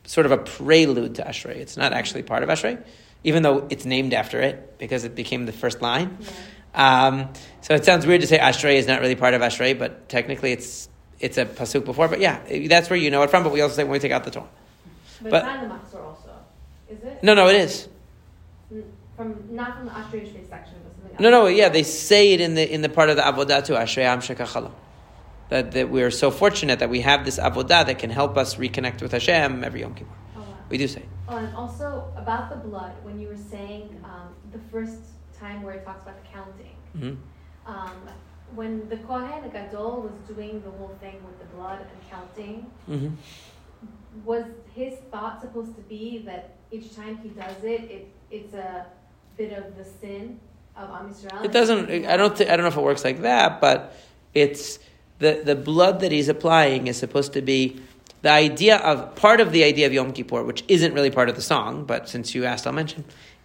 sort 0.06 0.26
of 0.26 0.32
a 0.34 0.38
prelude 0.38 1.16
to 1.16 1.24
Ashrei. 1.24 1.56
It's 1.56 1.78
not 1.78 1.94
actually 1.94 2.24
part 2.24 2.44
of 2.44 2.50
Ashrei, 2.50 2.84
even 3.24 3.44
though 3.44 3.68
it's 3.70 3.86
named 3.86 4.14
after 4.14 4.42
it 4.42 4.78
because 4.78 5.04
it 5.04 5.16
became 5.16 5.46
the 5.46 5.52
first 5.52 5.82
line. 5.82 6.18
Yeah. 6.20 6.28
Um, 6.76 7.30
so 7.62 7.76
it 7.76 7.86
sounds 7.86 8.06
weird 8.06 8.22
to 8.22 8.28
say 8.28 8.40
Ashrei 8.40 8.76
is 8.76 8.88
not 8.88 9.00
really 9.02 9.16
part 9.16 9.34
of 9.34 9.42
Ashrei, 9.42 9.78
but 9.78 10.10
technically 10.10 10.52
it's 10.52 10.90
it's 11.20 11.38
a 11.38 11.46
pasuk 11.46 11.86
before. 11.86 12.08
But 12.08 12.20
yeah, 12.20 12.42
that's 12.68 12.90
where 12.90 12.98
you 12.98 13.12
know 13.12 13.22
it 13.24 13.30
from. 13.30 13.44
But 13.44 13.54
we 13.54 13.62
also 13.62 13.76
say 13.76 13.84
when 13.84 13.92
we 13.92 14.00
take 14.00 14.12
out 14.12 14.24
the 14.24 14.32
Torah. 14.32 14.48
But, 15.22 15.30
But- 15.30 15.38
it's 15.38 15.46
not 15.46 15.64
in 15.64 15.70
the 15.70 15.76
Machzor 15.76 16.04
also, 16.04 16.32
is 16.90 17.04
it? 17.04 17.24
No, 17.24 17.34
no, 17.34 17.48
it 17.48 17.56
is. 17.56 17.88
From 19.16 19.56
not 19.56 19.78
from 19.78 19.86
the 19.86 19.92
Ashrei 19.92 20.24
Yoshvei 20.24 20.50
section, 20.50 20.76
but 20.84 20.94
something 20.96 21.12
else. 21.12 21.20
No, 21.20 21.30
no, 21.30 21.48
yeah, 21.48 21.70
they 21.70 21.84
say 21.84 22.34
it 22.34 22.42
in 22.42 22.56
the 22.56 22.74
in 22.74 22.82
the 22.82 22.90
part 22.90 23.10
of 23.10 23.16
the 23.16 23.22
avodah 23.22 23.64
too. 23.64 23.74
Ashrei 23.74 24.04
am 24.04 24.20
shekachalo. 24.20 24.72
That 25.50 25.72
that 25.74 25.90
we 25.92 26.02
are 26.02 26.12
so 26.12 26.32
fortunate 26.32 26.80
that 26.80 26.90
we 26.90 27.02
have 27.02 27.24
this 27.24 27.38
avodah 27.38 27.86
that 27.86 28.00
can 28.00 28.10
help 28.10 28.38
us 28.38 28.56
reconnect 28.56 29.02
with 29.04 29.12
Hashem 29.12 29.64
every 29.64 29.82
Yom 29.82 29.94
Kippur. 29.94 30.12
We 30.74 30.80
do 30.80 30.88
say. 30.88 31.04
Oh, 31.30 31.38
and 31.38 31.56
also 31.56 32.12
about 32.18 32.50
the 32.50 32.56
blood, 32.68 32.94
when 33.04 33.20
you 33.20 33.28
were 33.28 33.38
saying 33.56 33.96
um, 34.04 34.30
the 34.52 34.58
first 34.72 35.02
time 35.40 35.62
where 35.62 35.76
it 35.76 35.86
talks 35.86 36.02
about 36.02 36.18
the 36.24 36.28
counting, 36.38 36.78
Mhm. 36.98 37.16
um, 37.68 37.98
when 38.56 38.90
the 38.90 38.98
Kohen 38.98 39.44
Gadol 39.56 39.94
was 40.08 40.16
doing 40.34 40.64
the 40.68 40.72
whole 40.72 40.96
thing 41.00 41.18
with 41.28 41.38
the 41.44 41.50
blood 41.56 41.80
and 41.92 42.00
counting, 42.10 42.66
Mhm. 42.90 43.12
was 44.26 44.46
his 44.74 44.94
thought 45.12 45.42
supposed 45.42 45.76
to 45.76 45.84
be 45.96 46.24
that 46.30 46.44
each 46.72 46.88
time 46.96 47.18
he 47.18 47.30
does 47.30 47.60
it, 47.64 47.82
it 47.96 48.08
it's 48.32 48.56
a 48.56 48.88
bit 49.38 49.52
of 49.60 49.66
the 49.78 49.86
sin 50.02 50.40
of 50.76 50.90
Am 50.90 51.06
Yisrael? 51.08 51.46
It 51.46 51.52
doesn't. 51.52 51.84
I 52.14 52.18
don't. 52.18 52.36
Th- 52.36 52.50
I 52.50 52.54
don't 52.56 52.64
know 52.68 52.74
if 52.76 52.78
it 52.84 52.88
works 52.92 53.04
like 53.10 53.22
that, 53.22 53.62
but 53.62 53.78
it's 54.34 54.80
the 55.20 55.32
the 55.50 55.56
blood 55.72 56.00
that 56.00 56.12
he's 56.12 56.30
applying 56.30 56.88
is 56.88 56.98
supposed 56.98 57.32
to 57.34 57.44
be 57.44 57.62
the 58.24 58.32
idea 58.32 58.78
of 58.78 59.16
part 59.16 59.42
of 59.42 59.52
the 59.52 59.66
idea 59.66 59.86
of 59.86 59.94
Yom 59.94 60.14
Kippur, 60.14 60.44
which 60.44 60.64
isn't 60.70 60.94
really 60.94 61.12
part 61.12 61.30
of 61.30 61.36
the 61.36 61.42
song, 61.42 61.84
but 61.84 62.08
since 62.08 62.34
you 62.34 62.46
asked, 62.46 62.66
I'll 62.66 62.74
mention, 62.74 63.04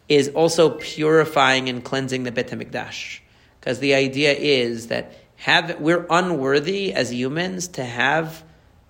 is 0.08 0.28
also 0.30 0.70
purifying 0.70 1.68
and 1.68 1.84
cleansing 1.84 2.22
the 2.22 2.30
Bet 2.32 2.48
Hamikdash, 2.48 3.18
because 3.60 3.80
the 3.80 3.94
idea 3.94 4.32
is 4.32 4.86
that 4.86 5.12
have 5.36 5.80
we're 5.80 6.06
unworthy 6.08 6.92
as 6.94 7.12
humans 7.12 7.68
to 7.68 7.84
have 7.84 8.44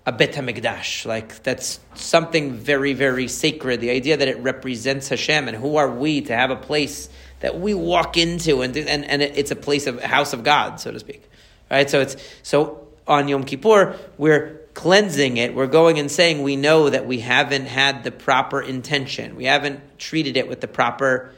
a 0.05 0.11
Bet 0.11 0.33
Hamikdash. 0.33 1.07
Like 1.07 1.41
that's 1.41 1.79
something 1.95 2.53
very, 2.53 2.93
very 2.93 3.27
sacred. 3.27 3.81
The 3.81 3.89
idea 3.89 4.15
that 4.15 4.27
it 4.27 4.37
represents 4.39 5.09
Hashem, 5.09 5.47
and 5.47 5.57
who 5.57 5.77
are 5.77 5.89
we 5.89 6.21
to 6.21 6.35
have 6.35 6.51
a 6.51 6.55
place 6.55 7.09
that 7.39 7.59
we 7.59 7.73
walk 7.73 8.15
into, 8.15 8.61
and 8.61 8.77
and 8.77 9.05
and 9.05 9.23
it's 9.23 9.49
a 9.49 9.55
place 9.55 9.87
of 9.87 10.03
house 10.03 10.33
of 10.33 10.43
God, 10.43 10.79
so 10.79 10.91
to 10.91 10.99
speak. 10.99 11.27
Right. 11.71 11.89
So 11.89 11.99
it's 11.99 12.15
so 12.43 12.87
on 13.07 13.27
Yom 13.27 13.43
Kippur 13.43 13.97
we're 14.19 14.59
cleansing 14.79 15.35
it. 15.35 15.53
We're 15.53 15.67
going 15.67 15.99
and 15.99 16.09
saying 16.09 16.41
we 16.41 16.55
know 16.55 16.89
that 16.89 17.05
we 17.05 17.19
haven't 17.19 17.65
had 17.65 18.05
the 18.05 18.11
proper 18.11 18.61
intention. 18.61 19.35
We 19.35 19.43
haven't 19.43 19.99
treated 19.99 20.37
it 20.37 20.47
with 20.47 20.61
the 20.61 20.69
proper 20.69 21.33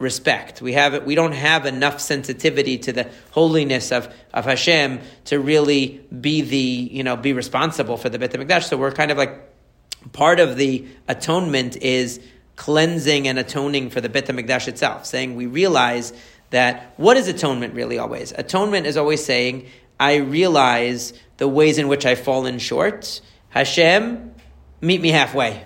respect. 0.00 0.60
We 0.60 0.72
have 0.72 1.04
we 1.04 1.14
don't 1.14 1.30
have 1.30 1.64
enough 1.64 2.00
sensitivity 2.00 2.78
to 2.78 2.92
the 2.92 3.08
holiness 3.30 3.92
of, 3.92 4.12
of 4.34 4.46
Hashem 4.46 4.98
to 5.26 5.38
really 5.38 6.04
be 6.20 6.40
the 6.40 6.56
you 6.56 7.04
know 7.04 7.16
be 7.16 7.32
responsible 7.32 7.96
for 7.96 8.08
the 8.08 8.18
Beit 8.18 8.32
Hamikdash. 8.32 8.64
So 8.64 8.76
we're 8.76 8.90
kind 8.90 9.12
of 9.12 9.16
like 9.16 9.38
part 10.10 10.40
of 10.40 10.56
the 10.56 10.84
atonement 11.06 11.76
is 11.76 12.18
cleansing 12.56 13.28
and 13.28 13.38
atoning 13.38 13.90
for 13.90 14.00
the 14.00 14.08
Beit 14.08 14.26
Hamikdash 14.26 14.66
itself, 14.66 15.06
saying 15.06 15.36
we 15.36 15.46
realize 15.46 16.12
that 16.50 16.94
what 16.96 17.16
is 17.16 17.28
atonement 17.28 17.74
really 17.74 17.98
always? 17.98 18.32
Atonement 18.36 18.88
is 18.88 18.96
always 18.96 19.24
saying 19.24 19.68
I 20.00 20.16
realize 20.16 21.12
the 21.42 21.48
ways 21.48 21.76
in 21.76 21.88
which 21.88 22.06
I've 22.06 22.20
fallen 22.20 22.60
short. 22.60 23.20
Hashem, 23.48 24.32
meet 24.80 25.00
me 25.00 25.08
halfway. 25.08 25.64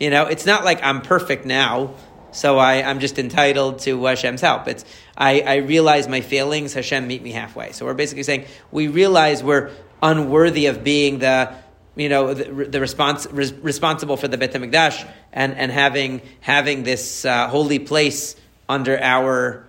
You 0.00 0.10
know, 0.10 0.26
it's 0.26 0.46
not 0.46 0.64
like 0.64 0.82
I'm 0.82 1.00
perfect 1.00 1.46
now, 1.46 1.94
so 2.32 2.58
I, 2.58 2.82
I'm 2.82 2.98
just 2.98 3.20
entitled 3.20 3.78
to 3.82 4.04
Hashem's 4.04 4.40
help. 4.40 4.66
It's 4.66 4.84
I, 5.16 5.42
I 5.42 5.54
realize 5.58 6.08
my 6.08 6.22
failings, 6.22 6.74
Hashem 6.74 7.06
meet 7.06 7.22
me 7.22 7.30
halfway. 7.30 7.70
So 7.70 7.86
we're 7.86 7.94
basically 7.94 8.24
saying 8.24 8.46
we 8.72 8.88
realize 8.88 9.44
we're 9.44 9.70
unworthy 10.02 10.66
of 10.66 10.82
being 10.82 11.20
the 11.20 11.54
you 11.94 12.08
know 12.08 12.34
the, 12.34 12.64
the 12.64 12.78
respons- 12.80 13.28
res- 13.30 13.52
responsible 13.52 14.16
for 14.16 14.26
the 14.26 14.38
Beit 14.38 14.54
Hamikdash 14.54 15.08
and 15.32 15.54
and 15.54 15.70
having 15.70 16.20
having 16.40 16.82
this 16.82 17.24
uh, 17.24 17.46
holy 17.46 17.78
place 17.78 18.34
under 18.68 19.00
our 19.00 19.68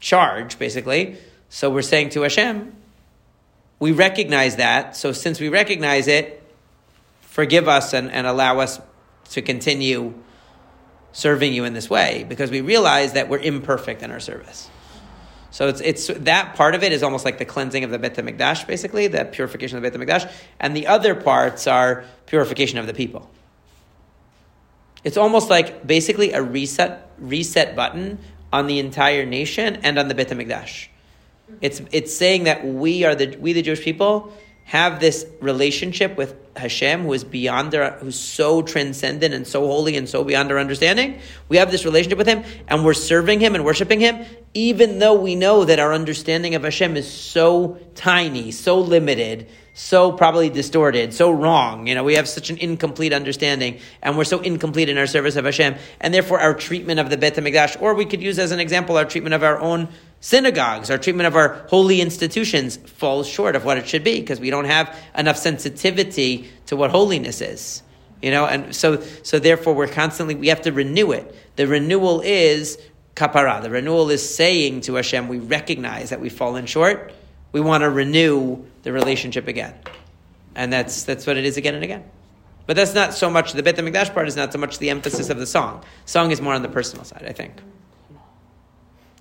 charge, 0.00 0.58
basically. 0.58 1.16
So 1.48 1.70
we're 1.70 1.80
saying 1.80 2.10
to 2.10 2.20
Hashem, 2.20 2.74
we 3.82 3.90
recognize 3.90 4.56
that. 4.56 4.96
So 4.96 5.10
since 5.10 5.40
we 5.40 5.48
recognize 5.48 6.06
it, 6.06 6.40
forgive 7.22 7.66
us 7.66 7.92
and, 7.92 8.12
and 8.12 8.28
allow 8.28 8.60
us 8.60 8.80
to 9.30 9.42
continue 9.42 10.14
serving 11.10 11.52
you 11.52 11.64
in 11.64 11.74
this 11.74 11.90
way 11.90 12.24
because 12.28 12.52
we 12.52 12.60
realize 12.60 13.14
that 13.14 13.28
we're 13.28 13.40
imperfect 13.40 14.04
in 14.04 14.12
our 14.12 14.20
service. 14.20 14.70
So 15.50 15.66
it's, 15.66 15.80
it's 15.80 16.06
that 16.06 16.54
part 16.54 16.76
of 16.76 16.84
it 16.84 16.92
is 16.92 17.02
almost 17.02 17.24
like 17.24 17.38
the 17.38 17.44
cleansing 17.44 17.82
of 17.82 17.90
the 17.90 17.98
Bet 17.98 18.14
HaMikdash, 18.14 18.68
basically, 18.68 19.08
the 19.08 19.24
purification 19.24 19.76
of 19.78 19.82
the 19.82 19.90
Bet 19.90 19.98
HaMikdash. 19.98 20.32
And 20.60 20.76
the 20.76 20.86
other 20.86 21.16
parts 21.16 21.66
are 21.66 22.04
purification 22.26 22.78
of 22.78 22.86
the 22.86 22.94
people. 22.94 23.28
It's 25.02 25.16
almost 25.16 25.50
like 25.50 25.84
basically 25.84 26.30
a 26.30 26.40
reset, 26.40 27.10
reset 27.18 27.74
button 27.74 28.20
on 28.52 28.68
the 28.68 28.78
entire 28.78 29.26
nation 29.26 29.80
and 29.82 29.98
on 29.98 30.06
the 30.06 30.14
Beit 30.14 30.28
HaMikdash. 30.28 30.86
It's, 31.60 31.82
it's 31.92 32.14
saying 32.14 32.44
that 32.44 32.64
we 32.64 33.04
are 33.04 33.14
the, 33.14 33.36
we 33.36 33.52
the 33.52 33.62
Jewish 33.62 33.82
people 33.82 34.32
have 34.64 35.00
this 35.00 35.26
relationship 35.40 36.16
with 36.16 36.34
Hashem, 36.56 37.02
who 37.02 37.12
is 37.12 37.24
beyond 37.24 37.72
who's 37.72 38.18
so 38.18 38.62
transcendent 38.62 39.34
and 39.34 39.46
so 39.46 39.66
holy 39.66 39.96
and 39.96 40.08
so 40.08 40.22
beyond 40.22 40.50
our 40.50 40.58
understanding. 40.58 41.18
We 41.48 41.56
have 41.56 41.70
this 41.70 41.84
relationship 41.84 42.18
with 42.18 42.26
Him, 42.26 42.44
and 42.68 42.84
we're 42.84 42.94
serving 42.94 43.40
Him 43.40 43.54
and 43.54 43.64
worshiping 43.64 44.00
Him, 44.00 44.24
even 44.54 44.98
though 44.98 45.14
we 45.14 45.34
know 45.34 45.64
that 45.64 45.78
our 45.78 45.92
understanding 45.92 46.54
of 46.54 46.62
Hashem 46.62 46.96
is 46.96 47.10
so 47.10 47.78
tiny, 47.94 48.50
so 48.50 48.80
limited, 48.80 49.48
so 49.74 50.12
probably 50.12 50.50
distorted, 50.50 51.12
so 51.14 51.30
wrong. 51.30 51.86
You 51.86 51.94
know, 51.94 52.04
we 52.04 52.14
have 52.14 52.28
such 52.28 52.50
an 52.50 52.58
incomplete 52.58 53.12
understanding, 53.12 53.80
and 54.02 54.16
we're 54.16 54.24
so 54.24 54.40
incomplete 54.40 54.88
in 54.88 54.98
our 54.98 55.06
service 55.06 55.36
of 55.36 55.44
Hashem, 55.44 55.74
and 56.00 56.14
therefore 56.14 56.40
our 56.40 56.54
treatment 56.54 57.00
of 57.00 57.10
the 57.10 57.16
Beit 57.16 57.34
Hamikdash, 57.34 57.80
or 57.80 57.94
we 57.94 58.04
could 58.04 58.22
use 58.22 58.38
as 58.38 58.52
an 58.52 58.60
example 58.60 58.96
our 58.96 59.06
treatment 59.06 59.34
of 59.34 59.42
our 59.42 59.58
own 59.58 59.88
synagogues, 60.22 60.88
our 60.90 60.96
treatment 60.96 61.26
of 61.26 61.36
our 61.36 61.66
holy 61.68 62.00
institutions 62.00 62.76
falls 62.76 63.28
short 63.28 63.54
of 63.54 63.66
what 63.66 63.76
it 63.76 63.86
should 63.86 64.04
be 64.04 64.20
because 64.20 64.40
we 64.40 64.48
don't 64.48 64.64
have 64.64 64.96
enough 65.18 65.36
sensitivity 65.36 66.48
to 66.66 66.76
what 66.76 66.90
holiness 66.90 67.42
is. 67.42 67.82
You 68.22 68.30
know, 68.30 68.46
and 68.46 68.74
so 68.74 69.02
so 69.24 69.40
therefore 69.40 69.74
we're 69.74 69.88
constantly 69.88 70.36
we 70.36 70.48
have 70.48 70.62
to 70.62 70.72
renew 70.72 71.10
it. 71.10 71.34
The 71.56 71.66
renewal 71.66 72.20
is 72.20 72.78
kapara. 73.16 73.60
The 73.60 73.68
renewal 73.68 74.10
is 74.10 74.34
saying 74.34 74.82
to 74.82 74.94
Hashem, 74.94 75.26
we 75.28 75.38
recognize 75.38 76.10
that 76.10 76.20
we've 76.20 76.32
fallen 76.32 76.66
short. 76.66 77.12
We 77.50 77.60
want 77.60 77.82
to 77.82 77.90
renew 77.90 78.64
the 78.84 78.92
relationship 78.92 79.48
again, 79.48 79.74
and 80.54 80.72
that's 80.72 81.02
that's 81.02 81.26
what 81.26 81.36
it 81.36 81.44
is 81.44 81.56
again 81.56 81.74
and 81.74 81.82
again. 81.82 82.04
But 82.64 82.76
that's 82.76 82.94
not 82.94 83.12
so 83.12 83.28
much 83.28 83.54
the 83.54 83.62
Beit 83.64 83.74
Hamikdash 83.74 84.14
part 84.14 84.28
is 84.28 84.36
not 84.36 84.52
so 84.52 84.58
much 84.60 84.78
the 84.78 84.90
emphasis 84.90 85.28
of 85.28 85.38
the 85.38 85.46
song. 85.46 85.84
Song 86.06 86.30
is 86.30 86.40
more 86.40 86.54
on 86.54 86.62
the 86.62 86.68
personal 86.68 87.04
side, 87.04 87.24
I 87.26 87.32
think. 87.32 87.54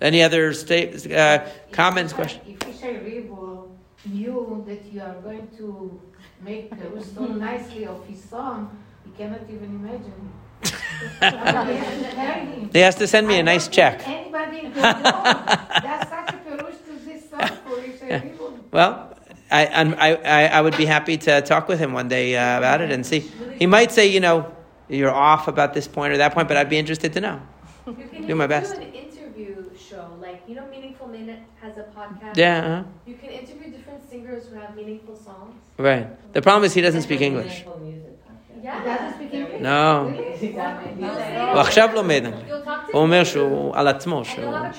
Any 0.02 0.24
other 0.24 0.52
state, 0.54 1.12
uh, 1.12 1.46
comments, 1.72 2.12
questions? 2.12 2.44
If 2.48 2.58
Ishay 2.60 3.04
Ribo 3.06 3.70
knew 4.06 4.64
that 4.68 4.84
you 4.92 5.02
are 5.02 5.14
going 5.22 5.48
to 5.58 6.02
make 6.42 6.72
the 6.72 7.04
so 7.04 7.26
nicely 7.28 7.86
of 7.86 8.04
his 8.08 8.24
song, 8.24 8.76
he 9.06 9.12
cannot 9.12 9.42
even 9.48 9.66
imagine. 9.66 10.32
he 12.74 12.80
has 12.80 12.96
to 12.96 13.08
send 13.08 13.28
me 13.28 13.40
a 13.40 13.44
nice 13.44 13.68
check. 13.68 14.08
Anybody 14.08 14.70
that's 14.70 16.10
such 16.10 16.34
a 16.34 16.38
perush 16.38 16.78
to 16.86 17.06
this 17.06 17.30
song 17.30 17.48
for 17.64 17.76
Ribo. 17.76 18.60
Well, 18.72 19.16
I, 19.52 19.66
I, 19.68 20.16
I, 20.16 20.46
I 20.48 20.62
would 20.62 20.78
be 20.78 20.86
happy 20.86 21.18
to 21.18 21.42
talk 21.42 21.68
with 21.68 21.80
him 21.80 21.94
one 21.94 22.08
day 22.08 22.38
uh, 22.38 22.58
about 22.58 22.82
it 22.82 22.92
and 22.92 23.06
see. 23.06 23.20
He 23.60 23.66
might 23.66 23.92
say, 23.92 24.08
you 24.08 24.20
know, 24.20 24.56
you're 24.88 25.12
off 25.12 25.48
about 25.48 25.74
this 25.74 25.88
point 25.88 26.14
or 26.14 26.18
that 26.18 26.34
point, 26.34 26.48
but 26.48 26.58
I'd 26.58 26.70
be 26.70 26.78
interested 26.78 27.14
to 27.14 27.22
know. 27.22 27.42
Do 27.86 28.36
my 28.36 28.48
best. 28.48 28.76
do 28.76 28.82
an 28.82 28.94
interview 28.94 29.70
show, 29.76 30.16
like 30.22 30.44
you 30.48 30.56
know, 30.56 30.66
Meaningful 31.21 31.21
Minute 31.21 31.41
has 31.63 31.77
a 31.77 31.85
podcast. 31.99 32.37
Yeah, 32.37 32.59
uh-huh. 32.67 32.85
You 33.07 33.15
can 33.17 33.31
interview 33.31 33.71
different 33.71 34.09
singers 34.09 34.47
who 34.49 34.55
have 34.57 34.75
meaningful 34.77 35.17
songs. 35.17 35.55
right. 35.79 36.07
The 36.33 36.43
problem 36.43 36.65
is 36.65 36.75
he 36.75 36.81
doesn't 36.81 37.03
speak 37.03 37.21
English. 37.21 37.65
Meaningful 37.65 37.81
music 37.81 38.17
podcast. 38.27 38.65
Yeah. 38.65 38.79
He 38.81 38.85
doesn't 38.91 39.15
speak 39.17 39.35
English? 39.35 39.61
No. 39.61 40.15
Really? 40.17 41.53
הוא 41.53 41.61
עכשיו 41.61 41.89
לומד 41.95 42.23
אנגלית. 42.25 42.49
You'll 42.49 42.65
talk 42.65 42.67
to 42.67 42.93
הוא 42.93 42.93
him. 42.93 42.97
אומר 42.97 43.25
שהוא 43.25 43.77
על 43.77 43.89
עצמו, 43.89 44.19
And 44.21 44.27
שהוא... 44.27 44.45
you'll 44.45 44.53
have 44.55 44.75